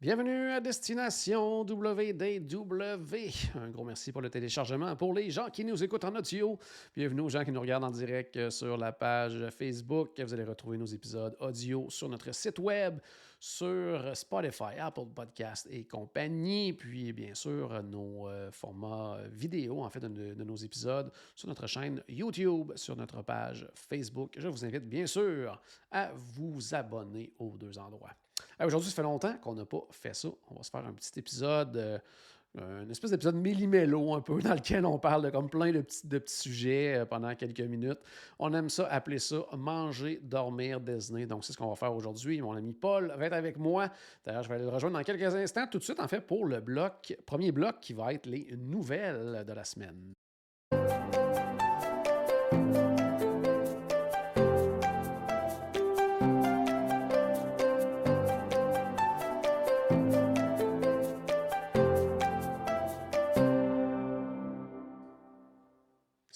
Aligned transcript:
Bienvenue 0.00 0.50
à 0.50 0.60
Destination 0.60 1.62
WDW. 1.62 3.30
Un 3.54 3.70
gros 3.70 3.84
merci 3.84 4.12
pour 4.12 4.20
le 4.20 4.28
téléchargement. 4.28 4.94
Pour 4.96 5.14
les 5.14 5.30
gens 5.30 5.48
qui 5.48 5.64
nous 5.64 5.82
écoutent 5.82 6.04
en 6.04 6.14
audio, 6.14 6.58
bienvenue 6.94 7.22
aux 7.22 7.28
gens 7.30 7.44
qui 7.44 7.52
nous 7.52 7.60
regardent 7.60 7.84
en 7.84 7.90
direct 7.90 8.36
euh, 8.36 8.50
sur 8.50 8.76
la 8.76 8.92
page 8.92 9.48
Facebook. 9.56 10.20
Vous 10.20 10.34
allez 10.34 10.44
retrouver 10.44 10.76
nos 10.76 10.84
épisodes 10.84 11.34
audio 11.40 11.86
sur 11.88 12.08
notre 12.10 12.34
site 12.34 12.58
web, 12.58 12.98
sur 13.38 14.14
Spotify, 14.14 14.78
Apple 14.78 15.06
Podcast 15.14 15.68
et 15.70 15.84
compagnie. 15.84 16.74
Puis, 16.74 17.12
bien 17.14 17.32
sûr, 17.32 17.82
nos 17.84 18.28
euh, 18.28 18.50
formats 18.50 19.18
vidéo, 19.30 19.82
en 19.82 19.88
fait, 19.88 20.00
de, 20.00 20.34
de 20.34 20.44
nos 20.44 20.56
épisodes 20.56 21.10
sur 21.34 21.48
notre 21.48 21.66
chaîne 21.66 22.02
YouTube, 22.08 22.72
sur 22.74 22.96
notre 22.96 23.22
page 23.22 23.66
Facebook. 23.74 24.34
Je 24.36 24.48
vous 24.48 24.64
invite, 24.66 24.86
bien 24.86 25.06
sûr, 25.06 25.62
à 25.90 26.12
vous 26.12 26.74
abonner 26.74 27.32
aux 27.38 27.56
deux 27.56 27.78
endroits. 27.78 28.12
Aujourd'hui, 28.60 28.90
ça 28.90 28.96
fait 28.96 29.02
longtemps 29.02 29.34
qu'on 29.42 29.54
n'a 29.54 29.64
pas 29.64 29.84
fait 29.90 30.14
ça. 30.14 30.28
On 30.50 30.56
va 30.56 30.62
se 30.62 30.70
faire 30.70 30.84
un 30.84 30.92
petit 30.92 31.18
épisode, 31.18 31.76
euh, 31.76 32.82
une 32.82 32.90
espèce 32.90 33.10
d'épisode 33.10 33.34
méli-mélo 33.34 34.14
un 34.14 34.20
peu, 34.20 34.38
dans 34.42 34.54
lequel 34.54 34.86
on 34.86 34.98
parle 34.98 35.24
de 35.24 35.30
comme 35.30 35.50
plein 35.50 35.72
de 35.72 35.80
petits, 35.80 36.06
de 36.06 36.18
petits 36.18 36.36
sujets 36.36 36.94
euh, 36.94 37.04
pendant 37.04 37.34
quelques 37.34 37.60
minutes. 37.60 37.98
On 38.38 38.52
aime 38.54 38.68
ça, 38.68 38.86
appeler 38.86 39.18
ça 39.18 39.44
manger, 39.56 40.20
dormir, 40.22 40.80
Disney. 40.80 41.26
Donc, 41.26 41.44
c'est 41.44 41.52
ce 41.52 41.58
qu'on 41.58 41.68
va 41.68 41.76
faire 41.76 41.94
aujourd'hui. 41.94 42.40
Mon 42.40 42.54
ami 42.54 42.72
Paul 42.72 43.12
va 43.16 43.26
être 43.26 43.32
avec 43.32 43.58
moi. 43.58 43.90
D'ailleurs, 44.24 44.42
je 44.42 44.48
vais 44.48 44.54
aller 44.56 44.64
le 44.64 44.70
rejoindre 44.70 44.98
dans 44.98 45.04
quelques 45.04 45.34
instants, 45.34 45.66
tout 45.70 45.78
de 45.78 45.84
suite, 45.84 46.00
en 46.00 46.08
fait, 46.08 46.20
pour 46.20 46.46
le 46.46 46.60
bloc, 46.60 47.16
premier 47.26 47.52
bloc 47.52 47.80
qui 47.80 47.92
va 47.92 48.12
être 48.12 48.26
les 48.26 48.48
nouvelles 48.56 49.44
de 49.46 49.52
la 49.52 49.64
semaine. 49.64 50.14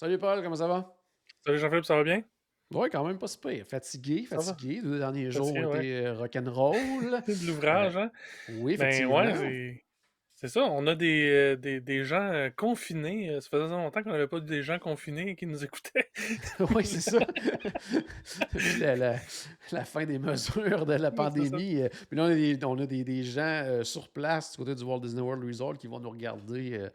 Salut 0.09 0.17
Paul, 0.17 0.41
comment 0.41 0.55
ça 0.55 0.67
va? 0.67 0.91
Salut 1.45 1.59
Jean-Philippe, 1.59 1.85
ça 1.85 1.95
va 1.95 2.03
bien? 2.03 2.23
Oui, 2.73 2.89
quand 2.91 3.05
même 3.05 3.19
pas 3.19 3.27
si 3.27 3.37
pire. 3.37 3.63
Fatigué, 3.69 4.23
fatigué. 4.23 4.77
Les 4.77 4.81
deux 4.81 4.97
derniers 4.97 5.29
jours 5.29 5.53
ont 5.53 5.75
été 5.75 5.97
euh, 5.97 6.15
rock'n'roll. 6.15 6.75
de 7.27 7.45
l'ouvrage, 7.47 7.95
hein? 7.95 8.09
Oui, 8.53 8.75
Ben 8.75 8.87
effectivement. 8.87 9.17
ouais, 9.17 9.83
c'est- 10.33 10.47
ça. 10.47 10.61
On 10.63 10.87
a 10.87 10.95
des, 10.95 11.29
euh, 11.29 11.55
des, 11.57 11.79
des 11.79 12.03
gens 12.05 12.23
euh, 12.23 12.49
confinés. 12.49 13.29
Euh, 13.29 13.39
Ça 13.39 13.49
faisait 13.51 13.67
longtemps 13.67 14.01
qu'on 14.01 14.09
n'avait 14.09 14.25
pas 14.27 14.39
des 14.39 14.63
gens 14.63 14.79
confinés 14.79 15.35
qui 15.35 15.45
nous 15.45 15.63
écoutaient. 15.63 16.09
oui, 16.75 16.83
c'est 16.87 17.01
ça. 17.01 17.19
La, 18.79 18.95
la- 18.95 19.15
la 19.71 19.85
fin 19.85 20.05
des 20.07 20.17
mesures 20.17 20.87
de 20.87 20.93
la 20.95 21.11
pandémie. 21.11 21.81
euh, 21.83 21.89
Puis 22.09 22.17
là, 22.17 22.23
on 22.23 22.29
a 22.31 22.33
des, 22.33 22.65
on 22.65 22.79
a 22.79 22.85
des, 22.87 23.03
des 23.03 23.21
gens 23.23 23.41
euh, 23.63 23.83
sur 23.83 24.09
place 24.09 24.53
du 24.53 24.57
côté 24.57 24.73
du 24.73 24.83
Walt 24.83 25.01
Disney 25.01 25.21
World 25.21 25.43
Resort 25.43 25.77
qui 25.77 25.85
vont 25.85 25.99
nous 25.99 26.09
regarder 26.09 26.79
euh, 26.79 26.89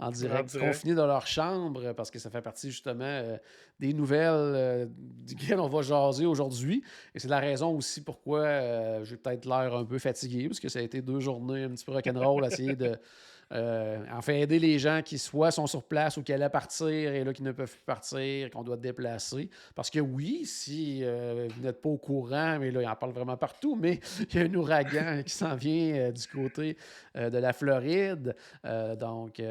en 0.00 0.10
direct, 0.10 0.50
direct. 0.50 0.72
confinés 0.72 0.94
dans 0.94 1.06
leur 1.06 1.26
chambre, 1.26 1.84
euh, 1.84 1.94
parce 1.94 2.10
que 2.10 2.18
ça 2.18 2.30
fait 2.30 2.42
partie 2.42 2.70
justement 2.70 3.04
euh, 3.04 3.36
des 3.78 3.92
nouvelles 3.92 4.30
euh, 4.32 4.86
duquel 5.26 5.60
on 5.60 5.68
va 5.68 5.82
jaser 5.82 6.26
aujourd'hui. 6.26 6.82
Et 7.14 7.18
c'est 7.18 7.28
la 7.28 7.40
raison 7.40 7.76
aussi 7.76 8.02
pourquoi 8.02 8.40
euh, 8.40 9.04
j'ai 9.04 9.16
peut-être 9.16 9.46
l'air 9.46 9.74
un 9.74 9.84
peu 9.84 9.98
fatigué, 9.98 10.48
parce 10.48 10.60
que 10.60 10.68
ça 10.68 10.78
a 10.78 10.82
été 10.82 11.02
deux 11.02 11.20
journées 11.20 11.64
un 11.64 11.70
petit 11.70 11.84
peu 11.84 11.92
rock'n'roll, 11.92 12.44
à 12.44 12.48
essayer 12.48 12.76
de. 12.76 12.96
euh, 13.52 13.98
en 14.12 14.22
fait, 14.22 14.40
aider 14.40 14.58
les 14.58 14.78
gens 14.78 15.02
qui 15.02 15.18
soit 15.18 15.50
sont 15.50 15.66
sur 15.66 15.82
place 15.82 16.16
ou 16.16 16.22
qui 16.22 16.32
allaient 16.32 16.48
partir 16.48 16.88
et 16.88 17.24
là 17.24 17.32
qui 17.32 17.42
ne 17.42 17.52
peuvent 17.52 17.70
plus 17.70 17.84
partir, 17.84 18.50
qu'on 18.50 18.62
doit 18.62 18.76
déplacer. 18.76 19.50
Parce 19.74 19.90
que 19.90 20.00
oui, 20.00 20.44
si 20.44 21.00
euh, 21.02 21.48
vous 21.54 21.62
n'êtes 21.62 21.80
pas 21.80 21.88
au 21.88 21.98
courant, 21.98 22.58
mais 22.58 22.70
là, 22.70 22.82
il 22.82 22.88
en 22.88 22.96
parle 22.96 23.12
vraiment 23.12 23.36
partout, 23.36 23.76
mais 23.76 24.00
il 24.32 24.34
y 24.34 24.42
a 24.42 24.46
un 24.46 24.54
ouragan 24.54 25.22
qui 25.26 25.32
s'en 25.32 25.54
vient 25.54 25.94
euh, 25.94 26.12
du 26.12 26.26
côté 26.26 26.76
de 27.14 27.38
la 27.38 27.52
Floride. 27.52 28.36
Donc, 28.64 29.42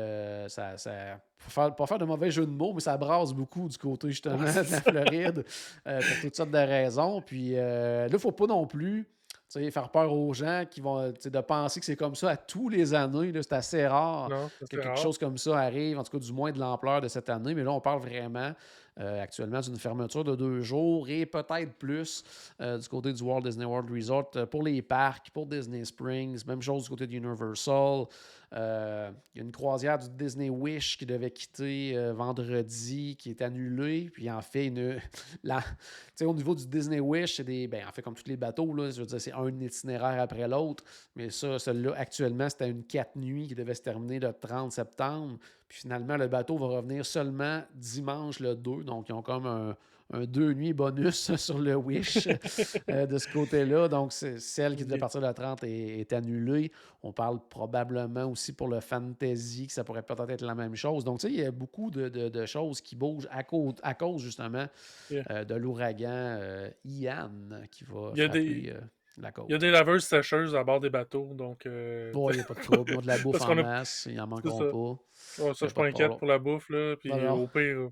ça, 0.48 0.78
ça 0.78 1.20
pour 1.40 1.52
faire, 1.52 1.76
pas 1.76 1.88
faire 1.88 1.98
de 1.98 2.06
mauvais 2.06 2.32
jeu 2.32 2.46
de 2.46 2.52
mots, 2.52 2.74
mais 2.74 2.82
ça 2.82 2.98
brasse 2.98 3.34
beaucoup 3.34 3.68
du 3.68 3.78
côté 3.78 4.10
justement 4.10 4.38
de 4.38 4.44
la 4.44 4.82
Floride 4.82 5.46
euh, 5.88 6.00
pour 6.00 6.22
toutes 6.22 6.36
sortes 6.36 6.52
de 6.52 6.58
raisons. 6.58 7.22
Puis 7.22 7.54
euh, 7.56 8.02
là, 8.04 8.08
il 8.08 8.14
ne 8.14 8.18
faut 8.18 8.32
pas 8.32 8.48
non 8.48 8.68
plus 8.68 9.08
tu 9.52 9.60
sais, 9.64 9.72
faire 9.72 9.90
peur 9.90 10.14
aux 10.14 10.34
gens 10.34 10.64
qui 10.70 10.80
vont 10.80 11.12
de 11.12 11.40
penser 11.42 11.80
que 11.80 11.86
c'est 11.86 11.96
comme 11.96 12.14
ça 12.16 12.30
à 12.30 12.38
tous 12.38 12.70
les 12.70 12.94
années. 12.94 13.32
C'est 13.42 13.54
assez 13.54 13.88
rare 13.88 14.30
Non, 14.30 14.50
que 14.60 14.66
quelque 14.68 14.88
rare. 14.88 14.98
chose 14.98 15.18
comme 15.18 15.38
ça 15.38 15.58
arrive, 15.58 15.98
en 15.98 16.04
tout 16.04 16.12
cas 16.12 16.24
du 16.24 16.32
moins 16.32 16.52
de 16.52 16.60
l'ampleur 16.60 17.02
de 17.02 17.08
cette 17.08 17.30
année. 17.30 17.56
Mais 17.56 17.64
là, 17.64 17.72
on 17.72 17.82
parle 17.82 18.00
vraiment 18.02 18.52
euh, 19.00 19.24
actuellement 19.24 19.62
d'une 19.62 19.78
fermeture 19.78 20.26
de 20.26 20.36
deux 20.36 20.60
jours 20.60 21.08
et 21.08 21.26
peut-être 21.26 21.74
plus 21.78 22.22
euh, 22.60 22.78
du 22.78 22.90
côté 22.90 23.14
du 23.14 23.24
Walt 23.24 23.42
Disney 23.42 23.64
World 23.64 23.90
Resort 23.90 24.32
euh, 24.36 24.46
pour 24.46 24.62
les 24.62 24.82
parcs, 24.82 25.30
pour 25.32 25.46
Disney 25.46 25.86
Springs. 25.86 26.46
Même 26.46 26.62
chose 26.62 26.84
du 26.84 26.90
côté 26.90 27.08
de 27.08 27.14
Universal. 27.16 28.08
Il 28.52 28.58
y 28.58 29.40
a 29.40 29.44
une 29.44 29.52
croisière 29.52 30.00
du 30.00 30.10
Disney 30.10 30.50
Wish 30.50 30.98
qui 30.98 31.06
devait 31.06 31.30
quitter 31.30 32.12
vendredi, 32.14 33.16
qui 33.16 33.30
est 33.30 33.44
annulée. 33.44 34.10
Puis 34.12 34.30
en 34.30 34.42
fait, 34.42 34.66
une, 34.66 35.00
au 36.22 36.34
niveau 36.34 36.56
du 36.56 36.66
Disney 36.66 37.00
Wish, 37.00 37.38
c'est 37.38 37.44
des. 37.44 37.68
Ben, 37.68 37.88
en 37.88 37.92
fait, 37.92 38.02
comme 38.02 38.16
tous 38.16 38.28
les 38.28 38.38
bateaux, 38.38 38.74
là, 38.74 38.90
je 38.90 39.02
veux 39.02 39.06
dire, 39.06 39.22
c'est 39.22 39.34
un 39.34 39.48
itinéraire 39.62 40.20
après 40.20 40.48
l'autre. 40.48 40.84
Mais 41.16 41.30
ça, 41.30 41.60
celui-là, 41.60 41.94
actuellement, 41.96 42.50
c'était 42.50 42.72
une 42.72 42.84
quatre 42.84 43.16
nuits 43.16 43.48
qui 43.48 43.56
devait 43.56 43.76
se 43.76 43.84
terminer 43.84 44.20
le 44.20 44.34
30 44.34 44.72
septembre. 44.72 45.38
Puis 45.70 45.82
finalement, 45.82 46.18
le 46.18 46.28
bateau 46.28 46.58
va 46.58 46.66
revenir 46.68 47.06
seulement 47.06 47.62
dimanche 47.76 48.40
le 48.40 48.56
2. 48.56 48.84
Donc, 48.84 49.08
ils 49.10 49.14
ont 49.14 49.22
comme 49.22 49.46
un, 49.46 49.78
un 50.12 50.26
deux 50.26 50.54
nuits 50.54 50.74
bonus 50.74 51.36
sur 51.36 51.60
le 51.60 51.76
Wish 51.76 52.28
euh, 52.90 53.06
de 53.06 53.18
ce 53.20 53.32
côté-là. 53.32 53.88
Donc, 53.88 54.12
celle 54.12 54.76
qui 54.76 54.84
devait 54.84 54.98
partir 54.98 55.22
le 55.22 55.32
30 55.32 55.64
est, 55.66 56.00
est 56.00 56.12
annulée. 56.14 56.72
On 57.04 57.12
parle 57.14 57.40
probablement 57.50 58.26
aussi 58.26 58.52
pour 58.54 58.68
le 58.68 58.80
Fantasy, 58.80 59.68
que 59.68 59.74
ça 59.74 59.84
pourrait 59.84 60.02
peut-être 60.02 60.28
être 60.32 60.42
la 60.42 60.56
même 60.56 60.76
chose. 60.76 61.04
Donc, 61.04 61.20
tu 61.20 61.28
sais, 61.28 61.34
il 61.34 61.40
y 61.40 61.46
a 61.46 61.52
beaucoup 61.52 61.92
de, 61.92 62.10
de- 62.10 62.30
de 62.30 62.46
choses 62.48 62.82
qui 62.82 62.96
bougent 62.96 63.28
à, 63.30 63.44
cause- 63.44 63.76
à 63.84 63.94
cause 63.94 64.24
justement 64.24 64.66
Yeah. 65.12 65.24
euh, 65.30 65.44
de 65.46 65.54
l'ouragan 65.56 66.08
euh, 66.10 66.70
Ian 66.86 67.30
qui 67.70 67.84
va 67.84 68.12
Il 68.16 68.20
y 68.20 68.22
a 68.24 68.26
frapper 68.26 68.44
des- 68.44 68.74
la 69.22 69.32
côte. 69.32 69.46
Il 69.50 69.52
y 69.52 69.56
a 69.56 69.58
des 69.60 69.70
laveuses 69.70 70.06
sécheuses 70.06 70.56
à 70.56 70.64
bord 70.64 70.80
des 70.80 70.90
bateaux, 70.90 71.32
donc 71.36 71.68
Bon, 72.14 72.30
il 72.32 72.38
n'y 72.38 72.42
a 72.42 72.44
pas 72.46 72.54
de 72.56 72.62
trouble. 72.62 73.02
De 73.02 73.08
la 73.08 73.18
bouffe 73.24 73.42
en 73.42 73.52
a- 73.58 73.62
masse. 73.64 74.08
Ils 74.10 74.16
n'en 74.16 74.26
manqueront 74.28 74.96
pas. 74.96 75.04
Ouais, 75.40 75.54
ça, 75.54 75.54
je 75.62 75.66
suis 75.66 75.74
pas 75.76 75.86
inquiète 75.86 76.18
pour 76.18 76.28
la 76.28 76.40
bouffe. 76.40 76.70
Là, 76.70 76.96
puis 76.98 77.12
au 77.12 77.48
pire, 77.48 77.62
euh, 77.62 77.90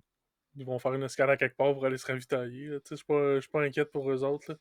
ils 0.56 0.66
vont 0.66 0.80
faire 0.80 0.94
une 0.94 1.04
escale 1.04 1.30
à 1.30 1.38
quelque 1.38 1.56
part 1.56 1.74
pour 1.74 1.86
aller 1.86 1.98
se 1.98 2.08
ravitailler. 2.08 2.70
Je 2.90 2.96
suis 2.96 3.06
pas, 3.06 3.40
pas 3.52 3.62
inquiète 3.64 3.92
pour 3.92 4.10
eux 4.12 4.24
autres. 4.24 4.52
là. 4.52 4.58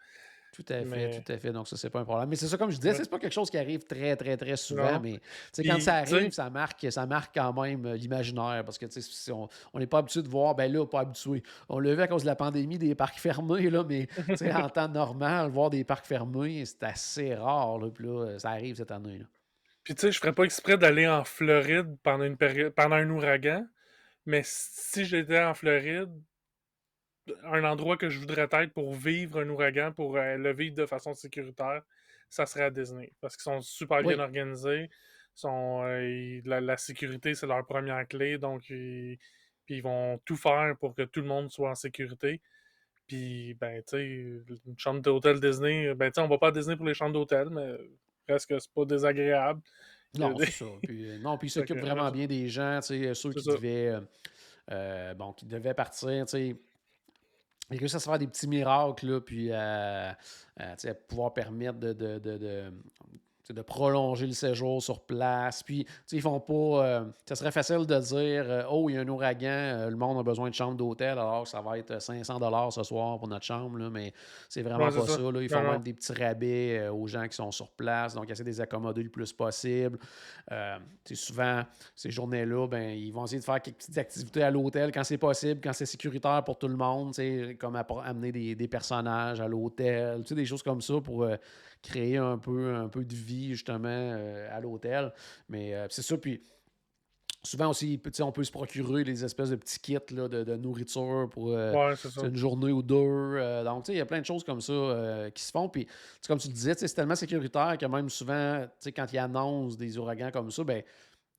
Tout 0.52 0.64
à 0.70 0.78
fait, 0.78 0.84
Mais- 0.86 1.20
tout 1.20 1.32
à 1.32 1.38
fait. 1.38 1.52
Donc, 1.52 1.68
ça, 1.68 1.76
c'est 1.76 1.90
pas 1.90 2.00
un 2.00 2.04
problème. 2.04 2.30
Mais 2.30 2.36
c'est 2.36 2.46
ça, 2.46 2.56
comme 2.56 2.70
je 2.70 2.76
disais, 2.76 2.94
c'est 2.94 3.10
pas 3.10 3.18
quelque 3.18 3.32
chose 3.32 3.50
qui 3.50 3.58
arrive 3.58 3.84
très, 3.84 4.16
très, 4.16 4.38
très 4.38 4.56
souvent. 4.56 4.92
Non. 4.92 5.00
Mais 5.00 5.20
quand 5.54 5.74
Puis, 5.74 5.82
ça 5.82 5.96
arrive, 5.96 6.30
ça 6.30 6.48
marque, 6.48 6.86
ça 6.90 7.04
marque 7.04 7.34
quand 7.34 7.52
même 7.62 7.84
euh, 7.84 7.94
l'imaginaire. 7.96 8.62
Parce 8.64 8.78
que 8.78 8.86
si 8.88 9.30
on 9.32 9.48
n'est 9.74 9.86
pas 9.86 9.98
habitué 9.98 10.22
de 10.22 10.28
voir, 10.28 10.54
ben 10.54 10.72
là, 10.72 10.86
pas 10.86 11.00
habitué. 11.00 11.42
On 11.68 11.78
l'a 11.78 11.94
vu 11.94 12.00
à 12.00 12.08
cause 12.08 12.22
de 12.22 12.26
la 12.28 12.36
pandémie 12.36 12.78
des 12.78 12.94
parcs 12.94 13.18
fermés, 13.18 13.68
là, 13.68 13.84
mais 13.84 14.08
en 14.54 14.70
temps 14.70 14.88
normal, 14.88 15.50
voir 15.50 15.68
des 15.68 15.84
parcs 15.84 16.06
fermés, 16.06 16.64
c'est 16.64 16.84
assez 16.84 17.34
rare. 17.34 17.78
Là, 17.78 17.90
puis 17.90 18.06
là, 18.06 18.38
ça 18.38 18.50
arrive 18.50 18.76
cette 18.76 18.92
année. 18.92 19.18
là. 19.18 19.24
Puis 19.86 19.94
tu 19.94 20.00
sais, 20.00 20.10
je 20.10 20.18
ferais 20.18 20.34
pas 20.34 20.42
exprès 20.42 20.76
d'aller 20.76 21.06
en 21.06 21.22
Floride 21.22 21.96
pendant 22.02 22.24
une 22.24 22.36
période, 22.36 22.74
pendant 22.74 22.96
un 22.96 23.08
ouragan, 23.08 23.68
mais 24.26 24.42
si 24.44 25.04
j'étais 25.04 25.38
en 25.40 25.54
Floride, 25.54 26.10
un 27.44 27.62
endroit 27.62 27.96
que 27.96 28.08
je 28.08 28.18
voudrais 28.18 28.48
être 28.50 28.72
pour 28.72 28.94
vivre 28.94 29.38
un 29.40 29.48
ouragan, 29.48 29.92
pour 29.92 30.16
euh, 30.16 30.36
le 30.36 30.52
vivre 30.52 30.74
de 30.74 30.86
façon 30.86 31.14
sécuritaire, 31.14 31.82
ça 32.28 32.46
serait 32.46 32.64
à 32.64 32.70
Disney. 32.70 33.12
Parce 33.20 33.36
qu'ils 33.36 33.44
sont 33.44 33.60
super 33.60 34.02
Oui. 34.02 34.14
bien 34.14 34.18
organisés. 34.24 34.90
Sont, 35.36 35.82
euh, 35.84 36.02
ils- 36.04 36.42
la, 36.44 36.60
la 36.60 36.76
sécurité, 36.76 37.34
c'est 37.36 37.46
leur 37.46 37.64
première 37.64 38.08
clé. 38.08 38.38
Donc, 38.38 38.68
ils, 38.70 39.18
puis 39.66 39.76
ils 39.76 39.82
vont 39.82 40.18
tout 40.24 40.36
faire 40.36 40.76
pour 40.80 40.96
que 40.96 41.02
tout 41.02 41.20
le 41.20 41.28
monde 41.28 41.48
soit 41.52 41.70
en 41.70 41.74
sécurité. 41.76 42.40
Puis, 43.06 43.54
ben, 43.54 43.82
tu 43.84 43.98
sais, 43.98 44.04
une 44.66 44.78
chambre 44.78 45.00
d'hôtel 45.00 45.40
Disney, 45.40 45.94
ben, 45.94 46.10
tu 46.10 46.16
sais, 46.16 46.26
on 46.26 46.28
va 46.28 46.38
pas 46.38 46.48
à 46.48 46.52
Disney 46.52 46.76
pour 46.76 46.86
les 46.86 46.94
chambres 46.94 47.12
d'hôtel, 47.12 47.50
mais 47.50 47.76
presque 48.26 48.54
c'est 48.60 48.72
pas 48.72 48.84
désagréable. 48.84 49.60
Il 50.14 50.20
Non, 50.20 50.32
des- 50.32 50.46
c'est 50.46 50.64
ça. 50.64 50.70
Puis, 50.82 51.10
euh, 51.10 51.18
non, 51.18 51.36
puis 51.38 51.50
s'occupent 51.50 51.76
que, 51.76 51.80
vraiment 51.82 52.10
bien 52.10 52.26
des 52.26 52.48
gens, 52.48 52.80
tu 52.80 52.88
sais, 53.04 53.14
ceux 53.14 53.32
qui 53.32 53.42
ça. 53.42 53.52
devaient, 53.52 53.88
euh, 53.88 54.00
euh, 54.72 55.14
bon, 55.14 55.32
qui 55.32 55.46
devaient 55.46 55.74
partir, 55.74 56.24
tu 56.26 56.30
sais. 56.30 56.56
ils 57.70 57.78
réussissent 57.78 57.96
à 57.96 58.00
se 58.00 58.08
faire 58.08 58.18
des 58.18 58.26
petits 58.28 58.48
miracles, 58.48 59.06
là, 59.10 59.20
puis 59.20 59.52
à, 59.52 60.10
à, 60.56 60.72
à 60.72 60.94
pouvoir 60.94 61.34
permettre 61.34 61.78
de, 61.78 61.92
de, 61.92 62.18
de, 62.18 62.38
de 62.38 62.72
de 63.52 63.62
prolonger 63.62 64.26
le 64.26 64.32
séjour 64.32 64.82
sur 64.82 65.00
place. 65.00 65.62
Puis, 65.62 65.86
ils 66.12 66.20
font 66.20 66.40
pas. 66.40 66.54
Euh, 66.54 67.04
ça 67.26 67.36
serait 67.36 67.52
facile 67.52 67.86
de 67.86 67.98
dire 67.98 68.44
euh, 68.48 68.62
Oh, 68.70 68.88
il 68.88 68.94
y 68.94 68.98
a 68.98 69.00
un 69.00 69.08
ouragan, 69.08 69.48
euh, 69.48 69.90
le 69.90 69.96
monde 69.96 70.18
a 70.18 70.22
besoin 70.22 70.50
de 70.50 70.54
chambre 70.54 70.76
d'hôtel, 70.76 71.18
alors 71.18 71.46
ça 71.46 71.60
va 71.60 71.78
être 71.78 72.00
500 72.00 72.70
ce 72.70 72.82
soir 72.82 73.18
pour 73.18 73.28
notre 73.28 73.44
chambre. 73.44 73.78
Là, 73.78 73.90
mais 73.90 74.12
c'est 74.48 74.62
vraiment 74.62 74.90
pas 74.90 75.06
ça. 75.06 75.18
là. 75.18 75.42
Ils 75.42 75.48
font 75.48 75.62
même 75.62 75.82
des 75.82 75.92
petits 75.92 76.12
rabais 76.12 76.88
aux 76.88 77.06
gens 77.06 77.26
qui 77.28 77.36
sont 77.36 77.50
sur 77.50 77.70
place. 77.70 78.14
Donc, 78.14 78.30
essaient 78.30 78.42
de 78.42 78.48
les 78.48 78.60
accommoder 78.60 79.02
le 79.02 79.10
plus 79.10 79.32
possible. 79.32 79.98
souvent, 81.12 81.62
ces 81.94 82.10
journées-là, 82.10 82.66
ben, 82.66 82.90
ils 82.90 83.12
vont 83.12 83.24
essayer 83.24 83.40
de 83.40 83.44
faire 83.44 83.60
quelques 83.60 83.76
petites 83.76 83.98
activités 83.98 84.42
à 84.42 84.50
l'hôtel 84.50 84.90
quand 84.92 85.04
c'est 85.04 85.18
possible, 85.18 85.60
quand 85.62 85.72
c'est 85.72 85.86
sécuritaire 85.86 86.42
pour 86.44 86.58
tout 86.58 86.68
le 86.68 86.76
monde, 86.76 87.14
comme 87.58 87.76
amener 87.76 88.32
des, 88.32 88.54
des 88.54 88.68
personnages 88.68 89.40
à 89.40 89.48
l'hôtel, 89.48 90.22
des 90.22 90.44
choses 90.44 90.62
comme 90.62 90.80
ça 90.80 91.00
pour 91.00 91.26
créer 91.86 92.16
un 92.16 92.38
peu, 92.38 92.74
un 92.74 92.88
peu 92.88 93.04
de 93.04 93.14
vie 93.14 93.50
justement 93.50 93.88
euh, 93.88 94.48
à 94.56 94.60
l'hôtel. 94.60 95.12
Mais 95.48 95.74
euh, 95.74 95.86
c'est 95.88 96.02
ça. 96.02 96.16
Puis 96.16 96.42
souvent 97.42 97.70
aussi, 97.70 98.00
on 98.20 98.32
peut 98.32 98.44
se 98.44 98.50
procurer 98.50 99.04
des 99.04 99.24
espèces 99.24 99.50
de 99.50 99.56
petits 99.56 99.78
kits 99.78 100.14
là, 100.14 100.28
de, 100.28 100.56
nourriture 100.56 101.28
pour 101.30 101.50
euh, 101.50 101.94
une 102.24 102.36
journée 102.36 102.72
ou 102.72 102.82
deux. 102.82 103.64
donc, 103.64 103.88
il 103.88 103.96
y 103.96 104.00
a 104.00 104.06
plein 104.06 104.20
de 104.20 104.26
choses 104.26 104.42
comme 104.42 104.60
ça 104.60 105.30
qui 105.32 105.42
se 105.42 105.52
font. 105.52 105.68
Puis, 105.68 105.86
comme 106.26 106.38
tu 106.38 106.48
le 106.48 106.54
disais, 106.54 106.74
c'est 106.76 106.92
tellement 106.92 107.14
sécuritaire 107.14 107.76
que 107.78 107.86
même 107.86 108.10
souvent, 108.10 108.66
quand 108.84 109.12
ils 109.12 109.18
annoncent 109.18 109.76
des 109.76 109.96
ouragans 109.96 110.30
comme 110.32 110.50
ça, 110.50 110.64
ben, 110.64 110.82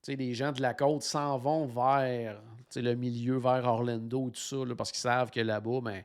les 0.08 0.34
gens 0.34 0.54
de 0.54 0.62
la 0.62 0.74
côte 0.74 1.04
s'en 1.04 1.38
vont 1.38 1.66
vers 1.66 2.42
le 2.78 2.94
milieu, 2.96 3.38
vers 3.38 3.66
Orlando 3.66 4.30
et 4.30 4.32
tout 4.32 4.40
ça, 4.40 4.58
parce 4.78 4.94
qu'ils 4.94 5.02
savent 5.02 5.30
que 5.30 5.42
là-bas, 5.42 5.82
ben, 5.82 6.04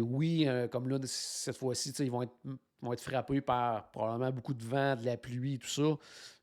oui, 0.00 0.48
comme 0.72 0.88
là, 0.88 0.98
cette 1.04 1.56
fois-ci, 1.56 1.90
ils 2.00 2.10
vont 2.10 2.22
être 2.22 2.34
vont 2.84 2.92
être 2.92 3.00
frappés 3.00 3.40
par 3.40 3.90
probablement 3.90 4.30
beaucoup 4.30 4.54
de 4.54 4.62
vent, 4.62 4.96
de 4.96 5.04
la 5.04 5.16
pluie, 5.16 5.58
tout 5.58 5.68
ça. 5.68 5.96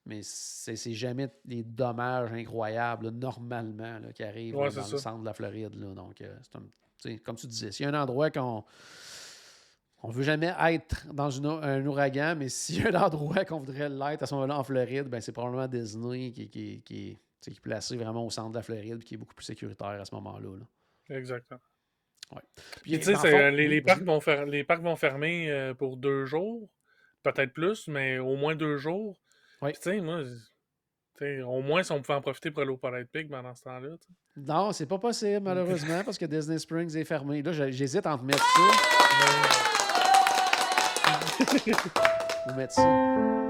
Mais 0.05 0.21
c'est 0.23 0.93
jamais 0.93 1.29
des 1.45 1.63
dommages 1.63 2.31
incroyables, 2.33 3.09
normalement, 3.09 3.99
qui 4.15 4.23
arrivent 4.23 4.55
dans 4.55 4.63
le 4.63 4.71
centre 4.71 5.19
de 5.19 5.25
la 5.25 5.33
Floride. 5.33 5.77
Donc, 5.93 6.21
euh, 6.21 7.17
comme 7.23 7.35
tu 7.35 7.47
disais, 7.47 7.71
s'il 7.71 7.85
y 7.85 7.89
a 7.89 7.91
un 7.91 8.01
endroit 8.01 8.31
qu'on 8.31 8.63
on 10.03 10.09
veut 10.09 10.23
jamais 10.23 10.53
être 10.59 11.05
dans 11.13 11.45
un 11.45 11.85
ouragan, 11.85 12.35
mais 12.35 12.49
s'il 12.49 12.81
y 12.81 12.87
a 12.87 12.89
un 12.89 13.03
endroit 13.03 13.45
qu'on 13.45 13.59
voudrait 13.59 13.89
l'être 13.89 14.23
à 14.23 14.25
ce 14.25 14.33
moment-là 14.35 14.57
en 14.57 14.63
Floride, 14.63 15.07
ben 15.07 15.21
c'est 15.21 15.31
probablement 15.31 15.67
Disney 15.67 16.31
qui, 16.31 16.49
qui, 16.49 16.81
qui, 16.81 17.19
qui, 17.39 17.49
est 17.51 17.59
placé 17.59 17.95
vraiment 17.97 18.25
au 18.25 18.29
centre 18.29 18.51
de 18.51 18.55
la 18.55 18.63
Floride 18.63 19.03
qui 19.03 19.13
est 19.13 19.17
beaucoup 19.17 19.35
plus 19.35 19.45
sécuritaire 19.45 19.87
à 19.87 20.05
ce 20.05 20.15
moment-là. 20.15 20.57
Là. 20.57 20.65
Puis, 22.81 22.99
tu 22.99 23.15
sais, 23.15 23.51
les, 23.51 23.81
parcs 23.81 24.03
vont 24.03 24.19
les 24.45 24.63
parcs 24.63 24.81
vont 24.81 24.95
fermer 24.95 25.51
euh, 25.51 25.73
pour 25.73 25.97
deux 25.97 26.25
jours, 26.25 26.69
peut-être 27.23 27.53
plus, 27.53 27.87
mais 27.87 28.19
au 28.19 28.35
moins 28.35 28.55
deux 28.55 28.77
jours. 28.77 29.17
tu 29.63 29.71
sais, 29.79 30.01
moi, 30.01 30.23
au 31.45 31.61
moins 31.61 31.83
si 31.83 31.91
on 31.91 32.01
pouvait 32.01 32.17
en 32.17 32.21
profiter 32.21 32.51
pour 32.51 32.61
aller 32.61 32.71
au 32.71 32.77
Parade 32.77 33.07
Pig 33.11 33.29
pendant 33.29 33.53
ce 33.53 33.63
temps-là. 33.63 33.89
Non, 34.37 34.71
c'est 34.71 34.87
pas 34.87 34.97
possible, 34.97 35.41
malheureusement, 35.41 36.03
parce 36.03 36.17
que 36.17 36.25
Disney 36.25 36.57
Springs 36.57 36.95
est 36.97 37.05
fermé. 37.05 37.41
Là, 37.41 37.51
j'hésite 37.51 38.07
entre 38.07 38.23
mettre 38.23 38.43
ça. 38.43 38.61
Ou 42.49 42.53
mettre 42.55 42.73
ça. 42.73 43.40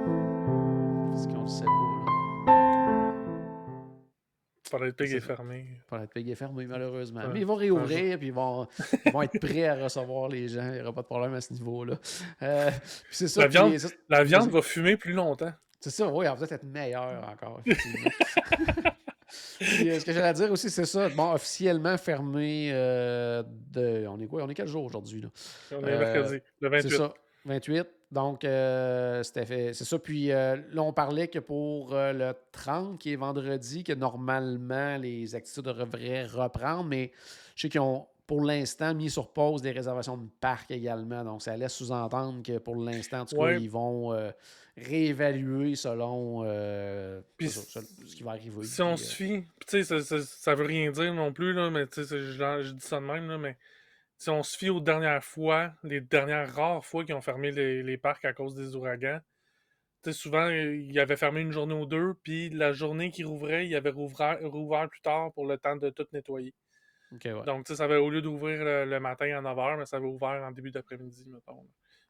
Parade 4.71 4.93
Pig 4.93 5.13
est 5.13 5.19
fermé. 5.19 5.65
Parade 5.87 6.09
Pig 6.09 6.29
est 6.29 6.35
fermé, 6.35 6.65
malheureusement. 6.65 7.21
Mais 7.33 7.41
ils 7.41 7.45
vont 7.45 7.55
réouvrir, 7.55 8.17
puis 8.17 8.27
ils 8.27 8.33
vont, 8.33 8.67
ils 9.05 9.11
vont, 9.11 9.21
être 9.21 9.39
prêts 9.39 9.67
à 9.67 9.75
recevoir 9.75 10.29
les 10.29 10.47
gens. 10.47 10.67
Il 10.67 10.75
n'y 10.75 10.81
aura 10.81 10.93
pas 10.93 11.01
de 11.01 11.07
problème 11.07 11.33
à 11.33 11.41
ce 11.41 11.53
niveau-là. 11.53 11.95
Euh, 12.41 12.71
c'est 13.11 13.27
ça. 13.27 13.41
La 13.41 13.47
viande, 13.47 13.73
la 14.09 14.23
viande 14.23 14.49
va 14.49 14.61
fumer 14.61 14.97
plus 14.97 15.13
longtemps. 15.13 15.51
C'est 15.79 15.89
ça, 15.89 16.07
oui, 16.07 16.25
elle 16.25 16.31
va 16.31 16.37
peut-être 16.37 16.53
être 16.53 16.63
meilleure 16.63 17.27
encore, 17.29 17.61
effectivement. 17.65 18.11
Euh, 19.61 19.99
ce 19.99 20.03
que 20.03 20.11
j'allais 20.11 20.33
dire 20.33 20.51
aussi, 20.51 20.69
c'est 20.69 20.85
ça. 20.85 21.07
Bon, 21.09 21.31
officiellement 21.31 21.97
fermé 21.97 22.69
euh, 22.73 23.43
de. 23.71 24.05
On 24.07 24.19
est 24.19 24.27
quoi? 24.27 24.43
On 24.43 24.49
est 24.49 24.53
quel 24.53 24.67
jour 24.67 24.83
aujourd'hui? 24.83 25.23
On 25.71 25.85
est 25.85 25.97
mercredi, 25.97 26.41
le 26.59 26.69
28. 26.69 26.89
C'est 26.89 26.97
ça, 26.97 27.13
28. 27.45 27.87
Donc, 28.11 28.43
euh, 28.43 29.23
c'était 29.23 29.45
fait. 29.45 29.73
C'est 29.73 29.85
ça. 29.85 29.97
Puis 29.97 30.31
euh, 30.31 30.57
là, 30.73 30.83
on 30.83 30.91
parlait 30.91 31.29
que 31.29 31.39
pour 31.39 31.93
euh, 31.93 32.11
le 32.11 32.33
30, 32.51 32.99
qui 32.99 33.13
est 33.13 33.15
vendredi, 33.15 33.83
que 33.83 33.93
normalement, 33.93 34.97
les 34.97 35.33
activités 35.33 35.61
devraient 35.61 36.25
reprendre, 36.25 36.83
mais 36.83 37.11
je 37.55 37.63
sais 37.63 37.69
qu'ils 37.69 37.81
ont 37.81 38.05
pour 38.27 38.43
l'instant 38.43 38.93
mis 38.93 39.09
sur 39.09 39.31
pause 39.31 39.61
des 39.61 39.71
réservations 39.71 40.17
de 40.17 40.27
parc 40.41 40.71
également. 40.71 41.23
Donc, 41.23 41.41
ça 41.41 41.55
laisse 41.55 41.73
sous-entendre 41.73 42.43
que 42.43 42.57
pour 42.57 42.75
l'instant, 42.75 43.21
en 43.21 43.25
tout 43.25 43.37
cas, 43.37 43.53
ils 43.53 43.69
vont 43.69 44.13
réévaluer 44.77 45.75
selon 45.75 46.43
ce 46.43 48.15
qui 48.15 48.23
va 48.23 48.31
arriver. 48.31 48.63
Si 48.65 48.81
on 48.81 48.95
se 48.95 49.13
fie, 49.13 49.43
tu 49.67 49.83
sais, 49.83 50.01
ça, 50.01 50.51
ne 50.51 50.55
veut 50.57 50.65
rien 50.65 50.91
dire 50.91 51.13
non 51.13 51.33
plus, 51.33 51.53
là, 51.53 51.69
mais 51.69 51.87
tu 51.87 52.05
sais, 52.05 52.19
je, 52.19 52.31
je, 52.31 52.71
dis 52.71 52.85
ça 52.85 53.01
de 53.01 53.05
même, 53.05 53.27
là, 53.27 53.37
mais 53.37 53.57
si 54.21 54.29
on 54.29 54.43
se 54.43 54.55
fie 54.55 54.69
aux 54.69 54.79
dernières 54.79 55.23
fois, 55.23 55.73
les 55.81 55.99
dernières 55.99 56.53
rares 56.53 56.85
fois 56.85 57.03
qu'ils 57.03 57.15
ont 57.15 57.21
fermé 57.21 57.49
les, 57.49 57.97
parcs 57.97 58.23
à 58.23 58.33
cause 58.33 58.53
des 58.53 58.75
ouragans, 58.75 59.19
souvent, 60.11 60.47
ils 60.47 60.99
avaient 60.99 61.17
fermé 61.17 61.41
une 61.41 61.51
journée 61.51 61.73
ou 61.73 61.87
deux, 61.87 62.13
puis 62.21 62.51
la 62.51 62.71
journée 62.71 63.09
qu'ils 63.09 63.25
rouvraient, 63.25 63.65
ils 63.65 63.75
avaient 63.75 63.89
rouvert, 63.89 64.37
plus 64.91 65.01
tard 65.01 65.33
pour 65.33 65.47
le 65.47 65.57
temps 65.57 65.75
de 65.75 65.89
tout 65.89 66.05
nettoyer. 66.13 66.53
Donc, 67.47 67.67
ça 67.67 67.83
avait, 67.83 67.97
au 67.97 68.11
lieu 68.11 68.21
d'ouvrir 68.21 68.63
le, 68.63 68.99
matin 68.99 69.25
à 69.25 69.41
9h, 69.41 69.79
mais 69.79 69.85
ça 69.87 69.97
avait 69.97 70.05
ouvert 70.05 70.43
en 70.43 70.51
début 70.51 70.69
d'après-midi, 70.69 71.25
mettons. 71.25 71.65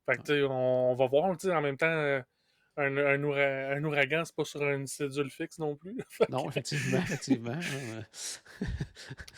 Fait 0.06 0.22
que, 0.22 0.46
on, 0.48 0.94
va 0.96 1.08
voir, 1.08 1.34
en 1.46 1.62
même 1.62 1.78
temps, 1.78 2.22
euh, 2.80 2.84
un, 2.84 3.24
un, 3.24 3.78
un 3.78 3.84
ouragan, 3.84 4.24
c'est 4.24 4.36
pas 4.36 4.46
sur 4.46 4.62
une 4.64 4.88
cédule 4.88 5.30
fixe 5.30 5.60
non 5.60 5.76
plus. 5.76 5.98
non, 6.30 6.50
effectivement, 6.50 7.00
effectivement. 7.00 7.60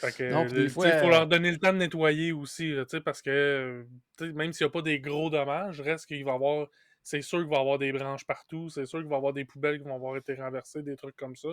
il 0.04 0.70
faut 0.70 1.10
leur 1.10 1.28
donner 1.28 1.52
le 1.52 1.58
temps 1.58 1.74
de 1.74 1.80
nettoyer 1.80 2.32
aussi, 2.32 2.74
parce 3.04 3.22
que 3.22 3.86
même 4.22 4.54
s'il 4.54 4.66
n'y 4.66 4.70
a 4.70 4.72
pas 4.72 4.82
des 4.82 5.00
gros 5.00 5.30
dommages, 5.30 5.82
reste 5.82 6.06
qu'il 6.06 6.24
va 6.26 6.32
y 6.32 6.36
avoir. 6.36 6.68
C'est 7.06 7.22
sûr 7.22 7.40
qu'il 7.40 7.50
va 7.50 7.58
y 7.58 7.60
avoir 7.60 7.80
des 7.80 7.92
branches 7.92 8.26
partout, 8.26 8.70
c'est 8.70 8.86
sûr 8.86 9.00
qu'il 9.00 9.10
va 9.10 9.16
y 9.16 9.18
avoir 9.18 9.34
des 9.34 9.44
poubelles 9.44 9.78
qui 9.78 9.84
vont 9.84 9.96
avoir 9.96 10.16
été 10.16 10.36
renversées, 10.36 10.84
des 10.84 10.96
trucs 10.96 11.18
comme 11.18 11.36
ça. 11.36 11.50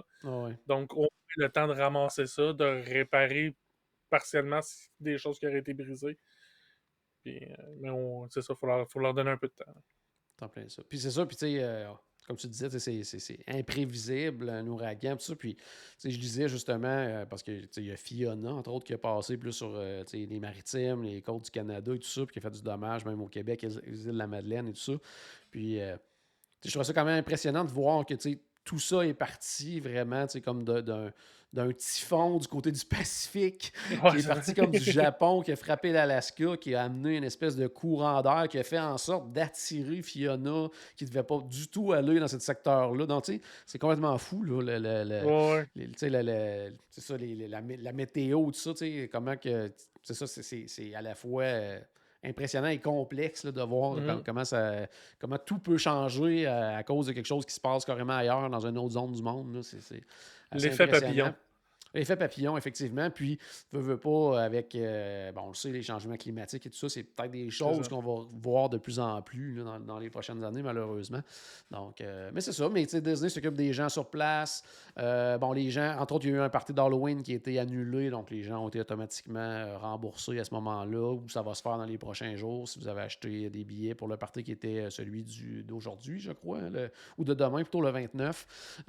Donc, 0.68 0.96
on 0.96 1.06
a 1.06 1.08
le 1.36 1.48
temps 1.48 1.66
de 1.66 1.72
ramasser 1.72 2.26
ça, 2.26 2.52
de 2.52 2.64
réparer 2.64 3.56
partiellement 4.10 4.60
des 5.00 5.18
choses 5.18 5.40
qui 5.40 5.48
auraient 5.48 5.58
été 5.58 5.74
brisées. 5.74 6.18
Puis, 7.24 7.42
euh, 7.42 7.74
mais 7.80 7.90
c'est 8.30 8.42
ça, 8.42 8.54
il 8.54 8.60
faut, 8.60 8.86
faut 8.86 9.00
leur 9.00 9.12
donner 9.12 9.30
un 9.30 9.36
peu 9.36 9.48
de 9.48 9.52
temps. 9.54 9.74
Puis 10.88 10.98
c'est 10.98 11.10
ça, 11.10 11.26
puis 11.26 11.36
tu 11.36 11.46
sais, 11.46 11.62
euh, 11.62 11.88
comme 12.26 12.36
tu 12.36 12.46
disais, 12.48 12.68
c'est 12.78 13.38
imprévisible, 13.48 14.48
un 14.50 14.66
ouragan, 14.66 15.16
tout 15.16 15.24
ça. 15.24 15.34
Puis 15.34 15.56
je 16.02 16.16
disais 16.16 16.48
justement, 16.48 16.88
euh, 16.88 17.26
parce 17.26 17.42
qu'il 17.42 17.68
y 17.78 17.90
a 17.90 17.96
Fiona, 17.96 18.52
entre 18.52 18.70
autres, 18.70 18.86
qui 18.86 18.94
a 18.94 18.98
passé 18.98 19.36
plus 19.36 19.52
sur 19.52 19.72
euh, 19.74 20.04
les 20.12 20.40
maritimes, 20.40 21.02
les 21.02 21.22
côtes 21.22 21.44
du 21.44 21.50
Canada 21.50 21.94
et 21.94 21.98
tout 21.98 22.08
ça, 22.08 22.24
puis 22.24 22.34
qui 22.34 22.38
a 22.38 22.42
fait 22.42 22.56
du 22.56 22.62
dommage, 22.62 23.04
même 23.04 23.20
au 23.20 23.28
Québec, 23.28 23.62
les 23.62 23.76
îles 23.76 24.12
de 24.12 24.18
la 24.18 24.26
Madeleine 24.26 24.68
et 24.68 24.72
tout 24.72 24.80
ça. 24.80 24.92
Puis 25.50 25.78
je 26.64 26.70
trouve 26.70 26.84
ça 26.84 26.92
quand 26.92 27.04
même 27.04 27.18
impressionnant 27.18 27.64
de 27.64 27.72
voir 27.72 28.04
que 28.06 28.14
tout 28.64 28.78
ça 28.78 29.06
est 29.06 29.14
parti 29.14 29.80
vraiment 29.80 30.26
comme 30.44 30.64
d'un 30.64 31.12
d'un 31.52 31.72
typhon 31.72 32.38
du 32.38 32.46
côté 32.46 32.70
du 32.70 32.84
Pacifique, 32.84 33.72
qui 33.88 34.18
est 34.18 34.26
parti 34.26 34.54
comme 34.54 34.70
du 34.70 34.78
Japon, 34.78 35.42
qui 35.42 35.52
a 35.52 35.56
frappé 35.56 35.92
l'Alaska, 35.92 36.56
qui 36.56 36.74
a 36.74 36.84
amené 36.84 37.16
une 37.16 37.24
espèce 37.24 37.56
de 37.56 37.66
courant 37.66 38.22
d'air 38.22 38.46
qui 38.48 38.58
a 38.58 38.62
fait 38.62 38.78
en 38.78 38.98
sorte 38.98 39.32
d'attirer 39.32 40.02
Fiona, 40.02 40.68
qui 40.96 41.04
ne 41.04 41.08
devait 41.08 41.22
pas 41.22 41.40
du 41.40 41.68
tout 41.68 41.92
aller 41.92 42.20
dans 42.20 42.28
ce 42.28 42.38
secteur-là. 42.38 43.06
Donc, 43.06 43.24
tu 43.24 43.34
sais, 43.34 43.40
c'est 43.66 43.78
complètement 43.78 44.16
fou, 44.18 44.42
là, 44.42 44.78
le, 44.78 45.64
c'est 46.90 47.00
ça, 47.00 47.14
la, 47.18 47.92
météo, 47.92 48.46
tout 48.46 48.52
ça, 48.52 48.72
tu 48.72 48.78
sais, 48.78 49.08
comment 49.12 49.36
que, 49.36 49.72
c'est 50.02 50.14
ça, 50.14 50.26
c'est 50.26 50.94
à 50.94 51.02
la 51.02 51.14
fois... 51.14 51.44
Euh, 51.44 51.80
impressionnant 52.22 52.68
et 52.68 52.78
complexe 52.78 53.46
de 53.46 53.62
voir 53.62 53.96
mm-hmm. 53.96 54.22
comment, 54.24 54.44
ça, 54.44 54.86
comment 55.18 55.38
tout 55.38 55.58
peut 55.58 55.78
changer 55.78 56.46
à, 56.46 56.82
cause 56.82 57.06
de 57.06 57.12
quelque 57.12 57.26
chose 57.26 57.46
qui 57.46 57.54
se 57.54 57.60
passe 57.60 57.84
carrément 57.84 58.12
ailleurs 58.12 58.48
dans 58.50 58.66
une 58.66 58.78
autre 58.78 58.92
zone 58.92 59.12
du 59.12 59.22
monde. 59.22 59.60
C'est 59.62 60.02
L'effet 60.52 60.86
papillon. 60.86 61.34
L'effet 61.94 62.16
papillon, 62.16 62.56
effectivement. 62.56 63.10
Puis, 63.10 63.38
veut, 63.72 63.80
veut 63.80 63.98
pas, 63.98 64.42
avec, 64.42 64.74
euh, 64.74 65.32
bon, 65.32 65.42
on 65.46 65.48
le 65.48 65.54
sait, 65.54 65.70
les 65.70 65.82
changements 65.82 66.16
climatiques 66.16 66.66
et 66.66 66.70
tout 66.70 66.78
ça, 66.78 66.88
c'est 66.88 67.02
peut-être 67.02 67.32
des 67.32 67.50
choses 67.50 67.88
qu'on 67.88 68.00
va 68.00 68.26
voir 68.40 68.68
de 68.68 68.78
plus 68.78 69.00
en 69.00 69.20
plus 69.22 69.62
dans, 69.86 69.98
les 69.98 70.10
prochaines 70.10 70.42
années, 70.44 70.62
malheureusement. 70.62 71.20
Donc, 71.70 72.00
euh, 72.00 72.30
mais 72.32 72.40
c'est 72.40 72.52
ça. 72.52 72.68
Mais 72.68 72.86
Disney 72.86 73.28
s'occupe 73.28 73.54
des 73.54 73.72
gens 73.72 73.88
sur 73.88 74.08
place. 74.08 74.62
Euh, 74.98 75.36
bon, 75.38 75.52
les 75.52 75.70
gens, 75.70 75.96
entre 75.98 76.14
autres, 76.14 76.26
il 76.26 76.30
y 76.30 76.34
a 76.34 76.36
eu 76.36 76.40
un 76.40 76.48
party 76.48 76.72
d'Halloween 76.72 77.22
qui 77.22 77.32
a 77.32 77.36
été 77.36 77.58
annulé, 77.58 78.10
donc 78.10 78.30
les 78.30 78.42
gens 78.42 78.64
ont 78.64 78.68
été 78.68 78.80
automatiquement 78.80 79.78
remboursés 79.78 80.38
à 80.38 80.44
ce 80.44 80.54
moment-là, 80.54 81.14
ou 81.14 81.28
ça 81.28 81.42
va 81.42 81.54
se 81.54 81.62
faire 81.62 81.76
dans 81.76 81.84
les 81.84 81.98
prochains 81.98 82.36
jours 82.36 82.68
si 82.68 82.78
vous 82.78 82.88
avez 82.88 83.02
acheté 83.02 83.50
des 83.50 83.64
billets 83.64 83.94
pour 83.94 84.08
le 84.08 84.16
party 84.16 84.44
qui 84.44 84.52
était 84.52 84.90
celui 84.90 85.24
d'aujourd'hui, 85.64 86.20
je 86.20 86.32
crois, 86.32 86.60
ou 87.18 87.24
de 87.24 87.34
demain, 87.34 87.62
plutôt 87.62 87.80
le 87.80 87.90
29. 87.90 88.84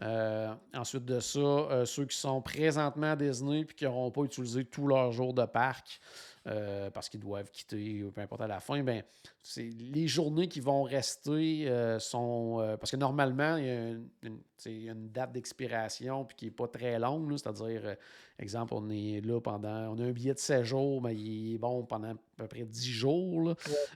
ensuite 0.74 1.06
de 1.06 1.20
ça, 1.20 1.86
ceux 1.86 2.06
qui 2.06 2.18
sont 2.18 2.42
présents 2.42 2.91
à 3.02 3.16
Disney 3.16 3.66
puis 3.66 3.76
qui 3.76 3.86
n'auront 3.86 4.12
pas 4.12 4.24
utilisé 4.24 4.66
tous 4.66 4.88
leurs 4.88 5.12
jours 5.12 5.34
de 5.34 5.46
parc. 5.46 6.00
euh, 6.48 6.90
parce 6.90 7.08
qu'ils 7.08 7.20
doivent 7.20 7.52
quitter, 7.52 8.04
peu 8.16 8.22
importe 8.22 8.42
à 8.42 8.48
la 8.48 8.60
fin, 8.60 8.82
ben, 8.82 9.04
c'est 9.44 9.70
les 9.78 10.08
journées 10.08 10.48
qui 10.48 10.60
vont 10.60 10.82
rester 10.82 11.70
euh, 11.70 12.00
sont. 12.00 12.58
euh, 12.60 12.78
parce 12.78 12.90
que 12.90 12.98
normalement, 12.98 13.58
il 13.58 13.66
y 13.66 13.70
a 13.70 14.92
une, 14.92 15.10
date 15.10 15.34
d'expiration 15.34 16.26
puis 16.26 16.36
qui 16.36 16.46
n'est 16.46 16.52
pas 16.52 16.68
très 16.68 16.98
longue. 16.98 17.38
C'est-à-dire, 17.38 17.96
exemple, 18.40 18.74
on 18.76 18.90
est 18.90 19.22
là 19.24 19.40
pendant. 19.40 19.94
On 19.94 20.00
a 20.00 20.06
un 20.06 20.12
billet 20.12 20.34
de 20.34 20.40
séjour, 20.40 21.00
mais 21.04 21.16
il 21.16 21.56
est 21.56 21.58
bon 21.60 21.84
pendant 21.84 22.14
à 22.14 22.16
peu 22.38 22.48
près 22.48 22.64
10 22.64 22.90
jours. 22.90 23.42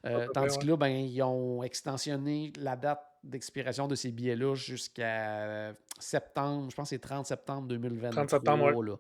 là. 0.04 0.28
Tandis 0.34 0.60
que 0.60 0.68
là, 0.68 0.78
ben, 0.78 0.90
ils 0.90 1.24
ont 1.24 1.64
extensionné 1.64 2.54
la 2.60 2.76
date 2.76 3.02
d'expiration 3.24 3.88
de 3.88 3.96
ces 3.96 4.12
billets-là 4.12 4.54
jusqu'à 4.54 5.74
septembre, 6.00 6.70
je 6.70 6.76
pense 6.76 6.90
que 6.90 6.96
c'est 6.96 7.00
30 7.00 7.26
septembre 7.26 7.68
2023. 7.68 8.12
30 8.12 8.30
septembre, 8.30 8.76
ouais. 8.76 8.86
là. 8.86 8.96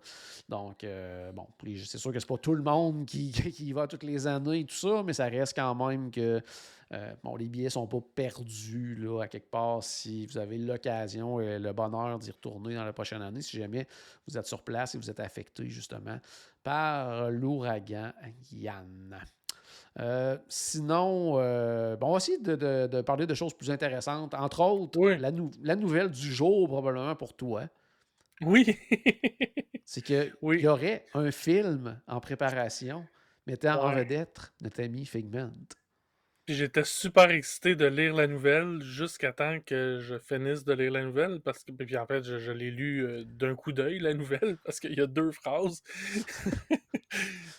Donc, 0.49 0.83
euh, 0.83 1.31
bon, 1.31 1.47
c'est 1.85 1.97
sûr 1.97 2.11
que 2.11 2.19
c'est 2.19 2.27
pas 2.27 2.37
tout 2.37 2.55
le 2.55 2.63
monde 2.63 3.05
qui, 3.07 3.31
qui 3.31 3.65
y 3.65 3.73
va 3.73 3.87
toutes 3.87 4.03
les 4.03 4.27
années 4.27 4.59
et 4.61 4.65
tout 4.65 4.75
ça, 4.75 5.03
mais 5.03 5.13
ça 5.13 5.25
reste 5.25 5.55
quand 5.55 5.75
même 5.75 6.11
que 6.11 6.41
euh, 6.93 7.13
bon, 7.23 7.35
les 7.35 7.49
billets 7.49 7.69
sont 7.69 7.87
pas 7.87 7.99
perdus 8.13 8.95
là, 8.95 9.23
à 9.23 9.27
quelque 9.27 9.49
part 9.49 9.83
si 9.83 10.27
vous 10.27 10.37
avez 10.37 10.57
l'occasion 10.57 11.39
et 11.41 11.57
le 11.57 11.73
bonheur 11.73 12.19
d'y 12.19 12.31
retourner 12.31 12.75
dans 12.75 12.85
la 12.85 12.93
prochaine 12.93 13.21
année, 13.21 13.41
si 13.41 13.57
jamais 13.57 13.87
vous 14.27 14.37
êtes 14.37 14.45
sur 14.45 14.61
place 14.61 14.95
et 14.95 14.97
vous 14.97 15.09
êtes 15.09 15.19
affecté 15.19 15.67
justement 15.69 16.19
par 16.63 17.31
l'ouragan 17.31 18.11
Yann. 18.51 19.17
Euh, 19.99 20.37
sinon, 20.49 21.35
euh, 21.39 21.95
bon, 21.95 22.07
on 22.07 22.11
va 22.11 22.17
essayer 22.17 22.37
de, 22.37 22.55
de- 22.55 22.87
de 22.87 23.01
parler 23.01 23.25
de 23.25 23.33
choses 23.33 23.53
plus 23.53 23.71
intéressantes. 23.71 24.33
Entre 24.33 24.59
autres, 24.61 24.99
Oui. 24.99 25.17
la, 25.17 25.31
nou- 25.31 25.51
la 25.63 25.75
nouvelle 25.75 26.09
du 26.09 26.33
jour, 26.33 26.67
probablement 26.67 27.15
pour 27.15 27.33
toi, 27.35 27.69
Oui. 28.41 28.77
c'est 29.85 30.01
qu'il 30.01 30.33
Oui. 30.41 30.61
y 30.61 30.67
aurait 30.67 31.05
un 31.13 31.31
film 31.31 32.01
en 32.07 32.19
préparation 32.19 33.05
mettant 33.47 33.81
en 33.83 33.89
Ouais. 33.89 34.03
vedette 34.03 34.51
notre 34.61 34.83
ami 34.83 35.05
Figment. 35.05 35.53
Puis 36.45 36.55
j'étais 36.55 36.83
super 36.83 37.31
excité 37.31 37.75
de 37.75 37.85
lire 37.87 38.13
la 38.15 38.27
nouvelle 38.27 38.81
jusqu'à 38.83 39.33
temps 39.33 39.59
que 39.65 39.99
je 39.99 40.19
finisse 40.19 40.63
de 40.63 40.73
lire 40.73 40.91
la 40.91 41.03
nouvelle 41.03 41.39
parce 41.39 41.63
que 41.63 41.71
puis 41.71 41.97
en 41.97 42.05
fait 42.05 42.23
je, 42.23 42.37
je 42.37 42.51
l'ai 42.51 42.69
lu 42.69 43.03
euh, 43.03 43.23
d'un 43.25 43.55
coup 43.55 43.71
d'œil 43.71 43.97
la 43.99 44.13
nouvelle 44.13 44.57
parce 44.65 44.79
qu'il 44.79 44.93
y 44.93 45.01
a 45.01 45.07
deux 45.07 45.31
phrases. 45.31 45.81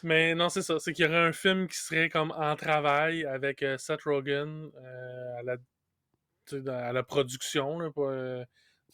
Mais 0.03 0.35
non 0.35 0.49
c'est 0.49 0.63
ça, 0.63 0.79
c'est 0.79 0.93
qu'il 0.93 1.05
y 1.05 1.09
aurait 1.09 1.17
un 1.29 1.33
film 1.33 1.67
qui 1.69 1.77
serait 1.79 2.09
comme 2.11 2.31
en 2.33 2.55
travail 2.57 3.25
avec 3.25 3.63
euh, 3.63 3.79
Seth 3.79 4.03
Rogen 4.03 4.71
euh, 4.77 5.39
à 5.39 5.43
la 5.43 5.57
à 6.69 6.93
la 6.93 7.03
production 7.03 7.79
là, 7.81 7.91
pas, 7.91 8.03
euh, 8.03 8.45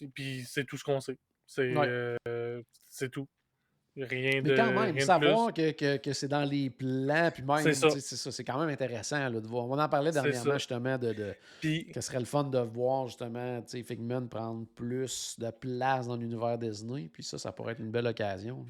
et 0.01 0.09
puis 0.09 0.45
c'est 0.49 0.65
tout 0.65 0.77
ce 0.79 0.85
qu'on 0.85 1.01
sait. 1.01 1.19
C'est 1.47 1.77
Ouais. 1.77 2.17
c'est 2.89 3.11
tout. 3.11 3.29
Rien 3.95 4.41
de 4.41 4.49
Mais 4.53 4.57
quand 4.57 4.73
même, 4.73 4.99
savoir 5.01 5.53
que, 5.53 5.71
que- 5.73 5.99
que 5.99 6.15
c'est 6.15 6.29
dans 6.29 6.45
les 6.49 6.71
plans, 6.71 7.31
puis 7.31 7.43
même, 7.43 7.59
C'est 7.75 7.75
ça. 8.17 8.31
c'est 8.33 8.43
quand 8.45 8.59
même 8.59 8.71
intéressant 8.71 9.29
là, 9.29 9.39
de 9.39 9.47
voir. 9.47 9.67
On 9.67 9.79
en 9.79 9.87
parlait 9.91 10.13
dernièrement 10.13 10.55
justement 10.55 10.97
de, 10.97 11.13
de 11.13 11.35
Puis 11.61 11.85
que 11.89 12.01
ce 12.01 12.07
serait 12.07 12.19
le 12.21 12.25
fun 12.25 12.45
de 12.45 12.59
voir 12.59 13.07
justement 13.09 13.63
Figment 13.67 14.27
prendre 14.29 14.67
plus 14.75 15.37
de 15.39 15.51
place 15.51 16.07
dans 16.07 16.17
l'univers 16.17 16.57
Disney, 16.57 17.11
puis 17.13 17.23
ça, 17.23 17.37
ça 17.37 17.53
pourrait 17.53 17.73
être 17.73 17.81
une 17.81 17.91
belle 17.91 18.07
occasion. 18.07 18.65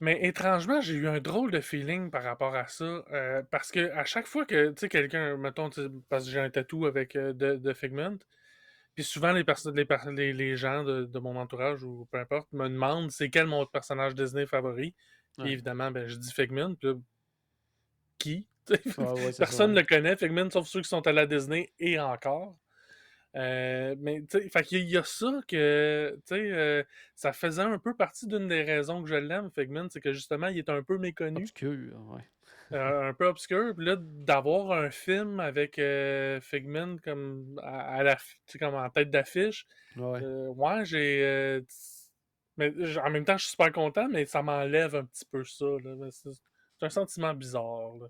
Mais 0.00 0.24
étrangement, 0.26 0.80
j'ai 0.80 0.94
eu 0.94 1.08
un 1.08 1.20
drôle 1.20 1.50
de 1.50 1.60
feeling 1.60 2.10
par 2.10 2.22
rapport 2.22 2.54
à 2.54 2.66
ça. 2.68 2.84
euh, 3.12 3.42
parce 3.50 3.70
que 3.70 3.90
à 3.92 4.04
chaque 4.04 4.26
fois 4.26 4.46
que, 4.46 4.70
tu 4.70 4.74
sais, 4.80 4.88
quelqu'un, 4.88 5.36
mettons, 5.36 5.68
tu 5.70 5.82
sais, 5.82 5.88
parce 6.08 6.24
que 6.24 6.30
j'ai 6.30 6.40
un 6.40 6.50
tatou 6.50 6.86
avec 6.86 7.16
euh, 7.16 7.32
de, 7.34 7.56
de 7.56 7.72
Figment, 7.74 8.16
puis 8.94 9.04
souvent 9.04 9.32
les, 9.32 9.44
personnes, 9.44 9.76
les, 9.76 9.86
les, 10.16 10.32
les 10.32 10.56
gens 10.56 10.84
de, 10.84 11.04
de 11.04 11.18
mon 11.18 11.36
entourage 11.36 11.82
ou 11.84 12.06
peu 12.12 12.18
importe 12.18 12.52
me 12.52 12.68
demandent 12.68 13.10
c'est 13.10 13.30
quel 13.30 13.46
mon 13.46 13.66
personnage 13.66 14.14
Disney 14.14 14.46
favori. 14.46 14.94
Puis 15.38 15.44
Ouais. 15.44 15.52
évidemment, 15.52 15.90
ben, 15.90 16.08
je 16.08 16.16
dis 16.16 16.32
Figment. 16.32 16.74
Puis 16.74 16.88
là, 16.88 16.94
qui? 18.18 18.46
Tu 18.66 18.74
sais, 18.74 18.82
Ouais, 18.98 19.12
ouais, 19.12 19.32
c'est 19.32 19.38
Personne 19.38 19.72
ne 19.72 19.80
le 19.80 19.86
connaît, 19.86 20.16
Figment, 20.16 20.50
sauf 20.50 20.66
ceux 20.66 20.82
qui 20.82 20.88
sont 20.88 21.06
à 21.06 21.12
la 21.12 21.26
Disney 21.26 21.72
et 21.78 21.98
encore. 21.98 22.56
Euh, 23.36 23.94
mais 24.00 24.22
tu 24.28 24.40
sais, 24.50 24.50
il 24.72 24.90
y 24.90 24.96
a 24.96 25.04
ça 25.04 25.40
que, 25.46 26.16
tu 26.26 26.34
sais, 26.34 26.50
euh, 26.52 26.82
ça 27.14 27.32
faisait 27.32 27.62
un 27.62 27.78
peu 27.78 27.94
partie 27.94 28.26
d'une 28.26 28.48
des 28.48 28.62
raisons 28.62 29.02
que 29.02 29.08
je 29.08 29.14
l'aime, 29.14 29.50
Figment, 29.56 29.86
c'est 29.90 30.00
que 30.00 30.12
justement, 30.12 30.48
il 30.48 30.58
est 30.58 30.68
un 30.68 30.82
peu 30.82 30.98
méconnu, 30.98 31.42
Obscur, 31.42 31.96
ouais. 32.08 32.22
euh, 32.72 33.08
un 33.10 33.14
peu 33.14 33.26
obscur. 33.26 33.72
Puis 33.76 33.86
là, 33.86 33.96
d'avoir 34.00 34.72
un 34.72 34.90
film 34.90 35.38
avec 35.38 35.80
Figment 36.42 36.96
comme 37.04 37.60
à, 37.62 38.02
la, 38.02 38.16
comme 38.58 38.74
en 38.74 38.90
tête 38.90 39.10
d'affiche, 39.10 39.66
Ouais. 39.96 40.20
ouais, 40.22 40.84
j'ai. 40.84 41.62
mais 42.56 42.72
en 42.98 43.10
même 43.10 43.24
temps, 43.24 43.36
je 43.38 43.44
suis 43.44 43.50
super 43.52 43.72
content, 43.72 44.08
mais 44.08 44.24
ça 44.26 44.42
m'enlève 44.42 44.94
un 44.96 45.04
petit 45.04 45.24
peu 45.24 45.44
ça. 45.44 45.66
c'est 46.10 46.86
un 46.86 46.90
sentiment 46.90 47.34
bizarre. 47.34 47.94
là. 48.00 48.06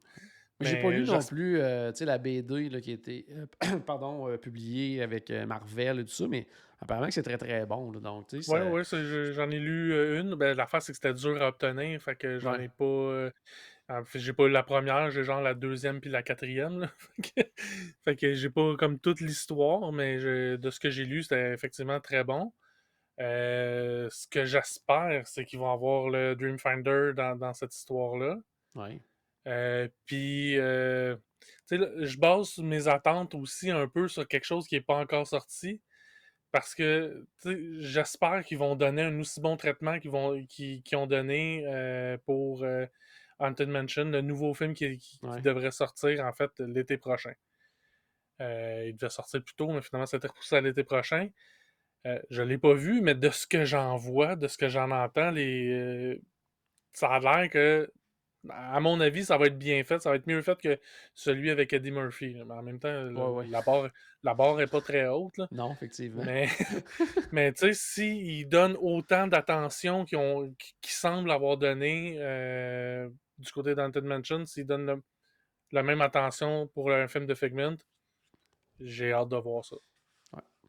J'ai 0.60 0.76
pas 0.82 0.88
Mais 0.90 0.98
lu 0.98 1.04
non 1.06 1.18
plus 1.22 1.58
euh, 1.60 1.90
la 2.00 2.18
BD 2.18 2.68
là, 2.68 2.80
qui 2.80 2.90
a 2.90 2.94
été 2.94 3.26
euh, 3.30 3.78
pardon, 3.86 4.28
euh, 4.28 4.36
publiée 4.36 5.02
avec 5.02 5.30
Marvel 5.30 6.00
et 6.00 6.04
tout 6.04 6.10
ça, 6.10 6.26
mais 6.28 6.46
apparemment 6.80 7.06
que 7.08 7.14
c'est 7.14 7.22
très 7.22 7.38
très 7.38 7.64
bon. 7.66 7.90
là. 7.92 8.00
donc, 8.00 8.26
ça- 8.40 8.64
ouais, 8.66 8.84
je- 8.84 9.32
j'en 9.32 9.50
ai 9.50 9.58
lu 9.58 9.92
une. 10.18 10.34
Ben, 10.34 10.56
l'affaire, 10.56 10.82
c'est 10.82 10.92
que 10.92 10.96
c'était 10.96 11.14
dur 11.14 11.40
à 11.42 11.48
obtenir. 11.48 12.00
Fait 12.02 12.14
que 12.16 12.38
j'en 12.38 12.52
Ouais. 12.52 12.64
ai 12.66 12.68
pas. 12.68 13.30
fait, 14.04 14.18
j'ai 14.20 14.32
pas 14.32 14.44
eu 14.44 14.50
la 14.50 14.62
première, 14.62 15.10
j'ai 15.10 15.24
genre 15.24 15.40
la 15.42 15.54
deuxième 15.54 16.00
puis 16.00 16.10
la 16.10 16.22
quatrième. 16.22 16.80
là. 16.80 16.90
Fait 17.16 17.22
que, 17.44 17.50
fait 18.04 18.16
que 18.16 18.32
j'ai 18.34 18.50
pas 18.50 18.76
comme 18.76 18.98
toute 19.00 19.20
l'histoire, 19.20 19.90
mais 19.92 20.20
je- 20.20 20.56
de 20.56 20.70
ce 20.70 20.78
que 20.78 20.90
j'ai 20.90 21.04
lu, 21.04 21.22
c'était 21.24 21.52
effectivement 21.52 21.98
très 22.00 22.22
bon. 22.22 22.52
Euh, 23.20 24.08
ce 24.10 24.26
que 24.28 24.44
j'espère, 24.44 25.26
c'est 25.26 25.44
qu'ils 25.44 25.58
vont 25.58 25.70
avoir 25.72 26.08
le 26.08 26.34
Dreamfinder 26.36 27.12
dans, 27.16 27.36
dans 27.36 27.52
cette 27.52 27.74
histoire-là. 27.74 28.38
ouais. 28.76 29.00
Euh, 29.46 29.88
puis, 30.06 30.58
euh, 30.58 31.16
je 31.70 32.18
base 32.18 32.58
mes 32.58 32.88
attentes 32.88 33.34
aussi 33.34 33.70
un 33.70 33.88
peu 33.88 34.08
sur 34.08 34.26
quelque 34.28 34.44
chose 34.44 34.66
qui 34.66 34.74
n'est 34.76 34.80
pas 34.80 34.96
encore 34.96 35.26
sorti. 35.26 35.80
Parce 36.52 36.74
que 36.74 37.26
j'espère 37.78 38.44
qu'ils 38.44 38.58
vont 38.58 38.74
donner 38.74 39.02
un 39.02 39.20
aussi 39.20 39.40
bon 39.40 39.56
traitement 39.56 40.00
qu'ils 40.00 40.10
vont 40.10 40.34
ont 40.94 41.06
donné 41.06 41.64
euh, 41.66 42.18
pour 42.26 42.64
Haunted 43.38 43.68
Mansion, 43.68 44.06
le 44.06 44.20
nouveau 44.20 44.52
film 44.54 44.74
qui, 44.74 44.98
qui- 44.98 45.18
qui 45.20 45.26
Ouais. 45.26 45.40
devrait 45.42 45.70
sortir 45.70 46.24
en 46.24 46.32
fait 46.32 46.50
l'été 46.58 46.98
prochain. 46.98 47.34
Il 48.40 48.96
devait 48.96 49.10
sortir 49.10 49.44
plus 49.44 49.54
tôt, 49.54 49.70
mais 49.70 49.82
finalement, 49.82 50.06
c'était 50.06 50.26
repoussé 50.26 50.56
à 50.56 50.60
l'été 50.60 50.82
prochain. 50.82 51.28
Je 52.04 52.42
ne 52.42 52.46
l'ai 52.48 52.58
pas 52.58 52.74
vu, 52.74 53.00
mais 53.02 53.14
de 53.14 53.30
ce 53.30 53.46
que 53.46 53.64
j'en 53.64 53.96
vois, 53.96 54.34
de 54.34 54.48
ce 54.48 54.56
que 54.58 54.68
j'en 54.68 54.90
entends, 54.90 55.30
les, 55.30 56.20
ça 56.92 57.08
a 57.10 57.20
l'air 57.20 57.50
que, 57.50 57.92
à 58.48 58.80
mon 58.80 59.00
avis, 59.00 59.24
ça 59.24 59.36
va 59.36 59.46
être 59.46 59.58
bien 59.58 59.82
fait. 59.84 60.00
Ça 60.00 60.10
va 60.10 60.16
être 60.16 60.26
mieux 60.26 60.40
fait 60.42 60.58
que 60.60 60.78
celui 61.14 61.50
avec 61.50 61.72
Eddie 61.72 61.90
Murphy. 61.90 62.34
Mais 62.46 62.54
en 62.54 62.62
même 62.62 62.78
temps, 62.78 62.90
le- 63.02 63.14
Ouais, 63.14 63.28
ouais. 63.42 63.46
la 63.48 63.60
barre 63.62 63.88
la 64.22 64.34
barre 64.34 64.56
n'est 64.56 64.66
pas 64.66 64.80
très 64.80 65.06
haute. 65.08 65.36
là. 65.38 65.46
Non, 65.50 65.72
effectivement. 65.72 66.22
Mais, 66.24 66.48
mais 67.32 67.52
tu 67.52 67.60
sais, 67.60 67.74
s'ils 67.74 68.48
donnent 68.48 68.76
autant 68.80 69.26
d'attention 69.26 70.04
qu'ils 70.04 70.54
qui 70.80 70.92
semblent 70.92 71.30
avoir 71.30 71.56
donné 71.58 72.16
euh, 72.18 73.08
du 73.38 73.50
côté 73.52 73.74
d'Haunted 73.74 74.04
Mansion, 74.04 74.44
s'ils 74.46 74.66
donnent 74.66 74.86
le- 74.86 75.02
la 75.72 75.82
même 75.82 76.00
attention 76.00 76.66
pour 76.68 76.90
un 76.92 77.06
film 77.08 77.26
de 77.26 77.34
Figment, 77.34 77.76
j'ai 78.80 79.12
hâte 79.12 79.28
de 79.28 79.36
voir 79.36 79.64
ça. 79.64 79.76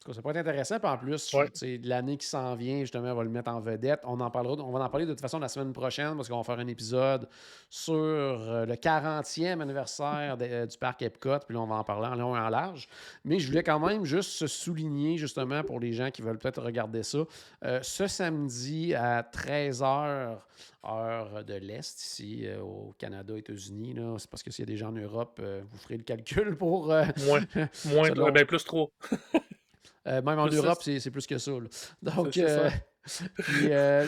Tout 0.03 0.09
cas, 0.09 0.15
ça 0.15 0.21
peut 0.23 0.29
être 0.31 0.37
intéressant. 0.37 0.79
Puis 0.79 0.89
en 0.89 0.97
plus, 0.97 1.31
Ouais. 1.35 1.79
l'année 1.83 2.17
qui 2.17 2.25
s'en 2.25 2.55
vient, 2.55 2.79
justement, 2.79 3.11
on 3.11 3.15
va 3.15 3.23
le 3.23 3.29
mettre 3.29 3.51
en 3.51 3.59
vedette. 3.59 3.99
On 4.03 4.19
en 4.19 4.31
parlera, 4.31 4.55
on 4.63 4.71
va 4.71 4.79
en 4.83 4.89
parler 4.89 5.05
de 5.05 5.11
toute 5.11 5.21
façon 5.21 5.37
la 5.37 5.47
semaine 5.47 5.73
prochaine 5.73 6.15
parce 6.15 6.27
qu'on 6.27 6.37
va 6.37 6.43
faire 6.43 6.57
un 6.57 6.67
épisode 6.67 7.29
sur 7.69 7.93
euh, 7.93 8.65
le 8.65 8.73
40e 8.75 9.61
anniversaire 9.61 10.37
de- 10.37 10.45
euh, 10.45 10.65
du 10.65 10.75
parc 10.79 11.03
Epcot. 11.03 11.37
Puis 11.45 11.53
là, 11.53 11.61
on 11.61 11.67
va 11.67 11.75
en 11.75 11.83
parler 11.83 12.07
en 12.07 12.15
long 12.15 12.35
et 12.35 12.39
en 12.39 12.49
large. 12.49 12.87
Mais 13.25 13.37
je 13.37 13.45
voulais 13.47 13.61
quand 13.61 13.79
même 13.79 14.03
juste 14.03 14.31
se 14.31 14.47
souligner, 14.47 15.17
justement, 15.17 15.63
pour 15.63 15.79
les 15.79 15.93
gens 15.93 16.09
qui 16.09 16.23
veulent 16.23 16.39
peut-être 16.39 16.63
regarder 16.63 17.03
ça. 17.03 17.19
euh, 17.63 17.79
ce 17.83 18.07
samedi 18.07 18.95
à 18.95 19.21
13h, 19.21 20.37
heure 20.83 21.43
de 21.45 21.53
l'Est, 21.53 22.01
ici 22.03 22.47
euh, 22.47 22.59
au 22.61 22.95
Canada, 22.97 23.37
États-Unis, 23.37 23.95
c'est 24.17 24.29
parce 24.31 24.41
que 24.41 24.49
s'il 24.49 24.63
y 24.63 24.67
a 24.67 24.71
des 24.71 24.77
gens 24.77 24.89
en 24.89 24.93
Europe, 24.93 25.39
vous 25.39 25.77
ferez 25.77 25.97
le 25.97 26.03
calcul 26.03 26.57
pour. 26.57 26.87
Moins, 26.87 27.05
moins 27.85 28.09
Selon- 28.09 28.31
ben, 28.31 28.45
plus 28.47 28.63
trop. 28.63 28.91
Euh, 30.07 30.21
même 30.21 30.39
en 30.39 30.47
Plus 30.47 30.57
Europe, 30.57 30.79
c'est 30.81 30.99
c'est 30.99 31.11
plus 31.11 31.27
que 31.27 31.37
ça. 31.37 31.51
là. 31.51 31.67
Donc, 32.01 32.29
C'est 32.33 32.47
ça. 32.47 32.71
euh, 33.63 34.05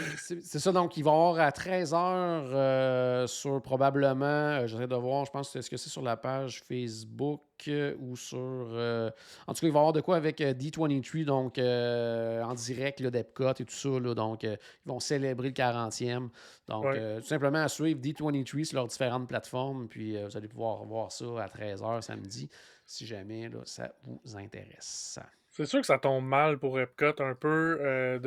euh. 0.68 0.72
Donc, 0.72 0.98
ils 0.98 1.04
vont 1.04 1.12
avoir 1.12 1.40
à 1.40 1.50
13h 1.52 3.28
sur 3.28 3.62
probablement, 3.62 4.26
euh, 4.26 4.68
j'essaie 4.68 4.88
de 4.88 4.96
voir, 4.96 5.26
je 5.26 5.32
pense 5.32 5.56
est-ce 5.56 5.70
que 5.70 5.78
c'est 5.78 5.90
sur 5.90 6.02
la 6.02 6.18
page 6.18 6.64
Facebook 6.68 7.42
euh, 7.68 7.96
ou 8.00 8.16
sur. 8.16 8.38
euh, 8.40 9.10
en 9.48 9.54
tout 9.54 9.62
cas, 9.62 9.68
il 9.68 9.74
va 9.74 9.78
y 9.78 9.82
avoir 9.82 9.94
de 9.94 10.02
quoi 10.02 10.16
avec 10.16 10.42
euh, 10.42 10.54
D23, 10.54 11.26
donc 11.26 11.58
euh, 11.58 12.42
en 12.44 12.54
direct 12.54 13.00
là, 13.00 13.10
d'Epcot 13.12 13.52
et 13.60 13.66
tout 13.66 13.74
ça. 13.74 13.90
là. 14.00 14.14
donc, 14.16 14.44
euh, 14.44 14.56
ils 14.86 14.90
vont 14.90 15.00
célébrer 15.00 15.50
le 15.50 15.54
40e. 15.54 16.30
Donc, 16.68 16.86
Ouais. 16.86 16.98
euh, 16.98 17.20
tout 17.22 17.28
simplement 17.28 17.60
à 17.64 17.68
suivre 17.68 18.00
D23 18.00 18.64
sur 18.66 18.76
leurs 18.78 18.88
différentes 18.88 19.28
plateformes. 19.28 19.88
Puis, 19.88 20.18
euh, 20.18 20.28
vous 20.28 20.38
allez 20.38 20.48
pouvoir 20.48 20.84
voir 20.86 21.12
ça 21.12 21.26
à 21.40 21.48
13h 21.48 22.02
samedi 22.02 22.50
si 22.86 23.06
jamais 23.06 23.48
là, 23.50 23.60
ça 23.66 23.94
vous 24.04 24.20
intéresse. 24.38 25.20
C'est 25.54 25.66
sûr 25.66 25.80
que 25.82 25.88
ça 25.88 25.98
tombe 26.00 26.26
mal 26.26 26.58
pour 26.60 26.80
Epcot 26.80 27.14
un 27.22 27.36
peu 27.36 27.78
euh, 27.80 28.20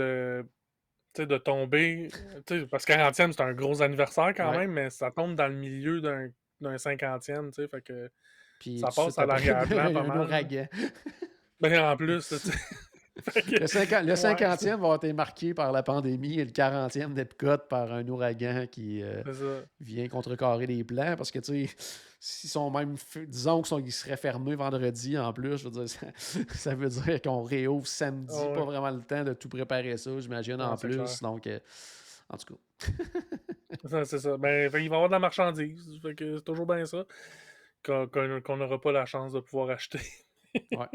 de. 1.16 1.25
de 1.25 1.37
tomber. 1.38 2.09
sais, 2.49 2.64
Parce 2.66 2.85
que 2.85 2.92
40e, 2.92 3.33
c'est 3.33 3.40
un 3.42 3.52
gros 3.52 3.83
anniversaire 3.83 4.33
quand 4.37 4.50
Ouais. 4.52 4.59
même, 4.59 4.73
mais 4.73 4.90
ça 4.90 5.11
tombe 5.11 5.35
dans 5.37 5.49
le 5.49 5.54
milieu 5.54 6.00
d'un 6.00 6.28
d'un 6.61 6.76
50e, 6.76 7.49
tu 7.50 7.62
sais. 7.62 7.68
Fait 7.68 7.83
que 7.83 8.11
Puis 8.61 8.78
ça 8.78 8.88
passe 8.95 9.18
à 9.18 9.26
l'arrière-plan 9.26 9.92
pas 9.92 10.00
un 10.00 10.04
mal. 10.04 10.21
ouragan. 10.21 10.66
Ben, 11.61 11.78
en 11.85 11.97
plus, 11.99 12.33
Le, 13.16 13.66
50 13.66 14.02
le 14.02 14.08
Ouais. 14.08 14.14
50e 14.14 14.76
va 14.80 14.96
été 14.96 15.12
marqué 15.12 15.54
par 15.54 15.73
la 15.73 15.82
pandémie 15.82 16.38
et 16.38 16.44
le 16.44 16.50
40e 16.50 17.14
d'Epcot 17.14 17.58
par 17.68 17.92
un 17.92 18.06
ouragan 18.08 18.66
qui 18.70 19.02
euh, 19.02 19.23
vient 19.80 20.06
contrecarrer 20.08 20.66
les 20.66 20.85
plans 20.85 21.16
parce 21.16 21.30
que, 21.30 21.38
tu 21.38 21.66
sais, 21.66 21.75
s'ils 22.20 22.50
sont 22.50 22.70
même, 22.70 22.96
disons 23.26 23.62
qu'ils 23.62 23.92
seraient 23.92 24.16
fermés 24.18 24.54
vendredi 24.54 25.16
en 25.18 25.32
plus, 25.32 25.56
je 25.58 25.64
veux 25.64 25.70
dire, 25.70 25.88
ça, 25.88 26.06
ça 26.54 26.75
veut 26.75 26.88
dire 26.90 27.23
qu'on 27.23 27.42
réouvre 27.42 27.87
samedi, 27.87 28.35
Ah 28.37 28.49
ouais. 28.50 28.54
pas 28.54 28.64
vraiment 28.64 28.90
le 28.90 29.00
temps 29.02 29.25
de 29.25 29.32
tout 29.32 29.49
préparer 29.49 29.96
ça, 29.96 30.11
j'imagine, 30.20 30.61
en 30.61 30.76
plus. 30.76 30.96
clair. 30.96 31.06
Donc, 31.23 31.46
euh, 31.46 31.58
en 32.28 32.37
tout 32.37 32.54
cas, 32.54 32.88
C'est 34.04 34.18
ça. 34.18 34.37
Ben, 34.37 34.70
fait, 34.70 34.85
il 34.85 34.88
va 34.90 34.94
y 34.96 34.99
avoir 34.99 35.08
de 35.08 35.12
la 35.12 35.18
marchandise. 35.20 36.00
C'est 36.02 36.44
toujours 36.44 36.66
bien 36.66 36.85
ça. 36.85 37.04
Qu'on 37.85 38.56
n'aura 38.56 38.80
pas 38.80 38.92
la 38.92 39.06
chance 39.06 39.32
de 39.32 39.40
pouvoir 39.40 39.70
acheter. 39.70 40.00
Ouais, 40.73 40.87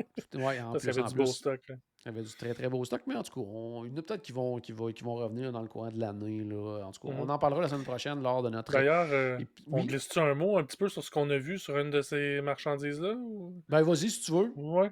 ouais, 0.44 0.60
en 0.62 0.72
plus, 0.74 0.86
y 0.86 0.90
avait 0.90 1.02
en 1.02 1.08
du 1.08 1.16
beau 1.16 1.24
plus, 1.24 1.34
stock. 1.34 1.60
là. 1.70 1.76
il 2.00 2.06
y 2.06 2.10
avait 2.10 2.22
du 2.24 2.34
très 2.36 2.54
très 2.54 2.70
beau 2.70 2.84
stock, 2.86 3.02
mais 3.08 3.16
en 3.16 3.24
tout 3.24 3.34
cas, 3.34 3.48
on- 3.48 3.86
il 3.86 3.92
y 3.92 3.94
en 3.94 3.98
a 3.98 4.02
peut-être 4.02 4.22
qui 4.22 4.32
vont, 4.32 4.60
qui, 4.60 4.72
vont, 4.72 4.92
qui 4.92 5.04
vont 5.04 5.16
revenir 5.16 5.52
dans 5.52 5.62
le 5.62 5.68
courant 5.68 5.90
de 5.92 6.00
l'année. 6.00 6.44
là. 6.44 6.86
En 6.86 6.92
tout 6.92 7.08
cas, 7.08 7.14
Mhm. 7.14 7.20
on 7.22 7.30
en 7.30 7.38
parlera 7.40 7.62
la 7.62 7.70
semaine 7.70 7.84
prochaine 7.84 8.22
lors 8.22 8.42
de 8.44 8.50
notre. 8.50 8.72
D'ailleurs, 8.72 9.08
euh, 9.12 9.38
Et 9.40 9.48
on 9.72 9.82
oui. 9.82 9.88
glisse-tu 9.88 10.20
un 10.20 10.34
mot 10.36 10.58
un 10.58 10.64
petit 10.64 10.78
peu 10.78 10.90
sur 10.90 11.04
ce 11.04 11.12
qu'on 11.12 11.30
a 11.30 11.38
vu 11.38 11.58
sur 11.60 11.78
une 11.78 11.90
de 11.90 12.02
ces 12.02 12.42
marchandises-là? 12.42 13.14
ou- 13.14 13.62
Ben, 13.70 13.82
vas-y 13.84 14.10
si 14.10 14.22
tu 14.22 14.32
veux. 14.32 14.52
Ouais. 14.56 14.90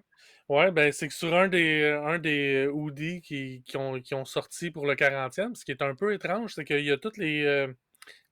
Ouais, 0.49 0.71
ben 0.71 0.91
c'est 0.91 1.07
que 1.07 1.13
sur 1.13 1.31
un 1.35 1.47
des, 1.47 1.83
un 2.03 2.17
des 2.17 2.67
hoodies 2.67 3.21
qui, 3.21 3.61
qui, 3.67 3.77
ont, 3.77 3.99
qui 4.01 4.15
ont 4.15 4.25
sorti 4.25 4.71
pour 4.71 4.87
le 4.87 4.95
40e, 4.95 5.53
ce 5.53 5.63
qui 5.63 5.69
est 5.71 5.83
un 5.83 5.93
peu 5.93 6.11
étrange, 6.11 6.55
c'est 6.55 6.65
qu'il 6.65 6.83
y 6.83 6.89
a 6.91 6.97
tous 6.97 7.17
les, 7.17 7.43
euh, 7.45 7.71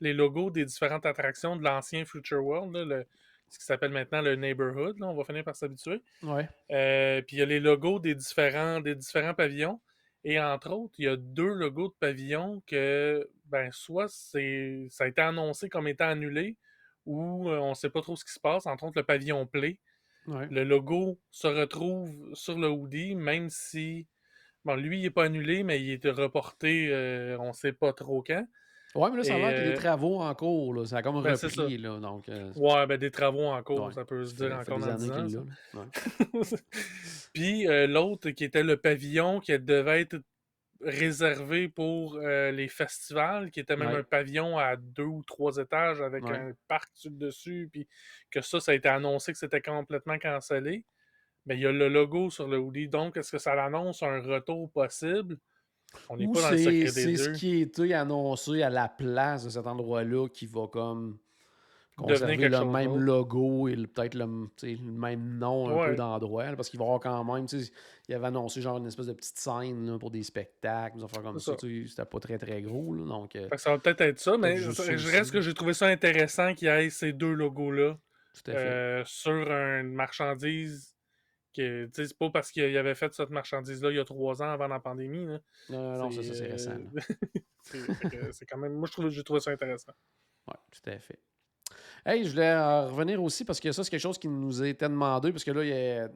les 0.02 0.14
logos 0.14 0.50
des 0.50 0.66
différentes 0.66 1.06
attractions 1.06 1.56
de 1.56 1.64
l'ancien 1.64 2.06
Future 2.06 2.44
World, 2.44 2.74
là, 2.76 2.86
le- 2.86 3.06
ce 3.50 3.60
qui 3.60 3.66
s'appelle 3.66 3.92
maintenant 3.92 4.22
le 4.22 4.36
Neighborhood, 4.36 5.00
là, 5.00 5.08
on 5.08 5.16
va 5.16 5.24
finir 5.24 5.44
par 5.44 5.56
s'habituer. 5.56 6.02
Ouais. 6.24 6.48
Euh, 6.72 7.22
puis 7.22 7.38
il 7.38 7.40
y 7.40 7.42
a 7.42 7.46
les 7.46 7.60
logos 7.60 8.00
des 8.00 8.16
différents, 8.16 8.82
des 8.82 8.96
différents 8.96 9.34
pavillons. 9.34 9.80
Et 10.24 10.40
entre 10.40 10.72
autres, 10.72 10.94
il 10.98 11.06
y 11.06 11.08
a 11.08 11.16
deux 11.16 11.54
logos 11.54 11.90
de 11.90 11.96
pavillons 12.00 12.62
que, 12.68 13.30
ben, 13.46 13.72
soit 13.72 14.10
c'est, 14.10 14.88
ça 14.90 15.06
a 15.06 15.08
été 15.08 15.22
annoncé 15.22 15.70
comme 15.70 15.88
étant 15.88 16.10
annulé, 16.10 16.58
ou 17.06 17.50
euh, 17.50 17.60
on 17.60 17.70
ne 17.70 17.76
sait 17.76 17.90
pas 17.90 18.02
trop 18.02 18.16
ce 18.16 18.26
qui 18.26 18.34
se 18.34 18.40
passe. 18.40 18.66
Entre 18.66 18.84
autres, 18.84 19.00
le 19.00 19.06
pavillon 19.06 19.46
Play. 19.46 19.80
Ouais. 20.26 20.48
Le 20.52 20.66
logo 20.66 21.18
se 21.32 21.48
retrouve 21.48 22.12
sur 22.34 22.58
le 22.58 22.68
hoodie, 22.68 23.16
même 23.16 23.50
si. 23.50 24.08
Bon, 24.66 24.76
lui, 24.76 25.00
il 25.00 25.04
n'est 25.04 25.10
pas 25.10 25.24
annulé, 25.26 25.64
mais 25.64 25.82
il 25.82 25.92
est 25.92 26.10
reporté, 26.10 26.90
euh, 26.92 27.38
on 27.40 27.50
ne 27.50 27.54
sait 27.54 27.72
pas 27.72 27.94
trop 27.94 28.22
quand. 28.22 28.46
Ouais, 28.96 29.10
mais 29.12 29.18
là, 29.18 29.24
ça 29.24 29.34
a 29.36 29.38
Et, 29.38 29.42
l'air 29.42 29.50
qu'il 29.50 29.58
y 29.60 29.62
a 29.62 29.70
des 29.70 29.76
euh, 29.76 29.80
travaux 29.80 30.22
en 30.22 30.34
cours. 30.34 30.74
Là. 30.74 30.86
Ça 30.86 30.98
a 30.98 31.02
comme 31.04 31.22
ben, 31.22 31.34
repris. 31.36 31.78
Là, 31.78 32.00
donc, 32.00 32.30
euh, 32.30 32.52
Ouais, 32.56 32.88
ben 32.88 32.98
des 32.98 33.12
travaux 33.12 33.46
en 33.46 33.62
cours, 33.62 33.86
ouais. 33.88 33.94
ça 33.94 34.06
peut 34.06 34.26
se 34.26 34.34
dire 34.36 34.50
ça 34.50 34.60
encore 34.60 34.80
dans 34.80 34.88
années 34.88 34.98
10 34.98 35.28
qu'il 35.28 35.38
ans. 35.40 35.46
l'a, 35.74 35.80
là. 35.82 35.86
Ouais. 36.34 36.44
ça. 36.44 36.58
Puis 37.34 37.68
euh, 37.68 37.86
l'autre 37.88 38.30
qui 38.32 38.44
était 38.44 38.64
le 38.64 38.78
pavillon 38.78 39.40
qui 39.40 39.58
devait 39.60 40.02
être 40.02 40.18
réservé 40.82 41.68
pour 41.70 42.18
euh, 42.18 42.52
les 42.52 42.68
festivals, 42.68 43.52
qui 43.52 43.60
était 43.60 43.76
même 43.76 43.90
Ouais. 43.90 43.98
un 44.00 44.04
pavillon 44.04 44.58
à 44.58 44.76
deux 44.76 45.04
ou 45.04 45.24
trois 45.24 45.58
étages 45.58 46.02
avec 46.02 46.24
un 46.26 46.54
parc 46.68 46.90
sur 46.94 47.10
le 47.12 47.18
dessus, 47.18 47.70
puis 47.72 47.88
que 48.32 48.42
ça, 48.42 48.60
ça 48.60 48.72
a 48.72 48.76
été 48.76 48.88
annoncé 48.88 49.32
que 49.32 49.38
c'était 49.40 49.62
complètement 49.62 50.18
cancellé. 50.20 50.84
Mais 51.46 51.56
il 51.56 51.62
y 51.62 51.66
a 51.66 51.72
le 51.72 51.88
logo 51.90 52.30
sur 52.30 52.48
le 52.48 52.58
hoodie, 52.58 52.90
donc 52.90 53.18
est-ce 53.18 53.32
que 53.32 53.38
ça 53.38 53.56
l'annonce 53.56 54.04
un 54.04 54.20
retour 54.22 54.70
possible? 54.72 55.38
On 56.10 56.18
n'est 56.18 56.28
Ou 56.28 56.32
pas 56.32 56.42
dans 56.42 56.52
le 56.52 56.58
c'est 56.88 57.18
ce 57.18 57.30
qui 57.30 57.54
a 57.54 57.62
été 57.64 57.94
annoncé 57.94 58.62
à 58.62 58.70
la 58.70 58.88
place 58.88 59.46
de 59.46 59.50
cet 59.50 59.68
endroit-là 59.68 60.28
qui 60.30 60.46
va 60.46 60.68
comme 60.68 61.18
conserver 61.98 62.38
le 62.38 62.66
même 62.66 62.98
logo 63.00 63.68
et 63.68 63.76
peut-être 63.76 64.14
le, 64.14 64.28
même 64.82 65.38
nom 65.38 65.70
un 65.70 65.90
peu 65.90 65.96
d'endroit. 65.96 66.46
Parce 66.56 66.70
qu'il 66.70 66.80
va 66.80 66.86
y 66.86 66.88
avoir 66.88 67.00
quand 67.00 67.24
même, 67.24 67.48
il 68.08 68.16
avait 68.16 68.28
annoncé 68.28 68.62
genre 68.62 68.78
une 68.78 68.88
espèce 68.88 69.08
de 69.08 69.14
petite 69.14 69.38
scène 69.38 69.90
là, 69.90 69.98
pour 69.98 70.12
des 70.12 70.24
spectacles, 70.24 70.98
des 70.98 71.04
affaires 71.04 71.24
comme 71.24 71.40
ça. 71.40 71.56
C'était 71.60 72.06
pas 72.06 72.20
très 72.20 72.38
très 72.38 72.62
gros. 72.62 72.94
Là, 72.94 73.06
donc, 73.06 73.36
euh, 73.36 73.50
ça 73.58 73.72
va 73.72 73.80
peut-être 73.80 74.02
être 74.02 74.20
ça, 74.20 74.38
mais 74.38 74.58
je 74.58 75.12
reste 75.12 75.32
que 75.32 75.42
j'ai 75.42 75.54
trouvé 75.54 75.74
ça 75.74 75.88
intéressant 75.88 76.54
qu'il 76.54 76.68
y 76.68 76.72
ait 76.72 76.90
ces 76.90 77.14
deux 77.14 77.34
logos-là. 77.34 77.98
euh, 78.50 79.04
sur 79.06 79.32
une 79.32 79.94
marchandise 79.94 80.97
c'est 81.54 82.18
pas 82.18 82.30
parce 82.30 82.52
qu'il 82.52 82.78
avait 82.78 82.96
fait 82.96 83.14
cette 83.14 83.30
marchandise-là 83.30 83.92
il 83.92 83.98
y 83.98 84.00
a 84.00 84.06
trois 84.06 84.42
ans 84.42 84.50
avant 84.50 84.68
la 84.68 84.80
pandémie. 84.80 85.26
là. 85.26 85.40
non, 85.70 85.98
non, 85.98 86.12
c'est 86.12 86.24
ça, 86.24 86.34
c'est 86.34 86.48
euh, 86.48 86.52
récent. 86.52 86.78
là. 86.94 87.02
c'est 88.32 88.46
quand 88.46 88.58
même. 88.58 88.74
Moi, 88.74 88.88
je 88.88 88.94
trouve, 88.94 89.10
j'ai 89.10 89.24
trouvé 89.24 89.40
ça 89.40 89.52
intéressant. 89.52 89.94
Oui, 90.48 90.56
tout 90.72 90.90
à 90.90 91.00
fait. 91.00 91.20
Hey, 92.06 92.24
je 92.24 92.32
voulais 92.32 92.52
euh, 92.52 92.88
revenir 92.88 93.22
aussi 93.22 93.44
parce 93.44 93.60
que 93.60 93.72
ça, 93.72 93.84
c'est 93.84 93.90
quelque 93.90 94.00
chose 94.00 94.18
qui 94.18 94.30
nous 94.30 94.64
été 94.64 94.88
demandé, 94.88 95.32
parce 95.32 95.44
que 95.44 95.52
là, 95.52 95.64
il 95.64 95.70
y 95.70 95.74
a, 95.74 96.08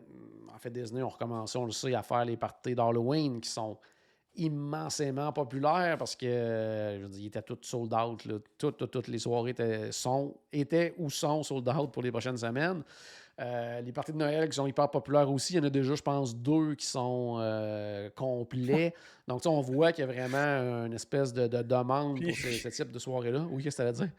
en 0.54 0.58
fait, 0.58 0.70
Disney 0.70 1.02
ont 1.02 1.10
recommencé, 1.10 1.58
on 1.58 1.66
le 1.66 1.72
sait, 1.72 1.94
à 1.94 2.04
faire 2.04 2.24
les 2.24 2.38
parties 2.38 2.76
d'Halloween 2.76 3.42
qui 3.42 3.50
sont 3.50 3.78
immensément 4.36 5.34
populaires 5.34 5.98
parce 5.98 6.16
que, 6.16 6.26
euh, 6.26 7.00
je 7.00 7.04
veux 7.04 7.10
dire, 7.10 7.22
ils 7.22 7.28
étaient 7.28 7.42
tous 7.42 7.58
sold 7.62 7.94
out. 7.94 8.24
là. 8.26 8.36
Toutes 8.58 9.08
les 9.08 9.20
soirées 9.20 9.52
étaient, 9.52 9.92
sont, 9.92 10.38
étaient 10.54 10.94
ou 10.98 11.10
sont 11.10 11.44
sold 11.44 11.68
out 11.68 11.92
pour 11.92 12.04
les 12.04 12.12
prochaines 12.12 12.38
semaines. 12.38 12.84
Euh, 13.40 13.82
les 13.82 13.92
parties 13.92 14.12
de 14.12 14.18
Noël 14.18 14.48
qui 14.50 14.56
sont 14.56 14.68
hyper 14.68 14.90
populaires 14.90 15.32
aussi, 15.32 15.54
il 15.54 15.58
y 15.58 15.60
en 15.60 15.64
a 15.64 15.70
déjà, 15.70 15.96
je 15.96 16.02
pense, 16.02 16.36
deux 16.36 16.76
qui 16.76 16.86
sont 16.86 17.38
euh, 17.40 18.10
complets. 18.16 18.94
Donc, 19.28 19.42
on 19.46 19.62
voit 19.62 19.92
qu'il 19.94 20.06
y 20.06 20.08
a 20.08 20.12
vraiment 20.12 20.86
une 20.86 20.94
espèce 20.94 21.34
de, 21.34 21.48
de 21.48 21.62
demande 21.64 22.22
pour 22.22 22.36
ce, 22.36 22.52
ce 22.52 22.68
type 22.70 22.92
de 22.92 23.00
soirée-là. 23.00 23.46
Oui, 23.50 23.64
qu'est-ce 23.64 23.78
que 23.78 23.82
tu 23.84 23.88
allais 23.88 23.98
dire? 23.98 24.10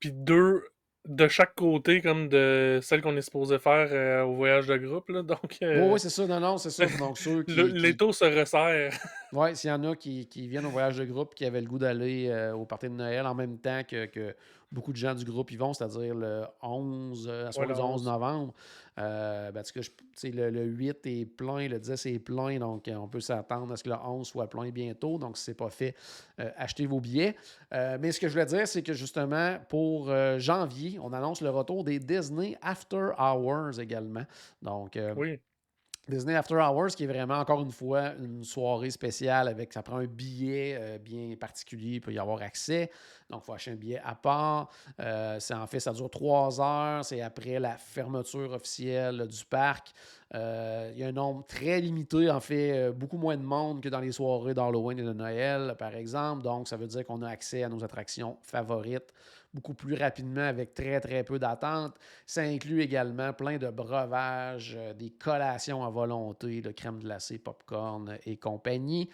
Puis 0.00 0.12
deux 0.12 0.62
de 1.08 1.28
chaque 1.28 1.54
côté, 1.54 2.00
comme 2.02 2.28
de 2.28 2.80
celle 2.82 3.00
qu'on 3.00 3.16
est 3.16 3.22
supposé 3.22 3.60
faire 3.60 3.88
euh, 3.92 4.24
au 4.24 4.34
voyage 4.34 4.66
de 4.66 4.76
groupe. 4.76 5.08
Là. 5.08 5.22
Donc, 5.22 5.56
euh, 5.62 5.82
Oui, 5.84 5.88
oui, 5.92 6.00
c'est 6.00 6.10
ça. 6.10 6.26
Non, 6.26 6.40
non, 6.40 6.58
c'est 6.58 6.70
ça. 6.70 6.84
Donc, 6.98 7.16
ceux 7.16 7.44
qui. 7.44 7.54
le- 7.54 7.68
qui- 7.68 7.78
l'étau 7.78 8.12
se 8.12 8.24
resserre. 8.24 8.92
Ouais, 9.32 9.54
s'il 9.54 9.70
y 9.70 9.72
en 9.72 9.82
a 9.84 9.94
qui, 9.96 10.26
qui 10.28 10.46
viennent 10.48 10.66
au 10.66 10.70
voyage 10.70 10.96
de 10.98 11.04
groupe 11.04 11.34
qui 11.34 11.44
avaient 11.44 11.60
le 11.60 11.66
goût 11.66 11.78
d'aller 11.78 12.28
euh, 12.28 12.54
au 12.54 12.64
party 12.64 12.86
de 12.88 12.94
Noël 12.94 13.26
en 13.26 13.34
même 13.34 13.58
temps 13.58 13.82
que, 13.88 14.06
que 14.06 14.34
beaucoup 14.72 14.92
de 14.92 14.96
gens 14.96 15.14
du 15.14 15.24
groupe 15.24 15.50
y 15.52 15.56
vont, 15.56 15.72
c'est-à-dire 15.72 16.14
le 16.14 16.44
11, 16.62 17.26
euh, 17.30 17.50
soirée 17.52 17.68
le 17.68 17.74
du 17.74 17.80
11 17.80 18.02
11. 18.02 18.04
novembre. 18.06 18.54
Euh, 18.98 19.50
ben, 19.52 19.62
cas, 19.62 19.80
je- 19.82 19.90
tu 19.90 20.04
sais, 20.16 20.30
le, 20.30 20.50
le 20.50 20.64
8 20.64 21.06
est 21.06 21.26
plein, 21.26 21.68
le 21.68 21.78
10 21.78 22.06
est 22.06 22.18
plein, 22.18 22.58
donc 22.58 22.88
euh, 22.88 22.94
on 22.96 23.08
peut 23.08 23.20
s'attendre 23.20 23.72
à 23.72 23.76
ce 23.76 23.84
que 23.84 23.90
le 23.90 23.96
11 23.96 24.26
soit 24.26 24.48
plein 24.48 24.70
bientôt. 24.70 25.18
Donc, 25.18 25.36
si 25.36 25.44
ce 25.44 25.50
n'est 25.50 25.54
pas 25.54 25.70
fait, 25.70 25.94
euh, 26.40 26.50
achetez 26.56 26.86
vos 26.86 27.00
billets. 27.00 27.36
Euh, 27.74 27.98
mais 28.00 28.12
ce 28.12 28.20
que 28.20 28.26
je 28.28 28.32
voulais 28.32 28.46
dire, 28.46 28.66
c'est 28.66 28.82
que 28.82 28.92
justement, 28.92 29.58
pour 29.68 30.10
janvier, 30.38 30.98
on 31.02 31.12
annonce 31.12 31.40
le 31.40 31.50
retour 31.50 31.84
des 31.84 31.98
Disney 31.98 32.56
After 32.62 33.10
Hours 33.18 33.78
également. 33.80 34.24
Donc, 34.62 34.98
Oui. 35.16 35.38
Disney 36.08 36.36
After 36.36 36.54
Hours, 36.54 36.94
qui 36.94 37.02
est 37.02 37.08
vraiment, 37.08 37.38
encore 37.38 37.60
une 37.62 37.72
fois, 37.72 38.12
une 38.22 38.44
soirée 38.44 38.90
spéciale 38.90 39.48
avec, 39.48 39.72
ça 39.72 39.82
prend 39.82 39.96
un 39.96 40.06
billet 40.06 40.76
euh, 40.78 40.98
bien 40.98 41.34
particulier, 41.34 41.96
il 41.96 42.00
peut 42.00 42.12
y 42.12 42.18
avoir 42.18 42.42
accès. 42.42 42.92
Donc, 43.28 43.42
il 43.42 43.46
faut 43.46 43.52
acheter 43.54 43.72
un 43.72 43.76
billet 43.76 44.00
à 44.04 44.14
part. 44.14 44.70
Euh, 45.00 45.40
en 45.52 45.66
fait, 45.66 45.80
ça 45.80 45.92
dure 45.92 46.08
trois 46.08 46.60
heures. 46.60 47.04
C'est 47.04 47.20
après 47.22 47.58
la 47.58 47.76
fermeture 47.76 48.52
officielle 48.52 49.26
du 49.26 49.44
parc. 49.46 49.92
Euh, 50.34 50.92
il 50.94 51.00
y 51.00 51.04
a 51.04 51.08
un 51.08 51.12
nombre 51.12 51.44
très 51.44 51.80
limité, 51.80 52.30
en 52.30 52.40
fait, 52.40 52.92
beaucoup 52.92 53.18
moins 53.18 53.36
de 53.36 53.42
monde 53.42 53.80
que 53.80 53.88
dans 53.88 54.00
les 54.00 54.12
soirées 54.12 54.54
d'Halloween 54.54 55.00
et 55.00 55.04
de 55.04 55.12
Noël, 55.12 55.74
par 55.76 55.96
exemple. 55.96 56.42
Donc, 56.42 56.68
ça 56.68 56.76
veut 56.76 56.86
dire 56.86 57.04
qu'on 57.04 57.22
a 57.22 57.28
accès 57.28 57.64
à 57.64 57.68
nos 57.68 57.82
attractions 57.82 58.36
favorites 58.42 59.12
beaucoup 59.56 59.74
plus 59.74 59.94
rapidement 59.94 60.42
avec 60.46 60.74
très, 60.74 61.00
très 61.00 61.24
peu 61.24 61.38
d'attente. 61.38 61.94
Ça 62.26 62.42
inclut 62.42 62.82
également 62.82 63.32
plein 63.32 63.56
de 63.56 63.68
breuvages, 63.68 64.74
euh, 64.78 64.92
des 64.92 65.10
collations 65.10 65.82
à 65.84 65.90
volonté, 65.90 66.60
de 66.60 66.70
crème 66.70 67.00
glacée, 67.00 67.38
popcorn 67.38 68.18
et 68.26 68.36
compagnie. 68.36 69.08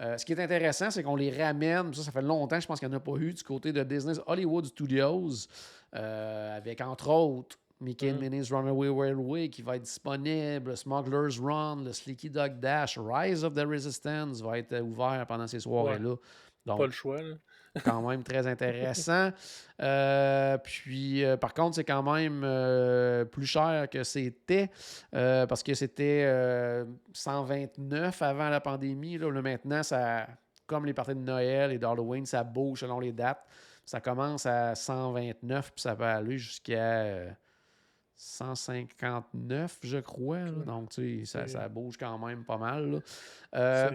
Euh, 0.00 0.16
ce 0.16 0.24
qui 0.24 0.32
est 0.32 0.40
intéressant, 0.40 0.90
c'est 0.90 1.02
qu'on 1.02 1.16
les 1.16 1.36
ramène. 1.36 1.92
Ça, 1.92 2.04
ça 2.04 2.12
fait 2.12 2.22
longtemps, 2.22 2.60
je 2.60 2.66
pense 2.66 2.78
qu'il 2.78 2.88
n'y 2.88 2.94
en 2.94 2.98
a 2.98 3.00
pas 3.00 3.16
eu 3.16 3.32
du 3.34 3.42
côté 3.42 3.72
de 3.72 3.82
Disney 3.82 4.14
Hollywood 4.26 4.66
Studios, 4.66 5.48
euh, 5.96 6.56
avec 6.56 6.80
entre 6.80 7.08
autres 7.10 7.58
Mickey 7.80 8.10
and 8.10 8.16
Mm. 8.16 8.20
Minnie's 8.20 8.50
Runaway 8.50 8.88
Railway 8.88 9.48
qui 9.48 9.62
va 9.62 9.76
être 9.76 9.82
disponible, 9.82 10.76
Smuggler's 10.76 11.38
Run, 11.38 11.84
le 11.84 11.92
Sleeky 11.92 12.30
Dog 12.30 12.60
Dash, 12.60 12.98
Rise 12.98 13.44
of 13.44 13.54
the 13.54 13.64
Resistance 13.66 14.40
va 14.40 14.58
être 14.58 14.80
ouvert 14.80 15.24
pendant 15.28 15.46
ces 15.46 15.60
soirées-là. 15.60 16.16
Donc, 16.68 16.78
Pas 16.78 16.86
le 16.86 16.92
choix. 16.92 17.20
là. 17.22 17.34
quand 17.84 18.00
même 18.08 18.22
très 18.24 18.46
intéressant. 18.46 19.30
Euh, 19.80 20.58
puis, 20.58 21.22
euh, 21.24 21.36
par 21.36 21.52
contre, 21.54 21.76
c'est 21.76 21.84
quand 21.84 22.02
même 22.02 22.42
euh, 22.44 23.24
plus 23.24 23.46
cher 23.46 23.88
que 23.90 24.02
c'était 24.04 24.70
parce 25.12 25.62
que 25.62 25.74
c'était 25.74 26.24
euh, 26.26 26.84
129 27.12 28.22
avant 28.22 28.48
la 28.48 28.60
pandémie. 28.60 29.18
Là, 29.18 29.30
Là, 29.30 29.42
maintenant, 29.42 29.82
ça, 29.82 30.26
comme 30.66 30.86
les 30.86 30.94
parties 30.94 31.14
de 31.14 31.20
Noël 31.20 31.70
et 31.72 31.78
d'Halloween, 31.78 32.24
ça 32.26 32.42
bouge 32.42 32.80
selon 32.80 33.00
les 33.00 33.12
dates. 33.12 33.44
Ça 33.84 34.00
commence 34.00 34.44
à 34.46 34.74
129 34.74 35.72
puis 35.72 35.82
ça 35.82 35.94
peut 35.94 36.04
aller 36.04 36.38
jusqu'à 36.38 36.78
euh, 37.02 37.30
159, 38.16 39.78
je 39.82 39.98
crois. 39.98 40.38
là. 40.40 40.64
Donc, 40.66 40.90
tu 40.90 41.24
sais, 41.26 41.46
ça, 41.46 41.68
bouge 41.68 41.96
quand 41.96 42.18
même 42.18 42.44
pas 42.44 42.58
mal. 42.58 43.00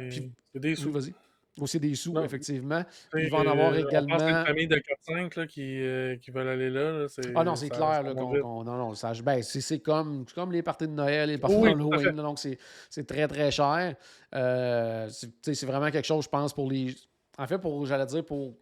puis- 0.09 0.31
des 0.55 0.75
sous. 0.75 0.91
vas-y. 0.91 1.13
Aussi 1.61 1.79
des 1.79 1.93
sous, 1.93 2.13
Non. 2.13 2.23
effectivement. 2.23 2.83
Il 3.15 3.29
va 3.29 3.37
en 3.37 3.47
avoir 3.47 3.73
euh, 3.73 3.77
également. 3.87 4.15
une 4.19 4.45
famille 4.45 4.67
de 4.67 4.77
4-5 5.07 5.35
là, 5.37 5.45
qui, 5.45 5.81
euh, 5.83 6.15
qui 6.17 6.31
veulent 6.31 6.47
aller 6.47 6.71
là. 6.71 6.91
là, 7.03 7.05
Ah 7.35 7.43
non, 7.43 7.55
c'est, 7.55 7.65
c'est 7.65 7.69
clair. 7.71 8.01
Là, 8.01 8.15
qu'on, 8.15 8.41
qu'on- 8.41 8.63
non, 8.63 8.75
non, 8.75 8.95
ça, 8.95 9.11
ben, 9.23 9.43
c'est, 9.43 9.61
c'est 9.61 9.77
comme, 9.79 10.25
c'est 10.27 10.33
comme 10.33 10.51
les 10.51 10.63
parties 10.63 10.87
de 10.87 10.93
Noël, 10.93 11.29
les 11.29 11.37
parties 11.37 11.55
Oui, 11.55 11.69
d'Halloween. 11.69 12.15
Donc, 12.15 12.39
c'est, 12.39 12.57
c'est 12.89 13.05
très, 13.05 13.27
très 13.27 13.51
cher. 13.51 13.95
Euh, 14.33 15.07
c'est, 15.09 15.53
c'est 15.53 15.65
vraiment 15.67 15.91
quelque 15.91 16.05
chose, 16.07 16.23
je 16.25 16.29
pense, 16.29 16.53
pour 16.53 16.71
les. 16.71 16.95
En 17.37 17.45
fait, 17.45 17.59
pour, 17.59 17.85
j'allais 17.85 18.07
dire, 18.07 18.25
pour 18.25 18.55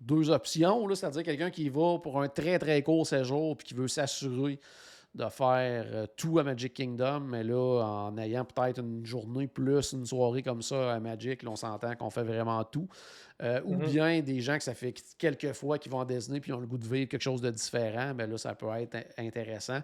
deux 0.00 0.30
options. 0.30 0.86
là, 0.86 0.94
C'est-à-dire 0.94 1.24
quelqu'un 1.24 1.50
qui 1.50 1.68
va 1.70 1.98
pour 1.98 2.22
un 2.22 2.28
très, 2.28 2.58
très 2.60 2.82
court 2.82 3.04
séjour 3.06 3.56
puis 3.56 3.66
qui 3.68 3.74
veut 3.74 3.88
s'assurer 3.88 4.60
de 5.14 5.28
faire 5.28 5.84
euh, 5.92 6.06
tout 6.16 6.38
à 6.38 6.42
Magic 6.42 6.72
Kingdom, 6.72 7.20
mais 7.20 7.44
là, 7.44 7.82
en 7.84 8.16
ayant 8.16 8.46
peut-être 8.46 8.78
une 8.80 9.04
journée 9.04 9.46
plus 9.46 9.92
une 9.92 10.06
soirée 10.06 10.42
comme 10.42 10.62
ça 10.62 10.94
à 10.94 11.00
Magic, 11.00 11.42
là, 11.42 11.50
on 11.50 11.56
s'entend 11.56 11.94
qu'on 11.96 12.08
fait 12.08 12.22
vraiment 12.22 12.64
tout. 12.64 12.88
Euh, 13.42 13.60
Ou 13.64 13.74
Mhm. 13.74 13.86
bien 13.86 14.20
des 14.20 14.40
gens 14.40 14.56
que 14.56 14.62
ça 14.62 14.72
fait 14.72 14.94
quelques 15.18 15.52
fois 15.52 15.76
qu'ils 15.78 15.90
vont 15.92 16.00
à 16.00 16.04
Disney 16.06 16.40
puis 16.40 16.52
ont 16.52 16.60
le 16.60 16.66
goût 16.66 16.78
de 16.78 16.86
vivre 16.86 17.08
quelque 17.10 17.22
chose 17.22 17.42
de 17.42 17.50
différent, 17.50 18.14
ben 18.14 18.30
là, 18.30 18.38
ça 18.38 18.54
peut 18.54 18.68
être 18.78 18.94
in- 18.94 19.26
intéressant. 19.26 19.80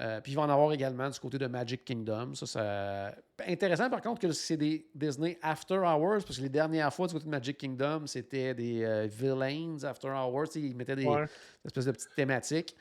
Euh, 0.00 0.20
puis 0.20 0.32
il 0.32 0.34
va 0.34 0.42
en 0.42 0.48
avoir 0.48 0.72
également 0.72 1.08
du 1.10 1.20
côté 1.20 1.36
de 1.38 1.46
Magic 1.46 1.84
Kingdom. 1.84 2.34
Ça, 2.34 2.46
ça... 2.46 3.14
Intéressant 3.46 3.88
par 3.90 4.00
contre 4.00 4.20
que 4.20 4.32
c'est 4.32 4.56
des 4.56 4.86
Disney 4.94 5.38
After 5.42 5.76
Hours, 5.78 6.24
parce 6.24 6.38
que 6.38 6.42
les 6.42 6.48
dernières 6.48 6.92
fois 6.92 7.06
du 7.06 7.12
côté 7.12 7.26
de 7.26 7.30
Magic 7.30 7.56
Kingdom, 7.58 8.06
c'était 8.06 8.54
des 8.54 8.82
euh, 8.82 9.06
Villains 9.10 9.76
After 9.84 10.08
Hours. 10.08 10.56
Ils 10.56 10.74
mettaient 10.74 10.96
des, 10.96 11.06
Ouais. 11.06 11.26
espèce 11.64 11.84
de 11.84 11.92
petites 11.92 12.14
thématiques. 12.16 12.74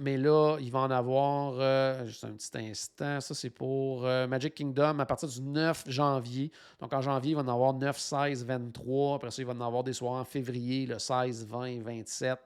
Mais 0.00 0.16
là, 0.16 0.58
il 0.60 0.70
va 0.70 0.80
en 0.80 0.90
avoir, 0.92 1.54
euh, 1.58 2.06
juste 2.06 2.24
un 2.24 2.30
petit 2.30 2.56
instant, 2.56 3.20
ça 3.20 3.34
c'est 3.34 3.50
pour 3.50 4.06
euh, 4.06 4.28
Magic 4.28 4.54
Kingdom 4.54 5.00
à 5.00 5.06
partir 5.06 5.28
du 5.28 5.40
9 5.40 5.84
janvier. 5.88 6.52
Donc 6.80 6.92
en 6.92 7.00
janvier, 7.00 7.32
il 7.32 7.34
va 7.34 7.42
en 7.42 7.48
avoir 7.48 7.74
9, 7.74 7.98
16, 7.98 8.44
23. 8.44 9.16
Après 9.16 9.32
ça, 9.32 9.42
il 9.42 9.46
va 9.46 9.54
en 9.54 9.60
avoir 9.60 9.82
des 9.82 9.92
soirs 9.92 10.14
en 10.14 10.24
février, 10.24 10.86
le 10.86 11.00
16, 11.00 11.46
20, 11.48 11.82
27. 11.82 12.38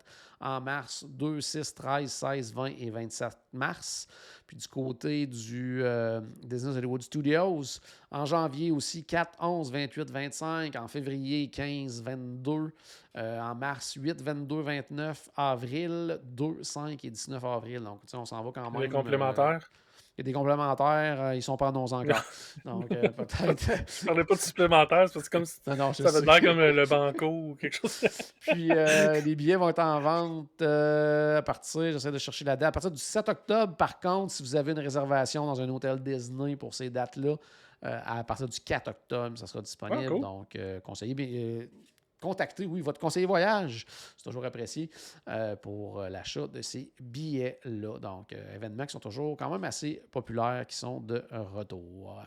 En 0.42 0.60
mars, 0.60 1.04
2, 1.08 1.40
6, 1.40 1.74
13, 1.74 2.12
16, 2.12 2.52
20 2.52 2.66
et 2.78 2.90
27 2.90 3.38
mars. 3.52 4.08
Puis 4.46 4.56
du 4.56 4.66
côté 4.66 5.26
du 5.26 5.82
euh, 5.82 6.20
Disney 6.42 6.76
Hollywood 6.76 7.02
Studios, 7.02 7.80
en 8.10 8.26
janvier 8.26 8.72
aussi 8.72 9.04
4, 9.04 9.38
11, 9.40 9.72
28, 9.72 10.10
25. 10.10 10.76
En 10.76 10.88
février, 10.88 11.48
15, 11.48 12.02
22. 12.02 12.72
Euh, 13.16 13.40
en 13.40 13.54
mars, 13.54 13.94
8, 13.94 14.20
22, 14.20 14.60
29. 14.62 15.28
Avril, 15.36 16.20
2, 16.24 16.62
5 16.62 17.04
et 17.04 17.10
19 17.10 17.44
avril. 17.44 17.80
Donc, 17.80 18.00
on 18.12 18.24
s'en 18.24 18.42
va 18.42 18.50
quand 18.52 18.70
même. 18.70 18.82
Les 18.82 18.88
euh, 18.88 18.90
complémentaires. 18.90 19.70
Il 20.18 20.20
y 20.20 20.20
a 20.20 20.24
des 20.24 20.32
complémentaires, 20.34 21.22
euh, 21.22 21.34
ils 21.34 21.42
sont 21.42 21.56
pas 21.56 21.68
annoncés 21.68 21.94
encore. 21.94 22.22
Donc, 22.64 22.92
euh, 22.92 23.08
peut-être. 23.08 23.62
Je 23.86 24.06
parlais 24.06 24.24
pas 24.24 24.34
de 24.34 24.40
supplémentaires, 24.40 25.08
c'est 25.08 25.28
comme 25.30 25.46
si 25.46 25.58
non, 25.66 25.76
non, 25.76 25.92
ça 25.94 26.08
avait 26.08 26.20
l'air 26.20 26.40
comme 26.40 26.58
euh, 26.58 26.72
le 26.72 26.86
banco 26.86 27.26
ou 27.26 27.54
quelque 27.54 27.76
chose. 27.76 28.04
Puis 28.42 28.68
les 28.68 29.36
billets 29.36 29.56
vont 29.56 29.70
être 29.70 29.78
en 29.78 30.00
vente 30.00 30.60
à 30.62 31.42
partir, 31.42 31.92
j'essaie 31.92 32.12
de 32.12 32.18
chercher 32.18 32.44
la 32.44 32.56
date, 32.56 32.68
à 32.68 32.72
partir 32.72 32.90
du 32.90 33.00
7 33.00 33.28
octobre. 33.28 33.76
Par 33.76 33.98
contre, 34.00 34.32
si 34.32 34.42
vous 34.42 34.54
avez 34.54 34.72
une 34.72 34.80
réservation 34.80 35.46
dans 35.46 35.60
un 35.60 35.68
hôtel 35.68 36.02
Disney 36.02 36.56
pour 36.56 36.74
ces 36.74 36.90
dates-là, 36.90 37.36
à 37.82 38.22
partir 38.22 38.48
du 38.48 38.60
4 38.60 38.88
octobre, 38.88 39.38
ça 39.38 39.46
sera 39.46 39.62
disponible. 39.62 40.04
Ah, 40.04 40.08
cool. 40.08 40.20
Donc, 40.20 40.58
conseillez, 40.84 41.68
bien, 42.22 42.28
contactez, 42.30 42.66
oui, 42.66 42.80
votre 42.80 43.00
conseiller 43.00 43.26
voyage. 43.26 43.84
C'est 44.16 44.24
toujours 44.24 44.44
apprécié 44.44 44.90
euh, 45.28 45.56
pour 45.56 46.00
euh, 46.00 46.08
l'achat 46.08 46.46
de 46.46 46.62
ces 46.62 46.92
billets-là. 47.00 47.98
Donc, 47.98 48.32
euh, 48.32 48.54
événements 48.56 48.86
qui 48.86 48.92
sont 48.92 49.00
toujours 49.00 49.36
quand 49.36 49.50
même 49.50 49.64
assez 49.64 50.02
populaires, 50.10 50.64
qui 50.66 50.76
sont 50.76 51.00
de 51.00 51.24
retour. 51.54 52.22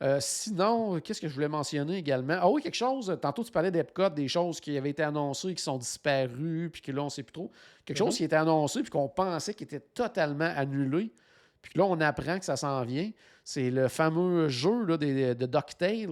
Euh, 0.00 0.18
sinon, 0.20 1.00
qu'est-ce 1.00 1.20
que 1.20 1.28
je 1.28 1.34
voulais 1.34 1.48
mentionner 1.48 1.96
également? 1.96 2.36
Ah 2.40 2.48
oui, 2.48 2.62
quelque 2.62 2.74
chose. 2.74 3.16
Tantôt, 3.20 3.42
tu 3.42 3.50
parlais 3.50 3.70
d'Epcot, 3.72 4.10
des 4.10 4.28
choses 4.28 4.60
qui 4.60 4.76
avaient 4.76 4.90
été 4.90 5.02
annoncées, 5.02 5.54
qui 5.54 5.62
sont 5.62 5.76
disparues, 5.78 6.70
puis 6.72 6.80
que 6.82 6.92
là, 6.92 7.02
on 7.02 7.06
ne 7.06 7.10
sait 7.10 7.24
plus 7.24 7.32
trop. 7.32 7.50
Quelque 7.84 7.96
chose 7.96 8.14
Mhm. 8.14 8.16
qui 8.18 8.24
était 8.24 8.36
annoncé, 8.36 8.82
puis 8.82 8.90
qu'on 8.90 9.08
pensait 9.08 9.54
qu'il 9.54 9.64
était 9.64 9.80
totalement 9.80 10.52
annulé, 10.56 11.12
puis 11.60 11.72
que 11.72 11.78
là, 11.78 11.84
on 11.86 12.00
apprend 12.00 12.38
que 12.38 12.44
ça 12.44 12.56
s'en 12.56 12.82
vient. 12.84 13.10
C'est 13.50 13.70
le 13.70 13.88
fameux 13.88 14.50
jeu 14.50 14.84
là, 14.84 14.98
des- 14.98 15.34
de 15.34 15.46
DuckTales 15.46 16.10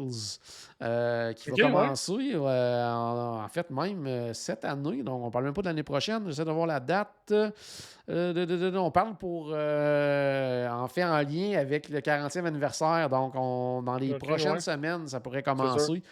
euh, 0.81 1.35
qui 1.35 1.51
va 1.51 1.57
ouais. 1.57 1.62
commencer, 1.64 2.31
euh, 2.35 2.88
en, 2.90 3.44
en 3.44 3.49
fait, 3.49 3.68
même 3.68 4.07
euh, 4.07 4.33
cette 4.33 4.64
année. 4.64 5.03
Donc, 5.03 5.22
on 5.22 5.27
ne 5.27 5.31
parle 5.31 5.44
même 5.44 5.53
pas 5.53 5.61
de 5.61 5.66
l'année 5.66 5.83
prochaine. 5.83 6.25
J'essaie 6.29 6.46
de 6.46 6.51
voir 6.51 6.66
la 6.66 6.81
date. 6.81 7.33
Euh, 7.33 8.33
de- 8.33 8.46
de- 8.46 8.70
de- 8.70 8.79
on 8.79 8.90
parle 8.90 9.18
pour, 9.18 9.49
en 9.49 10.88
fait, 10.88 11.05
en 11.05 11.20
lien 11.20 11.59
avec 11.59 11.90
le 11.90 12.01
40e 12.01 12.46
anniversaire. 12.46 13.11
Donc, 13.11 13.35
on, 13.35 13.83
dans 13.83 13.96
les 13.99 14.14
prochaines 14.14 14.53
ouais. 14.53 14.61
semaines, 14.61 15.07
ça 15.07 15.20
pourrait 15.20 15.42
commencer. 15.42 16.03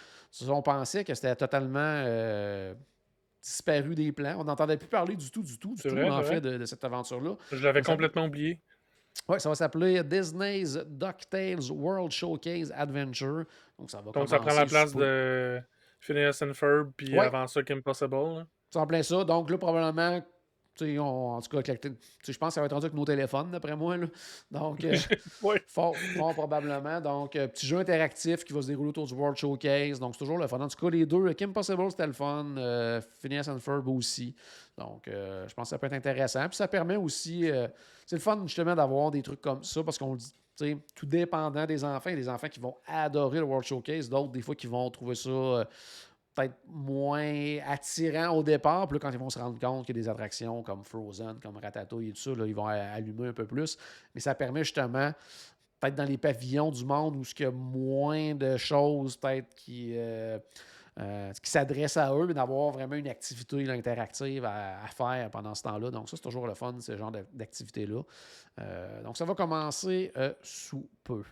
On 0.47 0.61
pensait 0.61 1.05
que 1.05 1.15
c'était 1.15 1.37
totalement 1.37 2.05
disparu 3.43 3.95
des 3.95 4.13
plans. 4.13 4.37
On 4.41 4.45
n'entendait 4.45 4.77
plus 4.77 4.89
parler 4.89 5.17
du 5.17 5.31
tout, 5.31 5.43
du 5.43 5.59
tout, 5.59 5.75
du 5.75 5.81
tout, 5.81 5.89
vrai, 5.89 6.11
en 6.11 6.23
fait, 6.23 6.43
de, 6.43 6.59
de 6.59 6.65
cette 6.67 6.85
aventure-là. 6.85 7.37
Je 7.51 7.65
l'avais 7.65 7.81
complètement 7.81 8.27
oublié. 8.27 8.61
Oui, 9.29 9.41
ça 9.41 9.49
va 9.49 9.55
s'appeler 9.55 10.03
Disney's 10.05 10.75
DuckTales 10.87 11.71
World 11.71 12.11
Showcase 12.11 12.71
Adventure. 12.75 13.45
Donc, 13.79 13.91
ça 13.91 14.01
va 14.01 14.11
Donc 14.13 14.29
ça 14.29 14.39
prend 14.39 14.55
la 14.55 14.67
place 14.67 14.95
de 14.95 15.61
Phineas 16.01 16.39
and 16.43 16.53
Ferb, 16.55 16.91
puis 16.97 17.13
Ouais. 17.19 17.25
avant 17.27 17.47
ça, 17.47 17.63
Kim 17.63 17.83
Possible. 17.83 18.47
C'est 18.71 18.79
en 18.79 18.87
plein 18.87 19.03
ça. 19.03 19.25
Donc 19.25 19.51
là, 19.51 19.57
probablement, 19.59 20.21
on- 20.83 21.37
en 21.37 21.41
tout 21.41 21.61
cas, 21.61 21.73
je 22.27 22.39
pense 22.39 22.49
que 22.49 22.55
ça 22.55 22.61
va 22.61 22.67
être 22.67 22.73
rendu 22.73 22.87
avec 22.87 22.97
nos 22.97 23.05
téléphones, 23.05 23.51
d'après 23.51 23.77
moi. 23.77 23.97
là. 23.97 24.07
Donc, 24.51 24.85
euh, 24.85 24.95
fort, 25.67 25.95
fort 26.15 26.35
probablement. 26.35 27.01
Donc, 27.01 27.37
euh, 27.37 27.47
petit 27.49 27.67
jeu 27.67 27.79
interactif 27.79 28.45
qui 28.45 28.53
va 28.53 28.63
se 28.63 28.69
dérouler 28.69 28.89
autour 28.91 29.07
du 29.07 29.15
World 29.15 29.37
Showcase. 29.37 29.99
Donc, 30.01 30.15
c'est 30.15 30.19
toujours 30.19 30.39
le 30.39 30.47
fun. 30.47 30.61
En 30.61 30.69
tout 30.69 30.79
cas, 30.85 30.91
les 30.91 31.07
deux, 31.07 31.33
Kim 31.35 31.53
Possible, 31.53 31.91
c'était 31.91 32.07
le 32.07 32.13
fun. 32.13 32.47
Euh, 32.57 33.01
Phineas 33.21 33.49
and 33.49 33.59
Ferb 33.61 33.87
aussi. 33.89 34.35
Donc, 34.77 35.05
je 35.07 35.55
pense 35.55 35.67
que 35.67 35.71
ça 35.71 35.79
peut 35.79 35.87
être 35.87 35.93
intéressant. 35.93 36.47
Puis 36.49 36.57
ça 36.57 36.67
permet 36.69 36.97
aussi, 36.97 37.49
c'est 38.07 38.17
le 38.17 38.21
fun 38.21 38.43
justement 38.45 38.75
d'avoir 38.75 39.11
des 39.11 39.23
trucs 39.23 39.41
comme 39.41 39.63
ça 39.63 39.83
parce 39.85 39.99
qu'on 39.99 40.13
le 40.13 40.19
dit, 40.19 40.33
tu 40.57 40.67
sais, 40.67 40.77
tout 40.95 41.07
dépendant 41.07 41.67
des 41.67 41.83
enfants. 41.85 42.11
Il 42.11 42.13
y 42.13 42.17
a 42.17 42.21
des 42.21 42.29
enfants 42.29 42.49
qui 42.49 42.61
vont 42.61 42.77
adorer 42.87 43.39
le 43.39 43.45
World 43.45 43.65
Showcase, 43.67 44.09
d'autres, 44.09 44.31
des 44.33 44.41
fois, 44.43 44.55
qui 44.55 44.67
vont 44.69 44.89
trouver 44.91 45.15
ça 45.17 45.29
euh, 45.31 45.65
peut-être 46.35 46.57
moins 46.67 47.59
attirant 47.67 48.37
au 48.37 48.43
départ. 48.43 48.89
Puis 48.89 48.97
là, 48.97 49.01
quand 49.01 49.11
ils 49.11 49.19
vont 49.19 49.31
se 49.31 49.39
rendre 49.39 49.59
compte 49.59 49.87
qu'il 49.87 49.97
y 49.97 49.99
a 49.99 50.03
des 50.03 50.09
attractions 50.09 50.63
comme 50.63 50.85
Frozen, 50.85 51.39
comme 51.41 51.57
Ratatouille 51.57 52.09
et 52.09 52.13
tout 52.13 52.21
ça, 52.21 52.31
ils 52.47 52.55
vont 52.55 52.67
allumer 52.67 53.29
un 53.29 53.33
peu 53.33 53.47
plus. 53.47 53.77
Mais 54.15 54.21
ça 54.21 54.35
permet 54.35 54.65
justement, 54.65 55.13
peut-être 55.81 55.95
dans 55.95 56.05
les 56.05 56.19
pavillons 56.19 56.71
du 56.71 56.85
monde 56.85 57.17
où 57.17 57.23
il 57.23 57.43
y 57.43 57.47
a 57.47 57.51
moins 57.51 58.35
de 58.35 58.57
choses, 58.57 59.17
peut-être 59.17 59.55
qui. 59.55 59.93
euh, 59.95 60.39
euh, 61.01 61.33
qui 61.43 61.51
s'adressent 61.51 61.97
à 61.97 62.15
eux, 62.15 62.25
mais 62.25 62.35
d'avoir 62.35 62.71
vraiment 62.71 62.95
une 62.95 63.09
activité 63.09 63.69
interactive 63.69 64.45
à, 64.45 64.81
à 64.85 64.87
faire 64.87 65.29
pendant 65.29 65.53
ce 65.53 65.65
temps-là. 65.65 65.91
Donc, 65.91 66.09
ça, 66.09 66.17
c'est 66.17 66.23
toujours 66.23 66.47
le 66.47 66.55
fun, 66.55 66.73
ce 66.79 66.97
genre 66.97 67.11
d'activité-là. 67.33 68.03
Euh, 68.61 69.03
donc, 69.03 69.17
ça 69.17 69.25
va 69.25 69.35
commencer 69.35 70.13
euh, 70.17 70.33
sous 70.45 70.89
peu. 71.03 71.25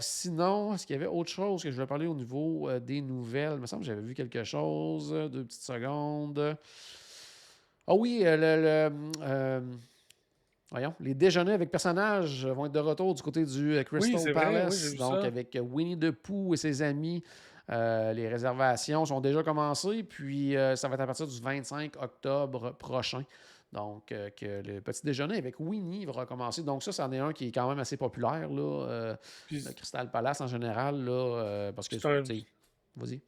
Sinon, 0.00 0.72
est-ce 0.72 0.86
qu'il 0.86 0.96
y 0.96 0.98
avait 0.98 1.06
autre 1.06 1.30
chose 1.30 1.62
que 1.62 1.70
je 1.70 1.74
voulais 1.74 1.86
parler 1.86 2.06
au 2.06 2.14
niveau 2.14 2.70
des 2.80 3.02
nouvelles? 3.02 3.56
Il 3.56 3.60
me 3.60 3.66
semble 3.66 3.82
que 3.82 3.88
j'avais 3.88 4.00
vu 4.00 4.14
quelque 4.14 4.42
chose. 4.42 5.10
Deux 5.30 5.44
petites 5.44 5.60
secondes. 5.62 6.56
Ah 7.86 7.94
oui, 7.94 8.22
le. 8.24 8.90
le, 9.20 9.62
voyons, 10.70 10.94
les 10.98 11.12
déjeuners 11.12 11.52
avec 11.52 11.70
personnages 11.70 12.46
vont 12.46 12.64
être 12.64 12.72
de 12.72 12.78
retour 12.78 13.14
du 13.14 13.20
côté 13.20 13.44
du 13.44 13.84
Crystal 13.84 14.18
oui, 14.24 14.32
Palace. 14.32 14.94
donc, 14.94 15.20
ça. 15.20 15.26
avec 15.26 15.58
Winnie 15.60 15.98
the 15.98 16.10
Pooh 16.10 16.54
et 16.54 16.56
ses 16.56 16.80
amis. 16.80 17.22
Euh, 17.70 18.12
les 18.12 18.28
réservations 18.28 19.04
sont 19.04 19.20
déjà 19.20 19.42
commencées, 19.42 20.02
puis 20.02 20.56
euh, 20.56 20.74
ça 20.76 20.88
va 20.88 20.94
être 20.94 21.00
à 21.02 21.06
partir 21.06 21.26
du 21.26 21.40
25 21.40 21.96
octobre 22.02 22.72
prochain. 22.72 23.22
Donc, 23.72 24.12
euh, 24.12 24.28
que 24.30 24.62
le 24.66 24.80
petit 24.80 25.00
déjeuner 25.06 25.38
avec 25.38 25.58
Winnie 25.58 26.04
va 26.04 26.12
recommencer. 26.12 26.62
Donc, 26.62 26.82
ça, 26.82 26.92
c'en 26.92 27.10
est 27.12 27.18
un 27.18 27.32
qui 27.32 27.48
est 27.48 27.52
quand 27.52 27.68
même 27.68 27.78
assez 27.78 27.96
populaire, 27.96 28.48
là, 28.50 29.16
Puis 29.46 29.60
le 29.60 29.72
Crystal 29.72 30.10
Palace 30.10 30.40
en 30.40 30.46
général, 30.46 31.02
là, 31.04 31.70
parce 31.74 31.88
que, 31.88 31.96
vas-y. 31.96 33.22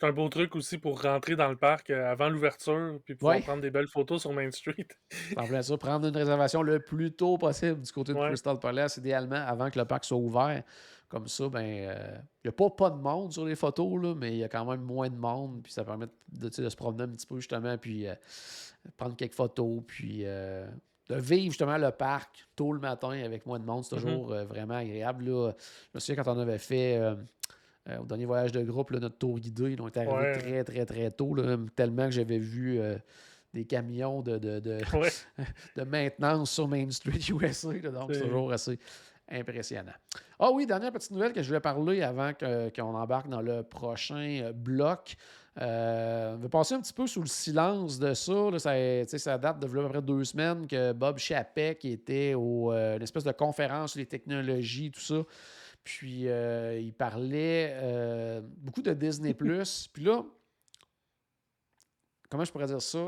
c'est 0.00 0.06
un 0.06 0.12
beau 0.12 0.28
truc 0.28 0.56
aussi 0.56 0.78
pour 0.78 1.00
rentrer 1.02 1.36
dans 1.36 1.48
le 1.48 1.56
parc 1.56 1.90
avant 1.90 2.28
l'ouverture, 2.28 2.98
puis 3.04 3.14
pouvoir 3.14 3.36
Ouais. 3.36 3.42
prendre 3.42 3.62
des 3.62 3.70
belles 3.70 3.86
photos 3.86 4.22
sur 4.22 4.32
Main 4.32 4.50
Street. 4.50 4.88
En 5.38 5.46
plein 5.46 5.62
ça, 5.62 5.76
prendre 5.78 6.08
une 6.08 6.16
réservation 6.16 6.62
le 6.62 6.80
plus 6.80 7.12
tôt 7.12 7.38
possible 7.38 7.80
du 7.80 7.92
côté 7.92 8.12
de 8.12 8.18
Ouais. 8.18 8.26
Crystal 8.28 8.58
Palace, 8.58 8.96
idéalement 8.96 9.36
avant 9.46 9.70
que 9.70 9.78
le 9.78 9.84
parc 9.84 10.04
soit 10.04 10.18
ouvert. 10.18 10.64
Comme 11.08 11.28
ça, 11.28 11.48
ben, 11.48 11.64
il 11.64 12.22
n'y 12.44 12.48
a 12.48 12.52
pas 12.52 12.68
pas 12.70 12.90
de 12.90 12.96
monde 12.96 13.32
sur 13.32 13.44
les 13.44 13.54
photos, 13.54 14.02
là, 14.02 14.14
mais 14.16 14.32
il 14.32 14.38
y 14.38 14.44
a 14.44 14.48
quand 14.48 14.64
même 14.64 14.80
moins 14.82 15.08
de 15.08 15.14
monde, 15.16 15.60
puis 15.62 15.72
ça 15.72 15.84
permet 15.84 16.06
de, 16.32 16.48
de 16.48 16.68
se 16.68 16.76
promener 16.76 17.04
un 17.04 17.08
petit 17.08 17.26
peu 17.26 17.36
justement, 17.36 17.78
puis 17.78 18.08
euh, 18.08 18.14
prendre 18.96 19.14
quelques 19.14 19.34
photos, 19.34 19.82
puis 19.86 20.22
euh, 20.24 20.66
de 21.08 21.14
vivre 21.14 21.52
justement 21.52 21.78
le 21.78 21.92
parc 21.92 22.48
tôt 22.56 22.72
le 22.72 22.80
matin 22.80 23.10
avec 23.10 23.46
moins 23.46 23.60
de 23.60 23.64
monde. 23.64 23.84
C'est 23.84 23.94
Mhm. 23.96 24.02
toujours 24.02 24.32
euh, 24.32 24.44
vraiment 24.46 24.74
agréable. 24.74 25.26
Là. 25.26 25.52
Je 25.58 25.90
me 25.94 26.00
souviens 26.00 26.24
quand 26.24 26.34
on 26.34 26.40
avait 26.40 26.58
fait 26.58 26.96
euh, 26.96 27.14
euh, 27.88 27.98
au 27.98 28.04
dernier 28.04 28.26
voyage 28.26 28.50
de 28.50 28.64
groupe, 28.64 28.90
là, 28.90 28.98
notre 28.98 29.16
tour 29.18 29.38
guidé, 29.38 29.76
on 29.78 29.86
est 29.86 29.96
arrivé 29.96 30.12
Ouais. 30.12 30.38
très, 30.38 30.64
très, 30.64 30.86
très 30.86 31.10
tôt, 31.12 31.34
là, 31.36 31.56
tellement 31.76 32.06
que 32.06 32.10
j'avais 32.10 32.38
vu 32.40 32.80
euh, 32.80 32.96
des 33.54 33.64
camions 33.64 34.22
de, 34.22 34.38
de, 34.38 34.58
de, 34.58 34.78
Ouais. 34.98 35.10
de 35.76 35.82
maintenance 35.84 36.50
sur 36.50 36.66
Main 36.66 36.90
Street 36.90 37.20
USA. 37.30 37.72
là, 37.74 37.90
donc, 37.92 38.12
C'est- 38.12 38.22
toujours 38.22 38.52
assez 38.52 38.76
impressionnant. 39.28 39.92
Ah 40.38 40.50
oui, 40.52 40.66
dernière 40.66 40.92
petite 40.92 41.10
nouvelle 41.10 41.32
que 41.32 41.42
je 41.42 41.48
voulais 41.48 41.60
parler 41.60 42.02
avant 42.02 42.32
qu'on 42.34 42.94
embarque 42.94 43.28
dans 43.28 43.40
le 43.40 43.62
prochain 43.62 44.40
euh, 44.42 44.52
bloc. 44.52 45.16
Euh, 45.60 46.34
on 46.34 46.38
va 46.38 46.48
passer 46.48 46.74
un 46.74 46.80
petit 46.80 46.92
peu 46.92 47.06
sous 47.06 47.20
le 47.20 47.26
silence 47.26 47.98
de 47.98 48.12
ça. 48.12 48.58
ça, 48.58 49.18
ça, 49.18 49.38
date 49.38 49.58
de 49.58 49.66
à 49.66 49.68
peu 49.68 49.88
près 49.88 50.02
deux 50.02 50.24
semaines 50.24 50.66
que 50.66 50.92
Bob 50.92 51.18
Chapek 51.18 51.78
qui 51.78 51.92
était 51.92 52.34
au 52.34 52.72
euh, 52.72 52.96
une 52.96 53.02
espèce 53.02 53.24
de 53.24 53.32
conférence 53.32 53.92
sur 53.92 54.00
les 54.00 54.06
technologies, 54.06 54.90
tout 54.90 55.00
ça. 55.00 55.22
Puis 55.82 56.24
il 56.24 56.92
parlait 56.98 58.42
beaucoup 58.58 58.82
de 58.82 58.92
Disney. 58.92 59.34
Puis 59.92 60.04
là, 60.04 60.24
comment 62.28 62.44
je 62.44 62.50
pourrais 62.50 62.66
dire 62.66 62.82
ça? 62.82 62.98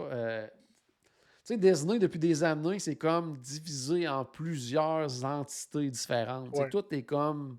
Tu 1.48 1.54
sais, 1.54 1.60
Disney, 1.60 1.98
depuis 1.98 2.18
des 2.18 2.44
années, 2.44 2.78
c'est 2.78 2.96
comme 2.96 3.38
divisé 3.38 4.06
en 4.06 4.22
plusieurs 4.22 5.24
entités 5.24 5.88
différentes. 5.88 6.50
Tout 6.70 6.84
est 6.90 7.04
comme. 7.04 7.56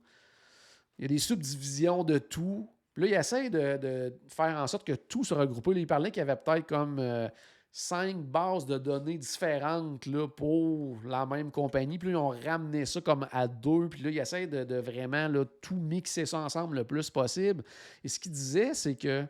Il 1.00 1.04
y 1.04 1.06
a 1.06 1.08
des 1.08 1.18
subdivisions 1.18 2.04
de 2.04 2.20
tout. 2.20 2.70
Puis 2.94 3.06
là, 3.06 3.10
il 3.10 3.14
essaie 3.20 3.50
de, 3.50 4.14
faire 4.28 4.56
en 4.60 4.68
sorte 4.68 4.86
que 4.86 4.94
tout 4.94 5.24
se 5.24 5.34
regroupe. 5.34 5.68
il 5.76 5.88
parlait 5.88 6.12
qu'il 6.12 6.20
y 6.20 6.22
avait 6.22 6.36
peut-être 6.36 6.68
comme 6.68 7.00
euh, 7.00 7.28
cinq 7.72 8.18
bases 8.18 8.68
de 8.68 8.78
données 8.78 9.18
différentes 9.18 10.06
là, 10.06 10.28
pour 10.28 11.00
la 11.04 11.26
même 11.26 11.50
compagnie. 11.50 11.98
Puis 11.98 12.10
là, 12.10 12.14
ils 12.14 12.18
ont 12.18 12.40
ramené 12.46 12.86
ça 12.86 13.02
comme 13.02 13.26
à 13.32 13.48
deux. 13.48 13.88
Puis 13.90 14.04
là, 14.04 14.12
il 14.12 14.20
essaie 14.20 14.46
de, 14.46 14.76
vraiment 14.76 15.28
là, 15.28 15.46
tout 15.62 15.78
mixer 15.78 16.28
ça 16.28 16.38
ensemble 16.38 16.76
le 16.76 16.84
plus 16.84 17.10
possible. 17.10 17.64
Et 18.04 18.08
ce 18.08 18.20
qu'il 18.20 18.34
disait, 18.34 18.76
c'est 18.76 18.96
que 18.96 19.26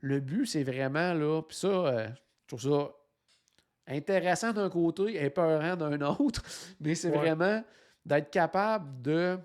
le 0.00 0.20
but, 0.20 0.46
c'est 0.46 0.62
vraiment 0.62 1.12
là. 1.12 1.42
Puis 1.42 1.56
ça, 1.56 1.66
euh, 1.66 2.08
je 2.44 2.56
trouve 2.56 2.72
ça 2.72 2.92
intéressant 3.86 4.52
d'un 4.52 4.68
côté, 4.68 5.22
épeurant 5.24 5.76
d'un 5.76 6.00
autre, 6.00 6.42
mais 6.80 6.94
c'est 6.94 7.10
vraiment 7.10 7.62
d'être 8.04 8.30
capable 8.30 9.02
de 9.02 9.38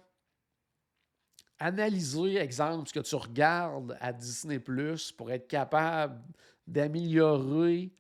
analyser, 1.60 2.38
exemple, 2.38 2.90
ce 2.90 2.94
que 2.94 3.00
tu 3.00 3.16
regardes 3.16 3.96
à 4.02 4.12
Disney 4.12 4.60
Plus 4.60 5.12
pour 5.12 5.32
être 5.32 5.48
capable 5.48 6.20
d'améliorer 6.66 7.92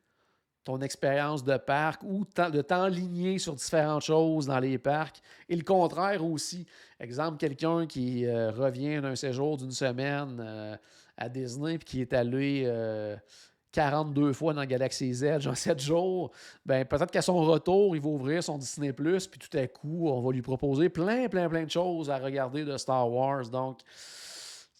ton 0.64 0.80
expérience 0.82 1.44
de 1.44 1.58
parc 1.58 2.04
ou 2.04 2.26
de 2.26 2.62
t'enligner 2.62 3.40
sur 3.40 3.56
différentes 3.56 4.04
choses 4.04 4.48
dans 4.48 4.60
les 4.60 4.78
parcs. 4.78 5.22
Et 5.50 5.56
le 5.56 5.64
contraire 5.64 6.24
aussi. 6.24 6.66
Exemple, 7.00 7.38
quelqu'un 7.38 7.88
qui 7.88 8.26
euh, 8.26 8.52
revient 8.52 9.02
d'un 9.02 9.16
séjour 9.16 9.58
d'une 9.58 9.72
semaine 9.72 10.38
euh, 10.40 10.78
à 11.18 11.30
Disney 11.30 11.76
et 11.76 11.80
qui 11.80 12.02
est 12.02 12.14
allé 12.14 12.64
euh, 12.66 13.16
42 13.72 14.34
fois 14.34 14.54
dans 14.54 14.66
Galaxy 14.66 15.14
Z 15.14 15.24
en 15.48 15.56
7 15.56 15.80
jours, 15.80 16.32
ben 16.66 16.86
peut-être 16.86 17.12
qu'à 17.12 17.22
son 17.22 17.42
retour, 17.42 17.96
il 17.96 18.02
va 18.02 18.10
ouvrir 18.10 18.44
son 18.44 18.58
Disney 18.58 18.94
Plus, 18.94 19.28
puis 19.28 19.40
tout 19.40 19.58
à 19.58 19.68
coup, 19.68 20.10
on 20.10 20.22
va 20.22 20.32
lui 20.32 20.42
proposer 20.42 20.90
plein, 20.90 21.28
plein, 21.28 21.48
plein 21.50 21.64
de 21.64 21.72
choses 21.72 22.10
à 22.10 22.18
regarder 22.18 22.64
de 22.66 22.78
Star 22.78 23.10
Wars. 23.12 23.50
Donc, 23.50 23.80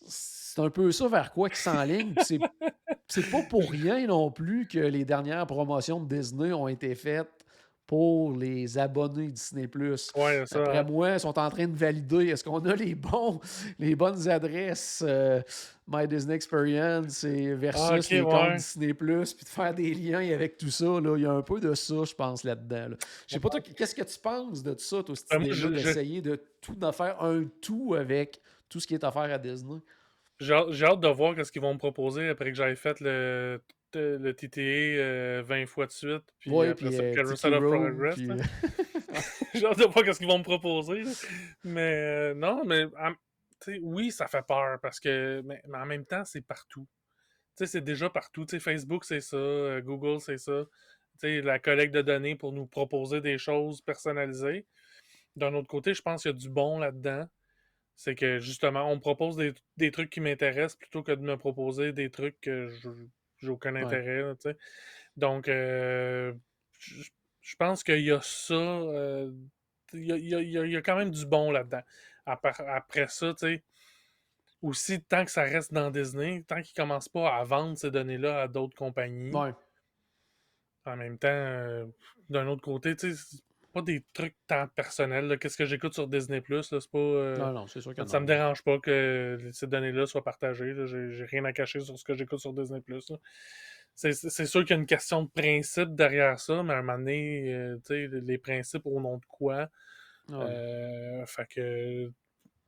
c'est 0.06 0.62
un 0.62 0.70
peu 0.70 0.92
ça 0.92 1.08
vers 1.08 1.32
quoi 1.32 1.50
il 1.50 1.56
s'enligne. 1.56 2.14
C'est 3.08 3.30
pas 3.30 3.42
pour 3.42 3.70
rien 3.70 4.08
non 4.08 4.32
plus 4.32 4.68
que 4.68 4.80
les 4.80 5.04
dernières 5.04 5.46
promotions 5.46 6.00
de 6.00 6.16
Disney 6.16 6.54
ont 6.54 6.70
été 6.70 6.96
faites 6.96 7.41
pour 7.88 8.36
les 8.36 8.78
abonnés 8.78 9.28
Disney+. 9.28 9.70
Ouais, 10.16 10.44
Après 10.52 10.84
moi, 10.84 11.14
ils 11.14 11.20
sont 11.20 11.38
en 11.38 11.50
train 11.50 11.68
de 11.68 11.76
valider 11.76 12.28
est-ce 12.28 12.44
qu'on 12.44 12.60
a 12.60 12.76
les 12.76 12.96
bons, 12.96 13.40
les 13.80 13.96
bonnes 13.96 14.30
adresses 14.30 15.04
euh, 15.06 15.42
My 15.88 16.08
Disney 16.08 16.36
Experience 16.36 17.26
versus 17.26 18.10
les 18.10 18.22
comptes 18.22 18.56
Disney+, 18.56 18.94
puis 18.94 19.08
de 19.14 19.50
faire 19.50 19.74
des 19.74 19.94
liens 19.94 20.34
avec 20.34 20.58
tout 20.58 20.70
ça. 20.70 20.86
Là. 20.86 21.16
Il 21.18 21.24
y 21.24 21.26
a 21.26 21.32
un 21.32 21.42
peu 21.42 21.60
de 21.60 21.74
ça, 21.74 22.04
je 22.06 22.14
pense, 22.14 22.44
là-dedans. 22.44 22.96
Je 23.28 23.34
sais 23.34 23.40
pas, 23.40 23.50
toi, 23.50 23.60
qu'est-ce 23.60 23.96
que 23.96 24.04
tu 24.04 24.20
penses 24.20 24.64
de 24.64 24.74
tout 24.74 24.80
ça, 24.80 25.04
toi, 25.04 25.16
cette 25.16 25.42
idée 25.42 25.70
d'essayer 25.72 26.22
de 26.22 26.42
tout 26.62 26.76
de 26.76 26.92
faire 26.92 27.22
un 27.22 27.44
tout 27.62 27.96
avec 27.98 28.40
tout 28.70 28.80
ce 28.80 28.88
qui 28.88 28.94
est 28.94 29.04
offert 29.04 29.24
à 29.24 29.38
Disney? 29.38 29.80
J'ai 30.40 30.54
hâte 30.86 31.00
de 31.00 31.08
voir 31.10 31.36
ce 31.46 31.52
qu'ils 31.52 31.62
vont 31.62 31.74
me 31.74 31.80
proposer 31.80 32.30
après 32.30 32.52
que 32.52 32.58
j'aille 32.58 32.76
fait 32.76 33.00
le 33.00 33.62
le 33.96 34.34
TTA 34.34 35.42
20 35.44 35.62
euh, 35.62 35.66
fois 35.66 35.88
de 35.88 35.92
suite, 35.92 36.24
puis 36.40 36.52
ouais, 36.52 36.70
après 36.70 36.88
puis, 36.88 36.96
ça, 36.96 37.12
Carousel 37.12 37.54
of 37.54 37.64
Progress. 37.64 38.16
Puis... 38.16 38.30
J'ai 39.54 39.66
hâte 39.66 39.80
de 39.80 39.86
voir 39.86 40.14
ce 40.14 40.20
qu'ils 40.20 40.28
vont 40.28 40.38
me 40.38 40.44
proposer. 40.44 41.04
Mais 41.64 41.94
euh, 41.94 42.34
non, 42.34 42.64
mais 42.66 42.86
oui, 43.82 44.12
ça 44.12 44.28
fait 44.28 44.46
peur 44.46 44.80
parce 44.82 45.00
que, 45.00 45.42
mais, 45.46 45.62
en 45.74 45.86
même 45.86 46.06
temps, 46.06 46.24
c'est 46.26 46.42
partout. 46.42 46.88
C'est 47.56 47.84
déjà 47.84 48.10
partout. 48.10 48.46
T'sais, 48.46 48.60
Facebook, 48.60 49.06
c'est 49.06 49.22
ça. 49.22 49.38
Euh, 49.38 49.82
Google, 49.82 50.20
c'est 50.20 50.38
ça. 50.38 50.64
T'sais, 51.18 51.42
la 51.42 51.60
collecte 51.60 51.94
de 51.94 52.02
données 52.02 52.36
pour 52.36 52.54
nous 52.54 52.66
proposer 52.66 53.22
des 53.22 53.38
choses 53.38 53.82
personnalisées. 53.82 54.66
D'un 55.36 55.54
autre 55.54 55.68
côté, 55.68 55.94
je 55.94 56.02
pense 56.02 56.24
qu'il 56.24 56.32
y 56.32 56.34
a 56.34 56.38
du 56.38 56.50
bon 56.50 56.80
là-dedans. 56.80 57.28
C'est 57.96 58.16
que 58.16 58.40
justement, 58.40 58.90
on 58.92 58.96
me 58.96 59.02
propose 59.02 59.36
des, 59.36 59.54
des 59.78 59.92
trucs 59.92 60.10
qui 60.10 60.22
m'intéressent 60.22 60.78
plutôt 60.78 61.04
que 61.04 61.12
de 61.12 61.22
me 61.22 61.38
proposer 61.38 61.92
des 61.92 62.10
trucs 62.10 62.40
que 62.42 62.70
je 62.70 62.90
j'ai 63.42 63.50
aucun 63.50 63.76
intérêt. 63.76 64.24
Donc, 65.18 65.48
euh, 65.48 66.34
je 66.80 67.56
pense 67.58 67.84
qu'il 67.84 68.02
y 68.02 68.12
a 68.12 68.22
ça. 68.22 68.54
Euh, 68.54 69.32
il 69.94 70.06
y, 70.06 70.76
a, 70.76 70.82
quand 70.82 70.96
même 70.96 71.12
du 71.12 71.26
bon 71.26 71.52
là-dedans. 71.52 71.82
Après, 72.26 73.08
ça, 73.08 73.34
tu 73.34 73.40
sais, 73.40 73.64
aussi, 74.62 75.02
tant 75.02 75.26
que 75.26 75.32
ça 75.32 75.44
reste 75.44 75.74
dans 75.74 75.92
Disney, 75.92 76.44
tant 76.48 76.62
qu'ils 76.62 76.74
ne 76.78 76.84
commencent 76.84 77.10
pas 77.10 77.36
à 77.36 77.44
vendre 77.44 77.78
ces 77.78 77.92
données-là 77.92 78.44
à 78.44 78.48
d'autres 78.48 78.78
compagnies, 78.78 79.34
en 80.86 80.96
même 80.96 81.18
temps, 81.18 81.28
euh, 81.28 81.86
d'un 82.30 82.48
autre 82.48 82.62
côté, 82.62 82.96
tu 82.96 83.14
sais, 83.16 83.38
pas 83.72 83.82
des 83.82 84.04
trucs 84.14 84.36
tant 84.48 84.68
personnels. 84.68 85.38
Qu'est-ce 85.40 85.58
que 85.58 85.66
j'écoute 85.66 85.94
sur 85.94 86.08
Disney 86.08 86.42
Plus, 86.42 86.64
c'est 86.64 86.92
pas. 86.92 86.98
non, 86.98 87.54
non, 87.54 87.68
c'est 87.68 87.82
sûr 87.82 87.94
que 87.94 88.06
Ça 88.08 88.20
me 88.20 88.26
dérange 88.26 88.64
pas 88.64 88.80
que 88.80 89.50
ces 89.52 89.68
données-là 89.68 90.06
soient 90.06 90.24
partagées. 90.24 90.74
J'ai 90.86 91.26
rien 91.26 91.46
à 91.46 91.54
cacher 91.54 91.80
sur 91.80 91.98
ce 91.98 92.04
que 92.04 92.16
j'écoute 92.16 92.40
sur 92.40 92.54
Disney 92.54 92.82
Plus. 92.82 93.12
C'est 93.96 94.46
sûr 94.46 94.62
qu'il 94.62 94.72
y 94.72 94.74
a 94.74 94.82
une 94.82 94.86
question 94.86 95.24
de 95.24 95.30
principe 95.30 95.96
derrière 95.96 96.40
ça, 96.40 96.64
mais 96.64 96.74
à 96.74 96.78
un 96.78 96.82
moment 96.82 96.98
donné, 96.98 97.54
euh, 97.54 97.78
les 97.90 98.38
principes 98.38 98.86
au 98.86 99.00
nom 99.00 99.18
de 99.18 99.26
quoi. 99.28 99.70
Euh, 100.32 101.26
fait 101.26 101.46
que 101.48 102.12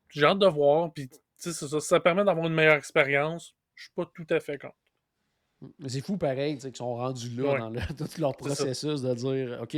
j'ai 0.09 0.25
hâte 0.25 0.39
de 0.39 0.47
voir. 0.47 0.91
Puis, 0.93 1.09
ça, 1.37 1.79
ça 1.79 1.99
permet 1.99 2.23
d'avoir 2.23 2.45
une 2.47 2.53
meilleure 2.53 2.75
expérience. 2.75 3.55
Je 3.75 3.83
suis 3.83 3.93
pas 3.95 4.05
tout 4.13 4.27
à 4.29 4.39
fait 4.39 4.57
contre. 4.57 4.75
C'est 5.88 6.02
fou 6.02 6.17
pareil, 6.17 6.58
qu'ils 6.58 6.76
sont 6.76 6.95
rendus 6.95 7.30
là 7.30 7.69
dans 7.69 7.71
tout 7.97 8.21
leur 8.21 8.36
processus 8.36 9.02
de 9.02 9.13
dire 9.13 9.60
OK, 9.62 9.78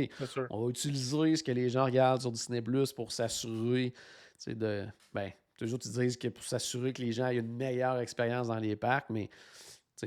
on 0.50 0.64
va 0.64 0.70
utiliser 0.70 1.36
ce 1.36 1.42
que 1.42 1.52
les 1.52 1.68
gens 1.68 1.84
regardent 1.84 2.20
sur 2.20 2.32
Disney 2.32 2.62
Plus 2.62 2.92
pour 2.92 3.12
s'assurer 3.12 3.92
de. 4.46 4.84
Ben, 5.12 5.30
toujours 5.58 5.78
tu 5.78 5.88
dis 5.88 6.18
que 6.18 6.28
pour 6.28 6.44
s'assurer 6.44 6.92
que 6.92 7.02
les 7.02 7.12
gens 7.12 7.28
aient 7.28 7.36
une 7.36 7.56
meilleure 7.56 7.98
expérience 7.98 8.48
dans 8.48 8.58
les 8.58 8.76
parcs, 8.76 9.10
mais 9.10 9.30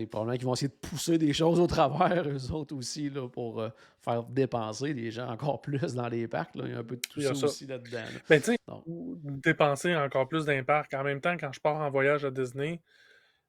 probablement 0.10 0.38
qu'ils 0.38 0.46
vont 0.46 0.54
essayer 0.54 0.68
de 0.68 0.88
pousser 0.88 1.18
des 1.18 1.34
choses 1.34 1.60
au 1.60 1.68
travers, 1.68 2.28
eux 2.28 2.52
autres 2.52 2.76
aussi, 2.76 3.10
là, 3.10 3.28
pour 3.28 3.60
euh, 3.60 3.70
faire 4.02 4.24
dépenser 4.24 4.94
les 4.94 5.10
gens 5.12 5.28
encore 5.28 5.62
plus 5.62 5.96
dans 5.96 6.08
les 6.08 6.28
parcs. 6.28 6.56
Là. 6.56 6.64
Il 6.68 6.74
y 6.74 6.76
a 6.76 6.80
un 6.80 6.84
peu 6.84 6.96
de 6.96 7.02
tout 7.02 7.22
ça, 7.22 7.32
aussi 7.32 7.66
là-dedans. 7.66 8.04
Ben, 8.30 8.40
tu 8.40 8.52
sais, 8.52 8.58
dépenser 9.24 9.96
encore 9.96 10.28
plus 10.28 10.46
dans 10.46 10.52
les 10.52 10.64
parcs. 10.64 10.94
En 10.94 11.04
même 11.04 11.22
temps, 11.22 11.36
quand 11.38 11.52
je 11.52 11.60
pars 11.60 11.78
en 11.78 11.90
voyage 11.90 12.24
à 12.24 12.32
Disney, 12.32 12.82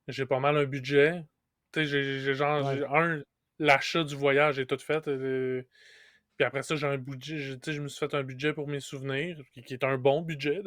j'ai 0.09 0.27
pas 0.27 0.41
mal 0.41 0.57
un 0.57 0.65
budget. 0.65 1.25
Tu 1.73 1.87
sais, 1.87 2.21
j'ai 2.21 2.35
genre, 2.35 2.67
un, 2.69 3.23
l'achat 3.59 4.05
du 4.05 4.17
voyage 4.17 4.59
est 4.59 4.67
tout 4.67 4.79
fait. 4.79 5.07
Euh, 5.09 5.63
puis 6.37 6.45
après 6.45 6.63
ça, 6.63 6.75
j'ai 6.75 6.87
un 6.87 6.97
budget. 6.97 7.39
Je, 7.39 7.55
je 7.65 7.81
me 7.81 7.89
suis 7.89 7.99
fait 7.99 8.15
un 8.15 8.23
budget 8.23 8.53
pour 8.53 8.67
mes 8.67 8.81
souvenirs, 8.81 9.39
qui, 9.53 9.75
est 9.75 9.85
un 9.85 9.99
bon 9.99 10.23
budget. 10.23 10.63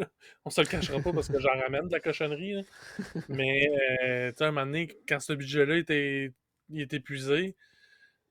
On 0.45 0.49
se 0.49 0.61
le 0.61 0.67
cachera 0.67 0.99
pas 0.99 1.11
parce 1.11 1.27
que 1.27 1.39
j'en 1.39 1.59
ramène 1.59 1.87
de 1.87 1.91
la 1.91 1.99
cochonnerie. 1.99 2.65
Mais 3.29 3.69
euh, 4.03 4.31
tu 4.31 4.37
sais, 4.37 4.45
un 4.45 4.51
moment 4.51 4.65
donné, 4.65 4.87
quand 5.07 5.19
ce 5.19 5.33
budget-là 5.33 5.77
était, 5.77 6.31
il 6.69 6.81
est 6.81 6.93
épuisé, 6.93 7.55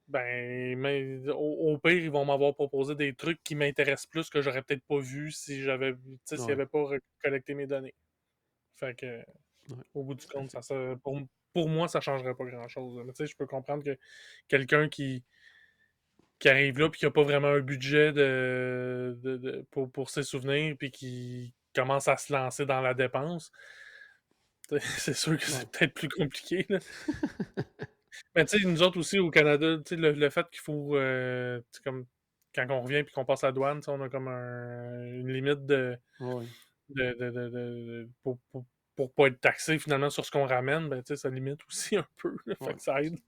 ben, 0.08 0.78
mais, 0.78 1.28
au, 1.30 1.78
pire, 1.78 1.92
ils 1.92 2.11
vont 2.11 2.24
m'avoir 2.24 2.54
proposé 2.54 2.94
des 2.94 3.14
trucs 3.14 3.42
qui 3.42 3.54
m'intéressent 3.54 4.06
plus 4.06 4.28
que 4.28 4.42
j'aurais 4.42 4.62
peut-être 4.62 4.85
pas 4.85 4.98
vu 4.98 5.30
si 5.30 5.62
j'avais 5.62 5.94
s'il 6.24 6.40
n'y 6.40 6.52
avait 6.52 6.66
pas 6.66 6.85
collecté 7.22 7.54
mes 7.54 7.66
données. 7.66 7.94
Fait 8.74 8.94
que, 8.94 9.24
au 9.94 10.02
bout 10.02 10.14
du 10.14 10.26
compte, 10.26 10.50
ça, 10.50 10.61
ça 10.61 10.74
pour, 11.02 11.18
pour 11.52 11.68
moi, 11.68 11.88
ça 11.88 11.98
ne 11.98 12.02
changerait 12.02 12.34
pas 12.34 12.44
grand-chose. 12.44 13.02
Mais 13.04 13.12
tu 13.12 13.18
sais, 13.18 13.26
je 13.26 13.36
peux 13.36 13.46
comprendre 13.46 13.84
que 13.84 13.98
quelqu'un 14.48 14.88
qui, 14.88 15.22
qui 16.38 16.48
arrive 16.48 16.78
là 16.78 16.86
et 16.86 16.90
qui 16.90 17.04
n'a 17.04 17.10
pas 17.10 17.22
vraiment 17.22 17.48
un 17.48 17.60
budget 17.60 18.12
de, 18.12 19.64
pour, 19.70 19.90
pour, 19.90 20.10
ses 20.10 20.22
souvenirs 20.22 20.76
puis 20.78 20.90
qui 20.90 21.54
commence 21.74 22.08
à 22.08 22.16
se 22.16 22.32
lancer 22.32 22.66
dans 22.66 22.80
la 22.80 22.94
dépense, 22.94 23.52
c'est 24.80 25.14
sûr 25.14 25.38
que 25.38 25.44
c'est 25.44 25.70
peut-être 25.70 25.94
plus 25.94 26.08
compliqué. 26.08 26.66
Mais 28.34 28.44
tu 28.44 28.58
sais, 28.58 28.66
nous 28.66 28.82
autres 28.82 28.98
aussi 28.98 29.18
au 29.18 29.30
Canada, 29.30 29.76
le, 29.90 30.12
le 30.12 30.30
fait 30.30 30.48
qu'il 30.50 30.60
faut, 30.60 30.96
euh, 30.96 31.60
comme 31.84 32.06
quand 32.54 32.66
on 32.70 32.82
revient 32.82 32.96
et 32.96 33.04
qu'on 33.04 33.24
passe 33.24 33.44
à 33.44 33.48
la 33.48 33.52
douane, 33.52 33.80
on 33.86 34.00
a 34.00 34.08
comme 34.08 34.28
une 34.28 35.32
limite 35.32 35.64
de, 35.66 35.96
de, 36.90 38.08
pour, 38.22 38.38
pour 38.50 38.64
pas 39.10 39.26
être 39.26 39.40
taxé 39.40 39.78
finalement 39.78 40.10
sur 40.10 40.24
ce 40.24 40.30
qu'on 40.30 40.46
ramène, 40.46 40.88
ben, 40.88 41.02
ça 41.04 41.28
limite 41.28 41.60
aussi 41.68 41.96
un 41.96 42.06
peu. 42.18 42.36
fait 42.46 42.74
que 42.74 42.82
ça 42.82 43.02
aide. 43.02 43.18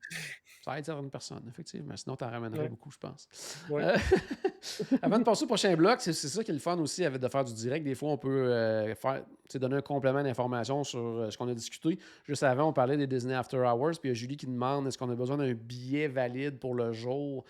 Ça 0.65 0.79
aide 0.79 0.85
certaines 0.87 1.11
personnes, 1.11 1.43
effectivement. 1.47 1.95
Sinon, 1.95 2.17
tu 2.17 2.25
en 2.25 2.31
ramènerais 2.31 2.63
Ouais. 2.63 2.69
beaucoup, 2.71 2.91
je 2.91 2.97
pense. 2.97 3.29
Ouais. 3.69 3.85
Euh, 3.85 3.97
avant 5.03 5.19
de 5.19 5.25
passer 5.25 5.45
au 5.45 5.47
prochain 5.47 5.75
bloc, 5.77 6.01
c'est 6.01 6.15
ça 6.15 6.43
qui 6.43 6.51
est 6.51 6.55
le 6.55 6.61
fun 6.61 6.79
aussi 6.79 7.05
avec 7.05 7.21
de 7.21 7.29
faire 7.29 7.45
du 7.45 7.53
direct. 7.53 7.85
Des 7.85 7.95
fois, 7.95 8.11
on 8.13 8.17
peut 8.17 8.31
euh, 8.31 8.95
faire, 8.95 9.25
donner 9.57 9.77
un 9.77 9.83
complément 9.83 10.23
d'information 10.23 10.83
sur 10.83 10.99
euh, 11.01 11.31
ce 11.31 11.37
qu'on 11.37 11.49
a 11.49 11.55
discuté. 11.55 11.99
Juste 12.27 12.43
avant, 12.45 12.69
on 12.69 12.73
parlait 12.73 12.97
des 12.97 13.07
Disney 13.07 13.35
After 13.35 13.59
Hours, 13.59 13.91
puis 14.01 14.05
il 14.05 14.09
y 14.09 14.11
a 14.13 14.15
Julie 14.15 14.39
qui 14.39 14.47
demande 14.47 14.87
est-ce 14.87 14.97
qu'on 14.97 15.11
a 15.11 15.15
besoin 15.15 15.37
d'un 15.37 15.53
billet 15.53 16.09
valide 16.09 16.59
pour 16.59 16.75
le 16.75 16.93
jour? 16.93 17.45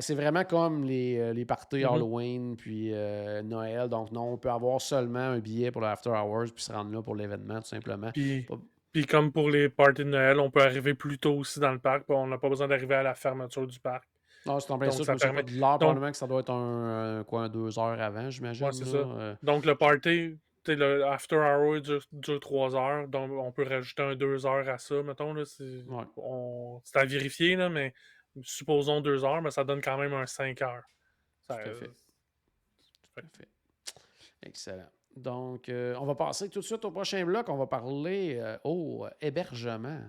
C'est 0.00 0.14
vraiment 0.14 0.44
comme 0.44 0.84
les, 0.84 1.34
les 1.34 1.44
parties 1.44 1.78
Mhm. 1.78 1.84
Halloween 1.92 2.56
puis 2.56 2.92
Noël. 3.44 3.88
Donc, 3.88 4.12
non, 4.12 4.34
on 4.34 4.36
peut 4.36 4.50
avoir 4.50 4.80
seulement 4.80 5.18
un 5.18 5.38
billet 5.40 5.70
pour 5.72 5.80
le 5.80 5.88
After 5.88 6.10
Hours 6.10 6.52
puis 6.54 6.62
se 6.62 6.72
rendre 6.72 6.92
là 6.92 7.02
pour 7.02 7.16
l'événement, 7.16 7.60
tout 7.60 7.68
simplement. 7.68 8.10
Puis, 8.12 8.42
Pas- 8.42 8.58
puis 8.92 9.06
comme 9.06 9.32
pour 9.32 9.50
les 9.50 9.68
parties 9.68 10.04
de 10.04 10.10
Noël, 10.10 10.38
on 10.40 10.50
peut 10.50 10.62
arriver 10.62 10.94
plus 10.94 11.18
tôt 11.18 11.34
aussi 11.36 11.60
dans 11.60 11.72
le 11.72 11.78
parc. 11.78 12.04
On 12.08 12.26
n'a 12.26 12.38
pas 12.38 12.48
besoin 12.48 12.68
d'arriver 12.68 12.94
à 12.96 13.02
la 13.02 13.14
fermeture 13.14 13.66
du 13.66 13.78
parc. 13.80 14.04
Non, 14.46 14.58
c'est 14.58 14.70
en 14.72 14.78
plein 14.78 14.90
ça. 14.90 15.04
Ça 15.04 15.16
permet- 15.16 15.42
de 15.42 15.52
l'heure, 15.52 15.78
probablement 15.78 16.10
que 16.10 16.16
ça 16.16 16.26
doit 16.26 16.40
être 16.40 16.50
un, 16.50 17.20
un- 17.20 17.24
quoi, 17.24 17.48
deux 17.48 17.78
heures 17.78 18.00
avant, 18.00 18.30
j'imagine. 18.30 18.66
Ouais, 18.66 18.72
c'est 18.72 18.84
là. 18.86 18.90
ça. 18.90 18.96
Euh, 18.96 19.34
Donc 19.42 19.64
le 19.66 19.74
party, 19.74 20.00
tu 20.02 20.38
sais, 20.64 20.76
le 20.76 21.04
after 21.04 21.36
hour 21.36 21.80
dure, 21.80 22.02
dure 22.10 22.40
3 22.40 22.74
heures. 22.74 23.06
Donc 23.08 23.30
on 23.32 23.52
peut 23.52 23.64
rajouter 23.68 24.02
un 24.02 24.14
2 24.14 24.46
heures 24.46 24.68
à 24.68 24.78
ça, 24.78 25.02
mettons. 25.02 25.34
Là, 25.34 25.44
c'est, 25.44 25.82
Ouais. 25.86 26.04
on- 26.16 26.80
c'est 26.84 26.98
à 26.98 27.04
vérifier, 27.04 27.54
là, 27.56 27.68
mais 27.68 27.92
supposons 28.42 29.00
2 29.02 29.24
heures, 29.24 29.42
mais 29.42 29.50
ça 29.50 29.62
donne 29.64 29.80
quand 29.82 29.98
même 29.98 30.14
un 30.14 30.26
5 30.26 30.62
heures. 30.62 30.84
Ça- 31.46 31.56
Tout 31.56 31.70
à 31.70 31.74
fait. 31.74 31.86
Tout 31.88 33.18
à 33.18 33.22
fait. 33.36 33.48
Excellent. 34.42 34.88
Donc, 35.16 35.68
euh, 35.68 35.94
on 36.00 36.06
va 36.06 36.14
passer 36.14 36.48
tout 36.48 36.60
de 36.60 36.64
suite 36.64 36.84
au 36.84 36.90
prochain 36.90 37.24
bloc. 37.24 37.48
On 37.48 37.56
va 37.56 37.66
parler 37.66 38.38
euh, 38.40 38.56
au 38.64 39.06
hébergement. 39.20 40.00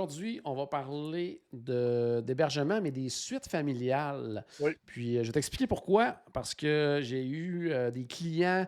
Aujourd'hui, 0.00 0.40
on 0.46 0.54
va 0.54 0.66
parler 0.66 1.42
d'hébergement, 1.52 2.80
mais 2.80 2.90
des 2.90 3.10
suites 3.10 3.46
familiales. 3.50 4.46
Oui. 4.58 4.70
Puis, 4.86 5.18
euh, 5.18 5.22
je 5.22 5.26
vais 5.26 5.32
t'expliquer 5.32 5.66
pourquoi. 5.66 6.16
Parce 6.32 6.54
que 6.54 7.00
j'ai 7.02 7.22
eu 7.22 7.70
euh, 7.70 7.90
des 7.90 8.06
clients 8.06 8.66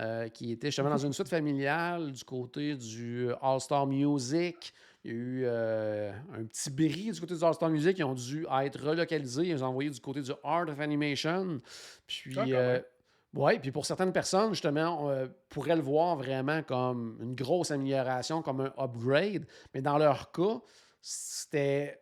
euh, 0.00 0.26
qui 0.26 0.50
étaient 0.50 0.72
justement 0.72 0.90
dans 0.90 0.98
une 0.98 1.12
suite 1.12 1.28
familiale 1.28 2.10
du 2.10 2.24
côté 2.24 2.74
du 2.74 3.28
All-Star 3.40 3.86
Music. 3.86 4.74
Il 5.04 5.10
y 5.10 5.14
a 5.14 5.16
eu 5.16 5.42
euh, 5.44 6.12
un 6.36 6.44
petit 6.46 6.70
bris 6.70 7.12
du 7.12 7.20
côté 7.20 7.36
du 7.36 7.44
All-Star 7.44 7.70
Music. 7.70 7.96
Ils 8.00 8.04
ont 8.04 8.14
dû 8.14 8.44
être 8.64 8.84
relocalisés. 8.84 9.50
Ils 9.50 9.62
ont 9.62 9.68
envoyé 9.68 9.88
du 9.88 10.00
côté 10.00 10.20
du 10.20 10.32
Art 10.42 10.68
of 10.68 10.80
Animation. 10.80 11.60
Puis, 12.08 12.34
Ah. 12.36 12.80
Oui, 13.34 13.58
puis 13.58 13.70
pour 13.72 13.86
certaines 13.86 14.12
personnes, 14.12 14.50
justement, 14.52 15.04
on 15.04 15.10
euh, 15.10 15.26
pourrait 15.48 15.76
le 15.76 15.82
voir 15.82 16.16
vraiment 16.16 16.62
comme 16.62 17.18
une 17.20 17.34
grosse 17.34 17.70
amélioration, 17.70 18.42
comme 18.42 18.60
un 18.60 18.72
upgrade. 18.78 19.46
Mais 19.74 19.80
dans 19.82 19.98
leur 19.98 20.30
cas, 20.32 20.60
c'était 21.00 21.98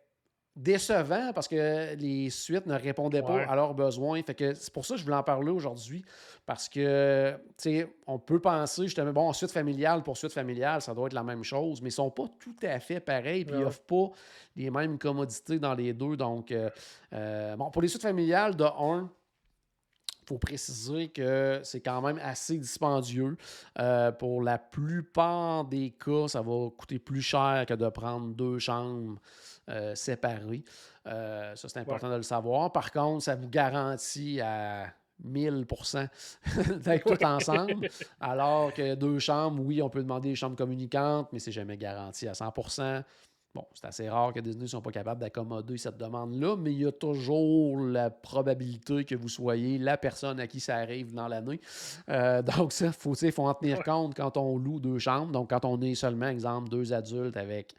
décevant 0.53 1.31
parce 1.33 1.47
que 1.47 1.95
les 1.95 2.29
suites 2.29 2.65
ne 2.65 2.75
répondaient 2.75 3.21
Ouais. 3.21 3.45
pas 3.45 3.51
à 3.51 3.55
leurs 3.55 3.73
besoins. 3.73 4.21
Fait 4.21 4.35
que 4.35 4.53
c'est 4.53 4.73
pour 4.73 4.85
ça 4.85 4.95
que 4.95 4.99
je 4.99 5.05
voulais 5.05 5.15
en 5.15 5.23
parler 5.23 5.49
aujourd'hui. 5.49 6.03
Parce 6.45 6.67
que, 6.67 7.33
tu 7.57 7.69
sais, 7.79 7.95
on 8.05 8.19
peut 8.19 8.41
penser 8.41 8.83
justement, 8.83 9.13
bon, 9.13 9.31
suite 9.31 9.51
familiale 9.51 10.03
pour 10.03 10.17
suite 10.17 10.33
familiale, 10.33 10.81
ça 10.81 10.93
doit 10.93 11.07
être 11.07 11.13
la 11.13 11.23
même 11.23 11.43
chose, 11.45 11.81
mais 11.81 11.87
ils 11.87 11.93
ne 11.93 12.03
sont 12.03 12.11
pas 12.11 12.25
tout 12.37 12.55
à 12.63 12.79
fait 12.81 12.99
pareils, 12.99 13.45
puis 13.45 13.55
ils 13.55 13.59
Ouais. 13.59 13.63
n'offrent 13.63 13.79
pas 13.85 14.09
les 14.57 14.69
mêmes 14.69 14.97
commodités 14.99 15.57
dans 15.57 15.73
les 15.73 15.93
deux. 15.93 16.17
Donc, 16.17 16.51
euh, 16.51 16.69
euh, 17.13 17.55
bon, 17.55 17.71
pour 17.71 17.81
les 17.81 17.87
suites 17.87 18.01
familiales, 18.01 18.57
de 18.57 18.65
1, 18.65 19.03
il 19.03 19.09
faut 20.31 20.37
préciser 20.37 21.09
que 21.09 21.59
c'est 21.63 21.81
quand 21.81 22.01
même 22.01 22.19
assez 22.23 22.57
dispendieux. 22.57 23.35
Euh, 23.79 24.11
pour 24.11 24.41
la 24.41 24.57
plupart 24.57 25.65
des 25.65 25.91
cas, 25.91 26.27
ça 26.27 26.41
va 26.41 26.69
coûter 26.69 26.99
plus 26.99 27.21
cher 27.21 27.65
que 27.67 27.73
de 27.73 27.89
prendre 27.89 28.33
deux 28.33 28.57
chambres 28.57 29.19
euh, 29.69 29.93
séparées. 29.93 30.63
Euh, 31.07 31.53
ça, 31.55 31.67
c'est 31.67 31.79
important 31.79 32.09
de 32.09 32.15
le 32.15 32.23
savoir. 32.23 32.71
Par 32.71 32.91
contre, 32.91 33.23
ça 33.23 33.35
vous 33.35 33.49
garantit 33.49 34.39
à 34.39 34.93
1000% 35.25 36.07
d'être 36.79 37.15
tout 37.15 37.25
ensemble. 37.25 37.89
Alors 38.21 38.73
que 38.73 38.95
deux 38.95 39.19
chambres, 39.19 39.61
oui, 39.61 39.81
on 39.81 39.89
peut 39.89 40.01
demander 40.01 40.29
des 40.29 40.35
chambres 40.35 40.55
communicantes, 40.55 41.27
mais 41.33 41.39
c'est 41.39 41.51
jamais 41.51 41.77
garanti 41.77 42.27
à 42.27 42.33
100 42.33 42.53
Bon, 43.53 43.65
c'est 43.73 43.85
assez 43.85 44.09
rare 44.09 44.31
que 44.31 44.39
Disney 44.39 44.63
ne 44.63 44.67
soit 44.67 44.81
pas 44.81 44.91
capable 44.91 45.19
d'accommoder 45.19 45.77
cette 45.77 45.97
demande-là, 45.97 46.55
mais 46.55 46.71
il 46.71 46.83
y 46.83 46.85
a 46.85 46.91
toujours 46.91 47.77
la 47.79 48.09
probabilité 48.09 49.03
que 49.03 49.15
vous 49.15 49.27
soyez 49.27 49.77
la 49.77 49.97
personne 49.97 50.39
à 50.39 50.47
qui 50.47 50.61
ça 50.61 50.77
arrive 50.77 51.13
dans 51.13 51.27
l'année. 51.27 51.59
Euh, 52.09 52.41
donc, 52.41 52.71
ça, 52.71 52.87
il 52.87 52.93
faut, 52.93 53.13
faut 53.13 53.47
en 53.47 53.53
tenir 53.53 53.83
compte 53.83 54.15
quand 54.15 54.37
on 54.37 54.57
loue 54.57 54.79
deux 54.79 54.99
chambres. 54.99 55.33
Donc, 55.33 55.49
quand 55.49 55.65
on 55.65 55.81
est 55.81 55.95
seulement, 55.95 56.27
exemple, 56.27 56.69
deux 56.69 56.93
adultes 56.93 57.35
avec 57.35 57.75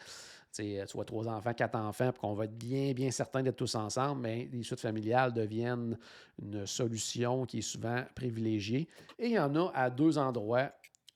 soit 0.87 1.05
trois 1.05 1.29
enfants, 1.29 1.55
quatre 1.55 1.77
enfants, 1.77 2.13
puis 2.13 2.21
qu'on 2.21 2.35
va 2.35 2.45
être 2.45 2.57
bien, 2.57 2.93
bien 2.93 3.11
certain 3.11 3.43
d'être 3.43 3.57
tous 3.57 3.75
ensemble, 3.75 4.21
mais 4.21 4.49
les 4.53 4.63
suites 4.63 4.81
familiales 4.81 5.33
deviennent 5.33 5.99
une 6.41 6.67
solution 6.67 7.47
qui 7.47 7.59
est 7.59 7.63
souvent 7.63 8.03
privilégiée. 8.15 8.89
Et 9.19 9.29
il 9.29 9.33
y 9.33 9.39
en 9.39 9.55
a 9.55 9.71
à 9.75 9.91
deux 9.91 10.19
endroits. 10.19 10.71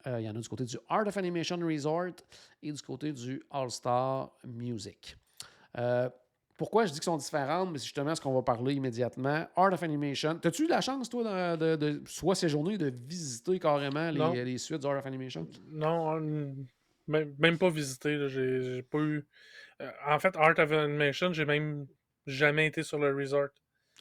Euh, 0.07 0.21
il 0.21 0.27
y 0.27 0.29
en 0.31 0.37
a 0.37 0.41
du 0.41 0.49
côté 0.49 0.65
du 0.65 0.79
Art 0.89 1.07
of 1.07 1.17
Animation 1.17 1.59
Resort 1.59 2.15
et 2.67 2.73
du 2.73 2.83
côté 2.83 3.13
du 3.13 3.43
All-Star 3.51 4.31
Music. 4.45 5.17
Euh, 5.79 6.09
pourquoi 6.57 6.87
je 6.87 6.93
dis 6.93 6.99
qu'ils 6.99 7.05
sont 7.05 7.17
différentes? 7.19 7.71
Mais 7.71 7.79
c'est 7.79 7.85
justement 7.85 8.15
ce 8.15 8.21
qu'on 8.21 8.33
va 8.33 8.43
parler 8.43 8.75
immédiatement. 8.75 9.47
Art 9.57 9.73
of 9.73 9.83
Animation. 9.83 10.39
T'as-tu 10.39 10.65
eu 10.65 10.69
la 10.69 10.81
chance, 10.81 11.09
toi, 11.09 11.57
de, 11.57 11.77
de- 11.77 11.77
de- 11.77 12.03
soit 12.07 12.35
séjourner, 12.35 12.79
de 12.79 12.91
visiter 13.07 13.59
carrément 13.59 14.11
les, 14.11 14.45
les 14.45 14.59
suites 14.59 14.81
du 14.81 14.87
Art 14.87 14.99
of 14.99 15.07
Animation? 15.07 15.47
Non, 15.71 16.13
hum, 16.17 16.67
même, 17.09 17.59
pas 17.59 17.71
visité. 17.71 18.29
j'ai 18.29 18.83
pas 18.83 18.99
eu. 18.99 19.27
euh, 19.83 19.91
en 20.07 20.19
fait, 20.19 20.35
Art 20.37 20.59
of 20.59 20.73
Animation, 20.73 21.33
j'ai 21.33 21.45
même 21.45 21.87
jamais 22.27 22.67
été 22.67 22.83
sur 22.83 22.99
le 22.99 23.15
resort. 23.15 23.49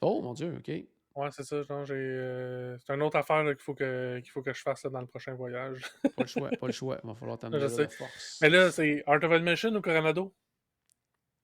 Oh, 0.01 0.21
mon 0.21 0.33
Dieu, 0.33 0.55
OK. 0.57 0.71
Ouais, 1.15 1.29
c'est 1.31 1.43
ça. 1.43 1.61
j'ai, 1.85 1.93
euh, 1.93 2.77
c'est 2.85 2.93
une 2.93 3.01
autre 3.01 3.17
affaire 3.17 3.43
là, 3.43 3.53
qu'il 3.53 3.63
faut, 3.63 3.73
que, 3.73 4.19
qu'il 4.19 4.29
faut 4.31 4.41
que 4.41 4.53
je 4.53 4.61
fasse 4.61 4.83
là, 4.83 4.89
dans 4.89 4.99
le 4.99 5.07
prochain 5.07 5.33
voyage. 5.33 5.81
Pas 6.03 6.09
le 6.23 6.25
choix, 6.27 6.49
pas 6.49 6.67
le 6.67 6.73
choix. 6.73 6.99
Il 7.03 7.07
va 7.07 7.15
falloir 7.15 7.37
t'amener 7.39 7.59
là 7.59 7.69
sais. 7.69 7.87
force. 7.87 8.39
Mais 8.41 8.49
là, 8.49 8.69
c'est 8.69 9.01
Art 9.07 9.23
of 9.23 9.31
Animation 9.31 9.73
ou 9.73 9.81
Coronado? 9.81 10.33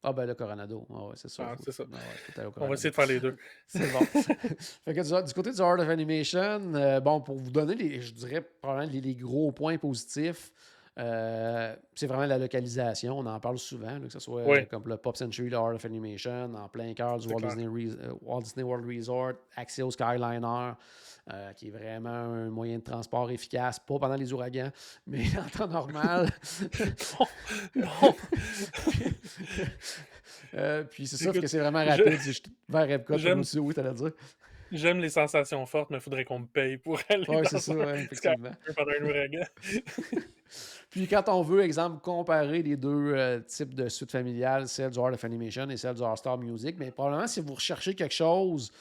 Ah, 0.03 0.13
ben 0.13 0.25
le 0.25 0.33
Coronado. 0.33 0.87
Ah 0.89 1.05
ouais, 1.05 1.13
c'est 1.15 1.29
ça. 1.29 1.51
Ah, 1.51 1.55
c'est 1.63 1.71
ça. 1.71 1.83
Ah 1.93 2.41
ouais, 2.41 2.51
On 2.57 2.67
va 2.67 2.73
essayer 2.73 2.89
de 2.89 2.95
faire 2.95 3.05
les 3.05 3.19
deux. 3.19 3.37
C'est 3.67 3.91
bon. 3.93 3.99
fait 4.85 4.93
que 4.95 5.01
du, 5.01 5.25
du 5.27 5.33
côté 5.33 5.51
du 5.51 5.61
Art 5.61 5.79
of 5.79 5.87
Animation, 5.87 6.73
euh, 6.73 6.99
bon, 6.99 7.21
pour 7.21 7.35
vous 7.35 7.51
donner, 7.51 7.75
les, 7.75 8.01
je 8.01 8.13
dirais, 8.13 8.41
probablement 8.41 8.91
les, 8.91 8.99
les 8.99 9.15
gros 9.15 9.51
points 9.51 9.77
positifs, 9.77 10.51
euh, 10.99 11.75
c'est 11.95 12.07
vraiment 12.07 12.25
la 12.25 12.37
localisation. 12.37 13.17
On 13.17 13.25
en 13.25 13.39
parle 13.39 13.57
souvent, 13.57 13.93
là, 13.93 13.99
que 13.99 14.09
ce 14.09 14.19
soit 14.19 14.43
Oui. 14.45 14.59
euh, 14.59 14.65
comme 14.65 14.83
le 14.87 14.97
Pop 14.97 15.15
Century, 15.15 15.49
le 15.49 15.57
Art 15.57 15.73
of 15.73 15.85
Animation, 15.85 16.53
en 16.53 16.67
plein 16.67 16.93
cœur 16.93 17.17
du 17.17 17.27
Walt. 17.29 17.39
Disney, 17.41 17.65
euh, 17.65 18.13
Walt 18.21 18.41
Disney 18.41 18.63
World 18.63 18.85
Resort, 18.85 19.33
accès 19.55 19.81
au 19.83 19.91
Skyliner, 19.91 20.71
euh, 21.31 21.53
qui 21.53 21.67
est 21.67 21.71
vraiment 21.71 22.09
un 22.09 22.49
moyen 22.49 22.77
de 22.79 22.83
transport 22.83 23.31
efficace, 23.31 23.79
pas 23.79 23.99
pendant 23.99 24.15
les 24.15 24.33
ouragans, 24.33 24.71
mais 25.07 25.23
en 25.37 25.49
temps 25.57 25.67
normal. 25.67 26.29
non. 27.75 27.87
Euh, 30.53 30.83
puis 30.83 31.07
c'est 31.07 31.17
ça, 31.17 31.29
Écoute, 31.29 31.41
que 31.41 31.47
c'est 31.47 31.59
vraiment 31.59 31.83
rapide. 31.85 32.19
Je... 32.19 32.39
Vers 32.67 32.89
Epcot, 32.91 33.17
comme 33.17 33.39
aussi, 33.39 33.57
oui, 33.59 33.73
t'allais 33.73 33.93
dire. 33.93 34.11
J'aime 34.71 34.99
les 34.99 35.09
sensations 35.09 35.65
fortes, 35.65 35.89
mais 35.89 35.97
il 35.97 36.01
faudrait 36.01 36.23
qu'on 36.25 36.39
me 36.39 36.45
paye 36.45 36.77
pour 36.77 36.99
aller 37.09 37.25
Oui, 37.27 37.37
c'est 37.49 37.59
ça, 37.59 37.73
ouais, 37.73 38.03
effectivement. 38.03 38.51
Puis 40.89 41.07
quand 41.07 41.23
on 41.29 41.41
veut, 41.41 41.61
exemple, 41.61 42.01
comparer 42.01 42.61
les 42.61 42.75
deux 42.75 43.13
euh, 43.13 43.39
types 43.39 43.73
de 43.73 43.87
suites 43.87 44.11
familiales, 44.11 44.67
celle 44.67 44.91
du 44.91 44.99
Art 44.99 45.13
of 45.13 45.23
Animation 45.23 45.69
et 45.69 45.77
celle 45.77 45.95
du 45.95 46.03
Art 46.03 46.17
Star 46.17 46.37
Music, 46.37 46.75
mais 46.77 46.91
probablement 46.91 47.27
si 47.27 47.39
vous 47.39 47.53
recherchez 47.53 47.95
quelque 47.95 48.13
chose 48.13 48.71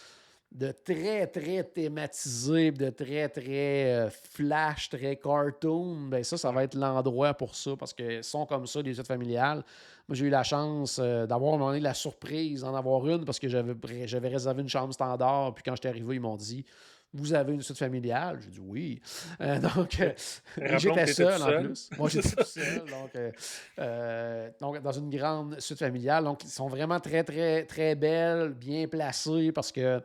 de 0.53 0.73
très, 0.73 1.27
très 1.29 1.63
thématisé, 1.63 2.73
de 2.73 2.91
très, 2.91 3.29
très 3.29 3.95
euh, 3.95 4.11
flash, 4.11 4.89
très 4.89 5.17
cartoon, 5.17 6.09
ben 6.09 6.25
ça, 6.25 6.37
ça 6.37 6.51
va 6.51 6.65
être 6.65 6.75
l'endroit 6.75 7.35
pour 7.35 7.55
ça, 7.55 7.77
parce 7.79 7.95
que 7.95 8.21
sont 8.23 8.47
comme 8.47 8.67
ça, 8.67 8.83
les 8.83 8.95
suites 8.95 9.07
familiales. 9.07 9.65
Moi, 10.09 10.17
j'ai 10.17 10.27
eu 10.27 10.31
la 10.31 10.43
chance 10.43 10.99
euh, 11.01 11.27
d'avoir 11.27 11.53
à 11.53 11.55
un 11.55 11.59
moment 11.59 11.71
donné 11.71 11.81
la 11.81 11.95
surprise 11.95 12.63
d'en 12.63 12.75
avoir 12.75 13.07
une, 13.07 13.25
parce 13.25 13.39
que 13.39 13.49
j'avais 13.49 14.29
réservé 14.29 14.63
une 14.63 14.69
chambre 14.69 14.93
standard, 14.93 15.55
puis 15.55 15.63
quand 15.65 15.77
j'étais 15.77 15.89
arrivé, 15.89 16.17
ils 16.17 16.21
m'ont 16.21 16.37
dit 16.37 16.65
vous 17.13 17.35
avez 17.35 17.55
une 17.55 17.63
suite 17.63 17.79
familiale? 17.79 18.39
J'ai 18.43 18.51
dit 18.51 18.61
oui. 18.61 19.01
Euh, 19.41 19.59
donc, 19.75 20.01
euh, 20.01 20.13
j'étais 20.79 21.07
seul 21.07 21.43
en 21.43 21.63
plus. 21.63 21.91
Moi, 21.99 22.09
j'étais 22.09 22.31
tout 22.37 22.45
seul. 22.45 22.79
Donc, 22.79 23.33
euh, 23.79 24.51
donc, 24.61 24.81
dans 24.81 24.93
une 24.93 25.11
grande 25.11 25.61
suite 25.61 25.79
familiale. 25.79 26.25
Donc, 26.25 26.45
ils 26.45 26.51
sont 26.51 26.69
vraiment 26.69 27.01
très, 27.01 27.25
très, 27.25 27.65
très 27.65 27.95
belles, 27.95 28.51
bien 28.51 28.87
placées 28.87 29.53
parce 29.53 29.73
que 29.73 30.01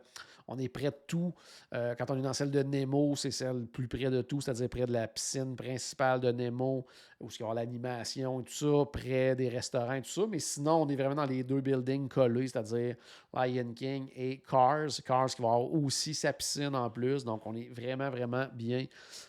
On 0.48 0.58
est 0.58 0.68
près 0.68 0.90
de 0.90 0.96
tout. 1.06 1.34
Euh, 1.74 1.94
quand 1.96 2.10
on 2.10 2.16
est 2.16 2.22
dans 2.22 2.32
celle 2.32 2.50
de 2.50 2.62
Nemo, 2.62 3.16
c'est 3.16 3.30
celle 3.30 3.66
plus 3.66 3.88
près 3.88 4.10
de 4.10 4.22
tout, 4.22 4.40
c'est-à-dire 4.40 4.68
près 4.68 4.86
de 4.86 4.92
la 4.92 5.08
piscine 5.08 5.56
principale 5.56 6.20
de 6.20 6.30
Nemo, 6.30 6.86
où 7.20 7.28
il 7.30 7.40
y 7.40 7.42
aura 7.42 7.54
l'animation 7.54 8.40
et 8.40 8.44
tout 8.44 8.52
ça, 8.52 8.90
près 8.92 9.34
des 9.34 9.48
restaurants 9.48 9.94
et 9.94 10.02
tout 10.02 10.10
ça. 10.10 10.26
Mais 10.28 10.38
sinon, 10.38 10.82
on 10.82 10.88
est 10.88 10.96
vraiment 10.96 11.16
dans 11.16 11.26
les 11.26 11.42
deux 11.42 11.60
buildings 11.60 12.08
collés, 12.08 12.48
c'est-à-dire 12.48 12.96
Lion 13.34 13.72
King 13.74 14.08
et 14.14 14.38
Cars. 14.48 14.88
Cars 15.04 15.34
qui 15.34 15.42
va 15.42 15.48
avoir 15.48 15.72
aussi 15.72 16.14
sa 16.14 16.32
piscine 16.32 16.74
en 16.74 16.90
plus. 16.90 17.24
Donc, 17.24 17.46
on 17.46 17.54
est 17.56 17.68
vraiment, 17.68 18.10
vraiment 18.10 18.46
bien 18.54 18.86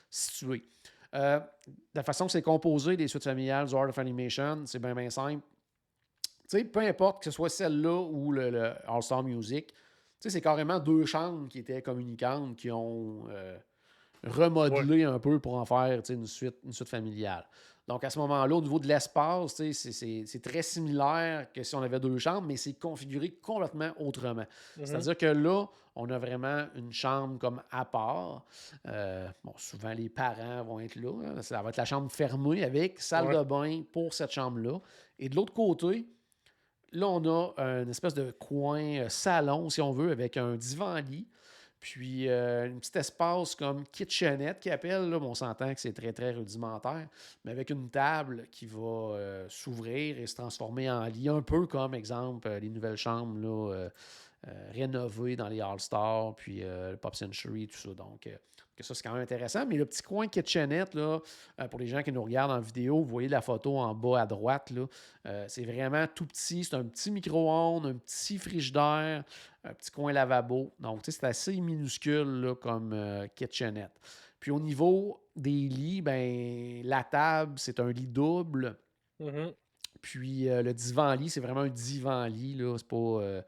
situé. 0.09 0.63
Euh, 1.15 1.39
la 1.93 2.03
façon 2.03 2.26
que 2.26 2.32
c'est 2.32 2.41
composé, 2.41 2.95
les 2.95 3.07
suites 3.07 3.24
familiales 3.24 3.68
du 3.68 3.76
Art 3.76 3.89
of 3.89 3.97
Animation, 3.97 4.63
c'est 4.65 4.80
bien, 4.80 4.93
bien 4.93 5.09
simple. 5.09 5.43
sais, 6.47 6.63
peu 6.65 6.82
importe 6.82 7.24
que 7.24 7.32
ce 7.32 7.36
soit 7.36 7.49
celle-là 7.49 8.01
ou 8.01 8.32
le, 8.32 8.74
All-Star 8.88 9.24
Music, 9.24 9.74
c'est 10.20 10.41
carrément 10.41 10.80
deux 10.80 11.05
chambres 11.05 11.47
qui 11.47 11.59
étaient 11.59 11.82
communicantes, 11.82 12.55
qui 12.55 12.72
ont 12.72 13.26
euh, 13.30 13.57
remodelé 14.24 15.03
un 15.03 15.20
peu 15.20 15.39
pour 15.39 15.55
en 15.55 15.65
faire 15.65 16.01
une 16.09 16.28
suite, 16.28 16.55
une 16.63 16.74
suite 16.74 16.89
familiale. 16.89 17.45
Donc, 17.88 18.03
à 18.03 18.09
ce 18.09 18.20
moment-là, 18.20 18.53
au 18.53 18.61
niveau 18.61 18.80
de 18.80 18.88
l'espace, 18.88 19.61
c'est 19.72 20.41
très 20.43 20.61
similaire 20.61 21.47
que 21.53 21.63
si 21.63 21.74
on 21.74 21.82
avait 21.82 22.01
deux 22.01 22.18
chambres, 22.18 22.45
mais 22.45 22.57
c'est 22.57 22.74
configuré 22.74 23.30
complètement 23.30 23.91
autrement. 23.97 24.41
Mm-hmm. 24.78 24.86
C'est-à-dire 24.86 25.18
que 25.18 25.26
là, 25.28 25.65
on 25.95 26.09
a 26.09 26.20
vraiment 26.20 26.68
une 26.76 26.91
chambre 26.91 27.39
comme 27.39 27.61
à 27.72 27.86
part. 27.86 28.45
Euh, 28.88 29.28
bon, 29.43 29.53
souvent, 29.55 29.93
les 29.93 30.09
parents 30.09 30.63
vont 30.63 30.82
être 30.82 30.95
là. 30.95 31.13
Hein. 31.26 31.41
Ça 31.41 31.61
va 31.61 31.70
être 31.70 31.78
la 31.78 31.86
chambre 31.86 32.11
fermée 32.11 32.63
avec 32.63 32.99
salle 32.99 33.36
de 33.36 33.43
bain 33.43 33.84
pour 33.91 34.13
cette 34.13 34.32
chambre-là. 34.32 34.80
Et 35.18 35.30
de 35.30 35.36
l'autre 35.36 35.53
côté, 35.53 36.05
là, 36.91 37.07
on 37.07 37.23
a 37.25 37.81
une 37.81 37.89
espèce 37.89 38.13
de 38.13 38.31
coin 38.31 38.81
euh, 38.81 39.09
salon, 39.09 39.69
si 39.69 39.81
on 39.81 39.91
veut, 39.91 40.11
avec 40.11 40.38
un 40.38 40.55
divan-lit. 40.55 41.27
Puis 41.79 42.27
euh, 42.27 42.65
un 42.65 42.79
petit 42.79 42.97
espace 42.97 43.53
comme 43.53 43.85
kitchenette 43.88 44.59
qui 44.59 44.71
appelle, 44.71 45.09
là, 45.09 45.19
on 45.21 45.35
s'entend 45.35 45.73
que 45.73 45.79
c'est 45.79 45.93
très 45.93 46.11
très 46.11 46.31
rudimentaire, 46.31 47.07
mais 47.45 47.51
avec 47.51 47.69
une 47.69 47.89
table 47.91 48.47
qui 48.51 48.65
va 48.65 48.79
euh, 48.79 49.45
s'ouvrir 49.47 50.17
et 50.17 50.25
se 50.25 50.35
transformer 50.35 50.89
en 50.89 51.05
lit, 51.05 51.29
un 51.29 51.43
peu 51.43 51.67
comme 51.67 51.93
exemple 51.93 52.49
les 52.49 52.69
nouvelles 52.69 52.97
chambres 52.97 53.91
rénovées 54.71 55.35
dans 55.35 55.47
les 55.47 55.61
All-Stars, 55.61 56.35
puis 56.35 56.61
le 56.61 56.95
Pop 56.95 57.15
Century, 57.15 57.67
tout 57.67 57.77
ça. 57.77 57.93
Donc 57.93 58.27
que 58.77 58.83
ça, 58.83 58.93
c'est 58.93 59.03
quand 59.03 59.13
même 59.13 59.23
intéressant. 59.23 59.65
Mais 59.65 59.75
le 59.75 59.85
petit 59.85 60.03
coin 60.03 60.27
kitchenette, 60.27 60.93
là, 60.93 61.19
euh, 61.59 61.67
pour 61.67 61.79
les 61.79 61.88
gens 61.88 62.03
qui 62.03 62.11
nous 62.11 62.23
regardent 62.23 62.51
en 62.51 62.59
vidéo, 62.59 62.99
vous 62.99 63.09
voyez 63.09 63.27
la 63.27 63.41
photo 63.41 63.77
en 63.77 63.93
bas 63.95 64.21
à 64.21 64.25
droite. 64.25 64.69
Là, 64.69 64.85
euh, 65.25 65.45
c'est 65.47 65.65
vraiment 65.65 66.05
tout 66.13 66.25
petit. 66.25 66.63
C'est 66.63 66.75
un 66.75 66.85
petit 66.85 67.09
micro-ondes, 67.09 67.88
un 67.88 67.95
petit 67.95 68.38
frigidaire, 68.38 69.23
un 69.63 69.73
petit 69.73 69.91
coin 69.91 70.13
lavabo. 70.13 70.73
Donc, 70.79 71.01
c'est 71.03 71.23
assez 71.23 71.59
minuscule 71.59 72.53
comme 72.61 72.93
euh, 72.93 73.27
kitchenette. 73.35 73.99
Puis 74.39 74.51
au 74.51 74.59
niveau 74.59 75.19
des 75.35 75.49
lits, 75.67 76.01
ben, 76.03 76.81
la 76.83 77.03
table, 77.03 77.55
c'est 77.57 77.79
un 77.79 77.91
lit 77.91 78.07
double. 78.07 78.77
Mm-hmm. 79.19 79.53
Puis 79.99 80.45
le 80.45 80.71
divan-lit, 80.73 81.31
c'est 81.31 81.39
vraiment 81.39 81.61
un 81.61 81.69
divan-lit. 81.69 82.61
C'est 82.77 82.88
pas 82.88 83.41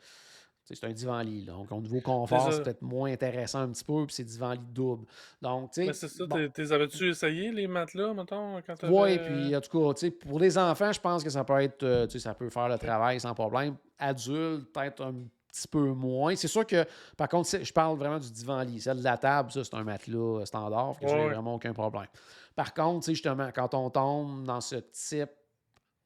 c'est 0.76 0.86
un 0.86 0.92
divan-lit. 0.92 1.46
Donc, 1.46 1.72
au 1.72 1.82
niveau 1.82 2.02
confort, 2.02 2.54
c'est 2.54 2.64
peut-être 2.64 2.82
moins 2.82 3.12
intéressant 3.12 3.60
un 3.60 3.70
petit 3.70 3.84
peu, 3.84 4.06
puis 4.06 4.16
c'est 4.16 4.24
divan-lit 4.24 4.60
double. 4.72 5.06
Donc, 5.42 5.72
tu 5.72 5.86
sais. 5.86 5.94
c'est 5.94 6.08
ça. 6.08 6.26
Bon. 6.26 6.36
Avais-tu 6.36 7.10
essayé 7.10 7.52
les 7.52 7.68
matelas, 7.68 8.14
mettons, 8.14 8.62
quand 8.62 8.76
Oui, 8.90 9.18
puis 9.20 9.56
en 9.56 9.62
tout 9.62 9.94
cas, 9.94 10.10
pour 10.28 10.40
les 10.40 10.58
enfants, 10.58 10.92
je 10.92 11.00
pense 11.00 11.24
que 11.24 11.30
ça 11.30 11.44
peut 11.44 11.62
être, 11.62 11.84
euh, 11.84 12.08
ça 12.08 12.34
peut 12.34 12.50
faire 12.50 12.70
le 12.70 12.78
travail 12.78 13.20
sans 13.20 13.34
problème. 13.34 13.76
Adulte, 13.98 14.72
peut-être 14.72 15.04
un 15.04 15.16
petit 15.52 15.68
peu 15.68 15.90
moins. 15.94 16.36
C'est 16.36 16.48
sûr 16.48 16.66
que, 16.66 16.86
par 17.18 17.28
contre, 17.28 17.50
je 17.62 17.74
parle 17.74 17.98
vraiment 17.98 18.20
du 18.20 18.32
divan-lit. 18.32 18.82
Celle 18.82 19.00
de 19.00 19.04
la 19.04 19.18
table, 19.18 19.52
ça, 19.52 19.64
c'est 19.64 19.76
un 19.76 19.84
matelas 19.84 20.46
standard, 20.46 20.96
que 21.00 21.08
j'ai 21.08 21.28
vraiment 21.30 21.56
aucun 21.56 21.74
problème. 21.74 22.08
Par 22.56 22.74
contre, 22.74 23.08
justement, 23.08 23.50
quand 23.54 23.74
on 23.74 23.90
tombe 23.90 24.44
dans 24.44 24.62
ce 24.62 24.76
type 24.76 25.32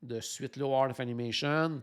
de 0.01 0.19
suite-là, 0.19 0.65
Art 0.65 0.91
of 0.91 0.99
Animation, 0.99 1.81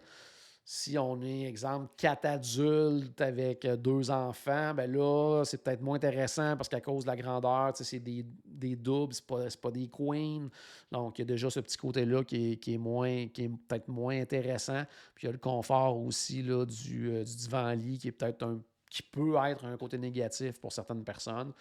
si 0.73 0.97
on 0.97 1.21
est, 1.21 1.47
exemple, 1.47 1.89
quatre 1.97 2.27
adultes 2.27 3.21
avec 3.21 3.65
euh, 3.65 3.77
deux 3.77 4.09
enfants, 4.09 4.73
ben 4.73 4.89
là, 4.89 5.43
c'est 5.45 5.65
peut-être 5.65 5.81
moins 5.81 5.97
intéressant 5.97 6.57
parce 6.57 6.69
qu'à 6.69 6.81
cause 6.81 7.03
de 7.03 7.09
la 7.09 7.17
grandeur, 7.17 7.73
c'est 7.75 7.99
des, 7.99 8.25
des 8.45 8.77
doubles, 8.77 9.13
c'est 9.13 9.27
pas, 9.27 9.49
pas 9.61 9.73
des 9.73 9.89
queens. 9.89 10.49
Donc, 10.93 11.19
il 11.19 11.23
y 11.23 11.25
a 11.25 11.25
déjà 11.25 11.51
ce 11.51 11.59
petit 11.59 11.77
côté-là 11.77 12.23
qui 12.23 12.53
est, 12.53 12.57
qui 12.59 12.75
est, 12.75 12.79
moins, 12.79 13.27
qui 13.27 13.47
est 13.47 13.49
peut-être 13.49 13.89
moins 13.89 14.21
intéressant. 14.21 14.85
Puis 15.17 15.25
il 15.25 15.27
y 15.27 15.29
a 15.31 15.33
le 15.33 15.39
confort 15.39 15.99
aussi 15.99 16.41
là, 16.41 16.65
du, 16.65 17.11
euh, 17.11 17.25
du 17.25 17.35
divan-lit 17.35 17.99
qui 17.99 18.07
est 18.07 18.13
peut-être 18.13 18.45
un 18.45 18.61
qui 18.89 19.03
peut 19.03 19.35
être 19.49 19.65
un 19.65 19.77
côté 19.77 19.99
négatif 19.99 20.61
pour 20.61 20.73
certaines 20.73 21.03
personnes. 21.03 21.53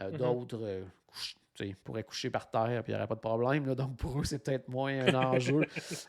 Euh, 0.00 0.10
mm-hmm. 0.10 0.16
D'autres, 0.16 0.82
ils 1.60 1.76
pourraient 1.76 2.04
coucher 2.04 2.30
par 2.30 2.50
terre 2.50 2.70
et 2.70 2.82
il 2.86 2.90
n'y 2.90 2.94
aurait 2.94 3.06
pas 3.06 3.14
de 3.14 3.20
problème. 3.20 3.66
Là, 3.66 3.74
donc, 3.74 3.96
pour 3.96 4.20
eux, 4.20 4.24
c'est 4.24 4.38
peut-être 4.38 4.68
moins 4.68 5.06
un 5.06 5.14
enjeu 5.34 5.62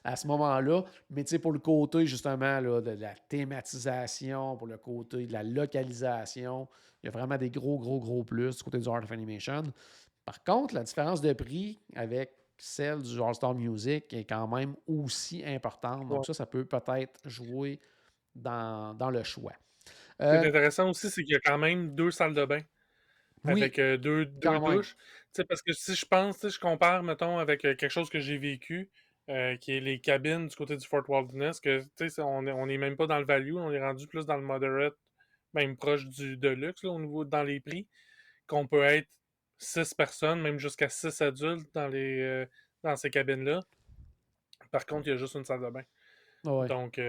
à 0.04 0.16
ce 0.16 0.28
moment-là. 0.28 0.84
Mais 1.10 1.24
pour 1.42 1.52
le 1.52 1.60
côté, 1.60 2.06
justement, 2.06 2.60
là, 2.60 2.82
de 2.82 2.92
la 2.92 3.14
thématisation, 3.30 4.58
pour 4.58 4.68
le 4.68 4.78
côté 4.78 5.28
de 5.28 5.34
la 5.34 5.44
localisation, 5.44 6.68
il 7.02 7.08
y 7.08 7.10
a 7.10 7.12
vraiment 7.12 7.38
des 7.38 7.50
gros, 7.50 7.78
gros, 7.78 8.00
gros 8.00 8.24
plus 8.24 8.58
du 8.58 8.64
côté 8.64 8.80
du 8.80 8.88
Art 8.88 9.04
of 9.04 9.12
Animation. 9.12 9.64
Par 10.26 10.44
contre, 10.44 10.76
la 10.76 10.84
différence 10.84 11.22
de 11.22 11.32
prix 11.34 11.80
avec 11.96 12.32
celle 12.58 13.02
du 13.02 13.22
All-Star 13.22 13.54
Music 13.54 14.14
est 14.14 14.26
quand 14.26 14.48
même 14.48 14.76
aussi 14.88 15.44
importante. 15.46 16.08
Donc, 16.10 16.26
ça, 16.26 16.34
ça 16.34 16.46
peut 16.46 16.66
peut-être 16.66 17.20
jouer 17.26 17.80
dans, 18.36 19.10
le 19.12 19.24
choix. 19.24 19.54
Ce 20.20 20.26
qui 20.26 20.30
est 20.30 20.46
euh, 20.46 20.50
intéressant 20.50 20.90
aussi, 20.90 21.10
c'est 21.10 21.24
qu'il 21.24 21.34
y 21.34 21.38
a 21.38 21.40
quand 21.40 21.58
même 21.58 21.94
deux 21.96 22.12
salles 22.12 22.34
de 22.34 22.46
bain. 22.46 22.62
avec 23.46 23.80
euh, 23.80 23.98
deux, 23.98 24.26
deux 24.26 24.60
douches 24.60 24.98
parce 25.46 25.62
que 25.62 25.74
si 25.74 25.96
je 25.96 26.06
pense, 26.06 26.48
je 26.48 26.60
compare, 26.60 27.04
mettons, 27.04 27.38
avec 27.38 27.66
euh, 27.66 27.76
quelque 27.76 27.92
chose 27.92 28.10
que 28.10 28.20
j'ai 28.20 28.38
vécu, 28.38 28.90
euh, 29.30 29.58
qui 29.58 29.74
est 29.74 29.80
les 29.80 30.00
cabines 30.00 30.48
du 30.48 30.56
côté 30.56 30.78
du 30.78 30.88
Fort 30.88 31.04
Wilderness, 31.10 31.60
que 31.60 31.82
on 32.22 32.44
n'est 32.44 32.52
on 32.52 32.68
est 32.70 32.78
même 32.78 32.96
pas 32.96 33.08
dans 33.08 33.20
le 33.20 33.26
value, 33.26 33.56
on 33.56 33.72
est 33.72 33.82
rendu 33.82 34.08
plus 34.08 34.26
dans 34.26 34.38
le 34.38 34.44
moderate, 34.44 34.96
même 35.54 35.76
proche 35.76 36.06
du 36.06 36.38
deluxe 36.38 36.84
au 36.84 37.00
niveau 37.00 37.26
dans 37.26 37.44
les 37.44 37.60
prix, 37.60 37.88
qu'on 38.48 38.68
peut 38.68 38.84
être 38.84 39.10
six 39.58 39.94
personnes, 39.94 40.42
même 40.42 40.60
jusqu'à 40.60 40.90
six 40.90 41.22
adultes 41.22 41.70
dans 41.74 41.88
les 41.88 42.22
euh, 42.22 42.46
dans 42.84 42.96
ces 42.96 43.10
cabines-là. 43.10 43.62
Par 44.72 44.86
contre, 44.86 45.08
il 45.08 45.12
y 45.12 45.14
a 45.14 45.18
juste 45.18 45.36
une 45.36 45.46
salle 45.46 45.62
de 45.62 45.70
bain. 45.70 45.84
Donc, 46.68 47.00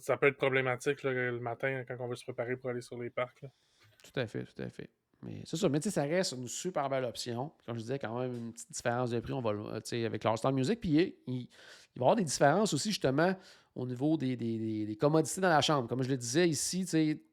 ça, 0.00 0.16
peut 0.16 0.26
être 0.26 0.36
problématique 0.36 1.02
le 1.04 1.38
matin 1.38 1.84
quand 1.86 1.96
on 2.00 2.08
veut 2.08 2.16
se 2.16 2.24
préparer 2.24 2.56
pour 2.56 2.70
aller 2.70 2.80
sur 2.80 2.98
les 2.98 3.10
parcs. 3.10 3.44
Tout 4.02 4.20
à 4.20 4.26
fait, 4.26 4.44
tout 4.44 4.62
à 4.62 4.70
fait. 4.70 4.90
Mais 5.24 5.42
c'est 5.44 5.56
ça. 5.56 5.68
Mais 5.68 5.80
tu 5.80 5.84
sais, 5.84 5.90
ça 5.90 6.02
reste 6.02 6.32
une 6.32 6.48
super 6.48 6.88
belle 6.88 7.04
option. 7.04 7.50
Comme 7.66 7.76
je 7.76 7.80
disais, 7.82 7.98
quand 7.98 8.18
même 8.18 8.36
une 8.36 8.52
petite 8.52 8.72
différence 8.72 9.10
de 9.10 9.20
prix 9.20 9.32
on 9.32 9.40
va, 9.40 9.50
avec 9.50 10.24
l'All-Star 10.24 10.52
Music. 10.52 10.80
Puis 10.80 11.14
il, 11.26 11.32
va 11.32 11.36
y 11.36 11.98
avoir 11.98 12.16
des 12.16 12.24
différences 12.24 12.72
aussi, 12.74 12.90
justement, 12.90 13.34
au 13.74 13.86
niveau 13.86 14.16
des, 14.16 14.36
des, 14.36 14.96
commodités 15.00 15.40
dans 15.40 15.48
la 15.48 15.60
chambre. 15.60 15.88
Comme 15.88 16.02
je 16.02 16.08
le 16.08 16.16
disais 16.16 16.48
ici, 16.48 16.86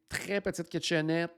très 0.09 0.41
petite 0.41 0.69
kitchenette, 0.69 1.31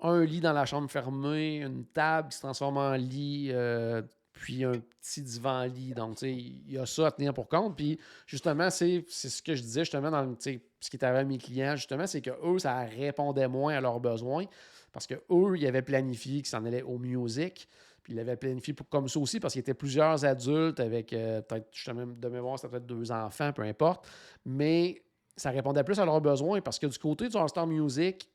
un 0.00 0.24
lit 0.24 0.40
dans 0.40 0.52
la 0.52 0.66
chambre 0.66 0.90
fermée, 0.90 1.62
une 1.62 1.86
table 1.86 2.28
qui 2.28 2.36
se 2.36 2.42
transforme 2.42 2.76
en 2.76 2.92
lit, 2.92 3.48
euh, 3.52 4.02
puis 4.36 4.64
un 4.64 4.72
petit 5.00 5.22
divan-lit. 5.22 5.94
Donc, 5.94 6.20
il 6.22 6.70
y 6.70 6.78
a 6.78 6.84
ça 6.84 7.06
à 7.06 7.10
tenir 7.10 7.32
pour 7.32 7.48
compte. 7.48 7.74
Puis, 7.74 7.98
justement, 8.26 8.68
c'est 8.68 9.02
ce 9.08 9.42
que 9.42 9.54
je 9.54 9.62
disais 9.62 9.80
justement 9.80 10.10
dans 10.10 10.36
ce 10.38 10.50
qui 10.90 10.96
est 10.96 11.02
arrivé 11.02 11.20
à 11.20 11.24
mes 11.24 11.38
clients, 11.38 11.74
justement, 11.74 12.06
c'est 12.06 12.20
que 12.20 12.30
eux, 12.44 12.58
ça 12.58 12.82
répondait 12.84 13.48
moins 13.48 13.74
à 13.74 13.80
leurs 13.80 13.98
besoins. 13.98 14.44
Parce 14.92 15.06
qu'eux, 15.06 15.56
ils 15.56 15.66
avaient 15.66 15.82
planifié 15.82 16.36
qu'ils 16.36 16.46
s'en 16.46 16.64
allaient 16.66 16.82
au 16.82 16.98
music. 16.98 17.66
Puis 18.02 18.12
ils 18.12 18.16
l'avaient 18.16 18.36
planifié 18.36 18.74
pour, 18.74 18.88
comme 18.88 19.08
ça 19.08 19.18
aussi, 19.18 19.40
parce 19.40 19.54
qu'il 19.54 19.60
y 19.60 19.62
était 19.62 19.74
plusieurs 19.74 20.24
adultes 20.24 20.80
avec 20.80 21.12
euh, 21.12 21.40
peut-être, 21.40 21.68
justement, 21.72 22.06
de 22.06 22.28
mémoire, 22.28 22.58
c'était 22.58 22.72
peut-être 22.72 22.86
deux 22.86 23.10
enfants, 23.10 23.52
peu 23.52 23.62
importe. 23.62 24.06
Mais 24.44 25.02
ça 25.34 25.50
répondait 25.50 25.82
plus 25.82 25.98
à 25.98 26.04
leurs 26.04 26.20
besoins 26.20 26.60
parce 26.60 26.78
que 26.78 26.86
du 26.86 26.98
côté 26.98 27.28
du 27.28 27.36
All-Star 27.36 27.66
Music, 27.66 28.28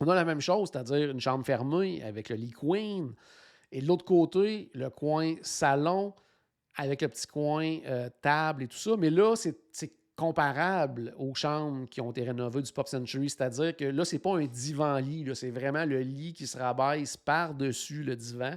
on 0.00 0.08
a 0.08 0.14
la 0.14 0.24
même 0.24 0.40
chose, 0.40 0.70
c'est-à-dire 0.72 1.10
une 1.10 1.20
chambre 1.20 1.46
fermée 1.46 2.02
avec 2.02 2.28
le 2.28 2.36
lit 2.36 2.50
queen. 2.50 3.14
Et 3.72 3.80
de 3.80 3.86
l'autre 3.86 4.04
côté, 4.04 4.70
le 4.74 4.90
coin 4.90 5.34
salon 5.42 6.14
avec 6.76 7.02
le 7.02 7.08
petit 7.08 7.26
coin 7.26 7.78
euh, 7.86 8.08
table 8.20 8.62
et 8.62 8.68
tout 8.68 8.76
ça. 8.76 8.96
Mais 8.96 9.10
là, 9.10 9.34
c'est 9.36 9.92
comparable 10.14 11.14
aux 11.18 11.34
chambres 11.34 11.88
qui 11.88 12.00
ont 12.00 12.10
été 12.10 12.22
rénovées 12.22 12.62
du 12.62 12.72
Pop 12.72 12.86
Century, 12.86 13.30
c'est-à-dire 13.30 13.74
que 13.74 13.84
là, 13.84 14.04
c'est 14.04 14.18
pas 14.18 14.36
un 14.36 14.46
divan-lit, 14.46 15.26
c'est 15.34 15.50
vraiment 15.50 15.84
le 15.84 16.00
lit 16.00 16.32
qui 16.34 16.46
se 16.46 16.56
rabaisse 16.58 17.16
par-dessus 17.16 18.04
le 18.04 18.14
divan, 18.14 18.56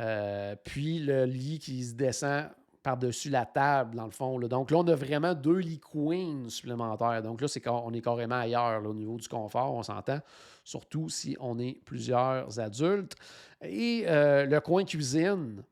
euh, 0.00 0.56
puis 0.64 0.98
le 0.98 1.24
lit 1.26 1.58
qui 1.58 1.84
se 1.84 1.94
descend 1.94 2.46
par-dessus 2.82 3.30
la 3.30 3.46
table, 3.46 3.96
dans 3.96 4.06
le 4.06 4.10
fond. 4.10 4.38
Donc 4.40 4.70
là, 4.70 4.78
on 4.78 4.86
a 4.88 4.94
vraiment 4.94 5.34
deux 5.34 5.58
lits 5.58 5.80
queens 5.80 6.48
supplémentaires. 6.48 7.22
Donc 7.22 7.40
là, 7.40 7.48
c'est 7.48 7.66
on 7.68 7.92
est 7.92 8.00
carrément 8.00 8.36
ailleurs 8.40 8.84
au 8.84 8.94
niveau 8.94 9.16
du 9.16 9.28
confort, 9.28 9.72
on 9.72 9.82
s'entend, 9.82 10.18
surtout 10.64 11.08
si 11.08 11.36
on 11.40 11.58
est 11.58 11.80
plusieurs 11.84 12.58
adultes. 12.58 13.14
Et 13.62 14.04
euh, 14.08 14.46
le 14.46 14.60
coin 14.60 14.84
cuisine, 14.84 15.62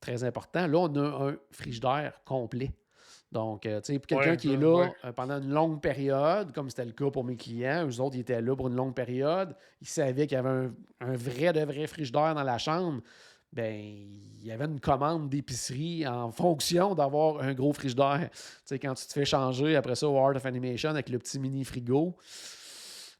très 0.00 0.24
important, 0.24 0.66
là, 0.66 0.78
on 0.78 0.94
a 0.96 1.30
un 1.30 1.36
frigidaire 1.50 2.14
complet. 2.24 2.72
Donc, 3.32 3.66
euh, 3.66 3.80
tu 3.80 3.92
sais, 3.92 3.98
pour 3.98 4.06
quelqu'un 4.06 4.30
Ouais, 4.30 4.36
qui 4.36 4.52
est 4.52 4.56
là 4.56 4.74
ouais. 4.76 4.92
euh, 5.04 5.12
pendant 5.12 5.40
une 5.40 5.50
longue 5.50 5.80
période, 5.80 6.52
comme 6.52 6.70
c'était 6.70 6.84
le 6.84 6.92
cas 6.92 7.10
pour 7.10 7.24
mes 7.24 7.36
clients, 7.36 7.84
eux 7.88 8.00
autres, 8.00 8.14
ils 8.14 8.20
étaient 8.20 8.40
là 8.40 8.54
pour 8.54 8.68
une 8.68 8.76
longue 8.76 8.94
période, 8.94 9.56
ils 9.80 9.88
savaient 9.88 10.28
qu'il 10.28 10.36
y 10.36 10.38
avait 10.38 10.48
un, 10.50 10.72
un 11.00 11.16
vrai 11.16 11.52
de 11.52 11.60
vrai 11.62 11.88
frigidaire 11.88 12.34
dans 12.36 12.44
la 12.44 12.58
chambre, 12.58 13.00
ben 13.54 13.74
il 13.74 14.48
y 14.48 14.52
avait 14.52 14.66
une 14.66 14.80
commande 14.80 15.30
d'épicerie 15.30 16.06
en 16.06 16.30
fonction 16.30 16.94
d'avoir 16.94 17.40
un 17.40 17.54
gros 17.54 17.72
frigidaire. 17.72 18.28
Tu 18.30 18.38
sais, 18.66 18.78
quand 18.78 18.92
tu 18.94 19.06
te 19.06 19.12
fais 19.14 19.24
changer 19.24 19.74
après 19.76 19.94
ça 19.94 20.06
au 20.06 20.18
Art 20.18 20.36
of 20.36 20.44
Animation 20.44 20.90
avec 20.90 21.08
le 21.08 21.18
petit 21.18 21.38
mini 21.38 21.64
frigo, 21.64 22.14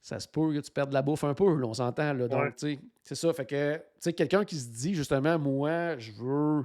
ça 0.02 0.20
se 0.20 0.28
peut 0.28 0.52
que 0.52 0.58
tu 0.60 0.70
perdes 0.70 0.92
la 0.92 1.00
bouffe 1.00 1.24
un 1.24 1.32
peu, 1.32 1.54
là, 1.56 1.66
on 1.66 1.72
s'entend. 1.72 2.12
Là. 2.12 2.28
Donc, 2.28 2.40
Ouais. 2.42 2.52
tu 2.58 2.74
sais, 2.74 2.78
c'est 3.02 3.14
ça. 3.14 3.32
Fait 3.32 3.46
que, 3.46 3.76
tu 3.76 3.82
sais, 4.00 4.12
quelqu'un 4.12 4.44
qui 4.44 4.56
se 4.56 4.68
dit 4.68 4.94
justement, 4.94 5.38
moi, 5.38 5.96
je 5.98 6.12
veux 6.12 6.64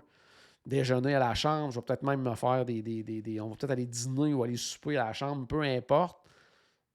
déjeuner 0.66 1.16
à 1.16 1.20
la 1.20 1.34
chambre, 1.36 1.72
je 1.72 1.80
vais 1.80 1.86
peut-être 1.86 2.04
même 2.04 2.22
me 2.22 2.36
faire 2.36 2.66
des, 2.66 2.82
des, 2.82 3.02
des- 3.02 3.22
des- 3.22 3.40
On 3.40 3.50
va 3.50 3.56
peut-être 3.56 3.72
aller 3.72 3.86
dîner 3.86 4.34
ou 4.34 4.44
aller 4.44 4.58
souper 4.58 4.98
à 4.98 5.06
la 5.06 5.14
chambre, 5.14 5.48
peu 5.48 5.62
importe. 5.62 6.18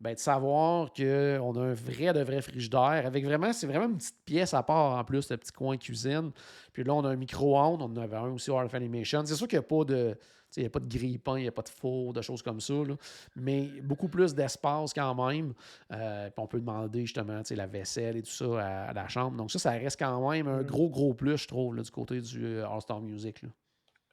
Ben, 0.04 0.12
de 0.14 0.18
savoir 0.18 0.92
qu'on 0.92 1.56
a 1.56 1.60
un 1.60 1.72
vrai 1.72 2.12
de 2.12 2.22
vrai 2.22 2.42
frigidaire 2.42 3.04
avec 3.06 3.24
vraiment, 3.24 3.52
c'est 3.54 3.66
vraiment 3.66 3.86
une 3.86 3.96
petite 3.96 4.22
pièce 4.26 4.52
à 4.52 4.62
part 4.62 4.98
en 4.98 5.02
plus, 5.02 5.30
le 5.30 5.38
petit 5.38 5.50
coin 5.50 5.78
cuisine. 5.78 6.30
Puis 6.74 6.84
là, 6.84 6.92
on 6.92 7.02
a 7.04 7.08
un 7.08 7.16
micro-ondes, 7.16 7.80
on 7.80 7.86
en 7.86 7.96
avait 7.96 8.16
un 8.18 8.28
aussi 8.30 8.50
au 8.50 8.58
Art 8.58 8.66
of 8.66 8.74
Animation. 8.74 9.24
C'est 9.24 9.34
sûr 9.34 9.48
qu'il 9.48 9.58
n'y 9.58 9.64
a 9.64 9.68
pas 9.68 9.84
de. 9.84 10.14
Il 10.56 10.60
n'y 10.60 10.66
a 10.66 10.70
pas 10.70 10.78
de 10.78 10.88
grille-pain, 10.88 11.38
il 11.38 11.42
n'y 11.42 11.48
a 11.48 11.52
pas 11.52 11.62
de 11.62 11.68
four, 11.68 12.12
de 12.12 12.22
choses 12.22 12.40
comme 12.40 12.60
ça. 12.60 12.74
là. 12.74 12.94
Mais 13.34 13.62
beaucoup 13.82 14.06
plus 14.06 14.36
d'espace 14.36 14.94
quand 14.94 15.12
même. 15.26 15.52
Euh, 15.92 16.30
on 16.36 16.46
peut 16.46 16.60
demander 16.60 17.00
justement 17.06 17.40
la 17.50 17.66
vaisselle 17.66 18.16
et 18.18 18.22
tout 18.22 18.30
ça 18.30 18.44
à, 18.60 18.90
à 18.90 18.92
la 18.92 19.08
chambre. 19.08 19.36
Donc 19.36 19.50
ça, 19.50 19.58
ça 19.58 19.70
reste 19.72 19.98
quand 19.98 20.30
même 20.30 20.46
un 20.46 20.62
Mm. 20.62 20.66
gros, 20.66 20.90
gros 20.90 21.12
plus, 21.12 21.38
je 21.38 21.48
trouve, 21.48 21.74
là, 21.74 21.82
du 21.82 21.90
côté 21.90 22.20
du 22.20 22.44
euh, 22.44 22.68
All-Star 22.68 23.00
Music. 23.00 23.42
là. 23.42 23.48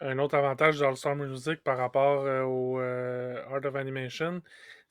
Un 0.04 0.18
autre 0.18 0.34
avantage 0.36 0.80
de 0.80 0.86
All-Star 0.86 1.16
Music 1.16 1.64
par 1.64 1.78
rapport 1.78 2.24
euh, 2.26 2.42
au 2.42 2.80
euh, 2.80 3.40
Art 3.52 3.64
of 3.64 3.76
Animation, 3.76 4.42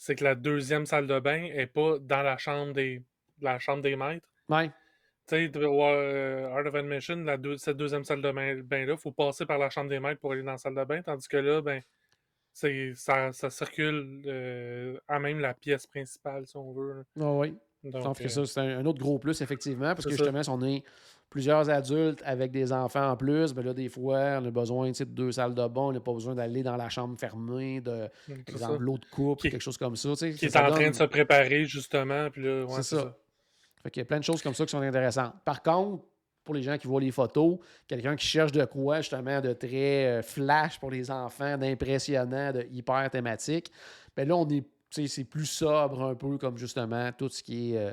c'est 0.00 0.14
que 0.14 0.24
la 0.24 0.34
deuxième 0.34 0.86
salle 0.86 1.06
de 1.06 1.20
bain 1.20 1.42
est 1.44 1.66
pas 1.66 1.98
dans 2.00 2.22
la 2.22 2.38
chambre 2.38 2.72
des, 2.72 3.02
la 3.42 3.58
chambre 3.58 3.82
des 3.82 3.96
maîtres. 3.96 4.26
Ouais, 4.48 4.68
Tu 5.28 5.36
sais, 5.36 5.50
euh, 5.54 6.48
Art 6.48 6.64
of 6.66 6.74
la 7.26 7.36
deux- 7.36 7.58
cette 7.58 7.76
deuxième 7.76 8.02
salle 8.04 8.22
de 8.22 8.32
bain- 8.32 8.62
bain-là, 8.62 8.94
il 8.94 8.98
faut 8.98 9.12
passer 9.12 9.44
par 9.44 9.58
la 9.58 9.68
chambre 9.68 9.90
des 9.90 10.00
maîtres 10.00 10.18
pour 10.18 10.32
aller 10.32 10.42
dans 10.42 10.52
la 10.52 10.58
salle 10.58 10.74
de 10.74 10.84
bain, 10.84 11.02
tandis 11.02 11.28
que 11.28 11.36
là, 11.36 11.60
ben, 11.60 11.82
ça, 12.94 13.30
ça 13.32 13.50
circule 13.50 14.22
euh, 14.24 14.98
à 15.06 15.18
même 15.18 15.38
la 15.38 15.52
pièce 15.52 15.86
principale, 15.86 16.46
si 16.46 16.56
on 16.56 16.72
veut. 16.72 17.04
Ah 17.20 17.32
oui. 17.32 17.54
Donc, 17.84 18.02
Sauf 18.02 18.18
que 18.18 18.24
euh, 18.24 18.28
ça, 18.28 18.46
c'est 18.46 18.60
un, 18.60 18.78
un 18.78 18.86
autre 18.86 19.00
gros 19.00 19.18
plus, 19.18 19.42
effectivement, 19.42 19.94
parce 19.94 20.04
que 20.04 20.10
justement, 20.12 20.42
si 20.42 20.48
on 20.48 20.62
est 20.62 20.82
plusieurs 21.30 21.70
adultes 21.70 22.20
avec 22.24 22.50
des 22.50 22.72
enfants 22.72 23.12
en 23.12 23.16
plus, 23.16 23.54
ben 23.54 23.64
là, 23.64 23.72
des 23.72 23.88
fois, 23.88 24.40
on 24.42 24.46
a 24.46 24.50
besoin 24.50 24.90
de 24.90 25.04
deux 25.04 25.32
salles 25.32 25.54
de 25.54 25.66
bain, 25.68 25.82
on 25.82 25.92
n'a 25.92 26.00
pas 26.00 26.12
besoin 26.12 26.34
d'aller 26.34 26.62
dans 26.64 26.76
la 26.76 26.88
chambre 26.88 27.18
fermée, 27.18 27.80
de, 27.80 28.08
par 28.26 28.36
exemple, 28.48 28.82
l'eau 28.82 28.98
de 28.98 29.06
coupe, 29.06 29.40
quelque 29.40 29.60
chose 29.60 29.78
comme 29.78 29.96
ça. 29.96 30.10
Qui 30.14 30.26
est 30.26 30.50
ça 30.50 30.68
en 30.68 30.72
train 30.72 30.90
de 30.90 30.94
se 30.94 31.04
préparer, 31.04 31.64
justement, 31.64 32.28
puis 32.30 32.42
là, 32.42 32.64
ouais, 32.64 32.72
C'est 32.76 32.96
ça. 32.96 33.02
ça. 33.02 33.16
Fait 33.82 33.90
qu'il 33.90 34.00
y 34.00 34.02
a 34.02 34.06
plein 34.06 34.18
de 34.18 34.24
choses 34.24 34.42
comme 34.42 34.54
ça 34.54 34.66
qui 34.66 34.72
sont 34.72 34.82
intéressantes. 34.82 35.32
Par 35.44 35.62
contre, 35.62 36.04
pour 36.44 36.54
les 36.54 36.62
gens 36.62 36.76
qui 36.76 36.86
voient 36.86 37.00
les 37.00 37.12
photos, 37.12 37.58
quelqu'un 37.86 38.16
qui 38.16 38.26
cherche 38.26 38.52
de 38.52 38.64
quoi, 38.64 39.00
justement, 39.00 39.40
de 39.40 39.52
très 39.52 40.06
euh, 40.06 40.22
flash 40.22 40.80
pour 40.80 40.90
les 40.90 41.10
enfants, 41.10 41.56
d'impressionnant, 41.56 42.52
de 42.52 42.66
hyper 42.72 43.08
thématique, 43.08 43.70
ben 44.16 44.26
là, 44.26 44.36
on 44.36 44.48
est, 44.48 44.66
c'est 44.90 45.24
plus 45.24 45.46
sobre 45.46 46.02
un 46.02 46.14
peu, 46.14 46.36
comme 46.38 46.58
justement 46.58 47.10
tout 47.12 47.28
ce 47.28 47.42
qui 47.42 47.74
est, 47.74 47.78
euh, 47.78 47.92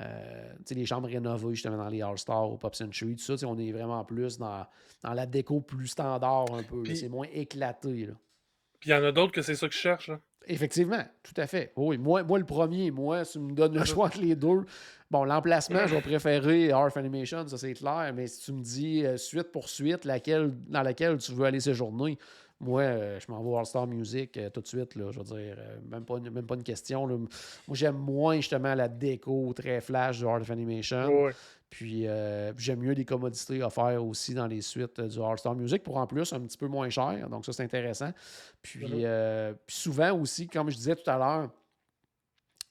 euh, 0.00 0.52
les 0.70 0.86
chambres 0.86 1.08
rénovées, 1.08 1.54
justement, 1.54 1.76
dans 1.76 1.88
les 1.88 2.02
All-Stars, 2.02 2.52
au 2.52 2.56
Pop 2.56 2.74
Century, 2.74 3.16
tout 3.16 3.36
ça, 3.36 3.46
on 3.46 3.58
est 3.58 3.72
vraiment 3.72 4.04
plus 4.04 4.38
dans, 4.38 4.66
dans 5.02 5.12
la 5.12 5.26
déco 5.26 5.60
plus 5.60 5.88
standard 5.88 6.46
un 6.52 6.62
peu. 6.62 6.84
C'est 6.94 7.08
moins 7.08 7.26
éclaté, 7.32 8.06
là. 8.06 8.14
Puis 8.80 8.90
il 8.90 8.92
y 8.92 8.96
en 8.96 9.02
a 9.02 9.10
d'autres 9.10 9.32
que 9.32 9.42
c'est 9.42 9.56
ça 9.56 9.66
que 9.66 9.74
je 9.74 9.78
cherche. 9.78 10.08
Là. 10.08 10.20
Effectivement, 10.46 11.02
tout 11.22 11.38
à 11.38 11.46
fait. 11.46 11.72
Oui, 11.76 11.98
moi, 11.98 12.22
moi 12.22 12.38
le 12.38 12.44
premier, 12.46 12.90
moi, 12.90 13.24
si 13.24 13.32
tu 13.32 13.40
me 13.40 13.52
donnes 13.52 13.76
le 13.76 13.84
choix 13.84 14.06
entre 14.06 14.20
les 14.20 14.34
deux, 14.34 14.64
bon, 15.10 15.24
l'emplacement, 15.24 15.86
je 15.86 15.94
vais 15.94 16.00
préférer 16.00 16.70
Art 16.72 16.96
Animation, 16.96 17.46
ça 17.46 17.58
c'est 17.58 17.74
clair, 17.74 18.12
mais 18.14 18.28
si 18.28 18.44
tu 18.44 18.52
me 18.52 18.62
dis 18.62 19.04
euh, 19.04 19.16
suite 19.18 19.52
pour 19.52 19.68
suite, 19.68 20.04
laquelle, 20.04 20.54
dans 20.68 20.82
laquelle 20.82 21.18
tu 21.18 21.32
veux 21.32 21.44
aller 21.44 21.60
séjourner, 21.60 22.18
moi, 22.60 22.82
euh, 22.82 23.20
je 23.20 23.30
m'en 23.30 23.40
vais 23.40 23.48
au 23.48 23.56
All-Star 23.56 23.86
Music 23.86 24.36
euh, 24.36 24.50
tout 24.50 24.60
de 24.60 24.66
suite, 24.66 24.96
là, 24.96 25.10
je 25.12 25.18
veux 25.18 25.24
dire, 25.24 25.56
euh, 25.58 25.78
même, 25.88 26.04
pas 26.04 26.18
une, 26.18 26.30
même 26.30 26.46
pas 26.46 26.56
une 26.56 26.64
question. 26.64 27.06
là. 27.06 27.16
Moi, 27.16 27.28
j'aime 27.72 27.96
moins 27.96 28.36
justement 28.36 28.74
la 28.74 28.88
déco 28.88 29.52
très 29.54 29.80
flash 29.80 30.18
du 30.18 30.26
Art 30.26 30.40
of 30.40 30.50
Animation. 30.50 31.24
Ouais. 31.24 31.32
Puis 31.70 32.06
j'aime 32.56 32.78
mieux 32.78 32.92
les 32.92 33.04
commodités 33.04 33.62
offertes 33.62 34.00
aussi 34.00 34.32
dans 34.32 34.46
les 34.46 34.62
suites 34.62 35.02
du 35.02 35.20
All-Star 35.20 35.54
Music 35.54 35.82
pour 35.82 35.98
en 35.98 36.06
plus 36.06 36.32
un 36.32 36.40
petit 36.40 36.56
peu 36.56 36.66
moins 36.66 36.88
cher. 36.88 37.28
Donc 37.28 37.44
ça, 37.44 37.52
c'est 37.52 37.62
intéressant. 37.62 38.10
Puis, 38.62 38.86
puis 38.86 39.04
souvent 39.66 40.18
aussi, 40.18 40.48
comme 40.48 40.70
je 40.70 40.76
disais 40.76 40.96
tout 40.96 41.10
à 41.10 41.18
l'heure, 41.18 41.50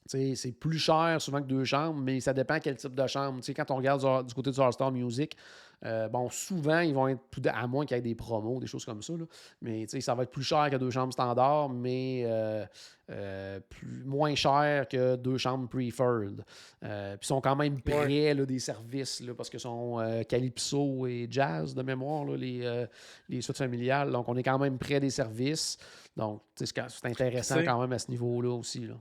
c'est 0.08 0.52
plus 0.60 0.80
cher 0.80 1.18
souvent 1.20 1.44
que 1.44 1.48
deux 1.48 1.64
chambres, 1.64 2.00
mais 2.00 2.20
ça 2.22 2.34
dépend 2.34 2.60
quel 2.60 2.76
type 2.76 2.96
de 2.96 3.06
chambre. 3.06 3.40
Quand 3.56 3.70
on 3.70 3.76
regarde 3.76 4.02
du, 4.02 4.28
du 4.30 4.34
côté 4.34 4.50
du 4.50 4.60
All-Star 4.60 4.92
Music, 4.92 5.38
euh, 5.86 6.08
bon, 6.10 6.30
souvent, 6.30 6.80
ils 6.80 6.94
vont 6.94 7.08
être, 7.08 7.22
de- 7.40 7.50
à 7.50 7.68
moins 7.68 7.86
qu'il 7.86 7.96
y 7.96 8.00
ait 8.00 8.04
des 8.04 8.16
promos, 8.16 8.60
des 8.60 8.66
choses 8.68 8.84
comme 8.84 9.02
ça, 9.02 9.14
là. 9.14 9.26
mais 9.62 9.86
ça 9.88 10.16
va 10.16 10.24
être 10.24 10.32
plus 10.32 10.44
cher 10.44 10.70
que 10.72 10.76
deux 10.78 10.90
chambres 10.90 11.14
standards, 11.14 11.70
mais 11.70 12.24
euh, 12.26 12.66
euh, 13.12 13.60
plus, 13.70 14.04
moins 14.04 14.34
cher 14.34 14.88
que 14.88 15.16
deux 15.16 15.38
chambres 15.38 15.70
preferred. 15.70 16.44
Puis 16.82 16.90
ils 16.90 17.18
sont 17.22 17.42
quand 17.42 17.56
même 17.56 17.80
prêts 17.82 18.34
là, 18.34 18.46
des 18.46 18.60
services, 18.60 19.22
là, 19.22 19.34
parce 19.36 19.50
que 19.50 19.60
sont 19.60 20.24
Calypso 20.28 21.06
et 21.06 21.28
Jazz 21.30 21.76
de 21.76 21.84
mémoire, 21.84 22.26
là, 22.26 22.36
les, 22.36 22.86
les 23.30 23.42
suites 23.42 23.58
familiales. 23.58 24.12
Donc, 24.12 24.28
on 24.30 24.36
est 24.36 24.44
quand 24.44 24.60
même 24.60 24.78
près 24.78 25.00
des 25.00 25.12
services. 25.12 25.78
Donc, 26.16 26.42
c'est 26.56 27.06
intéressant 27.06 27.64
quand 27.64 27.80
même 27.80 27.94
à 27.94 28.00
ce 28.00 28.10
niveau-là 28.10 28.50
aussi. 28.58 28.88
Là. 28.88 28.96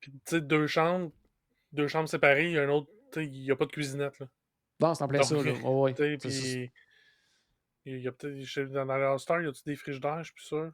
Puis, 0.00 0.12
deux 0.42 0.66
chambres, 0.66 1.10
deux 1.72 1.88
chambres 1.88 2.08
séparées, 2.08 2.46
il 2.46 2.52
y 2.52 2.58
a 2.58 2.62
un 2.64 2.68
autre, 2.68 2.90
il 3.16 3.30
n'y 3.30 3.50
a 3.50 3.56
pas 3.56 3.64
de 3.64 3.72
cuisinette. 3.72 4.18
Là. 4.18 4.26
Non, 4.80 4.94
c'est 4.94 5.04
en 5.04 5.08
plein 5.08 5.20
Donc, 5.20 5.28
ça. 5.28 5.34
Là. 5.36 5.70
Ouais, 5.70 5.92
puis. 6.18 6.70
Il 7.86 7.98
y 8.00 8.08
a 8.08 8.12
peut-être. 8.12 8.72
Dans 8.72 8.86
dans 8.86 8.96
les 8.96 9.04
All-Star, 9.04 9.40
y 9.42 9.46
a-tu 9.46 9.62
des 9.64 9.76
frigidaires, 9.76 10.18
je 10.18 10.24
suis 10.24 10.34
plus 10.34 10.44
sûr? 10.44 10.70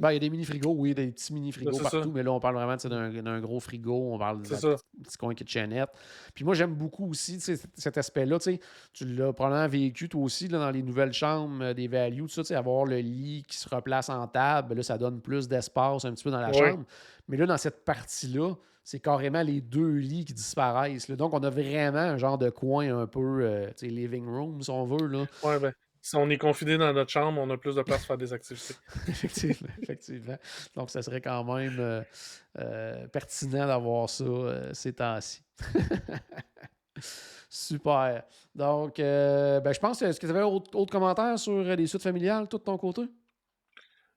Ben, 0.00 0.12
il 0.12 0.14
y 0.14 0.16
a 0.16 0.20
des 0.20 0.30
mini-frigos, 0.30 0.74
oui, 0.78 0.94
des 0.94 1.08
petits 1.08 1.34
mini-frigos 1.34 1.72
c'est 1.72 1.82
partout, 1.82 2.02
ça. 2.04 2.08
mais 2.14 2.22
là, 2.22 2.30
on 2.30 2.38
parle 2.38 2.54
vraiment 2.54 2.76
d'un 2.76 3.40
gros 3.40 3.58
frigo, 3.58 4.12
on 4.14 4.18
parle 4.18 4.46
ça. 4.46 4.76
petit 5.02 5.16
coin 5.18 5.34
kitchenette. 5.34 5.88
Puis 6.36 6.44
moi, 6.44 6.54
j'aime 6.54 6.72
beaucoup 6.76 7.10
aussi 7.10 7.40
cet- 7.40 7.98
aspect-là. 7.98 8.38
tu 8.92 9.04
l'as 9.04 9.32
probablement 9.32 9.66
vécu 9.66 10.08
toi 10.08 10.22
aussi 10.22 10.46
là, 10.46 10.58
dans 10.58 10.70
les 10.70 10.84
nouvelles 10.84 11.12
chambres 11.12 11.64
euh, 11.64 11.74
des 11.74 11.88
values, 11.88 12.26
tout 12.32 12.44
ça, 12.44 12.56
avoir 12.56 12.84
le 12.86 12.98
lit 12.98 13.42
qui 13.48 13.56
se 13.56 13.68
replace 13.68 14.08
en 14.08 14.24
table, 14.28 14.68
ben 14.68 14.76
là, 14.76 14.84
ça 14.84 14.98
donne 14.98 15.20
plus 15.20 15.48
d'espace 15.48 16.04
un 16.04 16.12
petit 16.14 16.22
peu 16.22 16.30
dans 16.30 16.40
la 16.40 16.50
Ouais. 16.50 16.70
chambre. 16.70 16.84
Mais 17.26 17.36
là, 17.36 17.46
dans 17.46 17.58
cette 17.58 17.84
partie-là, 17.84 18.54
c'est 18.88 19.00
carrément 19.00 19.42
les 19.42 19.60
deux 19.60 19.96
lits 19.96 20.24
qui 20.24 20.32
disparaissent. 20.32 21.08
là. 21.08 21.16
Donc, 21.16 21.34
on 21.34 21.42
a 21.42 21.50
vraiment 21.50 21.98
un 21.98 22.16
genre 22.16 22.38
de 22.38 22.48
coin 22.48 23.02
un 23.02 23.06
peu, 23.06 23.42
euh, 23.42 23.70
living 23.82 24.26
room, 24.26 24.62
si 24.62 24.70
on 24.70 24.86
veut. 24.86 25.06
Là. 25.06 25.26
Ouais, 25.42 25.58
ben. 25.58 25.74
Si 26.00 26.16
on 26.16 26.30
est 26.30 26.38
confiné 26.38 26.78
dans 26.78 26.90
notre 26.94 27.10
chambre, 27.10 27.38
on 27.38 27.50
a 27.50 27.58
plus 27.58 27.74
de 27.74 27.82
place 27.82 27.98
pour 27.98 28.06
faire 28.06 28.16
des 28.16 28.32
activités. 28.32 28.76
effectivement, 29.08 29.68
effectivement. 29.82 30.38
Donc, 30.74 30.88
ça 30.88 31.02
serait 31.02 31.20
quand 31.20 31.44
même 31.44 31.76
euh, 31.78 32.02
euh, 32.60 33.06
pertinent 33.08 33.66
d'avoir 33.66 34.08
ça 34.08 34.24
ces 34.72 34.94
temps-ci. 34.94 35.42
Super. 37.50 38.22
Donc, 38.54 39.00
euh, 39.00 39.60
ben, 39.60 39.74
je 39.74 39.80
pense, 39.80 40.00
est-ce 40.00 40.18
que 40.18 40.26
tu 40.26 40.32
avais 40.32 40.42
autre, 40.44 40.74
autre 40.74 40.90
commentaire 40.90 41.38
sur 41.38 41.62
les 41.62 41.86
suites 41.86 42.02
familiales, 42.02 42.48
tout 42.48 42.56
de 42.56 42.62
ton 42.62 42.78
côté? 42.78 43.02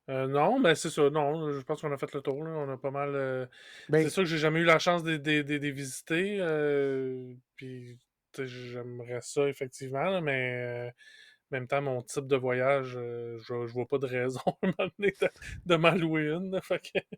Euh, 0.09 0.27
non, 0.27 0.59
mais 0.59 0.75
c'est 0.75 0.89
ça. 0.89 1.09
Non, 1.09 1.51
je 1.51 1.61
pense 1.61 1.81
qu'on 1.81 1.91
a 1.91 1.97
fait 1.97 2.13
le 2.13 2.21
tour. 2.21 2.43
Là. 2.43 2.51
On 2.51 2.69
a 2.71 2.77
pas 2.77 2.91
mal. 2.91 3.11
euh, 3.15 3.45
Ben, 3.89 4.03
C'est 4.03 4.09
sûr 4.09 4.23
que 4.23 4.29
j'ai 4.29 4.37
jamais 4.37 4.59
eu 4.61 4.65
la 4.65 4.79
chance 4.79 5.03
de, 5.03 5.11
les 5.15 5.71
visiter. 5.71 6.37
euh, 6.39 7.33
puis, 7.55 7.97
j'aimerais 8.37 9.21
ça, 9.21 9.47
effectivement. 9.47 10.03
là, 10.09 10.21
mais 10.21 10.65
euh, 10.67 10.87
en 10.89 10.91
même 11.51 11.67
temps, 11.67 11.81
mon 11.81 12.01
type 12.01 12.27
de 12.27 12.35
voyage, 12.35 12.93
euh, 12.97 13.37
je, 13.39 13.67
je 13.67 13.73
vois 13.73 13.85
pas 13.87 13.99
de 13.99 14.07
raison 14.07 14.39
à 14.45 14.67
un 14.67 14.73
moment 14.77 14.91
donné 14.97 15.13
de, 15.21 15.29
de 15.65 15.75
m'en 15.75 15.91
louer 15.91 16.29
une. 16.31 16.51
là, 16.51 16.61
fait 16.61 16.79
que- 16.79 17.15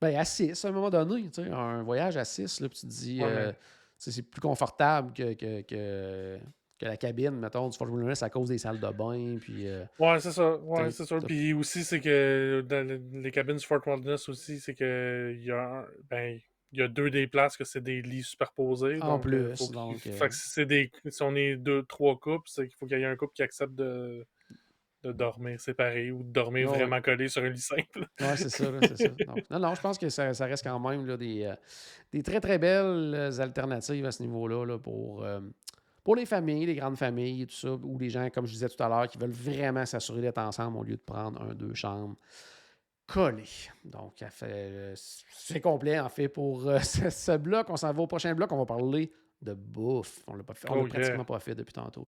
ben, 0.00 0.14
à 0.16 0.24
6, 0.24 0.64
à 0.64 0.68
un 0.68 0.72
moment 0.72 0.90
donné, 0.90 1.22
tu 1.30 1.42
sais, 1.42 1.50
un 1.50 1.82
voyage 1.82 2.16
à 2.16 2.24
6, 2.24 2.60
là, 2.60 2.68
puis 2.68 2.78
tu 2.78 2.86
te 2.86 2.92
dis, 2.92 3.20
Ouais, 3.20 3.26
euh, 3.28 3.46
mais- 3.48 3.58
c'est 3.98 4.22
plus 4.22 4.40
confortable 4.40 5.12
que, 5.12 5.34
que, 5.34 5.62
que, 5.62 6.38
que 6.78 6.86
la 6.86 6.96
cabine, 6.96 7.32
mettons, 7.32 7.68
du 7.68 7.76
Fort 7.76 7.88
Wilderness 7.90 8.22
à 8.22 8.30
cause 8.30 8.48
des 8.48 8.58
salles 8.58 8.78
de 8.80 8.88
bain, 8.90 9.36
puis... 9.40 9.66
euh, 9.66 9.84
Ouais, 9.98 10.20
c'est 10.20 10.30
ça. 10.32 10.56
Ouais, 10.58 10.90
c'est 10.90 11.04
sûr. 11.06 11.18
Puis 11.26 11.52
aussi, 11.52 11.82
c'est 11.84 12.00
que 12.00 12.64
dans 12.66 12.86
le- 12.86 13.02
les 13.20 13.30
cabines 13.30 13.56
du 13.56 13.66
Fort 13.66 13.80
Wilderness 13.86 14.28
aussi, 14.28 14.60
c'est 14.60 14.74
que 14.74 15.34
il 15.36 15.44
y 15.44 15.50
a 15.50 15.84
ben, 16.08 16.38
il 16.72 16.78
y 16.78 16.82
a 16.82 16.88
deux 16.88 17.10
des 17.10 17.26
places 17.26 17.56
que 17.56 17.64
c'est 17.64 17.80
des 17.80 18.02
lits 18.02 18.22
superposés. 18.22 18.98
En 19.00 19.16
donc, 19.18 19.26
euh, 19.26 19.48
plus, 19.48 19.56
faut 19.66 19.72
donc, 19.72 20.06
euh, 20.06 20.12
fait 20.12 20.28
que 20.28 20.34
si 20.34 20.50
c'est 20.50 20.66
des 20.66 20.92
si 21.08 21.22
on 21.22 21.34
est 21.34 21.56
deux, 21.56 21.82
trois 21.84 22.18
couples, 22.18 22.46
c'est 22.48 22.68
qu'il 22.68 22.76
faut 22.76 22.86
qu'il 22.86 22.98
y 22.98 23.02
ait 23.02 23.06
un 23.06 23.16
couple 23.16 23.32
qui 23.34 23.42
accepte 23.42 23.74
de, 23.74 24.26
de 25.02 25.12
dormir 25.12 25.58
séparés 25.60 26.10
ou 26.10 26.22
de 26.22 26.30
dormir 26.30 26.70
Ouais, 26.70 26.78
vraiment 26.78 27.00
collé 27.00 27.28
sur 27.28 27.42
un 27.42 27.48
lit 27.48 27.58
simple. 27.60 28.06
Oui, 28.20 28.26
c'est 28.36 28.50
ça, 28.50 28.70
là, 28.70 28.80
c'est 28.82 28.98
ça. 28.98 29.08
Donc, 29.26 29.44
non, 29.50 29.58
non, 29.60 29.74
je 29.74 29.80
pense 29.80 29.96
que 29.98 30.08
ça, 30.10 30.34
ça 30.34 30.44
reste 30.46 30.62
quand 30.64 30.78
même 30.78 31.06
là, 31.06 31.16
des, 31.16 31.44
euh, 31.44 31.54
des 32.12 32.22
très, 32.22 32.40
très 32.40 32.58
belles 32.58 33.14
euh, 33.14 33.38
alternatives 33.40 34.04
à 34.04 34.12
ce 34.12 34.22
niveau-là 34.22 34.66
là, 34.66 34.78
pour, 34.78 35.24
euh, 35.24 35.40
pour 36.08 36.16
les 36.16 36.24
familles, 36.24 36.64
les 36.64 36.74
grandes 36.74 36.96
familles 36.96 37.42
et 37.42 37.46
tout 37.46 37.54
ça, 37.54 37.70
ou 37.70 37.98
les 37.98 38.08
gens, 38.08 38.30
comme 38.30 38.46
je 38.46 38.52
disais 38.52 38.70
tout 38.70 38.82
à 38.82 38.88
l'heure, 38.88 39.06
qui 39.08 39.18
veulent 39.18 39.28
vraiment 39.28 39.84
s'assurer 39.84 40.22
d'être 40.22 40.38
ensemble 40.38 40.78
au 40.78 40.82
lieu 40.82 40.96
de 40.96 41.02
prendre 41.02 41.38
un, 41.42 41.52
deux 41.52 41.74
chambres 41.74 42.16
collé. 43.06 43.44
Donc, 43.84 44.24
c'est 44.34 45.60
complet, 45.60 46.00
en 46.00 46.08
fait, 46.08 46.30
pour 46.30 46.62
ce, 46.82 47.36
bloc. 47.36 47.68
On 47.68 47.76
s'en 47.76 47.92
va 47.92 48.00
au 48.00 48.06
prochain 48.06 48.34
bloc. 48.34 48.50
On 48.52 48.56
va 48.56 48.64
parler 48.64 49.12
de 49.42 49.52
bouffe. 49.52 50.22
On 50.26 50.34
l'a 50.34 50.44
pas 50.44 50.54
fait. 50.54 50.70
On 50.70 50.82
l'a 50.82 50.88
pratiquement 50.88 51.26
pas 51.26 51.40
fait 51.40 51.54
depuis 51.54 51.74
tantôt. 51.74 52.08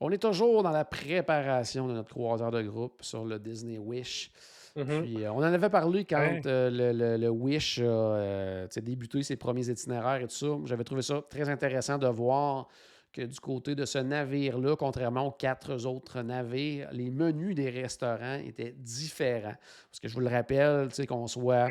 On 0.00 0.10
est 0.10 0.18
toujours 0.18 0.62
dans 0.62 0.70
la 0.70 0.84
préparation 0.84 1.88
de 1.88 1.94
notre 1.94 2.10
croiseur 2.10 2.50
de 2.50 2.62
groupe 2.62 3.02
sur 3.02 3.24
le 3.24 3.38
Disney 3.38 3.78
Wish. 3.78 4.30
Puis, 4.74 5.24
euh, 5.24 5.32
on 5.32 5.38
en 5.38 5.42
avait 5.42 5.70
parlé 5.70 6.04
quand 6.04 6.40
euh, 6.44 7.16
le, 7.16 7.28
Wish 7.28 7.78
a 7.78 7.84
euh, 7.84 8.66
débuté 8.76 9.22
ses 9.22 9.36
premiers 9.36 9.70
itinéraires 9.70 10.20
et 10.20 10.26
tout 10.26 10.34
ça. 10.34 10.48
J'avais 10.66 10.84
trouvé 10.84 11.00
ça 11.00 11.22
très 11.30 11.48
intéressant 11.48 11.96
de 11.96 12.06
voir 12.06 12.68
que 13.10 13.22
du 13.22 13.40
côté 13.40 13.74
de 13.74 13.86
ce 13.86 13.96
navire-là, 13.96 14.76
contrairement 14.76 15.28
aux 15.28 15.30
quatre 15.30 15.86
autres 15.86 16.20
navires, 16.20 16.90
les 16.92 17.10
menus 17.10 17.54
des 17.54 17.70
restaurants 17.70 18.38
étaient 18.44 18.74
différents. 18.76 19.54
Parce 19.90 20.00
que 20.02 20.08
je 20.08 20.14
vous 20.14 20.20
le 20.20 20.28
rappelle, 20.28 20.88
qu'on 21.08 21.26
soit 21.26 21.70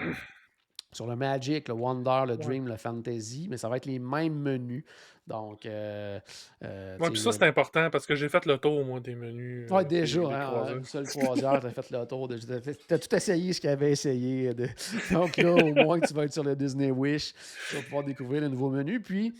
sur 0.91 1.05
le 1.05 1.15
Magic, 1.15 1.67
le 1.67 1.75
Wonder, 1.75 2.23
le 2.25 2.37
Dream, 2.37 2.67
le 2.67 2.77
Fantasy, 2.77 3.47
mais 3.49 3.57
ça 3.57 3.69
va 3.69 3.77
être 3.77 3.85
les 3.85 3.99
mêmes 3.99 4.39
menus. 4.39 4.83
Donc, 5.27 5.65
euh, 5.65 6.19
euh 6.63 6.97
puis 6.99 7.19
ça, 7.19 7.31
c'est 7.31 7.43
important 7.43 7.89
parce 7.89 8.05
que 8.05 8.15
j'ai 8.15 8.29
fait 8.29 8.45
le 8.45 8.57
tour, 8.57 8.85
moi, 8.85 8.99
des 8.99 9.15
menus. 9.15 9.67
Oui, 9.71 9.81
euh, 9.81 9.83
déjà, 9.83 10.21
hein, 10.21 10.77
une 10.77 10.85
seule 10.85 11.07
croisière, 11.07 11.59
tu 11.59 11.67
as 11.67 11.69
fait 11.71 11.89
le 11.89 12.05
tour. 12.05 12.29
Tu 12.29 12.93
as, 12.93 12.99
tout 12.99 13.15
essayé 13.15 13.53
ce 13.53 13.59
qu'il 13.59 13.69
avait 13.71 13.91
essayé. 13.91 14.53
De... 14.53 14.67
Donc 15.11 15.37
là, 15.37 15.53
au 15.53 15.73
moins, 15.73 15.99
tu 15.99 16.13
vas 16.13 16.25
être 16.25 16.33
sur 16.33 16.43
le 16.43 16.55
Disney 16.55 16.91
Wish. 16.91 17.33
Tu 17.69 17.75
vas 17.75 17.81
pouvoir 17.81 18.03
découvrir 18.03 18.41
le 18.41 18.49
nouveau 18.49 18.69
menu. 18.69 18.99
Puis, 18.99 19.33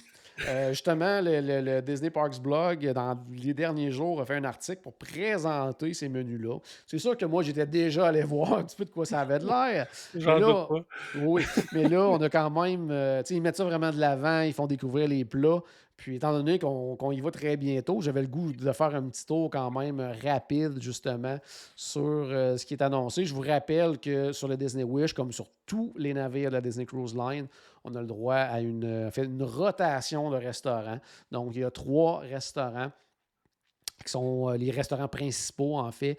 euh, 0.47 0.69
justement, 0.69 1.21
le, 1.21 1.81
Disney 1.81 2.09
Parks 2.09 2.39
Blog, 2.39 2.85
dans 2.91 3.17
les 3.31 3.53
derniers 3.53 3.91
jours, 3.91 4.21
a 4.21 4.25
fait 4.25 4.35
un 4.35 4.43
article 4.43 4.81
pour 4.81 4.93
présenter 4.93 5.93
ces 5.93 6.09
menus-là. 6.09 6.59
C'est 6.85 6.99
sûr 6.99 7.15
que 7.15 7.25
moi, 7.25 7.43
j'étais 7.43 7.65
déjà 7.65 8.07
allé 8.07 8.21
voir 8.23 8.53
un 8.53 8.63
petit 8.63 8.75
peu 8.75 8.85
de 8.85 8.89
quoi 8.89 9.05
ça 9.05 9.21
avait 9.21 9.39
de 9.39 9.45
l'air. 9.45 9.87
J'en 10.15 10.39
doute 10.39 10.67
pas. 10.67 10.85
Oui, 11.21 11.43
mais 11.73 11.87
là, 11.87 12.07
on 12.09 12.21
a 12.21 12.29
quand 12.29 12.49
même. 12.49 12.91
Euh, 12.91 13.23
sais, 13.23 13.35
ils 13.35 13.41
mettent 13.41 13.57
ça 13.57 13.63
vraiment 13.63 13.91
de 13.91 13.99
l'avant, 13.99 14.41
ils 14.41 14.53
font 14.53 14.67
découvrir 14.67 15.07
les 15.07 15.25
plats. 15.25 15.61
Puis, 15.97 16.17
étant 16.17 16.33
donné 16.33 16.59
qu'on 16.59 17.11
y 17.11 17.21
va 17.21 17.31
très 17.31 17.55
bientôt, 17.55 18.01
j'avais 18.01 18.21
le 18.21 18.27
goût 18.27 18.51
de 18.51 18.71
faire 18.73 18.93
un 18.93 19.07
petit 19.09 19.25
tour 19.25 19.49
quand 19.49 19.71
même 19.71 20.01
rapide, 20.23 20.81
justement, 20.81 21.37
sur 21.75 22.01
euh, 22.01 22.57
ce 22.57 22.65
qui 22.65 22.73
est 22.73 22.83
annoncé. 22.83 23.25
Je 23.25 23.33
vous 23.33 23.41
rappelle 23.41 23.97
que 23.99 24.33
sur 24.33 24.47
le 24.47 24.57
Disney 24.57 24.83
Wish, 24.83 25.13
comme 25.13 25.31
sur 25.31 25.47
tous 25.65 25.93
les 25.95 26.13
navires 26.13 26.49
de 26.49 26.55
la 26.55 26.61
Disney 26.61 26.85
Cruise 26.85 27.15
Line, 27.15 27.47
on 27.85 27.95
a 27.95 28.01
le 28.01 28.07
droit 28.07 28.35
à 28.35 28.59
une, 28.59 28.83
euh, 28.83 29.09
une 29.17 29.43
rotation 29.43 30.29
de 30.29 30.35
restaurants. 30.35 30.99
Donc, 31.31 31.55
il 31.55 31.61
y 31.61 31.63
a 31.63 31.71
trois 31.71 32.19
restaurants 32.19 32.91
qui 34.03 34.11
sont 34.11 34.49
euh, 34.49 34.57
les 34.57 34.71
restaurants 34.71 35.07
principaux, 35.07 35.77
en 35.77 35.91
fait, 35.91 36.17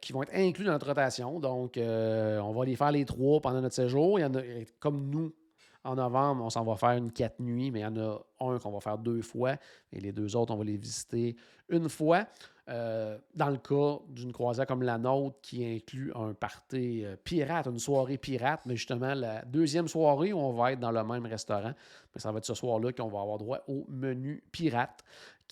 qui 0.00 0.12
vont 0.12 0.22
être 0.22 0.34
inclus 0.34 0.64
dans 0.64 0.72
notre 0.72 0.86
rotation. 0.86 1.40
Donc, 1.40 1.76
on 1.76 2.52
va 2.52 2.64
les 2.64 2.76
faire 2.76 2.92
les 2.92 3.04
trois 3.04 3.40
pendant 3.40 3.60
notre 3.60 3.74
séjour. 3.74 4.20
Il 4.20 4.22
y 4.22 4.24
en 4.24 4.34
a, 4.36 4.42
comme 4.78 5.10
nous, 5.10 5.32
en 5.84 5.96
novembre, 5.96 6.44
on 6.44 6.50
s'en 6.50 6.64
va 6.64 6.76
faire 6.76 6.90
une 6.90 7.12
quatre 7.12 7.40
nuits, 7.40 7.70
mais 7.70 7.80
il 7.80 7.82
y 7.82 7.86
en 7.86 7.96
a 7.96 8.20
un 8.40 8.58
qu'on 8.58 8.70
va 8.70 8.80
faire 8.80 8.98
deux 8.98 9.22
fois, 9.22 9.56
et 9.92 10.00
les 10.00 10.12
deux 10.12 10.36
autres, 10.36 10.52
on 10.54 10.56
va 10.56 10.64
les 10.64 10.76
visiter 10.76 11.36
une 11.68 11.88
fois. 11.88 12.26
Euh, 12.68 13.18
dans 13.34 13.50
le 13.50 13.56
cas 13.56 13.98
d'une 14.08 14.32
croisière 14.32 14.68
comme 14.68 14.84
la 14.84 14.96
nôtre 14.96 15.36
qui 15.42 15.64
inclut 15.66 16.12
un 16.14 16.32
party 16.32 17.04
euh, 17.04 17.16
pirate, 17.24 17.66
une 17.66 17.80
soirée 17.80 18.18
pirate, 18.18 18.60
mais 18.66 18.76
justement 18.76 19.14
la 19.14 19.44
deuxième 19.44 19.88
soirée 19.88 20.32
on 20.32 20.52
va 20.52 20.72
être 20.72 20.78
dans 20.78 20.92
le 20.92 21.02
même 21.02 21.26
restaurant, 21.26 21.72
mais 22.14 22.20
ça 22.20 22.30
va 22.30 22.38
être 22.38 22.44
ce 22.44 22.54
soir-là 22.54 22.92
qu'on 22.92 23.08
va 23.08 23.20
avoir 23.20 23.38
droit 23.38 23.58
au 23.66 23.84
menu 23.88 24.44
pirate 24.52 25.02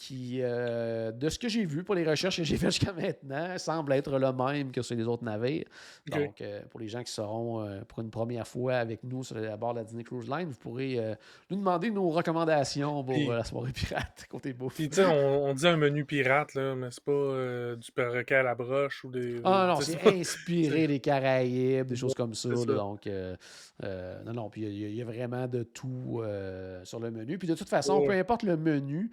qui, 0.01 0.39
euh, 0.41 1.13
de 1.13 1.29
ce 1.29 1.39
que 1.39 1.47
j'ai 1.51 1.67
vu 1.67 1.85
pour 1.85 1.95
les 1.95 2.09
recherches 2.09 2.39
que 2.39 2.43
j'ai 2.43 2.57
faites 2.57 2.71
jusqu'à 2.71 2.95
maintenant, 2.95 3.59
semble 3.59 3.93
être 3.93 4.19
le 4.19 4.33
même 4.33 4.73
que 4.73 4.81
sur 4.81 4.97
les 4.97 5.05
autres 5.05 5.25
navires. 5.25 5.67
Donc, 6.07 6.41
euh, 6.41 6.63
pour 6.71 6.81
les 6.81 6.89
gens 6.89 7.03
qui 7.03 7.13
seront 7.13 7.61
euh, 7.61 7.83
pour 7.87 8.01
une 8.01 8.11
première 8.11 8.47
fois 8.47 8.77
avec 8.77 9.05
nous 9.05 9.23
sur 9.25 9.37
la 9.37 9.59
bord 9.59 9.75
de 9.75 9.81
la 9.81 9.85
Disney 9.85 10.03
Cruise 10.03 10.27
Line, 10.27 10.49
vous 10.49 10.59
pourrez 10.59 10.99
nous 11.51 11.59
demander 11.59 11.91
nos 11.91 12.09
recommandations 12.09 13.05
pour 13.05 13.33
la 13.33 13.45
soirée 13.45 13.73
pirate 13.73 14.25
côté. 14.31 14.55
Puis, 14.55 14.89
tu 14.89 14.97
sais, 14.97 15.05
on, 15.05 15.53
dit 15.53 15.67
un 15.67 15.77
menu 15.77 16.07
pirate, 16.07 16.55
là, 16.55 16.75
mais 16.75 16.89
c'est 16.91 17.05
pas 17.05 17.77
du 17.77 17.93
perroquet 17.93 18.37
à 18.37 18.43
la 18.43 18.55
broche 18.55 19.05
ou 19.05 19.11
des. 19.11 19.43
Ah 19.45 19.67
non, 19.69 19.83
c'est 19.83 20.03
inspiré 20.07 20.87
des 20.87 21.01
Caraïbes, 21.01 21.87
des 21.87 21.97
choses 21.97 22.15
comme 22.15 22.33
ça. 22.33 22.49
donc, 22.49 23.07
non, 23.83 24.33
non, 24.33 24.49
puis 24.49 24.63
il 24.63 24.95
y, 24.95 25.03
a 25.03 25.05
vraiment 25.05 25.47
de 25.47 25.63
tout 25.63 26.23
sur 26.85 27.01
le 27.01 27.11
menu. 27.11 27.37
Puis, 27.37 27.49
de 27.49 27.55
toute 27.55 27.69
façon, 27.69 28.01
peu 28.07 28.13
importe 28.13 28.45
le 28.45 28.57
menu, 28.57 29.11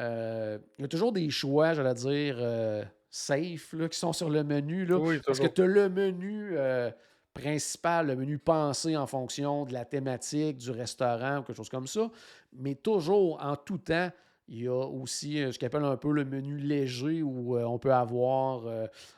euh, 0.00 0.58
il 0.78 0.82
y 0.82 0.84
a 0.84 0.88
toujours 0.88 1.12
des 1.12 1.30
choix, 1.30 1.74
j'allais 1.74 1.94
dire, 1.94 2.36
euh, 2.38 2.84
safe 3.10 3.72
là, 3.72 3.88
qui 3.88 3.98
sont 3.98 4.12
sur 4.12 4.28
le 4.28 4.44
menu. 4.44 4.84
Là, 4.84 4.98
parce 5.24 5.40
que 5.40 5.46
tu 5.46 5.62
as 5.62 5.66
le 5.66 5.88
menu 5.88 6.50
euh, 6.52 6.90
principal, 7.32 8.08
le 8.08 8.16
menu 8.16 8.38
pensé 8.38 8.96
en 8.96 9.06
fonction 9.06 9.64
de 9.64 9.72
la 9.72 9.84
thématique 9.84 10.58
du 10.58 10.70
restaurant 10.70 11.38
ou 11.38 11.42
quelque 11.42 11.56
chose 11.56 11.70
comme 11.70 11.86
ça. 11.86 12.10
Mais 12.52 12.74
toujours, 12.74 13.42
en 13.42 13.56
tout 13.56 13.78
temps, 13.78 14.10
il 14.48 14.62
y 14.62 14.68
a 14.68 14.74
aussi 14.74 15.38
ce 15.50 15.58
qu'on 15.58 15.66
appelle 15.66 15.84
un 15.84 15.96
peu 15.96 16.12
le 16.12 16.24
menu 16.24 16.56
léger 16.56 17.20
où 17.20 17.58
on 17.58 17.78
peut 17.80 17.92
avoir 17.92 18.62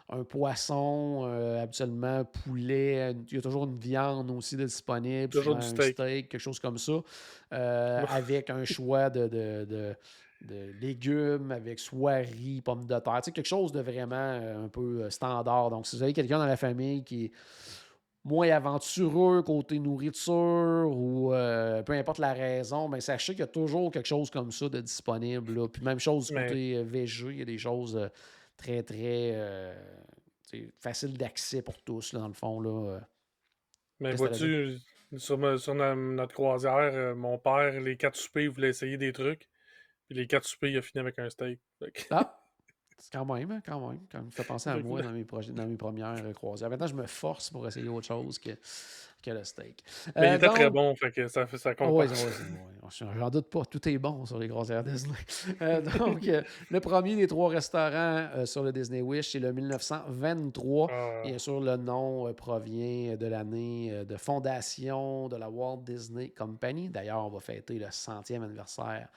un 0.09 0.25
poisson, 0.25 1.25
habituellement 1.61 2.25
poulet. 2.25 3.15
Il 3.31 3.35
y 3.35 3.39
a 3.39 3.43
toujours 3.43 3.65
une 3.65 3.79
viande 3.79 4.31
aussi 4.31 4.57
disponible. 4.57 5.29
Toujours 5.29 5.57
du 5.57 5.67
steak. 5.67 5.97
quelque 5.97 6.39
chose 6.39 6.59
comme 6.59 6.79
ça. 6.79 7.03
avec 7.51 8.49
un 8.49 8.65
choix 8.65 9.11
de 9.11 9.27
de 9.27 9.95
légumes 10.41 11.53
avec 11.53 11.79
soieries, 11.79 12.63
pommes 12.63 12.87
de 12.87 12.99
terre. 12.99 13.21
Tu 13.23 13.33
quelque 13.33 13.47
chose 13.47 13.73
de 13.73 13.81
vraiment 13.81 14.17
euh, 14.17 14.65
un 14.65 14.69
peu 14.69 15.03
euh, 15.03 15.11
standard. 15.11 15.71
Donc, 15.71 15.87
si 15.87 15.97
vous 15.97 16.03
avez 16.03 16.13
quelqu'un 16.13 16.39
dans 16.39 16.47
la 16.47 16.57
famille 16.57 17.05
qui 17.05 17.27
est 17.27 17.33
moins 18.25 18.51
aventureux 18.51 19.43
côté 19.43 19.79
nourriture 19.79 20.91
ou 20.93 21.33
euh, 21.33 21.83
peu 21.83 21.95
importe 21.95 22.19
la 22.19 22.33
raison, 22.33 22.89
ben 22.89 23.01
sachez 23.01 23.33
qu'il 23.33 23.41
y 23.41 23.45
a 23.45 23.49
toujours 23.49 23.91
quelque 23.91 24.07
chose 24.07 24.31
comme 24.31 24.53
ça 24.53 24.69
de 24.69 24.81
disponible. 24.81 25.69
Puis 25.69 25.83
même 25.83 25.99
chose 25.99 26.31
côté 26.31 26.83
végé, 26.83 27.29
il 27.31 27.39
y 27.39 27.43
a 27.43 27.47
des 27.47 27.59
choses 27.59 28.11
très, 28.57 28.83
très 28.83 29.75
faciles 30.79 31.17
d'accès 31.17 31.63
pour 31.63 31.83
tous, 31.83 32.15
dans 32.15 32.29
le 32.29 32.35
fond. 32.35 32.61
Là. 32.61 33.01
Mais 34.01 34.15
vois-tu, 34.15 34.77
sur, 35.17 35.39
notre 35.39 36.35
croisière, 36.35 37.17
mon 37.17 37.39
père, 37.39 37.81
les 37.81 37.97
quatre 37.97 38.17
soupers, 38.17 38.45
il 38.45 38.51
voulait 38.51 38.69
essayer 38.69 38.99
des 38.99 39.13
trucs. 39.13 39.49
Puis 40.09 40.17
les 40.17 40.27
quatre 40.27 40.47
soupers, 40.47 40.71
il 40.71 40.79
a 40.79 40.83
fini 40.83 41.01
avec 41.01 41.19
un 41.19 41.29
steak. 41.29 41.61
Ah! 42.11 42.35
C'est 43.01 43.13
quand 43.13 43.25
même, 43.33 43.51
hein, 43.53 43.63
quand 43.65 43.89
même. 43.89 44.01
Quand 44.11 44.23
me 44.23 44.31
fait 44.31 44.43
penser 44.43 44.71
à 44.71 44.77
moi 44.77 45.01
dans 45.01 45.13
mes, 45.13 45.25
dans 45.25 45.67
mes 45.67 45.77
premières 45.77 46.21
croisières. 46.35 46.69
Maintenant, 46.69 46.89
je 46.89 46.95
me 46.95 47.07
force 47.07 47.49
pour 47.49 47.67
essayer 47.69 47.89
autre 47.89 48.09
chose 48.09 48.41
que, 48.41 48.51
que 49.23 49.31
le 49.31 49.45
steak. 49.45 49.85
Mais 50.17 50.27
il 50.27 50.33
euh, 50.33 50.37
était 50.37 50.49
très 50.49 50.69
bon, 50.69 50.97
fait 50.97 51.13
que 51.13 51.29
ça, 51.29 51.47
ça 51.47 51.77
compte. 51.77 51.91
Oui, 51.93 52.07
j'en 53.17 53.31
doute 53.31 53.51
pas. 53.51 53.65
Tout 53.67 53.89
est 53.89 53.99
bon 53.99 54.27
sur 54.27 54.41
les 54.41 54.49
croisières 54.49 54.83
Disney. 54.83 55.15
Euh, 55.63 55.81
donc, 55.81 56.27
euh, 56.27 56.43
le 56.71 56.81
premier 56.81 57.17
des 57.17 57.27
trois 57.27 57.49
restaurants 57.49 58.45
sur 58.45 58.63
le 58.63 58.73
Disney 58.73 59.01
Wish, 59.01 59.33
c'est 59.33 59.39
le 59.39 59.53
1923. 59.53 60.89
Ah. 60.91 61.23
Bien 61.25 61.39
sûr, 61.39 61.61
le 61.61 61.77
nom 61.77 62.33
provient 62.35 63.17
de 63.17 63.27
l'année 63.27 64.05
de 64.05 64.17
fondation 64.17 65.29
de 65.29 65.37
la 65.37 65.49
Walt 65.49 65.83
Disney 65.85 66.31
Company. 66.31 66.89
D'ailleurs, 66.89 67.25
on 67.25 67.31
va 67.31 67.41
fêter 67.41 67.79
le 67.79 67.87
centième 67.91 68.43
anniversaire 68.43 69.09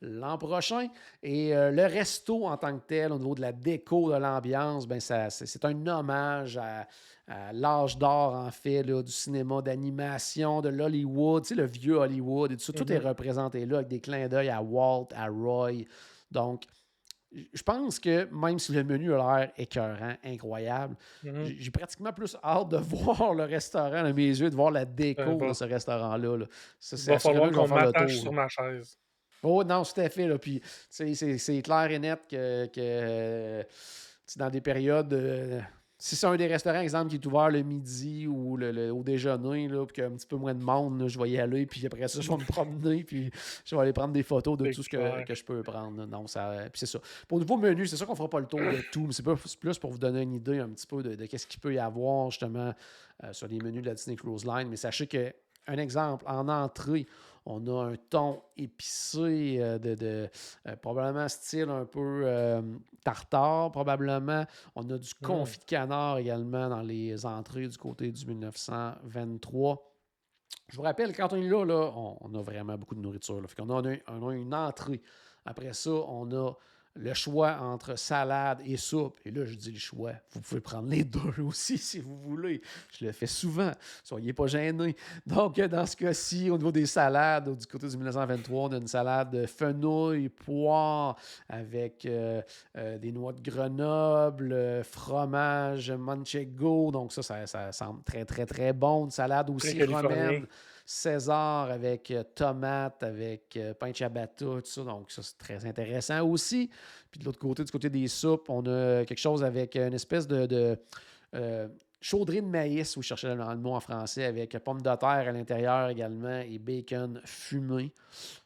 l'an 0.00 0.38
prochain. 0.38 0.88
Et 1.22 1.54
euh, 1.54 1.70
le 1.70 1.84
resto 1.84 2.46
en 2.46 2.56
tant 2.56 2.76
que 2.78 2.84
tel, 2.86 3.12
au 3.12 3.18
niveau 3.18 3.34
de 3.34 3.40
la 3.40 3.52
déco, 3.52 4.12
de 4.12 4.16
l'ambiance, 4.16 4.86
ben 4.86 5.00
c'est 5.00 5.64
un 5.64 5.86
hommage 5.86 6.58
à, 6.58 6.86
l'âge 7.52 7.96
d'or, 7.96 8.34
en 8.34 8.50
fait, 8.50 8.82
du 8.82 9.12
cinéma 9.12 9.62
d'animation, 9.62 10.60
de 10.60 10.68
l'Hollywood, 10.68 11.44
tu 11.44 11.50
sais, 11.50 11.54
le 11.54 11.66
vieux 11.66 11.96
Hollywood 11.96 12.50
et 12.50 12.56
tout 12.56 12.64
ça. 12.64 12.72
Tout 12.72 12.90
est 12.90 12.98
mm-hmm. 12.98 13.06
représenté 13.06 13.66
là 13.66 13.76
avec 13.76 13.88
des 13.88 14.00
clins 14.00 14.26
d'œil 14.26 14.48
à 14.48 14.60
Walt, 14.60 15.08
à 15.14 15.28
Roy. 15.28 15.84
Donc, 16.32 16.64
je 17.30 17.62
pense 17.62 18.00
que 18.00 18.28
même 18.32 18.58
si 18.58 18.72
le 18.72 18.82
menu 18.82 19.14
a 19.14 19.16
l'air 19.16 19.52
écœurant, 19.56 20.14
incroyable, 20.24 20.96
mm-hmm. 21.24 21.56
j'ai 21.56 21.70
pratiquement 21.70 22.12
plus 22.12 22.36
hâte 22.42 22.70
de 22.70 22.76
voir 22.78 23.32
le 23.34 23.44
restaurant 23.44 24.04
à 24.04 24.12
mes 24.12 24.26
yeux, 24.26 24.50
de 24.50 24.56
voir 24.56 24.72
la 24.72 24.84
déco 24.84 25.36
de 25.36 25.52
ce 25.52 25.64
restaurant-là. 25.64 26.36
Là. 26.36 26.46
Il 26.90 26.98
va 26.98 27.18
falloir 27.20 27.52
qu'on 27.52 27.68
m'attache 27.68 28.16
sur 28.16 28.32
ma 28.32 28.48
chaise. 28.48 28.98
Oh 29.42 29.64
non, 29.64 29.82
tout 29.82 30.00
à 30.00 30.08
fait. 30.08 30.26
Là. 30.26 30.38
Puis, 30.38 30.60
c'est 30.88 31.62
clair 31.62 31.90
et 31.90 31.98
net 31.98 32.20
que, 32.28 32.66
que 32.66 33.64
dans 34.36 34.50
des 34.50 34.60
périodes 34.60 35.12
euh, 35.12 35.60
si 36.00 36.16
c'est 36.16 36.26
un 36.26 36.36
des 36.36 36.46
restaurants, 36.46 36.80
exemple, 36.80 37.10
qui 37.10 37.16
est 37.16 37.26
ouvert 37.26 37.50
le 37.50 37.62
midi 37.62 38.26
ou 38.26 38.56
le, 38.56 38.90
au 38.90 39.02
déjeuner, 39.02 39.68
là, 39.68 39.84
puis 39.84 39.94
qu'il 39.94 40.02
y 40.02 40.06
a 40.06 40.08
un 40.08 40.14
petit 40.14 40.26
peu 40.26 40.36
moins 40.36 40.54
de 40.54 40.62
monde, 40.62 41.06
je 41.06 41.18
vais 41.18 41.28
y 41.28 41.38
aller, 41.38 41.66
puis 41.66 41.84
après 41.84 42.08
ça, 42.08 42.22
je 42.22 42.28
vais 42.28 42.38
me 42.38 42.44
promener, 42.44 43.04
puis 43.06 43.30
je 43.66 43.76
vais 43.76 43.82
aller 43.82 43.92
prendre 43.92 44.14
des 44.14 44.22
photos 44.22 44.56
de 44.56 44.72
tout 44.72 44.82
ce 44.82 44.88
que, 44.88 44.98
je 45.34 45.44
peux 45.44 45.62
prendre. 45.62 46.06
Non, 46.06 46.26
ça, 46.26 46.54
puis 46.72 46.80
c'est 46.80 46.86
ça. 46.86 47.00
Pour 47.28 47.38
le 47.38 47.44
nouveau 47.44 47.58
menu, 47.58 47.86
c'est 47.86 47.96
sûr 47.96 48.06
qu'on 48.06 48.14
fera 48.14 48.30
pas 48.30 48.40
le 48.40 48.46
tour 48.46 48.60
de 48.60 48.82
tout, 48.90 49.06
mais 49.06 49.12
c'est 49.12 49.58
plus 49.58 49.78
pour 49.78 49.90
vous 49.90 49.98
donner 49.98 50.22
une 50.22 50.32
idée 50.32 50.58
un 50.58 50.70
petit 50.70 50.86
peu 50.86 51.02
de, 51.02 51.14
de 51.14 51.36
ce 51.36 51.46
qu'il 51.46 51.60
peut 51.60 51.74
y 51.74 51.78
avoir, 51.78 52.30
justement, 52.30 52.72
euh, 53.22 53.32
sur 53.34 53.48
les 53.48 53.58
menus 53.58 53.82
de 53.82 53.88
la 53.88 53.94
Disney 53.94 54.16
Cruise 54.16 54.46
Line. 54.46 54.68
Mais 54.70 54.76
sachez 54.76 55.06
que, 55.06 55.34
un 55.66 55.76
exemple, 55.76 56.24
en 56.26 56.48
entrée, 56.48 57.06
on 57.46 57.66
a 57.66 57.92
un 57.92 57.96
ton 57.96 58.42
épicé 58.56 59.56
euh, 59.60 59.78
de, 59.78 60.28
euh, 60.66 60.76
probablement 60.76 61.28
style 61.28 61.70
un 61.70 61.84
peu 61.84 62.22
euh, 62.24 62.62
tartare, 63.04 63.72
probablement. 63.72 64.44
On 64.74 64.88
a 64.90 64.98
du 64.98 65.14
confit 65.14 65.58
de 65.58 65.64
canard 65.64 66.18
également 66.18 66.68
dans 66.68 66.82
les 66.82 67.24
entrées 67.24 67.68
du 67.68 67.78
côté 67.78 68.12
du 68.12 68.26
1923. 68.26 69.86
Je 70.68 70.76
vous 70.76 70.82
rappelle, 70.82 71.14
quand 71.16 71.32
on 71.32 71.36
est 71.36 71.48
là, 71.48 71.64
là 71.64 71.92
on, 72.20 72.34
a 72.34 72.42
vraiment 72.42 72.76
beaucoup 72.76 72.94
de 72.94 73.00
nourriture. 73.00 73.42
on 73.58 74.28
a 74.28 74.34
une 74.34 74.54
entrée. 74.54 75.02
Après 75.44 75.72
ça, 75.72 75.90
on 75.90 76.30
a 76.32 76.52
le 77.00 77.14
choix 77.14 77.58
entre 77.60 77.98
salade 77.98 78.60
et 78.64 78.76
soupe. 78.76 79.18
Et 79.24 79.30
là, 79.30 79.44
je 79.44 79.54
dis 79.54 79.72
le 79.72 79.78
choix. 79.78 80.12
Vous 80.32 80.40
pouvez 80.40 80.60
prendre 80.60 80.88
les 80.88 81.04
deux 81.04 81.42
aussi 81.42 81.78
si 81.78 81.98
vous 81.98 82.16
voulez. 82.16 82.60
Je 82.98 83.06
le 83.06 83.12
fais 83.12 83.26
souvent. 83.26 83.72
Soyez 84.04 84.32
pas 84.32 84.46
gênés. 84.46 84.96
Donc, 85.26 85.58
dans 85.60 85.86
ce 85.86 85.96
cas-ci, 85.96 86.50
au 86.50 86.58
niveau 86.58 86.72
des 86.72 86.86
salades, 86.86 87.56
du 87.56 87.66
côté 87.66 87.88
du 87.88 87.96
1923, 87.96 88.68
on 88.68 88.72
a 88.72 88.76
une 88.76 88.86
salade 88.86 89.46
fenouil, 89.46 90.28
poire 90.28 91.16
avec 91.48 92.04
euh, 92.04 92.42
euh, 92.76 92.98
des 92.98 93.12
noix 93.12 93.32
de 93.32 93.40
Grenoble, 93.40 94.82
fromage 94.84 95.90
manchego. 95.90 96.90
Donc, 96.92 97.12
ça, 97.12 97.22
ça, 97.22 97.46
ça, 97.46 97.72
semble 97.72 98.02
très, 98.02 98.24
très, 98.24 98.44
très 98.44 98.72
bon. 98.72 99.06
Une 99.06 99.10
salade 99.10 99.48
aussi 99.50 99.82
romaine. 99.84 100.46
César 100.92 101.70
avec 101.70 102.10
euh, 102.10 102.24
tomate, 102.34 103.04
avec 103.04 103.56
euh, 103.56 103.72
pain 103.74 103.92
ciabatta, 103.94 104.44
tout 104.44 104.60
ça. 104.64 104.82
Donc, 104.82 105.12
ça, 105.12 105.22
c'est 105.22 105.38
très 105.38 105.64
intéressant 105.64 106.28
aussi. 106.28 106.68
Puis 107.12 107.20
de 107.20 107.26
l'autre 107.26 107.38
côté, 107.38 107.62
du 107.62 107.70
côté 107.70 107.88
des 107.88 108.08
soupes, 108.08 108.50
on 108.50 108.62
a 108.62 109.04
quelque 109.04 109.20
chose 109.20 109.44
avec 109.44 109.76
une 109.76 109.94
espèce 109.94 110.26
de, 110.26 110.46
de 110.46 110.76
euh, 111.36 111.68
chaudrée 112.00 112.40
de 112.40 112.46
maïs, 112.48 112.96
où 112.96 113.02
je 113.02 113.06
cherchais 113.06 113.32
le 113.32 113.56
mot 113.58 113.74
en 113.74 113.78
français, 113.78 114.24
avec 114.24 114.58
pommes 114.64 114.82
de 114.82 114.96
terre 114.96 115.28
à 115.28 115.30
l'intérieur 115.30 115.90
également 115.90 116.40
et 116.40 116.58
bacon 116.58 117.20
fumé. 117.24 117.92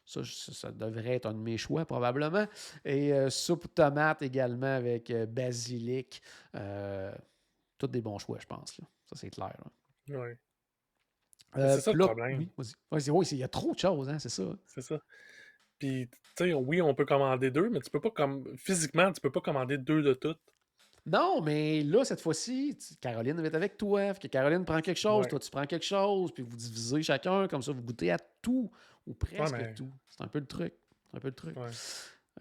Ça, 0.05 0.21
ça, 0.23 0.71
devrait 0.71 1.15
être 1.15 1.25
un 1.25 1.33
de 1.33 1.39
mes 1.39 1.57
choix 1.57 1.83
probablement. 1.85 2.45
Et 2.83 3.11
soupe 3.31 3.73
tomate 3.73 4.21
également 4.21 4.75
avec 4.75 5.11
basilic. 5.29 6.21
tous 7.79 7.87
des 7.87 8.01
bons 8.01 8.19
choix, 8.19 8.37
je 8.39 8.45
pense. 8.45 8.77
Là. 8.77 8.85
Ça, 9.09 9.15
c'est 9.15 9.31
clair. 9.31 9.57
Oui. 10.09 10.35
Euh, 11.57 11.75
c'est 11.75 11.81
ça 11.81 11.93
le 11.93 12.05
problème. 12.05 12.47
Oui, 12.57 13.27
il 13.31 13.37
y 13.37 13.43
a 13.43 13.47
trop 13.47 13.73
de 13.73 13.79
choses, 13.79 14.09
hein, 14.09 14.19
c'est 14.19 14.29
ça. 14.29 14.43
C'est 14.65 14.81
ça. 14.81 14.99
Puis, 15.79 16.07
tu 16.37 16.45
sais, 16.45 16.53
oui, 16.53 16.81
on 16.81 16.93
peut 16.93 17.05
commander 17.05 17.51
deux, 17.51 17.69
mais 17.69 17.79
tu 17.79 17.89
peux 17.89 17.99
pas 17.99 18.11
comme 18.11 18.45
physiquement, 18.57 19.11
tu 19.11 19.21
peux 19.21 19.31
pas 19.31 19.41
commander 19.41 19.77
deux 19.77 20.01
de 20.01 20.13
toutes. 20.13 20.39
Non, 21.05 21.39
mais 21.41 21.83
là, 21.83 22.03
cette 22.03 22.19
fois-ci, 22.21 22.77
Caroline 22.99 23.39
va 23.39 23.47
être 23.47 23.55
avec 23.55 23.77
toi. 23.77 24.13
Que 24.15 24.27
Caroline 24.27 24.65
prend 24.65 24.81
quelque 24.81 24.97
chose, 24.97 25.27
toi, 25.27 25.39
tu 25.39 25.51
prends 25.51 25.65
quelque 25.67 25.85
chose, 25.85 26.31
puis 26.33 26.43
vous 26.43 26.57
divisez 26.57 27.03
chacun, 27.03 27.47
comme 27.47 27.61
ça, 27.61 27.71
vous 27.71 27.83
goûtez 27.83 28.11
à 28.11 28.17
tout, 28.41 28.71
ou 29.05 29.13
presque 29.13 29.75
tout. 29.75 29.91
C'est 30.09 30.23
un 30.23 30.27
peu 30.27 30.39
le 30.39 30.47
truc. 30.47 30.73
C'est 31.11 31.17
un 31.17 31.19
peu 31.19 31.27
le 31.27 31.35
truc. 31.35 31.55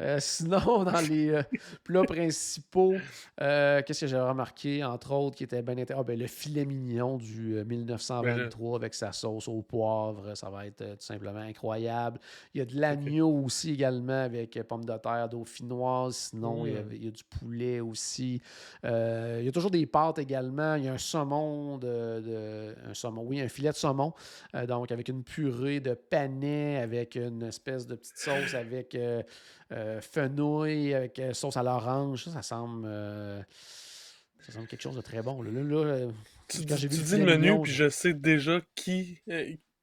Euh, 0.01 0.19
sinon, 0.19 0.83
dans 0.83 1.01
les 1.09 1.31
euh, 1.31 1.43
plats 1.85 2.03
principaux, 2.03 2.95
euh, 3.41 3.81
qu'est-ce 3.83 4.01
que 4.01 4.07
j'ai 4.09 4.19
remarqué, 4.19 4.83
entre 4.83 5.13
autres, 5.13 5.37
qui 5.37 5.45
était 5.45 5.63
bien 5.63 5.79
intéressant? 5.79 6.01
Ah, 6.01 6.05
ben, 6.05 6.19
le 6.19 6.27
filet 6.27 6.65
mignon 6.65 7.17
du 7.17 7.63
1923 7.65 8.77
avec 8.77 8.95
sa 8.95 9.13
sauce 9.13 9.47
au 9.47 9.63
poivre, 9.63 10.35
ça 10.35 10.51
va 10.51 10.67
être 10.67 10.85
tout 10.97 11.05
simplement 11.05 11.39
incroyable. 11.39 12.19
Il 12.53 12.59
y 12.59 12.61
a 12.61 12.65
de 12.65 12.77
l'agneau 12.77 13.45
aussi 13.45 13.71
également 13.71 14.25
avec 14.25 14.61
pommes 14.65 14.85
de 14.85 14.97
terre 14.99 15.29
dauphinoise. 15.29 16.17
Sinon, 16.31 16.67
il, 16.67 17.05
y 17.05 17.09
a, 17.09 17.11
du 17.11 17.23
poulet 17.25 17.79
aussi. 17.79 18.43
il 18.83 19.45
y 19.45 19.49
a 19.49 19.53
toujours 19.53 19.71
des 19.71 19.87
pâtes 19.87 20.19
également. 20.19 20.75
Il 20.75 20.85
y 20.85 20.89
a 20.89 20.93
un 20.93 20.99
saumon 20.99 21.79
de, 21.79 22.75
un 22.85 22.95
saumon, 22.95 23.23
oui, 23.25 23.41
un 23.41 23.49
filet 23.49 23.71
de 23.71 23.77
saumon. 23.77 24.13
donc, 24.67 24.91
avec 24.91 25.09
une 25.09 25.23
purée 25.23 25.79
de 25.79 25.95
panais, 25.95 26.79
avec 26.79 27.15
une 27.15 27.45
espèce 27.45 27.87
de 27.87 27.95
petite 27.95 28.19
sauce 28.19 28.55
avec 28.55 28.97
euh, 29.73 30.01
fenouil 30.01 30.95
avec 30.95 31.19
euh, 31.19 31.33
sauce 31.33 31.57
à 31.57 31.63
l'orange. 31.63 32.25
Ça, 32.25 32.33
ça 32.33 32.43
semble, 32.43 32.87
euh, 32.87 33.43
ça 34.41 34.53
semble 34.53 34.67
quelque 34.67 34.83
chose 34.83 34.97
de 34.97 35.01
très 35.01 35.23
bon. 35.23 35.43
Là, 35.43 35.51
là, 35.51 36.11
tu, 36.49 36.65
dis 36.65 37.19
le 37.19 37.25
menu, 37.25 37.61
puis 37.63 37.73
je 37.73 37.89
sais 37.89 38.15
déjà 38.15 38.61
qui, 38.75 39.21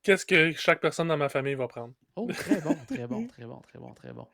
qu'est-ce 0.03 0.25
que 0.25 0.51
chaque 0.53 0.81
personne 0.81 1.07
dans 1.07 1.17
ma 1.17 1.29
famille 1.29 1.55
va 1.55 1.67
prendre. 1.67 1.93
Oh, 2.15 2.27
très 2.31 2.61
bon, 2.61 2.77
très 2.87 3.07
bon, 3.07 3.27
très 3.27 3.45
bon, 3.45 3.59
très 3.59 3.79
bon, 3.79 3.93
très 3.93 4.13
bon. 4.13 4.27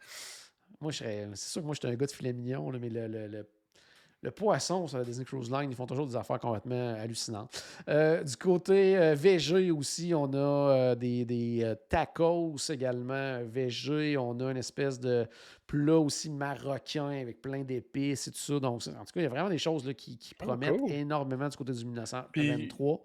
Moi, 0.82 0.92
je 0.92 0.98
serais, 0.98 1.28
c'est 1.34 1.50
sûr 1.50 1.62
que 1.62 1.66
moi, 1.66 1.76
je 1.76 1.80
suis 1.80 1.94
un 1.94 1.98
gars 1.98 2.06
de 2.06 2.12
filet 2.12 2.34
mignon, 2.34 2.72
mais 2.80 2.90
le, 2.90 3.08
le 3.08 3.28
le 3.28 3.48
poisson 4.32 4.88
sur 4.88 4.98
la 4.98 5.04
Disney 5.04 5.26
Cruise 5.26 5.52
Line, 5.52 5.70
ils 5.70 5.76
font 5.76 5.86
toujours 5.86 6.08
des 6.08 6.16
affaires 6.16 6.40
complètement 6.40 6.96
hallucinantes. 6.96 7.64
Euh, 7.90 8.24
du 8.24 8.36
côté 8.38 8.98
euh, 8.98 9.16
VG 9.16 9.72
aussi, 9.72 10.14
on 10.14 10.32
a 10.34 10.38
euh, 10.38 10.96
des, 10.96 11.76
tacos 11.90 12.58
également 12.70 13.44
VG. 13.44 14.18
On 14.18 14.40
a 14.40 14.52
une 14.52 14.58
espèce 14.58 15.00
de 15.00 15.28
plat 15.66 15.98
aussi 15.98 16.30
marocain 16.30 17.10
avec 17.10 17.42
plein 17.42 17.64
d'épices 17.64 18.28
et 18.28 18.32
tout 18.32 18.38
ça. 18.38 18.60
Donc, 18.60 18.82
en 18.88 19.06
tout 19.06 19.14
cas, 19.14 19.20
il 19.20 19.24
y 19.24 19.26
a 19.26 19.30
vraiment 19.30 19.50
des 19.50 19.58
choses 19.58 19.86
là, 19.86 19.94
qui, 19.94 20.18
oh, 20.42 20.46
promettent 20.46 20.90
énormément 20.90 21.48
du 21.48 21.58
côté 21.58 21.74
du 21.74 21.86
1923. 21.86 23.02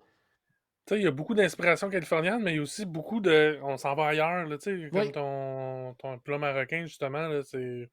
il 0.92 1.02
y 1.02 1.06
a 1.06 1.10
beaucoup 1.10 1.34
d'inspiration 1.34 1.88
californienne, 1.88 2.42
mais 2.42 2.52
il 2.52 2.56
y 2.56 2.58
a 2.58 2.62
aussi 2.62 2.84
beaucoup 2.84 3.20
de. 3.20 3.58
On 3.62 3.76
s'en 3.76 3.94
va 3.94 4.06
ailleurs, 4.08 4.46
là, 4.46 4.56
comme 4.92 5.12
ton, 5.12 5.94
ton, 5.94 6.18
plat 6.18 6.38
marocain, 6.38 6.84
justement. 6.84 7.28
C'est 7.42 7.88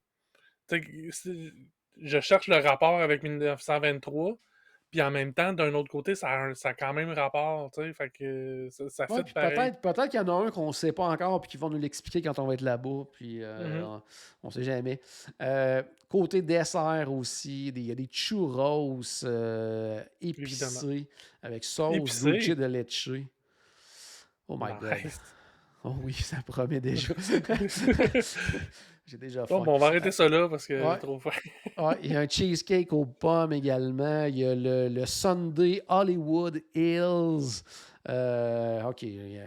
je 2.02 2.20
cherche 2.20 2.48
le 2.48 2.58
rapport 2.58 3.00
avec 3.02 3.24
1923. 3.24 4.38
Puis 4.92 5.04
en 5.04 5.12
même 5.12 5.34
temps, 5.34 5.54
d'un 5.54 5.72
autre 5.76 5.90
côté, 5.90 6.16
ça 6.16 6.30
a, 6.30 6.56
ça 6.56 6.74
quand 6.74 6.94
même 6.94 7.12
rapport, 7.12 7.70
tu 7.72 7.82
sais, 7.82 7.94
fait 7.94 8.10
que 8.10 8.70
ça, 8.72 9.06
fait 9.06 9.34
Peut-être 9.34 9.82
peut 9.82 9.94
qu'il 10.08 10.20
y 10.20 10.24
en 10.24 10.28
a 10.28 10.48
un 10.48 10.50
qu'on 10.50 10.70
ne 10.70 10.74
sait 10.74 10.92
pas 10.92 11.04
encore, 11.04 11.42
puis 11.42 11.52
qu'ils 11.52 11.60
vont 11.60 11.70
nous 11.70 11.78
l'expliquer 11.78 12.24
quand 12.24 12.40
on 12.40 12.48
va 12.48 12.56
être 12.56 12.62
là-bas, 12.62 13.04
puis 13.12 13.44
euh, 13.44 13.84
mm-hmm. 13.84 14.02
on 14.42 14.48
ne 14.48 14.52
sait 14.52 14.64
jamais. 14.64 15.00
Euh, 15.44 15.84
côté 16.10 16.42
dessert 16.42 17.12
aussi, 17.12 17.68
il 17.68 17.86
y 17.86 17.92
a 17.92 17.96
des 17.96 18.08
churros 18.12 19.02
euh, 19.26 20.04
épicés 20.22 21.08
avec 21.44 21.64
sauce 21.64 22.24
dulce 22.24 22.50
de 22.50 22.66
leche. 22.66 23.12
Oh 24.48 24.58
my 24.58 24.72
god. 24.82 25.12
Oh 25.84 25.96
oui, 26.04 26.14
ça 26.24 26.38
promet 26.46 26.80
déjà. 26.80 27.14
J'ai 29.10 29.18
déjà 29.18 29.44
bon, 29.46 29.64
on 29.66 29.78
va 29.80 29.88
arrêter 29.88 30.12
ça 30.12 30.30
là 30.30 30.48
parce 30.48 30.68
que 30.68 30.80
c'est 30.80 31.00
trop 31.00 31.18
fort. 31.18 31.34
il 32.04 32.12
y 32.12 32.16
a 32.16 32.20
un 32.20 32.28
cheesecake 32.28 32.94
aux 32.94 33.06
pommes 33.06 33.54
également. 33.54 34.26
Il 34.26 34.38
y 34.38 34.46
a 34.46 34.54
le, 34.54 34.88
le 34.88 35.06
Sunday 35.08 35.82
Hollywood 35.88 36.62
Hills. 36.76 37.64
Euh, 38.08 38.84
ok, 38.84 39.06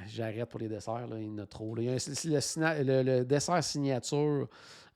j'arrête 0.08 0.48
pour 0.48 0.58
les 0.58 0.68
desserts. 0.68 1.06
Là, 1.06 1.16
il 1.16 1.26
y 1.26 1.30
en 1.30 1.38
a 1.38 1.46
trop. 1.46 1.76
Il 1.78 1.84
y 1.84 1.88
a 1.88 1.94
le, 2.82 3.22
dessert 3.22 3.62
signature 3.62 4.48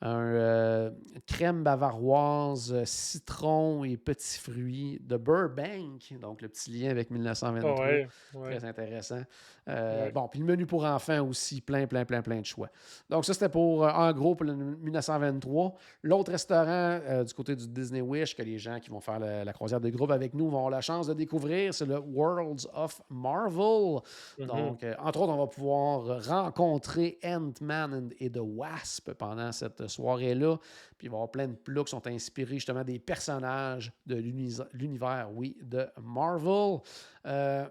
un 0.02 0.34
euh, 0.34 0.90
crème 1.26 1.62
bavaroise, 1.62 2.70
euh, 2.72 2.84
citron 2.84 3.82
et 3.84 3.96
petits 3.96 4.38
fruits 4.38 5.00
de 5.02 5.16
Burbank. 5.16 6.12
Donc, 6.20 6.42
le 6.42 6.48
petit 6.48 6.70
lien 6.70 6.90
avec 6.90 7.10
1923. 7.10 7.86
Très 8.44 8.64
intéressant. 8.64 9.22
Euh, 9.68 10.10
bon, 10.10 10.28
puis 10.28 10.40
le 10.40 10.46
menu 10.46 10.66
pour 10.66 10.84
enfants 10.84 11.26
aussi, 11.26 11.62
plein, 11.62 11.86
plein, 11.86 12.04
plein, 12.04 12.20
plein 12.20 12.40
de 12.40 12.46
choix. 12.46 12.68
Donc, 13.08 13.24
ça, 13.24 13.32
c'était 13.32 13.48
pour, 13.48 13.82
en 13.82 14.12
gros, 14.12 14.34
pour 14.34 14.44
le 14.44 14.54
1923. 14.54 15.74
L'autre 16.02 16.30
restaurant 16.30 17.00
du 17.24 17.32
côté 17.32 17.56
du 17.56 17.66
Disney 17.66 18.02
Wish, 18.02 18.36
que 18.36 18.42
les 18.42 18.58
gens 18.58 18.78
qui 18.78 18.90
vont 18.90 19.00
faire 19.00 19.18
la, 19.18 19.52
croisière 19.52 19.80
de 19.80 19.88
groupe 19.88 20.10
avec 20.10 20.34
nous 20.34 20.50
vont 20.50 20.58
avoir 20.58 20.70
la 20.70 20.82
chance 20.82 21.06
de 21.06 21.14
découvrir, 21.14 21.72
c'est 21.72 21.86
le 21.86 21.98
Worlds 21.98 22.68
of 22.74 23.00
Marvel. 23.08 24.02
Mm-hmm. 24.38 24.46
Donc, 24.46 24.86
entre 24.98 25.20
autres, 25.20 25.32
on 25.32 25.38
va 25.38 25.46
pouvoir 25.46 26.22
rencontrer 26.26 27.18
Ant-Man 27.24 28.10
et 28.20 28.30
The 28.30 28.42
Wasp 28.42 29.12
pendant 29.14 29.52
cette 29.52 29.85
soirée-là. 29.88 30.58
Puis 30.98 31.06
il 31.06 31.10
va 31.10 31.14
y 31.14 31.16
avoir 31.16 31.30
plein 31.30 31.48
de 31.48 31.54
plats 31.54 31.84
qui 31.84 31.90
sont 31.90 32.06
inspirés 32.06 32.54
justement 32.54 32.84
des 32.84 32.98
personnages 32.98 33.92
de 34.06 34.16
l'univers, 34.16 35.28
oui, 35.32 35.56
de 35.62 35.86
Marvel. 36.02 36.80
Euh, 37.26 37.66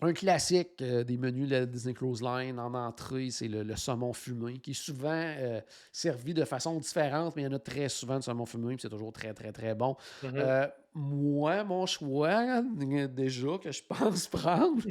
un 0.00 0.12
classique 0.12 0.82
euh, 0.82 1.04
des 1.04 1.16
menus 1.16 1.48
de 1.48 1.56
la 1.56 1.66
Disney 1.66 1.94
Cruise 1.94 2.20
Line 2.20 2.58
en 2.58 2.74
entrée, 2.74 3.30
c'est 3.30 3.48
le, 3.48 3.76
saumon 3.76 4.12
fumé, 4.12 4.58
qui 4.58 4.72
est 4.72 4.74
souvent 4.74 5.08
euh, 5.12 5.60
servi 5.92 6.34
de 6.34 6.44
façon 6.44 6.78
différente, 6.78 7.34
mais 7.36 7.42
il 7.42 7.44
y 7.46 7.48
en 7.48 7.52
a 7.52 7.58
très 7.58 7.88
souvent 7.88 8.18
de 8.18 8.24
saumon 8.24 8.44
fumé, 8.44 8.74
puis 8.74 8.82
c'est 8.82 8.88
toujours 8.88 9.12
très, 9.12 9.32
très, 9.32 9.52
très 9.52 9.74
bon. 9.74 9.96
Mm-hmm. 10.22 10.70
moi, 10.94 11.64
mon 11.64 11.86
choix, 11.86 12.62
déjà, 13.08 13.58
que 13.62 13.72
je 13.72 13.82
pense 13.88 14.26
prendre, 14.26 14.82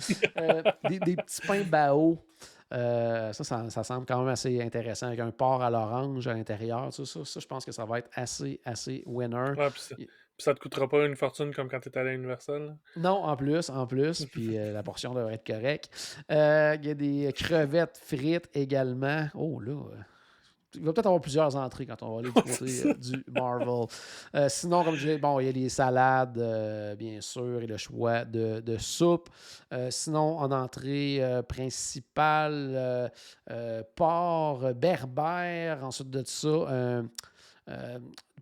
des, 0.89 0.99
des, 0.99 1.15
petits 1.15 1.41
pains 1.45 1.63
bao. 1.63 2.17
Euh, 2.73 3.31
ça, 3.33 3.69
ça, 3.69 3.83
semble 3.83 4.05
quand 4.05 4.19
même 4.19 4.29
assez 4.29 4.61
intéressant 4.61 5.07
avec 5.07 5.19
un 5.19 5.31
port 5.31 5.61
à 5.61 5.69
l'orange 5.69 6.27
à 6.27 6.33
l'intérieur. 6.33 6.91
Ça, 6.91 7.05
ça, 7.05 7.39
je 7.39 7.45
pense 7.45 7.65
que 7.65 7.71
ça 7.71 7.85
va 7.85 7.99
être 7.99 8.09
assez, 8.15 8.59
assez 8.65 9.03
winner. 9.05 9.53
puis 9.95 10.07
ça 10.37 10.53
te 10.53 10.59
coûtera 10.59 10.87
pas 10.87 11.05
une 11.05 11.15
fortune 11.15 11.53
comme 11.53 11.69
quand 11.69 11.79
tu 11.79 11.89
étais 11.89 11.99
à 11.99 12.03
l'Universal. 12.03 12.75
Non, 12.97 13.23
en 13.23 13.35
plus, 13.35 13.69
en 13.69 13.85
plus. 13.85 14.25
Puis 14.31 14.57
euh, 14.57 14.73
la 14.73 14.81
portion 14.81 15.13
devrait 15.13 15.35
être 15.35 15.45
correcte. 15.45 15.89
Euh, 16.31 16.75
il 16.81 16.87
y 16.87 16.91
a 16.91 16.95
des 16.95 17.31
crevettes 17.33 17.99
frites 18.03 18.49
également. 18.55 19.27
Oh 19.35 19.59
là. 19.59 19.79
Il 20.75 20.83
va 20.83 20.93
peut-être 20.93 21.07
avoir 21.07 21.21
plusieurs 21.21 21.55
entrées 21.55 21.85
quand 21.85 22.01
on 22.03 22.15
va 22.15 22.19
aller 22.19 22.31
du 22.35 22.41
côté 22.41 22.93
du 22.95 23.23
Marvel. 23.31 23.87
sinon, 24.49 24.83
comme 24.83 24.95
je 24.95 25.01
disais, 25.01 25.17
bon, 25.17 25.39
il 25.39 25.45
y 25.45 25.49
a 25.49 25.51
les 25.51 25.69
salades, 25.69 26.95
bien 26.97 27.21
sûr, 27.21 27.61
et 27.61 27.67
le 27.67 27.77
choix 27.77 28.25
de, 28.25 28.59
de 28.59 28.77
soupe. 28.77 29.29
sinon, 29.89 30.37
en 30.37 30.51
entrée 30.51 31.21
principale, 31.47 33.11
porc 33.95 34.73
berbère. 34.73 35.83
Ensuite 35.83 36.09
de 36.09 36.23
ça, 36.25 37.03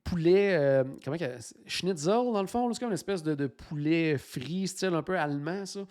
poulet, 0.03 0.55
euh, 0.55 0.83
comment 1.03 1.17
schnitzel 1.65 2.31
dans 2.33 2.41
le 2.41 2.47
fond, 2.47 2.71
c'est 2.73 2.79
comme 2.79 2.89
une 2.89 2.95
espèce 2.95 3.23
de, 3.23 3.47
poulet 3.47 4.17
frit, 4.17 4.67
style 4.67 4.93
un 4.93 5.03
peu 5.03 5.17
allemand, 5.17 5.65
ça. 5.65 5.81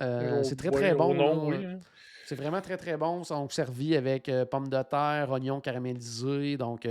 Euh, 0.00 0.42
c'est 0.42 0.56
très 0.56 0.70
très 0.70 0.94
bon. 0.94 1.14
Hein. 1.52 1.80
C'est 2.26 2.34
vraiment 2.34 2.60
très 2.60 2.76
très 2.76 2.96
bon. 2.96 3.22
Ils 3.22 3.52
servi 3.52 3.96
avec 3.96 4.28
euh, 4.28 4.44
pommes 4.44 4.68
de 4.68 4.82
terre, 4.82 5.30
oignons 5.30 5.60
caramélisés, 5.60 6.56
donc 6.56 6.86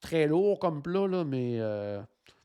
très 0.00 0.26
lourd 0.26 0.58
comme 0.58 0.82
plat, 0.82 1.08
là, 1.08 1.24
mais 1.24 1.58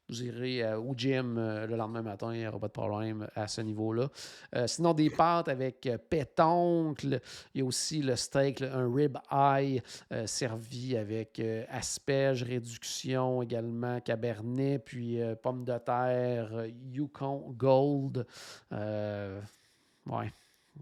vous 0.08 0.24
irez 0.24 0.64
euh, 0.64 0.78
au 0.78 0.94
gym 0.96 1.38
euh, 1.38 1.66
le 1.66 1.76
lendemain 1.76 2.02
matin, 2.02 2.34
il 2.34 2.40
n'y 2.40 2.48
aura 2.48 2.60
pas 2.60 2.68
de 2.68 2.74
problème 2.74 3.28
à 3.36 3.48
ce 3.48 3.62
niveau-là. 3.62 4.10
Euh, 4.56 4.68
sinon, 4.68 4.94
des 4.94 5.10
pâtes 5.10 5.48
avec 5.48 5.90
pétoncle. 6.10 7.20
Il 7.54 7.62
y 7.62 7.64
a 7.64 7.66
aussi 7.66 8.02
le 8.02 8.16
steak, 8.16 8.62
un 8.62 8.94
rib 8.94 9.18
eye 9.32 9.82
servi 10.26 10.96
avec 10.98 11.42
asperges, 11.70 12.44
réduction 12.44 13.42
également, 13.42 14.00
cabernet, 14.00 14.80
puis 14.80 15.20
pommes 15.42 15.66
de 15.66 15.78
terre, 15.78 16.66
Yukon 16.92 17.54
Gold. 17.58 18.26
ouais. 18.72 20.32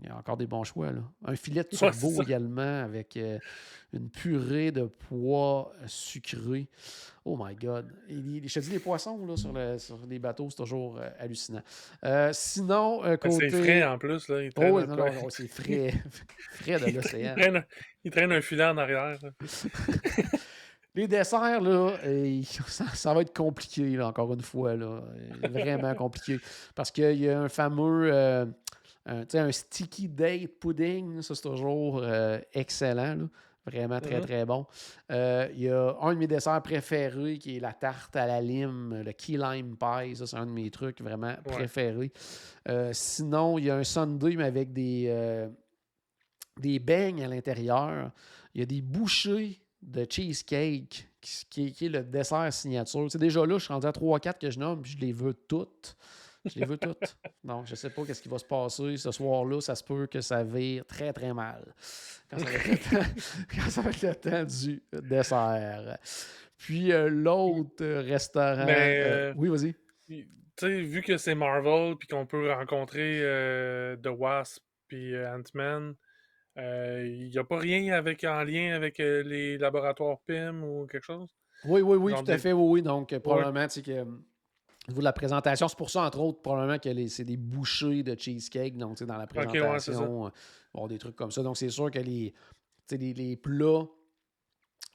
Il 0.02 0.08
y 0.08 0.10
a 0.10 0.18
encore 0.18 0.38
des 0.38 0.48
bons 0.48 0.64
choix. 0.64 0.92
Là. 0.92 1.02
Un 1.26 1.36
filet 1.36 1.64
de 1.64 1.70
turbo 1.70 2.22
également 2.24 2.84
avec 2.84 3.18
une 3.94 4.10
purée 4.10 4.72
de 4.72 4.84
pois 5.08 5.72
sucrés. 5.86 6.68
Oh 7.26 7.38
my 7.40 7.56
God. 7.56 7.90
je 8.10 8.54
te 8.54 8.60
dis, 8.60 8.72
les 8.72 8.80
poissons 8.80 9.26
là, 9.26 9.38
sur, 9.78 10.00
les 10.10 10.20
bateaux, 10.20 10.50
c'est 10.50 10.58
toujours 10.58 10.98
euh, 10.98 11.10
hallucinant. 11.20 11.62
Euh, 12.04 12.32
sinon, 12.34 13.02
côté... 13.18 13.50
C'est 13.50 13.62
frais 13.62 13.84
en 13.84 13.98
plus. 13.98 14.28
Là. 14.28 14.50
oh, 14.58 14.82
non, 14.82 14.96
non, 14.96 15.30
c'est 15.30 15.48
frais. 15.48 15.94
frais 16.52 16.80
de 16.80 16.96
l'océan. 16.96 17.36
il, 18.04 18.12
traîne 18.12 18.32
un 18.32 18.42
filet 18.42 18.66
en 18.66 18.78
arrière. 18.78 19.18
les 20.96 21.08
desserts, 21.08 21.62
là, 21.62 21.98
ça, 22.68 23.14
va 23.14 23.22
être 23.22 23.34
compliqué, 23.34 23.96
là, 23.96 24.08
encore 24.08 24.34
une 24.34 24.42
fois. 24.42 24.76
Là. 24.76 25.02
Vraiment 25.44 25.96
compliqué. 25.96 26.40
Parce 26.76 26.92
qu'il 26.92 27.20
y 27.20 27.30
a 27.30 27.40
un 27.40 27.50
fameux... 27.50 28.54
Euh, 29.10 29.26
un, 29.34 29.48
un 29.48 29.52
sticky 29.52 30.08
date 30.08 30.48
pudding, 30.60 31.22
ça 31.22 31.36
c'est 31.36 31.42
toujours 31.42 32.04
excellent. 32.54 33.16
Là. 33.16 33.28
Vraiment 33.66 34.02
très, 34.02 34.20
mm-hmm. 34.20 34.24
très 34.24 34.46
bon. 34.46 34.66
Euh, 35.12 35.48
il 35.54 35.62
y 35.62 35.70
a 35.70 35.96
un 36.02 36.14
de 36.14 36.20
mes 36.20 36.28
desserts 36.28 36.62
préférés 36.62 37.38
qui 37.38 37.58
est 37.58 37.60
la 37.60 37.72
tarte 37.72 38.16
à 38.16 38.26
la 38.26 38.42
lime, 38.42 39.04
le 39.06 39.12
key 39.14 39.38
lime 39.38 39.78
pie. 39.78 40.16
Ça, 40.16 40.28
c'est 40.28 40.36
un 40.36 40.46
de 40.46 40.52
mes 40.52 40.70
trucs 40.70 41.02
vraiment 41.02 41.34
préférés. 41.46 42.12
Euh, 42.68 42.90
sinon, 42.92 43.58
il 43.58 43.66
y 43.66 43.70
a 43.70 43.78
un 43.78 43.84
sundae, 43.84 44.36
mais 44.36 44.44
avec 44.44 44.74
des, 44.74 45.06
euh, 45.08 45.48
des 46.60 46.80
beignes 46.80 47.24
à 47.24 47.28
l'intérieur. 47.28 48.12
Il 48.54 48.60
y 48.60 48.64
a 48.64 48.66
des 48.66 48.82
bouchées 48.82 49.62
de 49.82 50.06
cheesecake 50.10 51.08
qui, 51.22 51.72
qui, 51.72 51.86
est 51.86 51.90
le 51.90 52.04
dessert 52.04 52.52
signature. 52.52 53.10
C'est 53.10 53.18
déjà 53.18 53.46
là, 53.46 53.58
je 53.58 53.64
suis 53.64 53.74
rendu 53.74 53.88
à 53.88 53.92
3-4 53.92 54.40
que 54.40 54.52
je 54.52 54.60
nomme, 54.60 54.82
puis 54.82 54.92
je 54.92 54.98
les 54.98 55.14
veux 55.14 55.34
toutes. 55.34 55.96
Je 56.46 56.60
les 56.60 56.66
veux 56.66 56.78
toutes. 56.78 57.18
Donc, 57.44 57.66
je 57.68 57.72
ne 57.72 57.76
sais 57.76 57.90
pas 57.90 58.04
qu'est-ce 58.06 58.22
qui 58.22 58.30
va 58.30 58.38
se 58.38 58.46
passer 58.46 58.98
ce 58.98 59.12
soir-là. 59.12 59.62
Ça 59.62 59.76
se 59.76 59.84
peut 59.84 60.08
que 60.08 60.22
ça 60.22 60.44
vire 60.44 60.86
très, 60.86 61.14
très 61.14 61.34
mal. 61.34 61.74
Quand 62.32 63.70
ça 63.70 63.82
va 63.82 63.92
être 63.92 64.02
le 64.02 64.16
temps, 64.16 64.44
du 64.44 64.84
dessert. 64.92 65.98
Puis 66.58 66.92
euh, 66.92 67.10
l'autre 67.10 67.86
restaurant. 67.86 68.66
Mais, 68.66 69.00
euh, 69.02 69.32
euh, 69.32 69.34
oui, 69.38 69.50
vas-y. 69.50 69.76
Tu 70.08 70.28
sais, 70.60 70.82
vu 70.82 71.02
que 71.02 71.18
c'est 71.18 71.36
Marvel, 71.36 71.96
puis 71.98 72.08
qu'on 72.08 72.26
peut 72.26 72.52
rencontrer 72.52 73.20
The 74.02 74.08
Wasp 74.08 74.64
puis 74.88 75.18
Ant-Man, 75.18 75.96
il 76.58 77.30
n'y 77.32 77.38
a 77.38 77.44
pas 77.44 77.58
rien 77.58 77.94
avec, 77.94 78.24
en 78.24 78.44
lien 78.44 78.76
avec 78.76 79.00
les 79.00 79.58
laboratoires 79.58 80.18
PIM 80.28 80.62
ou 80.62 80.86
quelque 80.86 81.06
chose? 81.06 81.30
Oui, 81.66 81.82
oui, 81.82 81.98
oui, 81.98 82.14
tout 82.14 82.32
à 82.32 82.38
fait, 82.38 82.54
oui, 82.54 82.66
oui. 82.66 82.82
Donc, 82.82 83.18
probablement, 83.20 83.68
c'est 83.68 83.82
que 83.82 84.06
niveau 84.90 85.00
de 85.00 85.06
la 85.06 85.14
présentation, 85.14 85.68
c'est 85.68 85.78
pour 85.78 85.90
ça, 85.90 86.04
entre 86.04 86.20
autres, 86.20 86.42
probablement 86.42 86.78
que 86.78 87.08
c'est 87.08 87.24
des 87.24 87.38
bouchées 87.38 88.04
de 88.04 88.18
cheesecake. 88.18 88.78
Donc, 88.78 89.02
dans 89.04 89.18
la 89.18 89.28
présentation, 89.28 90.32
euh, 90.78 90.88
des 90.88 90.98
trucs 90.98 91.16
comme 91.16 91.32
ça. 91.32 91.44
Donc, 91.44 91.58
c'est 91.58 91.70
sûr 91.70 91.90
que 91.90 92.00
les, 92.00 92.34
les, 92.92 93.14
les 93.14 93.36
plats. 93.38 93.88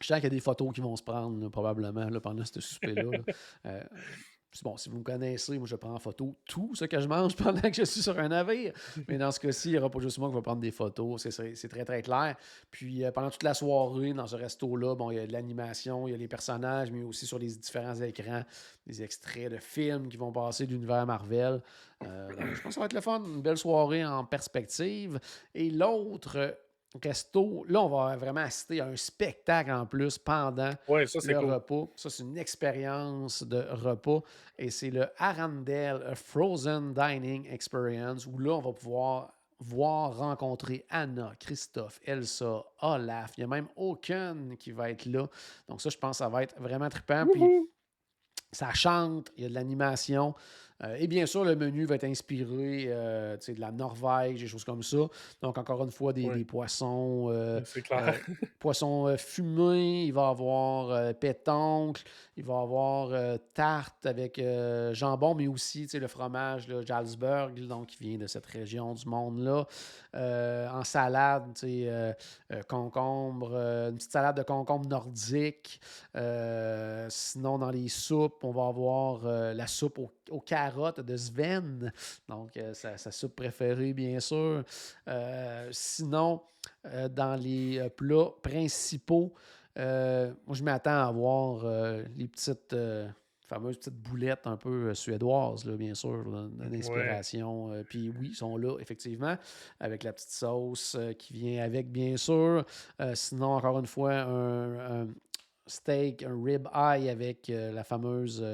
Je 0.00 0.06
sens 0.06 0.16
qu'il 0.18 0.24
y 0.24 0.26
a 0.26 0.30
des 0.30 0.40
photos 0.40 0.72
qui 0.72 0.80
vont 0.80 0.94
se 0.94 1.02
prendre 1.02 1.48
probablement 1.48 2.08
là, 2.08 2.20
pendant 2.20 2.44
ce 2.44 2.60
souper-là. 2.60 3.04
Euh, 3.66 3.82
bon, 4.62 4.76
si 4.76 4.88
vous 4.88 4.98
me 4.98 5.02
connaissez, 5.02 5.58
moi 5.58 5.66
je 5.66 5.76
prends 5.76 5.94
en 5.94 5.98
photo 5.98 6.36
tout 6.46 6.74
ce 6.74 6.84
que 6.84 7.00
je 7.00 7.06
mange 7.06 7.36
pendant 7.36 7.60
que 7.60 7.74
je 7.74 7.84
suis 7.84 8.02
sur 8.02 8.18
un 8.18 8.28
navire. 8.28 8.72
Mais 9.08 9.18
dans 9.18 9.30
ce 9.30 9.40
cas-ci, 9.40 9.68
il 9.68 9.72
n'y 9.72 9.78
aura 9.78 9.90
pas 9.90 10.00
juste 10.00 10.18
moi 10.18 10.28
qui 10.28 10.34
va 10.34 10.42
prendre 10.42 10.60
des 10.60 10.70
photos. 10.70 11.26
C'est 11.28 11.68
très, 11.68 11.84
très 11.84 12.02
clair. 12.02 12.36
Puis 12.70 13.04
euh, 13.04 13.10
pendant 13.12 13.30
toute 13.30 13.42
la 13.42 13.54
soirée, 13.54 14.12
dans 14.12 14.26
ce 14.26 14.36
resto-là, 14.36 14.94
bon, 14.94 15.10
il 15.10 15.16
y 15.16 15.20
a 15.20 15.26
de 15.26 15.32
l'animation, 15.32 16.08
il 16.08 16.12
y 16.12 16.14
a 16.14 16.16
les 16.16 16.28
personnages, 16.28 16.90
mais 16.90 17.02
aussi 17.02 17.26
sur 17.26 17.38
les 17.38 17.48
différents 17.48 18.00
écrans, 18.00 18.42
des 18.86 19.02
extraits 19.02 19.50
de 19.50 19.58
films 19.58 20.08
qui 20.08 20.16
vont 20.16 20.32
passer 20.32 20.66
de 20.66 20.72
l'univers 20.72 21.06
Marvel. 21.06 21.60
Euh, 22.04 22.28
je 22.38 22.62
pense 22.62 22.68
que 22.68 22.74
ça 22.74 22.80
va 22.80 22.86
être 22.86 22.92
le 22.94 23.00
fun, 23.00 23.22
une 23.24 23.42
belle 23.42 23.58
soirée 23.58 24.04
en 24.04 24.24
perspective. 24.24 25.18
Et 25.54 25.70
l'autre 25.70 26.56
resto. 27.02 27.64
Là, 27.68 27.82
on 27.82 27.88
va 27.88 28.16
vraiment 28.16 28.40
assister 28.40 28.80
à 28.80 28.86
un 28.86 28.96
spectacle 28.96 29.70
en 29.70 29.86
plus 29.86 30.18
pendant 30.18 30.72
le 30.88 31.38
repas. 31.38 31.88
Ça, 31.96 32.10
c'est 32.10 32.22
une 32.22 32.38
expérience 32.38 33.42
de 33.42 33.60
repas. 33.70 34.22
Et 34.58 34.70
c'est 34.70 34.90
le 34.90 35.08
Arandel 35.18 36.14
Frozen 36.14 36.94
Dining 36.94 37.46
Experience 37.50 38.26
où 38.26 38.38
là, 38.38 38.52
on 38.52 38.60
va 38.60 38.72
pouvoir 38.72 39.34
voir, 39.60 40.16
rencontrer 40.16 40.86
Anna, 40.88 41.32
Christophe, 41.40 42.00
Elsa, 42.04 42.64
Olaf. 42.80 43.32
Il 43.36 43.40
y 43.40 43.44
a 43.44 43.48
même 43.48 43.68
aucun 43.76 44.54
qui 44.58 44.70
va 44.70 44.90
être 44.90 45.06
là. 45.06 45.26
Donc 45.68 45.80
ça, 45.80 45.90
je 45.90 45.98
pense 45.98 46.18
que 46.18 46.24
ça 46.24 46.28
va 46.28 46.42
être 46.44 46.54
vraiment 46.60 46.88
trippant. 46.88 47.26
Puis 47.26 47.42
ça 48.52 48.72
chante, 48.72 49.30
il 49.36 49.42
y 49.42 49.46
a 49.46 49.48
de 49.48 49.54
l'animation. 49.54 50.34
Euh, 50.84 50.96
et 50.98 51.06
bien 51.06 51.26
sûr, 51.26 51.44
le 51.44 51.56
menu 51.56 51.84
va 51.84 51.96
être 51.96 52.04
inspiré 52.04 52.86
euh, 52.88 53.36
de 53.36 53.60
la 53.60 53.72
Norvège, 53.72 54.40
des 54.40 54.46
choses 54.46 54.64
comme 54.64 54.82
ça. 54.82 54.98
Donc, 55.42 55.58
encore 55.58 55.82
une 55.84 55.90
fois, 55.90 56.12
des, 56.12 56.44
poissons, 56.44 57.28
euh, 57.30 57.60
poissons 58.58 59.14
fumés. 59.18 60.04
Il 60.04 60.12
va 60.12 60.28
y 60.28 60.30
avoir 60.30 61.14
pétoncle. 61.14 62.02
Il 62.36 62.44
va 62.44 62.54
y 62.54 62.62
avoir 62.62 63.38
tarte 63.54 64.06
avec 64.06 64.40
jambon, 64.92 65.34
mais 65.34 65.48
aussi 65.48 65.88
le 65.92 66.06
fromage 66.06 66.68
là, 66.68 66.82
Jalsberg, 66.82 67.58
donc, 67.66 67.88
qui 67.88 67.98
vient 68.00 68.18
de 68.18 68.26
cette 68.26 68.46
région 68.46 68.94
du 68.94 69.06
monde-là. 69.06 69.66
en 70.14 70.84
salade, 70.84 71.58
concombre, 72.68 73.54
une 73.56 73.96
petite 73.96 74.12
salade 74.12 74.36
de 74.36 74.42
concombre 74.42 74.88
nordique. 74.88 75.80
sinon, 77.08 77.58
dans 77.58 77.70
les 77.70 77.88
soupes, 77.88 78.44
on 78.44 78.52
va 78.52 78.68
avoir 78.68 79.24
la 79.24 79.66
soupe 79.66 79.98
au, 79.98 80.10
au 80.30 80.40
de 80.76 81.16
Sven. 81.16 81.92
Donc, 82.28 82.56
euh, 82.56 82.74
sa, 82.74 83.10
soupe 83.10 83.36
préférée, 83.36 83.92
bien 83.92 84.20
sûr. 84.20 84.64
Euh, 85.08 85.68
sinon, 85.72 86.42
euh, 86.86 87.08
dans 87.08 87.34
les 87.34 87.88
plats 87.96 88.30
principaux, 88.42 89.32
moi, 89.76 90.54
je 90.54 90.62
m'attends 90.64 91.06
à 91.06 91.12
voir 91.12 91.64
les 92.16 92.26
petites 92.26 92.74
fameuses 93.46 93.78
petites 93.78 93.94
boulettes 93.94 94.46
un 94.46 94.56
peu 94.56 94.92
suédoises, 94.92 95.64
là, 95.64 95.76
bien 95.76 95.94
sûr, 95.94 96.24
d'inspiration. 96.50 97.84
Puis 97.88 98.08
oui, 98.08 98.30
ils 98.32 98.34
sont 98.34 98.56
là, 98.56 98.76
effectivement, 98.80 99.36
avec 99.78 100.02
la 100.02 100.12
petite 100.12 100.30
sauce 100.30 100.98
qui 101.16 101.32
vient 101.32 101.62
avec, 101.62 101.92
bien 101.92 102.16
sûr. 102.16 102.64
sinon, 103.14 103.52
encore 103.52 103.78
une 103.78 103.86
fois, 103.86 104.14
un, 104.14 105.06
steak, 105.68 106.24
un 106.24 106.42
rib 106.42 106.66
eye 106.74 107.08
avec 107.08 107.46
la 107.46 107.84
fameuse 107.84 108.44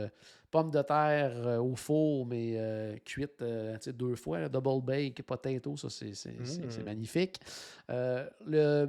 pommes 0.54 0.70
de 0.70 0.82
terre 0.82 1.32
euh, 1.48 1.58
au 1.58 1.74
four, 1.74 2.24
mais 2.26 2.54
euh, 2.56 2.96
cuite 3.04 3.42
euh, 3.42 3.76
deux 3.88 4.14
fois, 4.14 4.48
double 4.48 4.84
bake, 4.84 5.20
potato, 5.22 5.76
ça 5.76 5.90
c'est 5.90 6.12
mmh. 6.28 6.84
magnifique. 6.84 7.40
le 7.88 8.86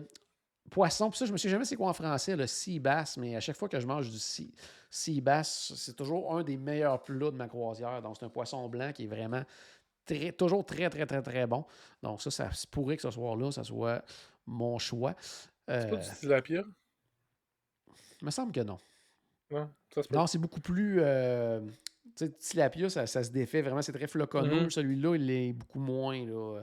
poisson, 0.69 1.09
puis 1.09 1.17
ça, 1.17 1.25
je 1.25 1.31
me 1.31 1.37
suis 1.37 1.49
jamais 1.49 1.65
c'est 1.65 1.75
quoi 1.75 1.89
en 1.89 1.93
français, 1.93 2.35
le 2.35 2.45
sea 2.45 2.79
bass, 2.79 3.17
mais 3.17 3.35
à 3.35 3.39
chaque 3.39 3.55
fois 3.55 3.67
que 3.67 3.79
je 3.79 3.87
mange 3.87 4.11
du 4.11 4.19
sea, 4.19 4.51
sea 4.91 5.21
bass, 5.21 5.73
c'est 5.75 5.95
toujours 5.95 6.37
un 6.37 6.43
des 6.43 6.55
meilleurs 6.55 7.03
plats 7.03 7.31
de 7.31 7.35
ma 7.35 7.47
croisière. 7.47 7.99
Donc, 8.03 8.15
c'est 8.19 8.25
un 8.25 8.29
poisson 8.29 8.69
blanc 8.69 8.91
qui 8.93 9.05
est 9.05 9.07
vraiment 9.07 9.43
très, 10.05 10.33
toujours 10.33 10.63
très, 10.63 10.87
très, 10.91 11.07
très, 11.07 11.23
très 11.23 11.47
bon. 11.47 11.65
Donc, 12.03 12.21
ça, 12.21 12.29
ça 12.29 12.47
pourrait 12.69 12.95
que 12.95 13.01
ce 13.01 13.09
soir-là, 13.09 13.51
ça 13.51 13.63
soit 13.63 14.03
mon 14.45 14.77
choix. 14.77 15.15
c'est 15.67 15.89
pas 15.89 15.95
du 15.95 16.09
tilapia? 16.19 16.63
Il 18.21 18.25
me 18.25 18.31
semble 18.31 18.51
que 18.51 18.61
non. 18.61 18.77
Non, 19.51 19.69
non 20.11 20.27
c'est 20.27 20.37
beaucoup 20.37 20.61
plus. 20.61 20.97
Euh, 20.99 21.61
tu 22.15 22.25
sais, 22.25 22.31
tilapia, 22.31 22.89
ça, 22.89 23.07
ça 23.07 23.23
se 23.23 23.29
défait 23.31 23.61
vraiment, 23.61 23.81
c'est 23.81 23.91
très 23.91 24.07
floconneux. 24.07 24.63
Mhm. 24.63 24.69
Celui-là, 24.69 25.15
il 25.15 25.29
est 25.29 25.53
beaucoup 25.53 25.79
moins, 25.79 26.25
là. 26.25 26.61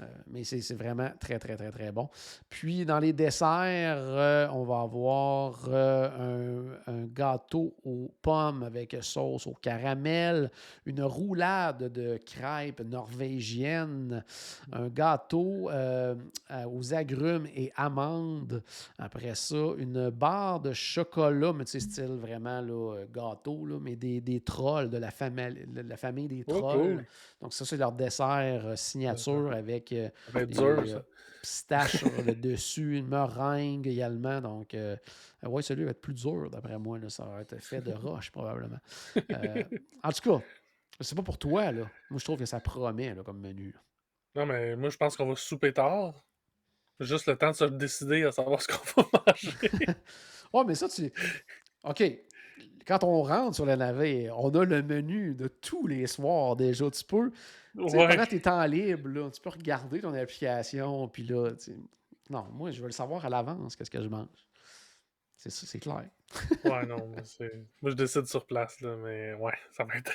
Euh, 0.00 0.04
mais 0.28 0.44
c'est 0.44 0.74
vraiment 0.74 1.10
très, 1.18 1.38
très, 1.40 1.56
très, 1.56 1.72
très 1.72 1.90
bon. 1.90 2.08
Puis, 2.48 2.84
dans 2.84 3.00
les 3.00 3.12
desserts, 3.12 3.96
euh, 3.98 4.46
on 4.52 4.62
va 4.62 4.82
avoir 4.82 5.64
euh, 5.68 6.76
un, 6.86 6.92
un 6.92 7.04
gâteau 7.06 7.74
aux 7.84 8.08
pommes 8.22 8.62
avec 8.62 8.96
sauce 9.00 9.46
au 9.48 9.54
caramel, 9.54 10.50
une 10.86 11.02
roulade 11.02 11.92
de 11.92 12.16
crêpes 12.24 12.80
norvégiennes, 12.80 14.24
un 14.72 14.88
gâteau 14.88 15.68
aux 15.68 16.94
agrumes 16.94 17.46
et 17.54 17.72
amandes. 17.76 18.62
Après 18.98 19.34
ça, 19.34 19.56
une 19.78 20.10
barre 20.10 20.60
de 20.60 20.72
chocolat, 20.72 21.52
mais 21.52 21.64
tu 21.64 21.72
sais, 21.72 21.80
style 21.80 22.16
vraiment 22.20 22.60
là, 22.60 23.04
gâteau, 23.12 23.66
là, 23.66 23.78
mais 23.80 23.96
des, 23.96 24.20
des 24.20 24.40
trolls, 24.40 24.90
de 24.90 24.98
la, 24.98 25.10
famille, 25.10 25.66
de 25.66 25.80
la 25.80 25.96
famille 25.96 26.28
des 26.28 26.44
Oh, 26.46 26.52
trolls. 26.58 26.80
cool. 26.80 27.06
Donc, 27.42 27.52
ça, 27.52 27.64
c'est 27.64 27.76
leur 27.76 27.92
dessert 27.92 28.72
signature 28.76 29.52
avec 29.52 29.87
euh, 29.92 30.08
des 30.34 30.46
dur, 30.46 30.78
euh, 30.80 30.86
ça. 30.86 31.04
pistaches 31.42 31.96
sur 31.98 32.22
le 32.22 32.34
dessus, 32.34 32.96
une 32.98 33.08
meringue 33.08 33.86
également. 33.86 34.40
Donc, 34.40 34.74
euh, 34.74 34.96
ouais, 35.42 35.62
celui 35.62 35.84
va 35.84 35.90
être 35.92 36.00
plus 36.00 36.14
dur, 36.14 36.50
d'après 36.50 36.78
moi. 36.78 36.98
là. 36.98 37.08
Ça 37.10 37.24
va 37.26 37.40
être 37.42 37.58
fait 37.62 37.80
de 37.80 37.92
roche, 37.92 38.30
probablement. 38.30 38.78
Euh, 39.16 39.62
en 40.02 40.12
tout 40.12 40.30
cas, 40.38 40.44
c'est 41.00 41.14
pas 41.16 41.22
pour 41.22 41.38
toi, 41.38 41.70
là. 41.72 41.90
Moi, 42.10 42.18
je 42.18 42.24
trouve 42.24 42.38
que 42.38 42.46
ça 42.46 42.60
promet 42.60 43.14
là, 43.14 43.22
comme 43.22 43.40
menu. 43.40 43.74
Non, 44.34 44.46
mais 44.46 44.76
moi, 44.76 44.90
je 44.90 44.96
pense 44.96 45.16
qu'on 45.16 45.26
va 45.28 45.36
souper 45.36 45.72
tard. 45.72 46.24
Juste 47.00 47.26
le 47.26 47.36
temps 47.36 47.50
de 47.50 47.56
se 47.56 47.64
décider 47.64 48.24
à 48.24 48.32
savoir 48.32 48.60
ce 48.60 48.68
qu'on 48.68 49.02
va 49.02 49.22
manger. 49.26 49.86
Ouais, 50.52 50.64
mais 50.66 50.74
ça, 50.74 50.88
tu. 50.88 51.12
OK. 51.84 52.02
Quand 52.86 53.04
on 53.04 53.22
rentre 53.22 53.54
sur 53.54 53.66
le 53.66 53.76
navet, 53.76 54.30
on 54.30 54.50
a 54.54 54.64
le 54.64 54.82
menu 54.82 55.34
de 55.34 55.48
tous 55.48 55.86
les 55.86 56.06
soirs 56.06 56.56
déjà. 56.56 56.90
Tu 56.90 57.04
peux, 57.04 57.30
ouais. 57.76 58.08
pendant 58.08 58.26
tes 58.26 58.40
temps 58.40 58.64
libres, 58.64 59.08
là, 59.08 59.30
tu 59.30 59.40
peux 59.40 59.50
regarder 59.50 60.00
ton 60.00 60.14
application, 60.14 61.08
puis 61.08 61.24
là, 61.24 61.50
non, 62.30 62.44
moi, 62.52 62.70
je 62.70 62.80
veux 62.80 62.86
le 62.86 62.92
savoir 62.92 63.24
à 63.24 63.28
l'avance, 63.28 63.76
qu'est-ce 63.76 63.90
que 63.90 64.02
je 64.02 64.08
mange. 64.08 64.28
C'est 65.36 65.50
ça, 65.50 65.66
c'est 65.66 65.78
clair. 65.78 66.04
Ouais, 66.64 66.86
non, 66.86 67.06
moi, 67.08 67.22
c'est- 67.24 67.64
moi, 67.80 67.90
je 67.92 67.96
décide 67.96 68.26
sur 68.26 68.44
place, 68.44 68.80
là, 68.80 68.96
mais 68.96 69.34
ouais, 69.34 69.52
ça 69.72 69.84
va 69.84 69.94
être. 69.96 70.12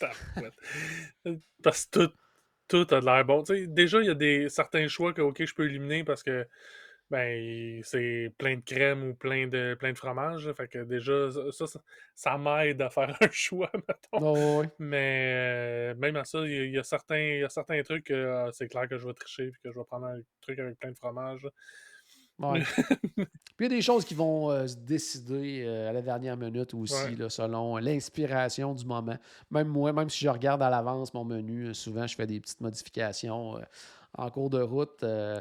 Parce 1.62 1.86
que 1.86 2.06
tout, 2.06 2.12
tout 2.68 2.94
a 2.94 3.00
de 3.00 3.06
l'air 3.06 3.24
bon. 3.24 3.42
Déjà, 3.68 4.00
il 4.00 4.06
y 4.06 4.10
a 4.10 4.14
des 4.14 4.48
certains 4.48 4.88
choix 4.88 5.12
que, 5.12 5.22
ok, 5.22 5.44
je 5.44 5.54
peux 5.54 5.66
éliminer 5.66 6.04
parce 6.04 6.22
que 6.22 6.46
ben 7.10 7.80
c'est 7.84 8.32
plein 8.38 8.56
de 8.56 8.62
crème 8.62 9.04
ou 9.10 9.14
plein 9.14 9.46
de 9.46 9.76
plein 9.78 9.92
de 9.92 9.98
fromage. 9.98 10.50
Fait 10.54 10.68
que 10.68 10.84
déjà, 10.84 11.30
ça, 11.52 11.66
ça, 11.66 11.80
ça 12.14 12.38
m'aide 12.38 12.82
à 12.82 12.90
faire 12.90 13.16
un 13.20 13.28
choix, 13.30 13.70
mettons. 13.74 14.26
Oh, 14.26 14.60
ouais. 14.60 14.68
Mais 14.78 15.32
euh, 15.34 15.94
même 15.96 16.16
à 16.16 16.24
ça, 16.24 16.40
il 16.40 16.50
y, 16.52 16.58
a- 16.60 16.64
il 16.64 16.72
y 16.72 16.78
a 16.78 16.82
certains, 16.82 17.18
il 17.18 17.40
y 17.40 17.44
a 17.44 17.48
certains 17.48 17.82
trucs 17.82 18.04
que 18.06 18.14
euh, 18.14 18.50
c'est 18.52 18.68
clair 18.68 18.88
que 18.88 18.98
je 18.98 19.06
vais 19.06 19.14
tricher 19.14 19.50
puis 19.50 19.60
que 19.62 19.72
je 19.72 19.78
vais 19.78 19.84
prendre 19.84 20.06
un 20.06 20.20
truc 20.40 20.58
avec 20.58 20.78
plein 20.78 20.90
de 20.90 20.96
fromage. 20.98 21.46
Ouais. 22.38 22.60
Puis 23.16 23.26
il 23.60 23.62
y 23.62 23.66
a 23.66 23.68
des 23.76 23.80
choses 23.80 24.04
qui 24.04 24.12
vont 24.14 24.50
euh, 24.50 24.66
se 24.66 24.76
décider 24.76 25.64
euh, 25.64 25.88
à 25.88 25.92
la 25.94 26.02
dernière 26.02 26.36
minute 26.36 26.74
aussi, 26.74 26.92
Ouais. 26.94 27.16
là, 27.16 27.30
selon 27.30 27.78
l'inspiration 27.78 28.74
du 28.74 28.84
moment. 28.84 29.16
Même 29.50 29.68
moi, 29.68 29.90
même 29.94 30.10
si 30.10 30.22
je 30.22 30.28
regarde 30.28 30.62
à 30.62 30.68
l'avance 30.68 31.14
mon 31.14 31.24
menu, 31.24 31.72
souvent 31.74 32.06
je 32.06 32.14
fais 32.14 32.26
des 32.26 32.38
petites 32.38 32.60
modifications 32.60 33.54
en 34.18 34.30
cours 34.30 34.50
de 34.50 34.60
route. 34.62 35.02
euh, 35.02 35.40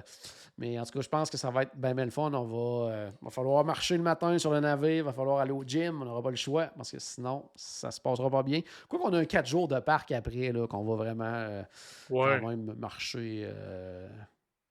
mais 0.58 0.80
en 0.80 0.86
tout 0.86 0.92
cas, 0.94 1.02
je 1.02 1.10
pense 1.10 1.30
que 1.30 1.36
ça 1.38 1.50
va 1.50 1.64
être 1.64 1.76
bien, 1.76 1.94
bien 1.94 2.06
le 2.06 2.12
fun. 2.12 2.32
On 2.34 2.44
va, 2.44 2.92
euh, 2.92 3.10
va 3.22 3.30
falloir 3.30 3.66
marcher 3.66 3.98
le 3.98 4.04
matin 4.04 4.38
sur 4.38 4.52
le 4.52 4.62
navet, 4.62 4.98
il 4.98 5.04
va 5.04 5.12
falloir 5.12 5.40
aller 5.40 5.52
au 5.52 5.64
gym, 5.66 6.02
on 6.02 6.06
n'aura 6.06 6.22
pas 6.22 6.30
le 6.30 6.38
choix 6.38 6.68
parce 6.78 6.92
que 6.92 7.00
sinon, 7.00 7.44
ça 7.56 7.92
se 7.92 8.00
passera 8.00 8.30
pas 8.30 8.42
bien. 8.44 8.62
Quoi 8.88 9.00
qu'on 9.00 9.12
a 9.14 9.18
un 9.20 9.26
4 9.26 9.46
jours 9.48 9.68
de 9.68 9.78
parc 9.80 10.12
après, 10.14 10.54
qu'on 10.70 10.84
va 10.86 10.96
vraiment 10.96 11.26
euh, 11.26 11.64
Ouais. 12.10 12.38
quand 12.42 12.48
même 12.48 12.74
marcher. 12.78 13.50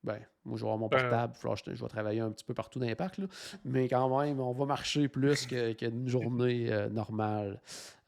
Ben, 0.04 0.20
moi, 0.44 0.56
je 0.58 0.62
vais 0.62 0.68
avoir 0.68 0.78
mon 0.78 0.88
Ben, 0.88 1.00
portable, 1.00 1.34
je, 1.66 1.82
vais 1.82 1.88
travailler 1.88 2.20
un 2.20 2.30
petit 2.30 2.44
peu 2.44 2.52
partout 2.54 2.78
dans 2.78 2.86
les 2.86 2.94
parcs, 2.94 3.16
là. 3.18 3.26
mais 3.64 3.88
quand 3.88 4.20
même, 4.20 4.38
on 4.38 4.52
va 4.52 4.66
marcher 4.66 5.08
plus 5.08 5.46
que- 5.46 5.72
qu'une 5.72 6.06
journée 6.06 6.70
euh, 6.70 6.88
normale. 6.90 7.58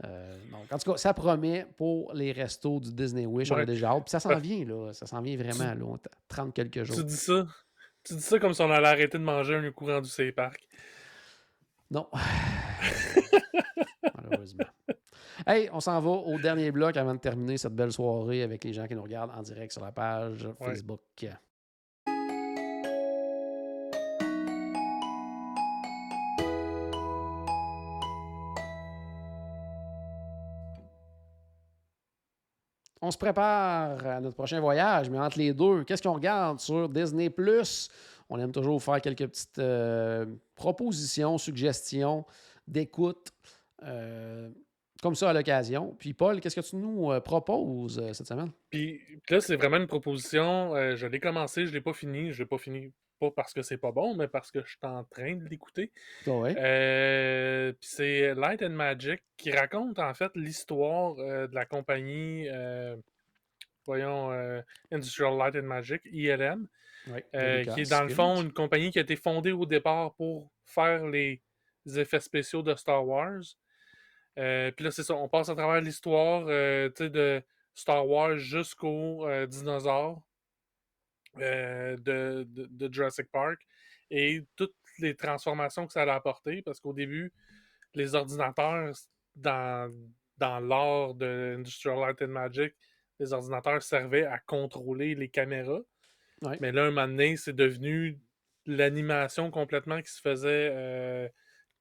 Euh, 0.05 0.36
donc, 0.53 0.70
en 0.70 0.78
tout 0.78 0.92
cas, 0.92 0.99
ça 0.99 1.14
promet 1.14 1.66
pour 1.78 2.12
les 2.12 2.30
restos 2.32 2.78
du 2.80 2.92
Disney 2.92 3.24
Wish, 3.26 3.51
on 3.51 3.57
a 3.57 3.64
déjà 3.64 3.90
hâte. 3.92 4.05
Puis 4.05 4.11
ça 4.11 4.20
s'en 4.20 4.38
vient, 4.38 4.64
là. 4.66 4.92
Ça 4.92 5.07
s'en 5.07 5.22
vient 5.22 5.36
vraiment, 5.38 5.74
là. 5.74 5.84
On 5.84 5.97
est 5.97 6.07
à 6.07 6.11
30 6.28 6.53
quelques 6.55 6.84
jours. 6.84 6.97
Tu 6.97 7.05
dis 7.05 7.16
ça. 7.16 7.47
Tu 8.05 8.14
dis 8.14 8.20
ça 8.22 8.38
comme 8.38 8.53
si 8.55 8.61
on 8.61 8.70
allait 8.70 8.86
arrêter 8.86 9.18
de 9.18 9.24
manger 9.24 9.57
un 9.57 9.70
coup 9.72 9.86
rendu 9.86 10.09
ces 10.09 10.30
parcs. 10.32 10.62
Non. 11.90 12.07
Malheureusement. 14.14 14.64
Hey, 15.47 15.68
on 15.72 15.80
s'en 15.80 16.01
va 16.01 16.11
au 16.11 16.38
dernier 16.38 16.70
bloc 16.72 16.97
avant 16.97 17.14
de 17.14 17.20
terminer 17.20 17.59
cette 17.59 17.74
belle 17.74 17.92
soirée 17.92 18.42
avec 18.42 18.64
les 18.64 18.72
gens 18.72 18.86
qui 18.86 18.94
nous 18.94 19.03
regardent 19.03 19.32
en 19.36 19.42
direct 19.42 19.72
sur 19.72 19.84
la 19.84 19.92
page 19.92 20.44
Ouais. 20.44 20.55
Facebook. 20.68 21.01
On 33.07 33.12
se 33.12 33.18
prépare 33.18 34.04
à 34.04 34.20
notre 34.20 34.34
prochain 34.34 34.59
voyage, 34.59 35.09
mais 35.11 35.20
entre 35.20 35.38
les 35.38 35.52
deux, 35.52 35.84
qu'est-ce 35.84 36.02
qu'on 36.02 36.14
regarde 36.14 36.59
sur 36.59 36.88
Disney 36.88 37.30
Plus? 37.30 37.88
On 38.28 38.40
aime 38.40 38.50
toujours 38.50 38.82
faire 38.82 39.00
quelques 39.00 39.28
petites 39.28 39.61
euh, 39.61 40.26
propositions, 40.57 41.38
suggestions 41.38 42.24
d'écoute, 42.66 43.32
euh, 43.84 44.50
comme 45.00 45.14
ça 45.14 45.30
à 45.30 45.32
l'occasion. 45.32 45.94
Puis 46.00 46.14
Paul, 46.14 46.40
qu'est-ce 46.40 46.57
que 46.57 46.68
tu 46.68 46.74
nous 46.74 47.12
euh, 47.12 47.20
proposes 47.20 48.02
cette 48.12 48.26
semaine? 48.26 48.50
Puis 48.70 49.00
là, 49.30 49.40
c'est 49.40 49.54
vraiment 49.54 49.76
une 49.76 49.86
proposition. 49.86 50.72
je 50.96 51.07
l'ai 51.07 51.20
commencé, 51.20 51.64
je 51.64 51.72
l'ai 51.72 51.80
pas 51.80 51.92
fini. 51.92 52.32
Je 52.32 52.40
l'ai 52.40 52.46
pas 52.46 52.59
fini 52.59 52.90
pas 53.19 53.31
parce 53.31 53.53
que 53.53 53.62
c'est 53.62 53.77
pas 53.77 53.93
bon, 53.93 54.14
mais 54.14 54.29
parce 54.29 54.51
que 54.51 54.61
je 54.64 54.71
suis 54.71 54.79
en 54.83 55.05
train 55.05 55.37
de 55.37 55.45
l'écouter. 55.45 55.93
Ouais? 56.27 56.55
Euh, 56.59 57.73
c'est 57.81 58.35
Light 58.35 58.62
and 58.62 58.71
Magic 58.71 59.23
qui 59.37 59.51
raconte 59.51 59.99
en 59.99 60.14
fait 60.14 60.31
l'histoire 60.35 61.14
euh, 61.19 61.47
de 61.47 61.55
la 61.55 61.64
compagnie, 61.64 62.49
euh, 62.49 62.97
voyons, 63.85 64.31
Industrial 64.91 65.37
Light 65.37 65.57
and 65.57 65.67
Magic, 65.67 66.03
ILM, 66.07 66.67
Ouais, 67.09 67.25
qui 67.73 67.83
est 67.83 67.91
dans 67.91 68.03
le 68.03 68.09
fond 68.09 68.43
une 68.43 68.53
compagnie 68.53 68.91
qui 68.91 68.99
a 68.99 69.03
été 69.03 69.14
fondée 69.14 69.53
au 69.53 69.64
départ 69.64 70.12
pour 70.14 70.51
faire 70.64 71.07
les 71.07 71.41
effets 71.95 72.19
spéciaux 72.19 72.62
de 72.62 72.75
Star 72.75 73.07
Wars. 73.07 73.43
Puis 74.35 74.85
là, 74.85 74.91
c'est 74.91 75.05
ça, 75.05 75.14
on 75.14 75.29
passe 75.29 75.49
à 75.49 75.55
travers 75.55 75.81
l'histoire 75.81 76.47
de 76.47 77.43
Star 77.77 78.09
Wars 78.09 78.39
jusqu'aux 78.39 79.25
dinosaures 79.47 80.21
euh, 81.41 81.97
de, 81.97 82.45
de- 82.49 82.66
de 82.70 82.93
Jurassic 82.93 83.30
Park 83.30 83.61
et 84.11 84.43
toutes 84.57 84.74
les 84.99 85.14
transformations 85.14 85.87
que 85.87 85.93
ça 85.93 86.03
a 86.03 86.14
apporté. 86.14 86.62
Parce 86.62 86.80
qu'au 86.80 86.93
début, 86.93 87.32
les 87.95 88.14
ordinateurs, 88.14 88.95
dans, 89.34 89.93
dans 90.39 90.61
l'art 90.61 91.14
de 91.14 91.57
Industrial 91.59 91.99
Light 91.99 92.22
and 92.22 92.28
Magic, 92.28 92.74
les 93.18 93.32
ordinateurs 93.32 93.82
servaient 93.82 94.26
à 94.26 94.39
contrôler 94.39 95.14
les 95.14 95.28
caméras. 95.28 95.80
Ouais. 96.43 96.59
Mais 96.61 96.72
là, 96.72 96.84
un 96.84 96.91
moment 96.91 97.09
donné, 97.09 97.37
c'est 97.37 97.55
devenu 97.57 98.18
l'animation 98.66 99.51
complètement 99.51 100.03
qui 100.03 100.11
se 100.11 100.20
faisait 100.20 100.70
euh, 100.72 101.28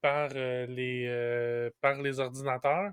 par, 0.01 0.30
euh, 0.36 0.66
les, 0.68 1.06
euh, 1.08 1.70
par 1.82 2.01
les 2.01 2.20
ordinateurs. 2.20 2.91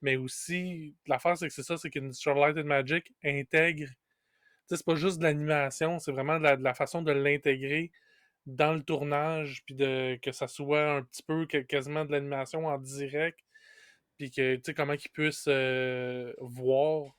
Mais 0.00 0.16
aussi, 0.16 0.96
l'affaire, 1.06 1.36
c'est 1.38 1.46
que 1.48 1.54
c'est 1.54 1.62
ça, 1.62 1.76
c'est 1.76 1.88
qu'Industrial 1.90 2.36
Light 2.38 2.58
and 2.58 2.68
Magic 2.68 3.12
intègre. 3.24 3.88
C'est 4.66 4.84
pas 4.84 4.94
juste 4.94 5.18
de 5.18 5.24
l'animation, 5.24 5.98
c'est 5.98 6.12
vraiment 6.12 6.38
de 6.38 6.62
la, 6.62 6.74
façon 6.74 7.02
de 7.02 7.12
l'intégrer 7.12 7.92
dans 8.46 8.74
le 8.74 8.82
tournage, 8.82 9.62
puis 9.66 9.74
de, 9.74 10.18
que 10.22 10.32
ça 10.32 10.48
soit 10.48 10.96
un 10.96 11.02
petit 11.02 11.22
peu 11.22 11.46
quasiment 11.46 12.04
de 12.04 12.12
l'animation 12.12 12.66
en 12.66 12.78
direct, 12.78 13.40
puis 14.18 14.30
que, 14.30 14.56
tu 14.56 14.62
sais, 14.64 14.74
comment 14.74 14.96
qu'ils 14.96 15.10
puissent 15.10 15.46
euh, 15.48 16.32
voir, 16.40 17.14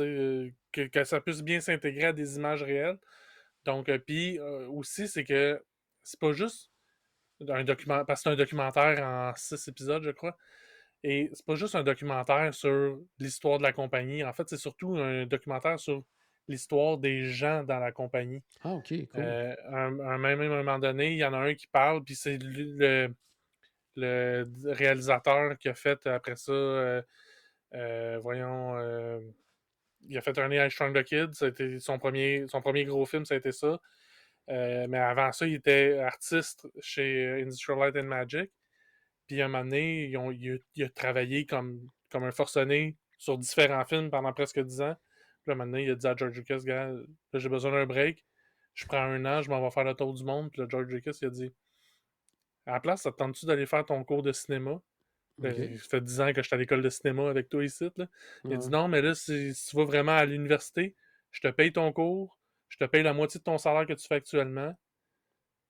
euh, 0.00 0.50
que, 0.72 1.04
ça 1.04 1.20
puisse 1.20 1.42
bien 1.42 1.60
s'intégrer 1.60 2.06
à 2.06 2.12
des 2.12 2.36
images 2.36 2.62
réelles. 2.62 2.98
Donc, 3.64 3.88
euh, 3.88 3.98
puis 3.98 4.38
aussi, 4.40 5.08
c'est 5.08 5.24
que 5.24 5.62
c'est 6.02 6.20
pas 6.20 6.32
juste 6.32 6.70
un 7.48 7.64
document, 7.64 8.04
parce 8.04 8.20
que 8.20 8.24
c'est 8.24 8.34
un 8.34 8.36
documentaire 8.36 9.02
en 9.04 9.32
six 9.36 9.68
épisodes, 9.68 10.02
je 10.02 10.10
crois. 10.10 10.36
Et 11.02 11.30
c'est 11.34 11.44
pas 11.44 11.54
juste 11.54 11.74
un 11.74 11.82
documentaire 11.84 12.54
sur 12.54 12.98
l'histoire 13.18 13.58
de 13.58 13.62
la 13.62 13.72
compagnie. 13.72 14.24
En 14.24 14.32
fait, 14.32 14.48
c'est 14.48 14.56
surtout 14.56 14.96
un 14.96 15.26
documentaire 15.26 15.78
sur 15.78 16.02
l'histoire 16.48 16.98
des 16.98 17.24
gens 17.24 17.64
dans 17.64 17.78
la 17.78 17.92
compagnie. 17.92 18.42
Ah, 18.62 18.72
ok, 18.74 18.88
cool. 18.88 19.20
Euh, 19.20 19.54
un, 19.70 19.98
un- 20.00 20.18
même 20.18 20.40
à 20.40 20.44
un 20.44 20.48
moment 20.62 20.78
donné, 20.78 21.12
il 21.12 21.18
y 21.18 21.24
en 21.24 21.32
a 21.32 21.38
un 21.38 21.54
qui 21.54 21.66
parle, 21.66 22.02
puis 22.04 22.14
c'est 22.14 22.38
le, 22.42 23.14
le 23.96 24.46
réalisateur 24.66 25.56
qui 25.58 25.68
a 25.68 25.74
fait 25.74 26.06
après 26.06 26.36
ça, 26.36 26.52
euh, 26.52 27.02
euh, 27.74 28.18
voyons, 28.22 28.76
il 30.08 30.18
a 30.18 30.20
fait 30.20 30.38
un 30.38 30.50
I 30.52 30.70
Strong 30.70 30.94
the 30.94 31.02
Kid, 31.04 31.30
été 31.48 31.78
son 31.80 31.98
premier, 31.98 32.44
son 32.48 32.60
premier 32.60 32.84
gros 32.84 33.06
film, 33.06 33.24
ça 33.24 33.34
a 33.34 33.38
été 33.38 33.52
ça. 33.52 33.80
Mais 34.48 34.98
avant 34.98 35.32
ça, 35.32 35.46
il 35.46 35.54
était 35.54 35.98
artiste 35.98 36.66
chez 36.80 37.40
Industrial 37.40 37.78
Light 37.78 37.96
and 37.96 38.04
Magic. 38.08 38.50
Puis 39.26 39.40
à 39.40 39.46
un 39.46 39.48
moment 39.48 39.64
donné, 39.64 40.04
ils 40.04 40.16
ont- 40.18 40.30
il, 40.30 40.52
a, 40.52 40.56
il 40.74 40.84
a 40.84 40.88
travaillé 40.90 41.46
comme 41.46 41.80
comme 42.10 42.24
un 42.24 42.30
forcené 42.32 42.96
sur 43.18 43.38
différents 43.38 43.84
films 43.86 44.08
pendant 44.10 44.32
presque 44.32 44.60
10 44.60 44.80
ans. 44.82 44.94
Puis 45.44 45.50
là, 45.50 45.56
maintenant, 45.56 45.78
il 45.78 45.90
a 45.90 45.94
dit 45.94 46.06
à 46.06 46.16
George 46.16 46.36
Lucas, 46.36 46.60
gars, 46.64 46.90
j'ai 47.34 47.48
besoin 47.48 47.70
d'un 47.70 47.86
break. 47.86 48.24
Je 48.74 48.86
prends 48.86 49.02
un 49.02 49.24
an, 49.26 49.42
je 49.42 49.50
m'en 49.50 49.62
vais 49.62 49.70
faire 49.70 49.84
le 49.84 49.94
tour 49.94 50.14
du 50.14 50.24
monde. 50.24 50.50
Puis 50.50 50.62
là, 50.62 50.66
George 50.68 50.86
Lucas, 50.86 51.16
il 51.20 51.26
a 51.26 51.30
dit, 51.30 51.54
à 52.66 52.72
la 52.72 52.80
place, 52.80 53.02
ça 53.02 53.12
te 53.12 53.16
tente-tu 53.16 53.44
d'aller 53.44 53.66
faire 53.66 53.84
ton 53.84 54.02
cours 54.04 54.22
de 54.22 54.32
cinéma? 54.32 54.80
Ça 55.42 55.50
fait 55.90 56.00
10 56.00 56.20
ans 56.20 56.32
que 56.32 56.42
je 56.42 56.46
suis 56.46 56.54
à 56.54 56.58
l'école 56.58 56.80
de 56.80 56.88
cinéma 56.88 57.28
avec 57.28 57.48
toi 57.48 57.64
ici. 57.64 57.90
Là. 57.96 58.06
Il 58.44 58.54
a 58.54 58.56
dit 58.56 58.70
non, 58.70 58.88
mais 58.88 59.02
là, 59.02 59.14
si, 59.14 59.52
tu 59.52 59.76
vas 59.76 59.84
vraiment 59.84 60.16
à 60.16 60.24
l'université, 60.24 60.94
je 61.32 61.40
te 61.40 61.48
paye 61.48 61.72
ton 61.72 61.92
cours, 61.92 62.38
je 62.68 62.78
te 62.78 62.84
paye 62.84 63.02
la 63.02 63.12
moitié 63.12 63.38
de 63.38 63.44
ton 63.44 63.58
salaire 63.58 63.84
que 63.84 63.92
tu 63.92 64.06
fais 64.06 64.14
actuellement. 64.14 64.74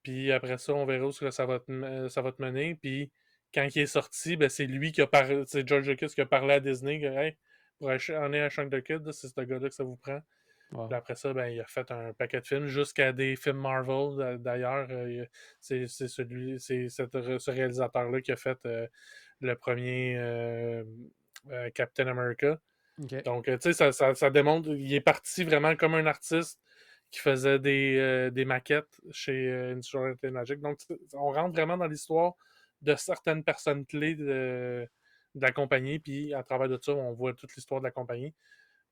Puis 0.02 0.30
après 0.32 0.58
ça, 0.58 0.74
on 0.74 0.84
verra 0.84 1.06
où 1.06 1.12
ça 1.12 1.46
va 1.46 1.60
te, 1.60 2.08
ça 2.08 2.20
va 2.20 2.32
te 2.32 2.42
mener. 2.42 2.74
Puis 2.74 3.10
quand 3.54 3.66
il 3.74 3.78
est 3.80 3.86
sorti, 3.86 4.36
ben, 4.36 4.50
c'est 4.50 4.66
lui 4.66 4.92
qui 4.92 5.00
a 5.00 5.06
parlé, 5.06 5.44
c'est 5.46 5.66
George 5.66 5.88
Lucas 5.88 6.08
qui 6.08 6.20
a 6.20 6.26
parlé 6.26 6.54
à 6.54 6.60
Disney 6.60 7.00
que, 7.00 7.34
pour 7.78 7.90
aller 7.90 8.40
à 8.40 8.48
Shank 8.48 8.70
the 8.70 8.82
Kid, 8.82 9.10
c'est 9.12 9.28
ce 9.28 9.40
gars-là 9.40 9.68
que 9.68 9.74
ça 9.74 9.84
vous 9.84 9.96
prend. 9.96 10.20
Puis 10.70 10.94
après 10.94 11.14
ça, 11.14 11.32
ben, 11.32 11.46
il 11.46 11.60
a 11.60 11.66
fait 11.66 11.88
un 11.90 12.12
paquet 12.12 12.40
de 12.40 12.46
films, 12.46 12.66
jusqu'à 12.66 13.12
des 13.12 13.36
films 13.36 13.58
Marvel. 13.58 14.38
D'ailleurs, 14.40 14.88
euh, 14.90 15.24
c'est 15.60 15.86
celui, 15.86 16.58
c'est 16.58 16.88
ce 16.88 17.50
réalisateur-là 17.50 18.20
qui 18.20 18.32
a 18.32 18.36
fait 18.36 18.58
euh, 18.66 18.86
le 19.40 19.54
premier 19.54 20.16
euh, 20.18 20.84
Captain 21.74 22.08
America. 22.08 22.58
Donc, 23.24 23.44
tu 23.44 23.56
sais, 23.60 23.72
ça, 23.72 23.92
ça, 23.92 24.14
ça, 24.14 24.30
démontre, 24.30 24.68
il 24.70 24.94
est 24.94 25.00
parti 25.00 25.44
vraiment 25.44 25.76
comme 25.76 25.94
un 25.94 26.06
artiste 26.06 26.60
qui 27.10 27.20
faisait 27.20 27.58
des, 27.58 28.30
des 28.32 28.44
maquettes 28.44 29.00
chez 29.12 29.52
Industrial 29.52 30.16
Magic. 30.24 30.60
Donc, 30.60 30.78
on 31.12 31.30
rentre 31.30 31.54
vraiment 31.54 31.76
dans 31.76 31.86
l'histoire 31.86 32.34
de 32.82 32.94
certaines 32.96 33.44
personnes 33.44 33.86
clés 33.86 34.14
de, 34.14 34.88
la 35.34 35.52
compagnie, 35.52 35.98
puis 35.98 36.34
à 36.34 36.42
travers 36.42 36.68
de 36.68 36.78
ça, 36.80 36.92
on 36.92 37.12
voit 37.12 37.32
toute 37.34 37.54
l'histoire 37.54 37.80
de 37.80 37.84
la 37.84 37.90
compagnie. 37.90 38.34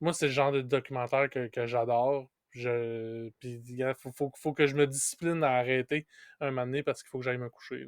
Moi, 0.00 0.12
c'est 0.12 0.26
le 0.26 0.32
genre 0.32 0.52
de 0.52 0.60
documentaire 0.60 1.30
que, 1.30 1.66
j'adore. 1.66 2.28
Je... 2.50 3.30
Puis 3.38 3.62
il 3.66 3.94
faut, 4.14 4.52
que 4.52 4.66
je 4.66 4.74
me 4.74 4.86
discipline 4.86 5.42
à 5.42 5.52
arrêter 5.52 6.06
un 6.40 6.50
moment 6.50 6.66
donné 6.66 6.82
parce 6.82 7.02
qu'il 7.02 7.10
faut 7.10 7.18
que 7.18 7.24
j'aille 7.24 7.38
me 7.38 7.48
coucher. 7.48 7.86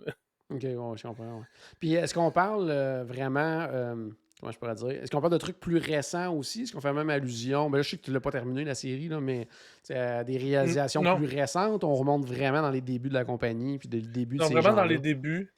OK, 0.51 0.61
je 0.61 1.03
comprends. 1.03 1.43
Puis 1.81 1.95
est-ce 1.95 2.15
qu'on 2.15 2.31
parle 2.31 2.71
euh, 2.71 3.05
vraiment, 3.05 3.67
euh, 3.71 4.09
comment 4.41 4.53
je 4.53 4.59
pourrais 4.59 4.75
dire, 4.75 4.91
est-ce 4.91 5.11
qu'on 5.11 5.21
parle 5.21 5.33
de 5.33 5.39
trucs 5.39 5.59
plus 5.59 5.79
récents 5.79 6.33
aussi? 6.35 6.63
Est-ce 6.63 6.73
qu'on 6.73 6.81
fait 6.81 6.93
même 6.93 7.11
allusion? 7.11 7.69
Ben 7.69 7.79
là, 7.79 7.83
je 7.83 7.91
sais 7.91 7.97
que 7.97 8.03
tu 8.03 8.11
ne 8.11 8.15
l'as 8.15 8.21
pas 8.21 8.31
terminé, 8.31 8.65
la 8.65 8.75
série, 8.75 9.09
là, 9.09 9.21
mais 9.21 9.49
des 9.89 10.39
réalisations 10.39 11.03
plus 11.17 11.27
récentes, 11.27 11.83
on 11.83 11.95
remonte 11.95 12.25
vraiment 12.25 12.63
dans 12.63 12.71
les 12.71 12.81
débuts 12.81 13.09
de 13.09 13.15
la 13.15 13.25
compagnie, 13.25 13.79
puis 13.79 13.89
le 13.89 14.01
début 14.03 14.37
de 14.37 14.43
non, 14.43 14.49
vraiment 14.49 14.75
dans 14.75 14.85
les 14.85 14.99
débuts 14.99 15.53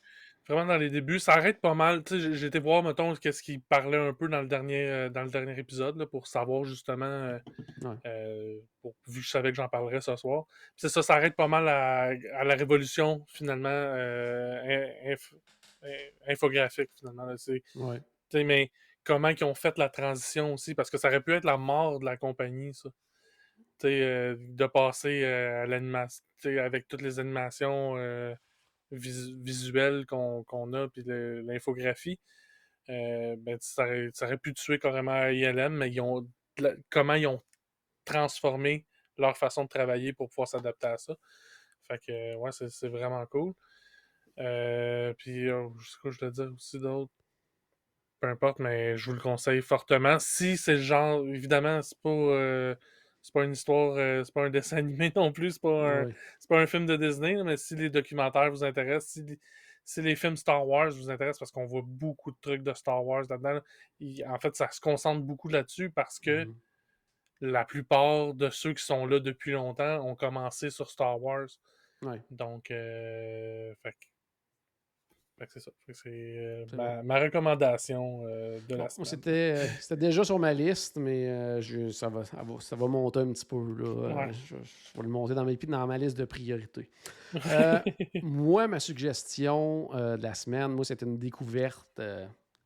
vraiment 0.48 0.66
dans 0.66 0.76
les 0.76 0.90
débuts. 0.90 1.18
Ça 1.18 1.32
arrête 1.32 1.60
pas 1.60 1.74
mal. 1.74 2.02
J'ai 2.08 2.46
été 2.46 2.58
voir, 2.58 2.82
mettons, 2.82 3.14
qu'est-ce 3.14 3.42
qu'il 3.42 3.60
parlait 3.60 3.98
un 3.98 4.12
peu 4.12 4.28
dans 4.28 4.40
le 4.40 4.46
dernier, 4.46 4.86
euh, 4.86 5.08
dans 5.08 5.22
le 5.22 5.30
dernier 5.30 5.58
épisode 5.58 6.04
pour 6.06 6.26
savoir 6.26 6.64
justement, 6.64 7.04
euh, 7.04 7.38
euh, 8.06 8.58
vu 9.06 9.20
que 9.20 9.26
je 9.26 9.30
savais 9.30 9.50
que 9.50 9.56
j'en 9.56 9.68
parlerais 9.68 10.00
ce 10.00 10.14
soir. 10.16 10.44
C'est 10.76 10.88
ça, 10.88 11.02
ça 11.02 11.14
arrête 11.14 11.36
pas 11.36 11.48
mal 11.48 11.68
à, 11.68 12.44
la 12.44 12.54
révolution, 12.54 13.24
finalement, 13.28 13.68
infographique, 16.28 16.90
finalement. 16.98 17.26
Mais 18.34 18.70
comment 19.04 19.28
ils 19.28 19.44
ont 19.44 19.54
fait 19.54 19.76
la 19.78 19.88
transition 19.88 20.54
aussi, 20.54 20.74
parce 20.74 20.90
que 20.90 20.98
ça 20.98 21.08
aurait 21.08 21.20
pu 21.20 21.32
être 21.32 21.44
la 21.44 21.56
mort 21.56 21.98
de 21.98 22.04
la 22.04 22.16
compagnie, 22.16 22.72
ça. 22.74 22.90
de 23.82 24.66
passer 24.66 25.24
à 25.24 25.66
l'animation, 25.66 26.22
avec 26.44 26.86
toutes 26.86 27.02
les 27.02 27.18
animations 27.18 27.96
visuel 28.90 30.06
qu'on 30.06 30.72
a, 30.72 30.88
puis 30.88 31.02
l'infographie, 31.04 32.18
euh, 32.88 33.36
ben, 33.38 33.58
ça, 33.60 33.84
aurait, 34.22 34.38
pu 34.38 34.54
tuer 34.54 34.78
carrément 34.78 35.26
ILM, 35.28 35.74
mais 35.74 35.90
ils 35.90 36.00
ont, 36.00 36.28
comment 36.90 37.14
ils 37.14 37.26
ont 37.26 37.42
transformé 38.04 38.86
leur 39.18 39.36
façon 39.36 39.64
de 39.64 39.68
travailler 39.68 40.12
pour 40.12 40.28
pouvoir 40.28 40.48
s'adapter 40.48 40.86
à 40.86 40.98
ça. 40.98 41.14
Fait 41.88 41.98
que, 41.98 42.36
ouais, 42.36 42.50
c'est 42.52 42.88
vraiment 42.88 43.24
cool. 43.26 43.54
Euh, 44.38 45.14
puis, 45.14 45.46
je 45.46 45.88
sais 45.88 45.96
quoi 46.00 46.10
je 46.10 46.18
dois 46.18 46.30
dire 46.30 46.52
aussi 46.54 46.78
d'autres. 46.78 47.12
Peu 48.20 48.28
importe, 48.28 48.58
mais 48.60 48.96
je 48.96 49.06
vous 49.06 49.16
le 49.16 49.20
conseille 49.20 49.62
fortement. 49.62 50.18
Si 50.18 50.56
c'est 50.56 50.74
le 50.74 50.82
genre, 50.82 51.24
évidemment, 51.26 51.82
c'est 51.82 51.98
pas. 52.00 52.76
C'est 53.26 53.32
pas 53.32 53.42
une 53.42 53.52
histoire, 53.52 53.96
euh, 53.96 54.22
c'est 54.22 54.32
pas 54.32 54.44
un 54.44 54.50
dessin 54.50 54.76
animé 54.78 55.12
non 55.16 55.32
plus, 55.32 55.52
c'est 55.52 55.62
pas, 55.62 56.00
un, 56.00 56.10
pas 56.48 56.60
un 56.60 56.66
film 56.66 56.86
de 56.86 56.96
Disney, 56.96 57.42
mais 57.42 57.56
si 57.56 57.74
les 57.74 57.90
documentaires 57.90 58.50
vous 58.52 58.62
intéressent, 58.62 59.20
si, 59.84 60.02
les 60.02 60.14
films 60.14 60.36
Star 60.36 60.66
Wars 60.66 60.90
vous 60.90 61.10
intéressent, 61.10 61.40
parce 61.40 61.50
qu'on 61.50 61.66
voit 61.66 61.82
beaucoup 61.84 62.30
de 62.30 62.36
trucs 62.40 62.62
de 62.62 62.72
Star 62.72 63.04
Wars 63.04 63.24
là-dedans, 63.28 63.60
en 64.28 64.38
fait, 64.38 64.54
ça 64.54 64.70
se 64.70 64.80
concentre 64.80 65.22
beaucoup 65.22 65.48
là-dessus 65.48 65.90
parce 65.90 66.20
que 66.20 66.44
mmh 66.44 66.54
la 67.40 67.64
plupart 67.64 68.34
de 68.34 68.48
ceux 68.48 68.72
qui 68.72 68.82
sont 68.82 69.06
là 69.06 69.20
depuis 69.20 69.52
longtemps 69.52 70.00
ont 70.06 70.14
commencé 70.14 70.70
sur 70.70 70.90
Star 70.90 71.20
Wars. 71.20 71.48
Donc, 72.30 72.70
euh, 72.70 73.74
fait, 73.82 73.94
c'est 75.48 75.60
ça. 75.60 75.70
C'est 75.92 76.08
euh, 76.08 76.64
ma, 77.04 77.18
recommandation 77.18 78.22
euh, 78.24 78.58
de 78.68 78.76
la 78.76 78.88
semaine. 78.88 79.20
Euh, 79.26 79.66
c'était 79.80 79.96
déjà 79.96 80.24
sur 80.24 80.38
ma 80.38 80.52
liste, 80.54 80.96
mais 80.96 81.60
ça, 81.92 82.08
va, 82.08 82.24
ça, 82.24 82.76
va, 82.76 82.86
monter 82.86 83.20
un 83.20 83.32
petit 83.32 83.44
peu. 83.44 83.56
Là. 83.78 84.30
Je, 84.32 84.54
vais 84.54 85.02
le 85.02 85.08
monter 85.08 85.34
dans, 85.34 85.44
mes, 85.44 85.56
dans 85.56 85.86
ma 85.86 85.98
liste 85.98 86.16
de 86.16 86.24
priorités. 86.24 86.90
moi, 88.22 88.66
ma 88.66 88.80
suggestion 88.80 89.88
de 89.92 90.22
la 90.22 90.34
semaine, 90.34 90.72
moi, 90.72 90.84
c'est 90.84 91.02
une 91.02 91.18
découverte 91.18 92.00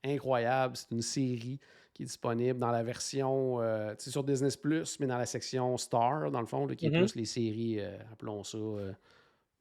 incroyable. 0.04 0.76
C'est 0.76 0.92
une 0.92 1.02
série 1.02 1.58
qui 1.92 2.04
est 2.04 2.06
disponible 2.06 2.58
dans 2.58 2.70
la 2.70 2.84
version 2.84 3.58
sur 3.98 4.22
Disney 4.22 4.50
Plus, 4.62 5.00
mais 5.00 5.06
dans 5.06 5.18
la 5.18 5.26
section 5.26 5.76
Star, 5.76 6.30
dans 6.30 6.40
le 6.40 6.46
fond, 6.46 6.68
qui 6.68 6.86
est 6.86 6.90
mm-hmm. 6.90 6.98
plus 6.98 7.16
les 7.16 7.24
séries, 7.24 7.80
appelons 8.12 8.44
ça 8.44 8.58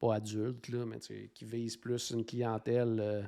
pas 0.00 0.16
adulte, 0.16 0.68
là, 0.68 0.84
mais 0.86 0.98
qui 1.34 1.44
vise 1.44 1.76
plus 1.76 2.10
une 2.10 2.24
clientèle 2.24 2.98
euh, 3.00 3.22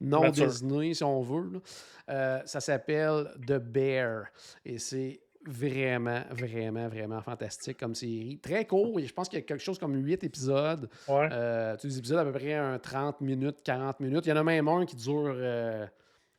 non 0.00 0.30
Disney, 0.30 0.94
si 0.94 1.02
on 1.02 1.22
veut. 1.22 1.60
Euh, 2.08 2.40
ça 2.44 2.60
s'appelle 2.60 3.30
The 3.46 3.58
Bear. 3.58 4.26
Et 4.64 4.78
c'est 4.78 5.20
vraiment, 5.44 6.22
vraiment, 6.30 6.88
vraiment 6.88 7.20
fantastique 7.20 7.78
comme 7.78 7.94
série. 7.94 8.38
Très 8.38 8.64
court. 8.64 8.98
Je 9.00 9.12
pense 9.12 9.28
qu'il 9.28 9.38
y 9.38 9.42
a 9.42 9.44
quelque 9.44 9.62
chose 9.62 9.78
comme 9.78 9.94
8 9.94 10.22
épisodes. 10.24 10.88
Ouais. 11.08 11.28
Euh, 11.32 11.76
des 11.76 11.98
épisodes 11.98 12.18
à 12.18 12.24
peu 12.24 12.32
près 12.32 12.54
un 12.54 12.78
30 12.78 13.20
minutes, 13.20 13.58
40 13.64 14.00
minutes. 14.00 14.26
Il 14.26 14.28
y 14.28 14.32
en 14.32 14.36
a 14.36 14.44
même 14.44 14.68
un 14.68 14.84
qui 14.84 14.96
dure, 14.96 15.34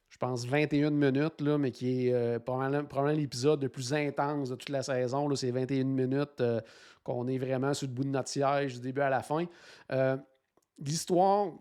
je 0.10 0.18
pense, 0.18 0.45
21 0.45 0.89
minutes, 0.89 1.39
là, 1.41 1.57
mais 1.57 1.72
qui 1.72 2.07
est 2.07 2.39
probablement, 2.39 3.12
l'épisode 3.12 3.62
le 3.62 3.70
plus 3.70 3.93
intense 3.93 4.49
de 4.49 4.55
toute 4.55 4.70
la 4.70 4.82
saison. 4.82 5.34
C'est 5.36 5.51
21 5.51 5.84
minutes 5.84 6.41
qu'on 7.03 7.28
est 7.28 7.38
vraiment 7.38 7.74
sur 7.74 7.88
le 7.88 7.93
bout 7.93 8.03
de 8.03 8.10
notre 8.10 8.30
siège 8.30 8.76
du 8.76 8.82
début 8.82 9.01
à 9.01 9.10
la 9.10 9.22
fin. 9.22 9.45
Euh, 9.91 10.18
l'histoire, 10.78 11.53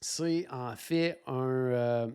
c'est 0.00 0.46
en 0.50 0.74
fait 0.76 1.22
un. 1.26 1.48
Euh, 1.48 2.10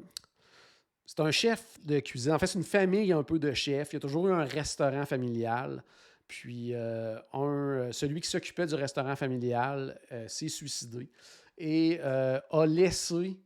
c'est 1.06 1.22
un 1.22 1.32
chef 1.32 1.80
de 1.84 2.00
cuisine. 2.00 2.34
En 2.34 2.40
fait, 2.40 2.48
c'est 2.48 2.60
une 2.60 2.66
famille 2.66 3.12
un 3.12 3.24
peu 3.24 3.40
de 3.40 3.52
chefs. 3.54 3.92
Il 3.92 3.96
y 3.96 3.98
a 3.98 4.00
toujours 4.00 4.28
eu 4.28 4.32
un 4.32 4.44
restaurant 4.44 5.06
familial. 5.06 5.84
Puis 6.28 6.76
euh, 6.76 7.18
un, 7.34 7.92
celui 7.92 8.22
qui 8.22 8.30
s'occupait 8.30 8.68
du 8.68 8.76
restaurant 8.76 9.16
familial 9.16 10.00
s'est 10.28 10.50
suicidé 10.50 11.10
et 11.58 12.00
a 12.00 12.66
laissé 12.68 13.40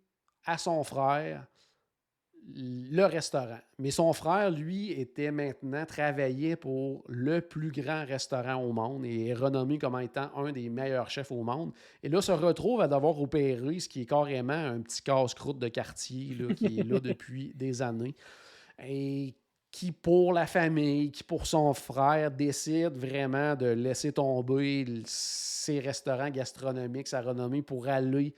à 0.44 0.58
son 0.58 0.84
frère 0.84 1.48
le 2.56 3.06
restaurant. 3.06 3.60
Mais 3.80 3.92
son 3.92 4.12
frère, 4.14 4.52
lui, 4.52 4.92
était 4.92 5.32
maintenant 5.32 5.86
travaillé 5.86 6.56
pour 6.56 7.04
le 7.08 7.42
plus 7.42 7.72
grand 7.72 8.06
restaurant 8.06 8.56
au 8.56 8.72
monde 8.72 9.06
et 9.06 9.28
est 9.28 9.34
renommé 9.34 9.78
comme 9.78 10.00
étant 10.00 10.30
un 10.36 10.52
des 10.52 10.70
meilleurs 10.70 11.10
chefs 11.10 11.32
au 11.32 11.44
monde. 11.44 11.72
Et 12.02 12.10
là, 12.10 12.22
se 12.22 12.32
retrouve 12.32 12.82
à 12.82 12.88
devoir 12.88 13.20
opérer 13.22 13.80
ce 13.80 13.88
qui 13.88 14.02
est 14.02 14.06
carrément 14.06 14.54
un 14.54 14.82
petit 14.82 15.02
casse-croûte 15.02 15.60
de 15.60 15.68
quartier 15.68 16.38
qui 16.56 16.80
est 16.80 16.84
là 16.84 17.00
depuis 17.04 17.54
des 17.56 17.82
années. 17.82 18.16
Et 18.86 19.36
qui, 19.72 19.92
pour 19.92 20.34
la 20.34 20.46
famille, 20.46 21.12
qui, 21.12 21.24
pour 21.24 21.48
son 21.48 21.74
frère, 21.74 22.30
décide 22.30 22.94
vraiment 22.94 23.56
de 23.56 23.68
laisser 23.68 24.12
tomber 24.12 25.02
ses 25.06 25.80
restaurants 25.80 26.30
gastronomiques, 26.30 27.08
sa 27.08 27.22
renommée, 27.22 27.64
pour 27.64 27.88
aller 27.88 28.36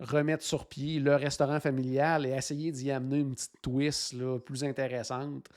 remettre 0.00 0.44
sur 0.44 0.66
pied 0.66 1.00
le 1.00 1.16
restaurant 1.16 1.60
familial 1.60 2.26
et 2.26 2.30
essayer 2.30 2.70
d'y 2.72 2.90
amener 2.90 3.18
une 3.18 3.34
petite 3.34 3.60
twist 3.62 4.12
là, 4.12 4.38
plus 4.38 4.64
intéressante. 4.64 5.48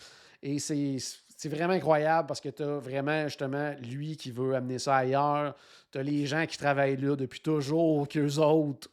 Et 0.41 0.59
c'est 0.59 1.49
vraiment 1.49 1.73
incroyable 1.73 2.27
parce 2.27 2.39
que 2.39 2.49
tu 2.49 2.63
as 2.63 2.77
vraiment 2.77 3.23
justement 3.27 3.73
lui 3.81 4.15
qui 4.15 4.31
veut 4.31 4.55
amener 4.55 4.79
ça 4.79 4.95
ailleurs. 4.95 5.55
Tu 5.91 5.97
as 5.97 6.03
les 6.03 6.25
gens 6.25 6.45
qui 6.45 6.57
travaillent 6.57 6.97
là 6.97 7.15
depuis 7.15 7.41
toujours, 7.41 8.07
qu'eux 8.07 8.37
autres 8.37 8.89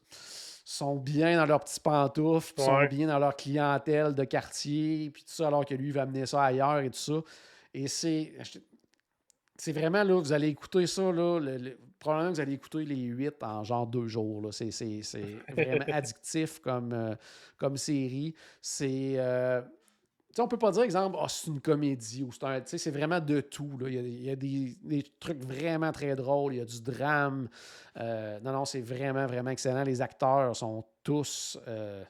sont 0.65 0.97
bien 0.97 1.37
dans 1.37 1.47
leurs 1.47 1.61
petits 1.61 1.79
pantoufles, 1.79 2.61
sont 2.61 2.85
bien 2.87 3.07
dans 3.07 3.21
leur 3.21 3.37
clientèle 3.37 4.15
de 4.15 4.25
quartier, 4.25 5.11
puis 5.11 5.23
tout 5.23 5.31
ça, 5.33 5.47
alors 5.47 5.65
que 5.65 5.75
lui 5.75 5.93
va 5.93 6.03
amener 6.03 6.27
ça 6.27 6.43
ailleurs 6.43 6.81
et 6.81 6.91
tout 6.91 6.99
ça. 6.99 7.21
Et 7.73 7.87
c'est 7.87 8.33
c'est 9.59 9.73
vraiment 9.73 10.03
là, 10.03 10.21
vous 10.21 10.33
allez 10.33 10.49
écouter 10.49 10.87
ça, 10.87 11.11
là, 11.13 11.41
probablement 11.99 12.31
que 12.31 12.37
vous 12.37 12.41
allez 12.41 12.53
écouter 12.53 12.85
les 12.85 13.03
huit 13.03 13.43
en 13.43 13.65
genre 13.65 13.87
deux 13.87 14.07
jours. 14.07 14.49
C'est, 14.53 14.71
vraiment 15.53 15.85
addictif 15.93 16.61
comme, 16.61 16.93
euh, 16.93 17.15
comme 17.59 17.77
série. 17.77 18.35
C'est, 18.61 19.15
euh, 19.17 19.63
on 20.43 20.49
peut 20.49 20.59
pas 20.59 20.71
dire, 20.71 20.83
exemple, 20.83 21.17
oh, 21.21 21.27
c'est 21.29 21.49
une 21.49 21.61
comédie 21.61 22.23
ou 22.23 22.31
c'est 22.33 22.79
c'est 22.79 22.91
vraiment 22.91 23.21
de 23.21 23.41
tout. 23.41 23.77
Là. 23.79 23.89
Il 23.89 24.23
y 24.23 24.31
a, 24.31 24.37
des, 24.37 24.77
trucs 25.19 25.43
vraiment 25.43 25.93
très 25.93 26.15
drôles, 26.15 26.55
il 26.55 26.59
y 26.59 26.61
a 26.61 26.65
du 26.65 26.81
drame. 26.81 27.49
Euh, 27.99 28.39
non, 28.41 28.53
non, 28.53 28.65
c'est 28.65 28.81
vraiment, 28.81 29.27
vraiment 29.27 29.51
excellent. 29.51 29.83
Les 29.83 30.01
acteurs 30.01 30.55
sont 30.55 30.85
tous 31.03 31.59
euh, 31.67 32.05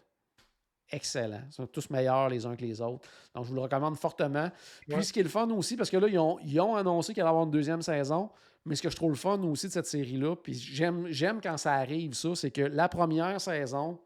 excellents. 0.90 1.42
Ils 1.48 1.52
sont 1.52 1.66
tous 1.66 1.90
meilleurs 1.90 2.28
les 2.28 2.46
uns 2.46 2.56
que 2.56 2.62
les 2.62 2.80
autres. 2.80 3.08
Donc, 3.34 3.44
je 3.44 3.50
vous 3.50 3.54
le 3.54 3.62
recommande 3.62 3.96
fortement. 3.96 4.50
Puis, 4.88 5.04
ce 5.04 5.12
qui 5.12 5.20
est 5.20 5.24
le 5.24 5.28
fun 5.28 5.48
aussi, 5.50 5.76
parce 5.76 5.90
que 5.90 5.96
là, 5.96 6.08
ils 6.08 6.18
ont, 6.18 6.38
ils 6.44 6.60
ont 6.60 6.74
annoncé 6.74 7.12
qu'il 7.12 7.22
allait 7.22 7.28
y 7.28 7.30
avoir 7.30 7.44
une 7.44 7.50
deuxième 7.50 7.82
saison. 7.82 8.30
Mais 8.64 8.74
ce 8.74 8.82
que 8.82 8.90
je 8.90 8.96
trouve 8.96 9.10
le 9.10 9.16
fun 9.16 9.40
aussi 9.44 9.68
de 9.68 9.72
cette 9.72 9.86
série-là, 9.86 10.34
puis 10.36 10.54
j'aime 10.54 11.40
quand 11.40 11.56
ça 11.56 11.74
arrive, 11.74 12.14
ça, 12.14 12.34
c'est 12.34 12.50
que 12.50 12.62
la 12.62 12.88
première 12.88 13.40
saison, 13.40 13.98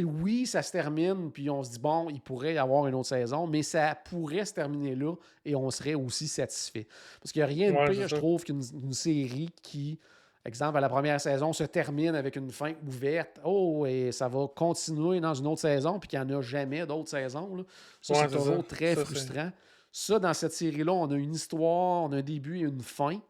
oui, 0.00 0.46
ça 0.46 0.62
se 0.62 0.72
termine, 0.72 1.30
puis 1.30 1.50
on 1.50 1.62
se 1.62 1.72
dit, 1.72 1.78
bon, 1.78 2.08
il 2.08 2.20
pourrait 2.20 2.54
y 2.54 2.58
avoir 2.58 2.86
une 2.86 2.94
autre 2.94 3.08
saison, 3.08 3.46
mais 3.46 3.62
ça 3.62 3.94
pourrait 3.94 4.44
se 4.44 4.54
terminer 4.54 4.94
là 4.94 5.14
et 5.44 5.54
on 5.54 5.70
serait 5.70 5.94
aussi 5.94 6.28
satisfait. 6.28 6.86
Parce 7.20 7.32
qu'il 7.32 7.40
n'y 7.40 7.44
a 7.44 7.46
rien 7.46 7.72
de 7.72 7.90
pire, 7.90 8.08
je 8.08 8.16
trouve, 8.16 8.44
qu'une 8.44 8.62
série 8.92 9.50
qui, 9.62 9.98
exemple, 10.46 10.78
à 10.78 10.80
la 10.80 10.88
première 10.88 11.20
saison, 11.20 11.52
se 11.52 11.64
termine 11.64 12.14
avec 12.14 12.36
une 12.36 12.50
fin 12.50 12.72
ouverte. 12.86 13.40
Oh, 13.44 13.86
et 13.86 14.12
ça 14.12 14.28
va 14.28 14.48
continuer 14.54 15.20
dans 15.20 15.34
une 15.34 15.46
autre 15.46 15.60
saison, 15.60 15.98
puis 15.98 16.08
qu'il 16.08 16.20
n'y 16.20 16.34
en 16.34 16.38
a 16.38 16.42
jamais 16.42 16.84
d'autres 16.86 17.10
saisons. 17.10 17.64
Ça, 18.00 18.14
c'est 18.14 18.36
toujours 18.36 18.66
très 18.66 18.96
frustrant. 18.96 19.50
Ça, 19.90 20.18
dans 20.18 20.32
cette 20.32 20.52
série-là, 20.52 20.92
on 20.92 21.10
a 21.10 21.16
une 21.16 21.34
histoire, 21.34 22.04
on 22.04 22.12
a 22.12 22.16
un 22.16 22.22
début 22.22 22.58
et 22.58 22.62
une 22.62 22.80
fin, 22.80 23.20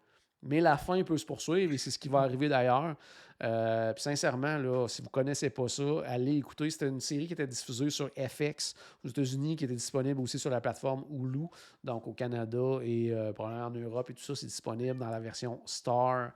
mais 0.42 0.60
la 0.60 0.76
fin 0.76 1.02
peut 1.02 1.18
se 1.18 1.26
poursuivre 1.26 1.72
et 1.72 1.78
c'est 1.78 1.90
ce 1.90 1.98
qui 1.98 2.08
va 2.08 2.20
arriver 2.20 2.48
d'ailleurs. 2.48 2.96
Euh, 3.42 3.92
sincèrement, 3.96 4.56
là, 4.58 4.86
si 4.86 5.02
vous 5.02 5.08
ne 5.08 5.10
connaissez 5.10 5.50
pas 5.50 5.66
ça, 5.66 5.82
allez 6.06 6.36
écouter. 6.36 6.70
C'était 6.70 6.88
une 6.88 7.00
série 7.00 7.26
qui 7.26 7.32
était 7.32 7.46
diffusée 7.46 7.90
sur 7.90 8.08
FX 8.10 8.74
aux 9.04 9.08
États-Unis, 9.08 9.56
qui 9.56 9.64
était 9.64 9.74
disponible 9.74 10.20
aussi 10.20 10.38
sur 10.38 10.50
la 10.50 10.60
plateforme 10.60 11.04
Hulu, 11.10 11.46
donc 11.82 12.06
au 12.06 12.12
Canada 12.12 12.78
et 12.82 13.10
euh, 13.10 13.32
probablement 13.32 13.66
en 13.66 13.70
Europe 13.70 14.10
et 14.10 14.14
tout 14.14 14.22
ça, 14.22 14.36
c'est 14.36 14.46
disponible 14.46 14.98
dans 14.98 15.10
la 15.10 15.18
version 15.18 15.60
Star, 15.64 16.30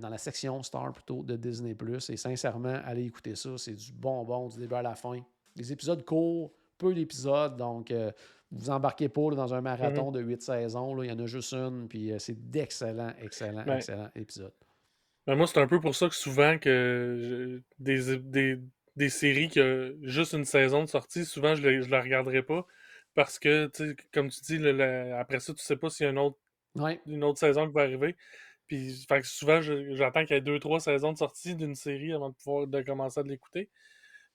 dans 0.00 0.08
la 0.08 0.18
section 0.18 0.62
Star 0.62 0.92
plutôt 0.92 1.22
de 1.22 1.36
Disney+. 1.36 1.76
Et 2.08 2.16
sincèrement, 2.16 2.80
allez 2.84 3.04
écouter 3.04 3.34
ça. 3.34 3.50
C'est 3.56 3.74
du 3.74 3.92
bonbon 3.92 4.48
du 4.48 4.58
début 4.58 4.74
à 4.74 4.82
la 4.82 4.94
fin. 4.94 5.20
Des 5.56 5.72
épisodes 5.72 6.04
courts, 6.04 6.52
peu 6.78 6.94
d'épisodes, 6.94 7.56
donc 7.56 7.92
vous 8.52 8.70
embarquez 8.70 9.08
pas 9.08 9.30
dans 9.30 9.54
un 9.54 9.60
marathon 9.60 10.10
mm-hmm. 10.10 10.14
de 10.14 10.20
huit 10.20 10.42
saisons. 10.42 10.94
Là. 10.94 11.04
Il 11.04 11.10
y 11.10 11.12
en 11.12 11.18
a 11.18 11.26
juste 11.26 11.52
une, 11.54 11.88
puis 11.88 12.12
c'est 12.18 12.50
d'excellents, 12.50 13.14
excellents, 13.20 13.64
excellents 13.66 14.10
épisodes. 14.14 14.52
Ben, 15.26 15.36
moi, 15.36 15.46
c'est 15.46 15.60
un 15.60 15.66
peu 15.66 15.80
pour 15.80 15.94
ça 15.94 16.08
que 16.08 16.14
souvent 16.14 16.58
que 16.58 17.62
des, 17.78 18.18
des, 18.18 18.58
des, 18.96 19.08
séries 19.08 19.48
qui 19.48 19.60
ont 19.60 19.92
juste 20.02 20.32
une 20.32 20.44
saison 20.44 20.82
de 20.82 20.88
sortie, 20.88 21.24
souvent 21.24 21.54
je 21.54 21.66
ne 21.66 21.90
la 21.90 22.02
regarderai 22.02 22.42
pas. 22.42 22.66
Parce 23.14 23.38
que, 23.38 23.70
comme 24.12 24.30
tu 24.30 24.40
dis, 24.40 24.68
après 25.12 25.40
ça, 25.40 25.52
tu 25.52 25.62
sais 25.62 25.76
pas 25.76 25.90
s'il 25.90 26.04
y 26.04 26.06
a 26.08 26.12
une 26.12 26.18
autre, 26.18 26.38
une 27.06 27.24
autre 27.24 27.38
saison 27.38 27.66
qui 27.66 27.72
va 27.72 27.82
arriver. 27.82 28.16
Puis 28.66 29.04
fait 29.08 29.24
souvent, 29.24 29.60
j'attends 29.60 30.24
qu'il 30.24 30.34
y 30.34 30.38
ait 30.38 30.42
deux, 30.42 30.58
trois 30.58 30.80
saisons 30.80 31.12
de 31.12 31.18
sortie 31.18 31.54
d'une 31.54 31.74
série 31.74 32.12
avant 32.12 32.30
de 32.30 32.34
pouvoir 32.34 32.66
de 32.66 32.82
commencer 32.82 33.20
à 33.20 33.22
l'écouter. 33.22 33.68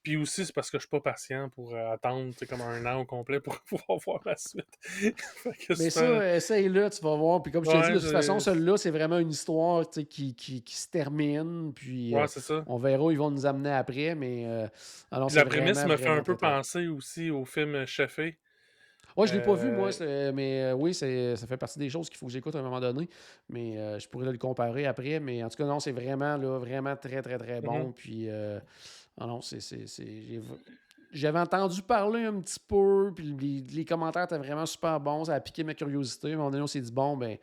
Puis 0.03 0.15
aussi, 0.15 0.45
c'est 0.45 0.53
parce 0.53 0.71
que 0.71 0.77
je 0.77 0.83
suis 0.83 0.89
pas 0.89 1.01
patient 1.01 1.49
pour 1.49 1.75
euh, 1.75 1.91
attendre 1.91 2.33
comme 2.47 2.61
un 2.61 2.85
an 2.85 3.01
au 3.01 3.05
complet 3.05 3.41
pour 3.41 3.59
pouvoir 3.67 3.99
voir 3.99 4.21
la 4.25 4.37
suite. 4.37 4.65
Mais 5.77 5.89
ça, 5.89 6.35
essaye-le, 6.35 6.89
tu 6.89 7.01
vas 7.01 7.15
voir. 7.15 7.43
Puis 7.43 7.51
comme 7.51 7.65
je 7.65 7.71
te 7.71 7.87
dis, 7.87 7.93
de 7.93 7.99
toute 7.99 8.11
façon, 8.11 8.39
celle-là, 8.39 8.77
c'est 8.77 8.91
vraiment 8.91 9.17
une 9.19 9.31
histoire 9.31 9.89
qui, 9.89 10.33
qui, 10.33 10.63
qui, 10.63 10.75
se 10.75 10.89
termine. 10.89 11.73
Puis 11.73 12.15
ouais, 12.15 12.27
c'est 12.27 12.39
ça. 12.39 12.63
on 12.67 12.77
verra 12.77 13.03
où 13.03 13.11
ils 13.11 13.17
vont 13.17 13.31
nous 13.31 13.45
amener 13.45 13.71
après. 13.71 14.15
Mais 14.15 14.45
euh, 14.45 14.67
alors, 15.11 15.29
La 15.33 15.45
prémisse 15.45 15.83
me 15.85 15.97
fait 15.97 16.07
un 16.07 16.23
peu 16.23 16.37
penser 16.37 16.87
aussi 16.87 17.29
au 17.29 17.43
film 17.43 17.85
Cheffé. 17.85 18.37
Oui, 19.18 19.27
je 19.27 19.34
ne 19.34 19.39
l'ai 19.39 19.45
pas 19.45 19.56
vu, 19.56 19.72
moi, 19.72 19.89
mais 20.34 20.72
oui, 20.73 20.94
ça 20.94 21.06
fait 21.48 21.57
partie 21.57 21.80
des 21.80 21.89
choses 21.89 22.10
qu'il 22.10 22.18
faut 22.18 22.27
que 22.27 22.31
j'écoute 22.31 22.56
à 22.56 22.60
un 22.60 22.64
moment 22.64 22.80
donné. 22.80 23.10
Mais 23.49 23.99
je 23.99 24.07
pourrais 24.07 24.31
le 24.31 24.38
comparer 24.38 24.85
après. 24.85 25.19
Mais 25.19 25.44
en 25.44 25.49
tout 25.49 25.57
cas, 25.57 25.65
non, 25.65 25.80
c'est 25.80 25.91
vraiment, 25.91 26.38
là, 26.38 26.60
vraiment 26.60 26.95
très, 26.95 27.22
très, 27.22 27.38
très 27.38 27.61
bon. 27.61 27.89
Mm-hmm. 27.89 27.94
Puis 27.94 28.30
non, 29.19 29.41
c'est. 29.41 29.60
J'avais 31.11 31.39
entendu 31.39 31.81
parler 31.81 32.26
un 32.26 32.41
petit 32.41 32.60
peu, 32.60 33.11
puis 33.15 33.34
les, 33.72 33.85
commentaires 33.85 34.26
étaient 34.26 34.38
vraiment 34.38 34.65
super 34.65 34.99
bons, 34.99 35.26
ça 35.26 35.35
a 35.35 35.39
piqué 35.39 35.64
ma 35.64 35.73
curiosité. 35.73 36.31
À 36.31 36.34
un 36.34 36.38
moment 36.38 36.52
donné, 36.52 36.64
on 36.64 36.68
s'est 36.68 36.81
dit, 36.81 36.91
bon, 36.91 37.15
ben, 37.15 37.38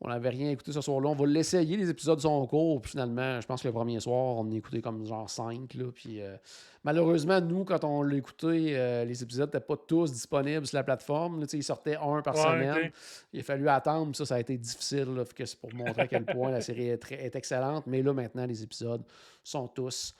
on 0.00 0.08
n'avait 0.08 0.28
rien 0.28 0.50
écouté 0.50 0.72
ce 0.72 0.80
soir-là, 0.80 1.08
on 1.08 1.14
va 1.14 1.26
l'essayer, 1.26 1.76
les 1.76 1.90
épisodes 1.90 2.20
sont 2.20 2.46
courts, 2.46 2.80
puis 2.80 2.92
finalement, 2.92 3.40
je 3.40 3.46
pense 3.46 3.62
que 3.62 3.68
le 3.68 3.74
premier 3.74 3.98
soir, 3.98 4.36
on 4.36 4.50
a 4.50 4.54
écouté 4.54 4.80
comme 4.80 5.04
genre 5.04 5.28
5, 5.28 5.74
là, 5.74 5.86
puis 5.92 6.20
euh, 6.20 6.36
malheureusement, 6.84 7.40
nous, 7.40 7.64
quand 7.64 7.82
on 7.82 8.02
l'a 8.02 8.16
écouté, 8.16 8.76
euh, 8.76 9.04
les 9.04 9.22
épisodes 9.22 9.48
n'étaient 9.48 9.64
pas 9.64 9.76
tous 9.76 10.12
disponibles 10.12 10.66
sur 10.66 10.76
la 10.76 10.84
plateforme, 10.84 11.44
ils 11.52 11.64
sortaient 11.64 11.96
un 11.96 12.22
par 12.22 12.36
semaine, 12.36 12.92
il 13.32 13.40
a 13.40 13.42
fallu 13.42 13.68
attendre, 13.68 14.14
ça, 14.14 14.24
ça 14.24 14.36
a 14.36 14.40
été 14.40 14.56
difficile, 14.56 15.24
que 15.34 15.44
c'est 15.44 15.58
pour 15.58 15.74
montrer 15.74 16.02
à 16.02 16.06
quel 16.06 16.24
point 16.24 16.50
la 16.50 16.60
série 16.60 16.88
est, 16.88 17.12
est 17.12 17.34
excellente, 17.34 17.84
mais 17.86 18.02
là, 18.02 18.12
maintenant, 18.12 18.46
les 18.46 18.62
épisodes 18.62 19.02
sont 19.42 19.66
tous 19.66 20.14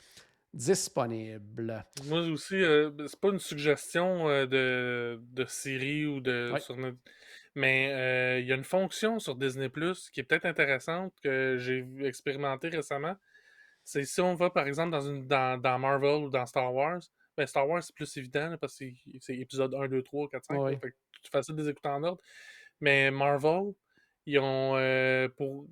disponible. 0.52 1.84
Moi 2.06 2.20
aussi, 2.22 2.56
euh, 2.56 2.90
c'est 3.06 3.20
pas 3.20 3.28
une 3.28 3.38
suggestion 3.38 4.28
euh, 4.28 4.46
de, 4.46 5.20
de, 5.32 5.44
série 5.44 6.06
ou 6.06 6.20
de. 6.20 6.52
Mais 7.58 7.92
euh, 7.92 8.38
il 8.38 8.46
y 8.46 8.52
a 8.52 8.54
une 8.54 8.62
fonction 8.62 9.18
sur 9.18 9.34
Disney 9.34 9.68
Plus 9.68 10.10
qui 10.10 10.20
est 10.20 10.22
peut-être 10.22 10.44
intéressante 10.44 11.12
que 11.24 11.56
j'ai 11.58 11.84
expérimenté 12.04 12.68
récemment. 12.68 13.16
C'est 13.82 14.04
si 14.04 14.20
on 14.20 14.34
va 14.34 14.48
par 14.48 14.68
exemple 14.68 14.92
dans, 14.92 15.00
une, 15.00 15.26
dans, 15.26 15.60
dans 15.60 15.76
Marvel 15.76 16.22
ou 16.22 16.30
dans 16.30 16.46
Star 16.46 16.72
Wars. 16.72 17.00
Ben 17.36 17.48
Star 17.48 17.68
Wars, 17.68 17.82
c'est 17.82 17.96
plus 17.96 18.16
évident 18.16 18.56
parce 18.60 18.78
que 18.78 18.84
c'est 19.18 19.36
épisode 19.36 19.74
1, 19.74 19.88
2, 19.88 20.02
3, 20.04 20.28
4, 20.28 20.44
5. 20.44 20.78
C'est 21.20 21.32
facile 21.32 21.56
de 21.56 21.62
les 21.64 21.70
écouter 21.70 21.88
en 21.88 22.04
ordre. 22.04 22.20
Mais 22.80 23.10
Marvel, 23.10 23.72
ils 24.24 24.38
ont. 24.38 24.74
pour, 25.36 25.66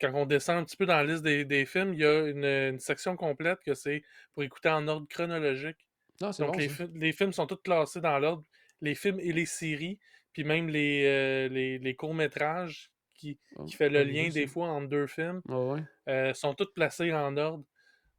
quand 0.00 0.10
on 0.14 0.26
descend 0.26 0.58
un 0.58 0.64
petit 0.64 0.76
peu 0.76 0.86
dans 0.86 0.96
la 0.96 1.04
liste 1.04 1.22
des, 1.22 1.64
films, 1.64 1.94
il 1.94 2.00
y 2.00 2.04
a 2.04 2.26
une, 2.26 2.80
section 2.80 3.14
complète 3.14 3.60
que 3.64 3.74
c'est 3.74 4.02
pour 4.34 4.42
écouter 4.42 4.68
en 4.68 4.88
ordre 4.88 5.06
chronologique. 5.08 5.78
Ah, 6.20 6.32
Donc, 6.40 6.56
les, 6.56 7.12
films 7.12 7.32
sont 7.32 7.46
tous 7.46 7.62
classés 7.62 8.00
dans 8.00 8.18
l'ordre, 8.18 8.42
les 8.80 8.94
films 8.94 9.20
et 9.20 9.32
les 9.32 9.46
séries, 9.46 9.98
puis 10.32 10.44
même 10.44 10.68
les, 10.68 11.04
euh, 11.04 11.48
les, 11.48 11.94
courts-métrages 11.94 12.90
qui, 13.14 13.38
ah, 13.56 13.62
qui 13.66 13.74
fait 13.74 13.88
le 13.88 14.02
lien 14.04 14.28
des 14.28 14.46
fois 14.46 14.68
entre 14.68 14.88
deux 14.88 15.06
films, 15.06 15.42
euh, 16.08 16.34
sont 16.34 16.54
tous 16.54 16.72
placés 16.74 17.12
en 17.12 17.36
ordre. 17.36 17.64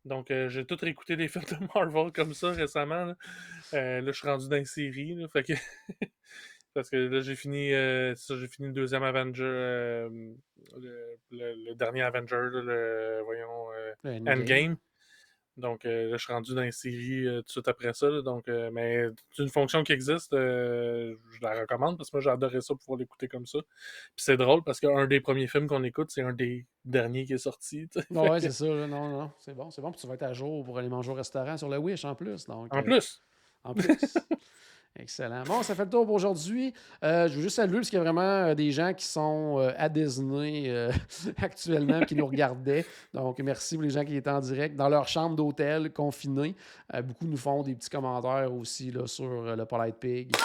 Donc, 0.05 0.31
euh, 0.31 0.49
j'ai 0.49 0.65
tout 0.65 0.77
réécouté 0.79 1.15
des 1.15 1.27
films 1.29 1.45
de 1.45 1.67
Marvel 1.73 2.11
comme 2.11 2.33
ça 2.33 2.51
récemment. 2.51 3.05
Là, 3.05 3.15
là 3.71 4.01
je 4.05 4.11
suis 4.11 4.27
rendu 4.27 4.47
dans 4.47 4.63
fait 5.29 5.43
que 5.43 5.53
Parce 6.75 6.91
que 6.91 6.97
là, 6.97 7.19
j'ai 7.21 7.35
fini, 7.35 7.69
j'ai 7.71 8.47
fini 8.47 8.67
le 8.67 8.73
deuxième 8.73 9.01
Avenger, 9.01 10.07
le, 11.31 11.73
dernier 11.73 12.03
Avenger, 12.03 12.49
le, 12.53 13.21
voyons, 13.23 13.69
Endgame. 14.05 14.77
Donc 15.59 15.83
là, 15.83 16.11
je 16.11 16.17
suis 16.17 16.33
rendu 16.33 16.53
dans 16.55 16.61
les 16.61 16.71
séries 16.71 17.25
tout 17.25 17.41
de 17.41 17.49
suite 17.49 17.67
après 17.67 17.93
ça. 17.93 18.21
donc, 18.21 18.47
mais 18.47 19.07
c'est 19.31 19.43
une 19.43 19.49
fonction 19.49 19.83
qui 19.83 19.91
existe. 19.91 20.31
je 20.33 21.41
la 21.41 21.59
recommande 21.59 21.97
parce 21.97 22.09
que 22.09 22.17
moi, 22.17 22.21
j'ai 22.21 22.29
adoré 22.29 22.61
ça 22.61 22.73
pour 22.73 22.79
pouvoir 22.79 22.99
l'écouter 22.99 23.27
comme 23.27 23.45
ça. 23.45 23.59
Puis 24.15 24.25
c'est 24.25 24.37
drôle 24.37 24.63
parce 24.63 24.79
qu'un 24.79 25.07
des 25.07 25.19
premiers 25.19 25.47
films 25.47 25.67
qu'on 25.67 25.83
écoute, 25.83 26.09
c'est 26.11 26.21
un 26.21 26.33
des 26.33 26.65
derniers 26.85 27.25
qui 27.25 27.33
est 27.33 27.37
sorti. 27.37 27.87
ouais, 28.09 28.39
c'est 28.39 28.51
ça. 28.51 28.65
non, 28.65 28.87
non, 28.87 29.31
c'est 29.37 29.55
bon, 29.55 29.69
c'est 29.69 29.81
bon. 29.81 29.91
Puis 29.91 30.01
tu 30.01 30.07
vas 30.07 30.15
être 30.15 30.23
à 30.23 30.33
jour 30.33 30.63
pour 30.63 30.77
aller 30.77 30.89
manger 30.89 31.11
au 31.11 31.15
restaurant 31.15 31.57
sur 31.57 31.69
le 31.69 31.77
Wish 31.77 32.05
en 32.05 32.15
plus. 32.15 32.45
Donc, 32.45 32.73
en 32.73 32.83
plus. 32.83 33.21
En 33.63 33.73
plus. 33.73 33.87
Excellent. 34.97 35.43
Bon, 35.45 35.63
ça 35.63 35.75
fait 35.75 35.85
le 35.85 35.89
tour 35.89 36.05
pour 36.05 36.15
aujourd'hui. 36.15 36.73
Euh, 37.03 37.27
je 37.27 37.35
veux 37.35 37.41
juste 37.43 37.55
saluer 37.55 37.75
parce 37.75 37.89
qu'il 37.89 37.97
y 37.97 38.01
a 38.01 38.03
vraiment 38.03 38.21
euh, 38.21 38.55
des 38.55 38.71
gens 38.71 38.93
qui 38.93 39.05
sont 39.05 39.57
euh, 39.59 39.71
à 39.77 39.87
Disney 39.87 40.69
actuellement 41.37 42.01
qui 42.01 42.15
nous 42.15 42.25
regardaient. 42.25 42.85
Donc, 43.13 43.39
merci 43.39 43.75
pour 43.75 43.83
les 43.83 43.91
gens 43.91 44.03
qui 44.03 44.15
étaient 44.15 44.29
en 44.29 44.39
direct 44.39 44.75
dans 44.75 44.89
leur 44.89 45.07
chambre 45.07 45.35
d'hôtel 45.35 45.93
confinée. 45.93 46.55
beaucoup 47.03 47.27
nous 47.27 47.37
font 47.37 47.61
des 47.61 47.75
petits 47.75 47.89
commentaires 47.89 48.53
aussi 48.53 48.91
là, 48.91 49.07
sur 49.07 49.55
le 49.55 49.65
Polite 49.65 49.95
Pig. 49.95 50.35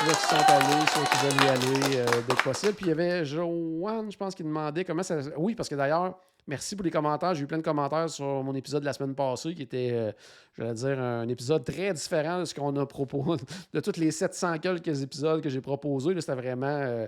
Ceux 0.00 0.06
qui 0.06 0.20
sont 0.20 0.34
allés, 0.34 0.86
ceux 0.92 1.04
qui 1.04 1.24
veulent 1.24 1.46
y 1.46 1.48
aller 1.48 2.04
dès 2.28 2.34
que. 2.34 2.72
Puis 2.72 2.86
il 2.86 2.88
y 2.88 2.92
avait 2.92 3.24
Joanne, 3.24 4.10
je 4.10 4.16
pense, 4.16 4.34
qui 4.34 4.42
demandait 4.42 4.84
comment 4.84 5.02
ça. 5.02 5.16
Oui, 5.36 5.54
parce 5.54 5.68
que 5.68 5.76
d'ailleurs, 5.76 6.18
Merci 6.48 6.74
pour 6.74 6.84
les 6.84 6.90
commentaires. 6.90 7.34
J'ai 7.34 7.44
eu 7.44 7.46
plein 7.46 7.58
de 7.58 7.62
commentaires 7.62 8.10
sur 8.10 8.24
mon 8.42 8.54
épisode 8.54 8.80
de 8.80 8.86
la 8.86 8.92
semaine 8.92 9.14
passée 9.14 9.54
qui 9.54 9.62
était, 9.62 9.90
euh, 9.92 10.12
je 10.54 10.64
vais 10.64 10.74
dire, 10.74 11.00
un 11.00 11.28
épisode 11.28 11.64
très 11.64 11.92
différent 11.94 12.40
de 12.40 12.44
ce 12.44 12.54
qu'on 12.54 12.74
a 12.76 12.86
proposé. 12.86 13.44
De 13.72 13.80
tous 13.80 13.96
les 13.98 14.10
700 14.10 14.58
quelques 14.58 15.02
épisodes 15.02 15.40
que 15.40 15.48
j'ai 15.48 15.60
proposés, 15.60 16.20
c'était 16.20 16.34
vraiment. 16.34 16.66
Euh, 16.66 17.06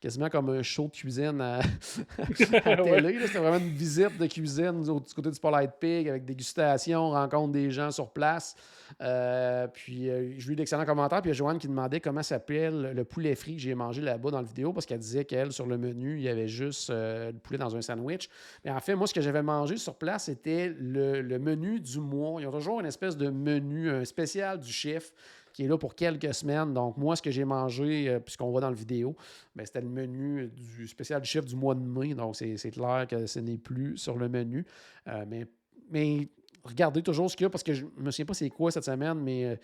quasiment 0.00 0.28
comme 0.28 0.50
un 0.50 0.62
show 0.62 0.84
de 0.84 0.92
cuisine 0.92 1.40
à, 1.40 1.60
télé. 2.36 3.26
C'était 3.26 3.38
vraiment 3.38 3.58
une 3.58 3.70
visite 3.70 4.18
de 4.18 4.26
cuisine 4.26 4.82
du 4.82 5.14
côté 5.14 5.30
du 5.30 5.40
Polite 5.40 5.72
Pig 5.80 6.08
avec 6.08 6.24
dégustation, 6.24 7.10
rencontre 7.10 7.52
des 7.52 7.70
gens 7.70 7.90
sur 7.90 8.10
place. 8.10 8.54
Euh, 9.00 9.66
puis 9.68 10.08
euh, 10.08 10.34
j'ai 10.38 10.52
eu 10.52 10.56
d'excellents 10.56 10.84
commentaires. 10.84 11.22
Puis 11.22 11.30
il 11.30 11.32
y 11.32 11.36
a 11.36 11.38
Joanne 11.38 11.58
qui 11.58 11.68
demandait 11.68 12.00
comment 12.00 12.22
s'appelle 12.22 12.92
le 12.94 13.04
poulet 13.04 13.34
frit 13.34 13.56
que 13.56 13.62
j'ai 13.62 13.74
mangé 13.74 14.02
là-bas 14.02 14.30
dans 14.30 14.40
la 14.40 14.46
vidéo 14.46 14.72
parce 14.72 14.86
qu'elle 14.86 14.98
disait 14.98 15.24
qu'elle, 15.24 15.52
sur 15.52 15.66
le 15.66 15.78
menu, 15.78 16.16
il 16.16 16.22
y 16.22 16.28
avait 16.28 16.48
juste 16.48 16.90
euh, 16.90 17.32
le 17.32 17.38
poulet 17.38 17.58
dans 17.58 17.74
un 17.74 17.82
sandwich. 17.82 18.28
Mais 18.64 18.70
en 18.70 18.80
fait, 18.80 18.94
moi, 18.94 19.06
ce 19.06 19.14
que 19.14 19.20
j'avais 19.20 19.42
mangé 19.42 19.76
sur 19.76 19.96
place, 19.96 20.24
c'était 20.24 20.74
le, 20.78 21.22
le, 21.22 21.38
menu 21.38 21.80
du 21.80 22.00
mois. 22.00 22.40
Ils 22.40 22.46
ont 22.46 22.52
toujours 22.52 22.80
une 22.80 22.86
espèce 22.86 23.16
de 23.16 23.28
menu, 23.30 23.90
un 23.90 24.04
spécial 24.04 24.58
du 24.58 24.72
chef 24.72 25.12
qui 25.56 25.64
est 25.64 25.68
là 25.68 25.78
pour 25.78 25.94
quelques 25.94 26.34
semaines. 26.34 26.74
Donc, 26.74 26.98
moi, 26.98 27.16
ce 27.16 27.22
que 27.22 27.30
j'ai 27.30 27.46
mangé, 27.46 28.10
euh, 28.10 28.20
puisqu'on 28.20 28.50
voit 28.50 28.60
dans 28.60 28.68
la 28.68 28.76
vidéo, 28.76 29.16
ben, 29.54 29.64
c'était 29.64 29.80
le 29.80 29.88
menu 29.88 30.48
du 30.48 30.86
spécial 30.86 31.22
du 31.22 31.26
chiffre 31.26 31.46
du 31.46 31.56
mois 31.56 31.74
de 31.74 31.80
mai. 31.80 32.14
Donc, 32.14 32.36
c'est 32.36 32.70
clair 32.70 33.06
que 33.08 33.24
ce 33.26 33.40
n'est 33.40 33.56
plus 33.56 33.96
sur 33.96 34.18
le 34.18 34.28
menu. 34.28 34.66
Euh, 35.08 35.24
mais, 35.26 35.46
mais 35.90 36.28
regardez 36.62 37.02
toujours 37.02 37.30
ce 37.30 37.36
qu'il 37.36 37.44
y 37.44 37.46
a 37.46 37.50
parce 37.50 37.62
que 37.62 37.72
je 37.72 37.86
ne 37.86 38.02
me 38.02 38.10
souviens 38.10 38.26
pas 38.26 38.34
c'est 38.34 38.50
quoi 38.50 38.70
cette 38.70 38.84
semaine, 38.84 39.18
mais 39.18 39.46
euh, 39.46 39.56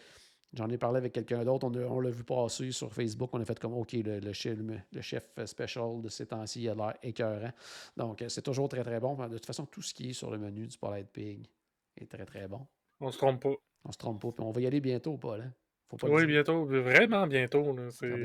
j'en 0.55 0.67
ai 0.71 0.79
parlé 0.79 0.97
avec 0.97 1.13
quelqu'un 1.13 1.45
d'autre. 1.45 1.67
On, 1.67 2.01
l'a 2.01 2.11
vu 2.11 2.25
passer 2.25 2.73
sur 2.73 2.91
Facebook. 2.91 3.29
On 3.35 3.41
a 3.43 3.45
fait 3.45 3.59
comme 3.59 3.75
OK, 3.75 3.93
le, 3.93 4.33
chef, 4.33 4.59
le, 4.61 5.01
chef 5.03 5.29
special 5.45 6.01
de 6.01 6.09
ces 6.09 6.25
temps-ci 6.25 6.71
a 6.71 6.75
l'air 6.75 6.95
écœurant. 7.03 7.53
Donc, 7.99 8.25
c'est 8.29 8.43
toujours 8.43 8.71
très, 8.71 8.83
très 8.83 8.99
bon. 8.99 9.15
De 9.29 9.37
toute 9.37 9.45
façon, 9.45 9.67
tout 9.67 9.83
ce 9.83 9.93
qui 9.93 10.09
est 10.09 10.15
sur 10.15 10.31
le 10.31 10.39
menu 10.39 10.67
du 10.67 10.79
Polite 10.79 11.11
Pig 11.13 11.47
est 11.99 12.11
très, 12.11 12.25
très 12.25 12.49
bon. 12.49 12.67
On 12.99 13.11
se 13.11 13.19
trompe 13.19 13.43
pas. 13.43 13.55
On 13.85 13.93
se 13.93 13.99
trompe 13.99 14.23
pas. 14.23 14.33
Puis 14.33 14.43
on 14.43 14.53
va 14.53 14.61
y 14.63 14.67
aller 14.67 14.81
bientôt, 14.81 15.19
Paul. 15.19 15.43
Hein? 15.43 15.53
Faut 15.99 16.07
pas 16.07 16.09
oui, 16.09 16.27
bientôt. 16.27 16.65
Vraiment 16.65 17.27
bientôt. 17.27 17.77
Là. 17.77 17.91
Ça, 17.91 18.07
Faut 18.07 18.19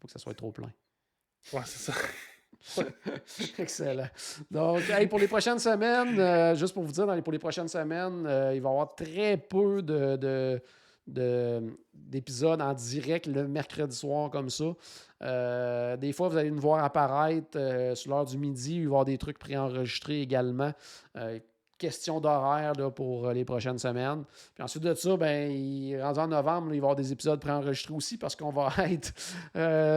pas 0.00 0.06
que 0.06 0.12
ça 0.12 0.18
soit 0.18 0.34
trop 0.34 0.52
plein. 0.52 0.70
Ouais, 1.52 1.62
c'est 1.64 1.92
ça. 1.92 1.94
Excellent. 3.58 4.08
Donc, 4.50 4.82
pour 5.08 5.18
les 5.18 5.28
prochaines 5.28 5.58
semaines, 5.58 6.18
euh, 6.18 6.54
juste 6.54 6.74
pour 6.74 6.82
vous 6.84 6.92
dire, 6.92 7.06
dans 7.06 7.14
les, 7.14 7.22
pour 7.22 7.32
les 7.32 7.38
prochaines 7.38 7.68
semaines, 7.68 8.26
euh, 8.26 8.54
il 8.54 8.60
va 8.60 8.68
y 8.68 8.72
avoir 8.72 8.94
très 8.94 9.36
peu 9.38 9.82
de, 9.82 10.60
d'épisodes 11.06 12.60
en 12.60 12.74
direct 12.74 13.26
le 13.26 13.48
mercredi 13.48 13.96
soir 13.96 14.30
comme 14.30 14.50
ça. 14.50 14.74
Euh, 15.22 15.96
des 15.96 16.12
fois, 16.12 16.28
vous 16.28 16.36
allez 16.36 16.50
nous 16.50 16.60
voir 16.60 16.84
apparaître 16.84 17.58
sur 17.94 18.10
l'heure 18.10 18.26
du 18.26 18.36
midi. 18.36 18.76
Il 18.76 18.80
va 18.80 18.82
y 18.82 18.86
avoir 18.86 19.04
des 19.06 19.18
trucs 19.18 19.38
préenregistrés 19.38 20.20
également 20.20 20.72
question 21.78 22.20
d'horaire 22.20 22.72
pour 22.94 23.30
les 23.30 23.44
prochaines 23.44 23.78
semaines. 23.78 24.24
Puis 24.54 24.62
ensuite 24.62 24.82
de 24.82 24.94
ça, 24.94 25.16
ben, 25.16 25.50
il, 25.50 26.00
rendu 26.00 26.20
en 26.20 26.28
novembre, 26.28 26.68
il 26.68 26.70
va 26.70 26.74
y 26.74 26.78
avoir 26.78 26.96
des 26.96 27.12
épisodes 27.12 27.40
préenregistrés 27.40 27.94
aussi 27.94 28.18
parce 28.18 28.36
qu'on 28.36 28.50
va 28.50 28.72
être 28.90 29.12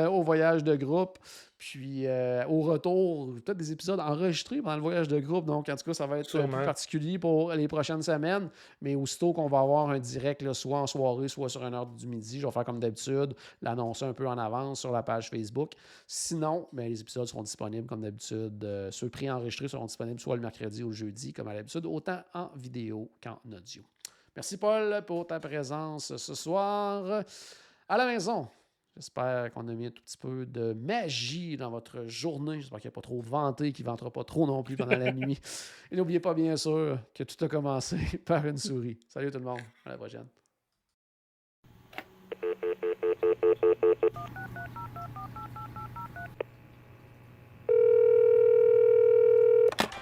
au 0.09 0.23
voyage 0.23 0.63
de 0.63 0.75
groupe. 0.75 1.19
Puis 1.57 2.05
euh, 2.05 2.45
au 2.47 2.61
retour, 2.61 3.33
peut-être 3.35 3.57
des 3.57 3.71
épisodes 3.71 3.99
enregistrés 3.99 4.61
pendant 4.61 4.75
le 4.75 4.81
voyage 4.81 5.07
de 5.07 5.19
groupe. 5.19 5.45
Donc, 5.45 5.69
en 5.69 5.75
tout 5.75 5.85
cas, 5.85 5.93
ça 5.93 6.05
va 6.05 6.19
être 6.19 6.29
plus 6.29 6.65
particulier 6.65 7.17
pour 7.17 7.53
les 7.53 7.67
prochaines 7.67 8.01
semaines. 8.01 8.49
Mais 8.81 8.95
aussitôt 8.95 9.31
qu'on 9.31 9.47
va 9.47 9.59
avoir 9.59 9.89
un 9.89 9.99
direct, 9.99 10.51
soit 10.53 10.79
en 10.79 10.87
soirée, 10.87 11.27
soit 11.27 11.49
sur 11.49 11.65
une 11.65 11.73
heure 11.73 11.85
du 11.85 12.07
midi, 12.07 12.39
je 12.39 12.45
vais 12.45 12.51
faire 12.51 12.65
comme 12.65 12.79
d'habitude, 12.79 13.33
l'annoncer 13.61 14.05
un 14.05 14.13
peu 14.13 14.27
en 14.27 14.37
avance 14.37 14.81
sur 14.81 14.91
la 14.91 15.01
page 15.01 15.29
Facebook. 15.29 15.71
Sinon, 16.07 16.67
ben, 16.73 16.89
les 16.89 16.99
épisodes 16.99 17.27
seront 17.27 17.43
disponibles 17.43 17.87
comme 17.87 18.01
d'habitude. 18.01 18.63
Euh, 18.63 18.91
ceux 18.91 19.09
pré-enregistrés 19.09 19.69
seront 19.69 19.85
disponibles 19.85 20.19
soit 20.19 20.35
le 20.35 20.41
mercredi 20.41 20.83
ou 20.83 20.89
le 20.89 20.93
jeudi, 20.93 21.31
comme 21.31 21.47
à 21.47 21.53
l'habitude, 21.53 21.85
autant 21.85 22.21
en 22.33 22.49
vidéo 22.55 23.09
qu'en 23.23 23.39
audio. 23.55 23.81
Merci 24.35 24.57
Paul 24.57 25.01
pour 25.07 25.25
ta 25.25 25.39
présence 25.39 26.17
ce 26.17 26.35
soir. 26.35 27.23
À 27.87 27.97
la 27.97 28.05
maison, 28.05 28.49
J'espère 28.95 29.51
qu'on 29.51 29.67
a 29.67 29.73
mis 29.73 29.87
un 29.87 29.91
tout 29.91 30.01
petit 30.01 30.17
peu 30.17 30.45
de 30.45 30.71
magie 30.71 31.57
dans 31.57 31.69
votre 31.69 32.07
journée. 32.07 32.61
J'espère 32.61 32.79
qu'il 32.79 32.87
n'y 32.87 32.93
a 32.93 32.95
pas 32.95 33.01
trop 33.01 33.19
venté, 33.19 33.73
qu'il 33.73 33.83
ne 33.83 33.89
ventera 33.91 34.09
pas 34.09 34.23
trop 34.23 34.47
non 34.47 34.63
plus 34.63 34.77
pendant 34.77 34.97
la 34.97 35.11
nuit. 35.11 35.37
Et 35.91 35.97
n'oubliez 35.97 36.21
pas, 36.21 36.33
bien 36.33 36.55
sûr, 36.55 36.97
que 37.13 37.23
tout 37.23 37.43
a 37.43 37.49
commencé 37.49 37.97
par 38.25 38.45
une 38.45 38.57
souris. 38.57 38.97
Salut 39.09 39.31
tout 39.31 39.39
le 39.39 39.43
monde. 39.43 39.59
À 39.85 39.89
la 39.89 39.97
prochaine. 39.97 40.27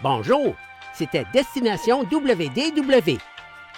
Bonjour, 0.04 0.56
c'était 0.94 1.26
Destination 1.34 2.04
WDW. 2.04 3.18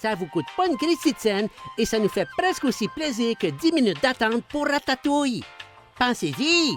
Ça 0.00 0.14
vous 0.14 0.26
coûte 0.26 0.46
pas 0.56 0.66
une 0.66 0.76
scène 1.18 1.48
et 1.76 1.84
ça 1.84 1.98
nous 1.98 2.08
fait 2.08 2.26
presque 2.38 2.64
aussi 2.64 2.88
plaisir 2.88 3.36
que 3.38 3.48
10 3.48 3.72
minutes 3.72 4.02
d'attente 4.02 4.42
pour 4.44 4.66
Ratatouille. 4.66 5.44
Pensez-y! 5.98 6.76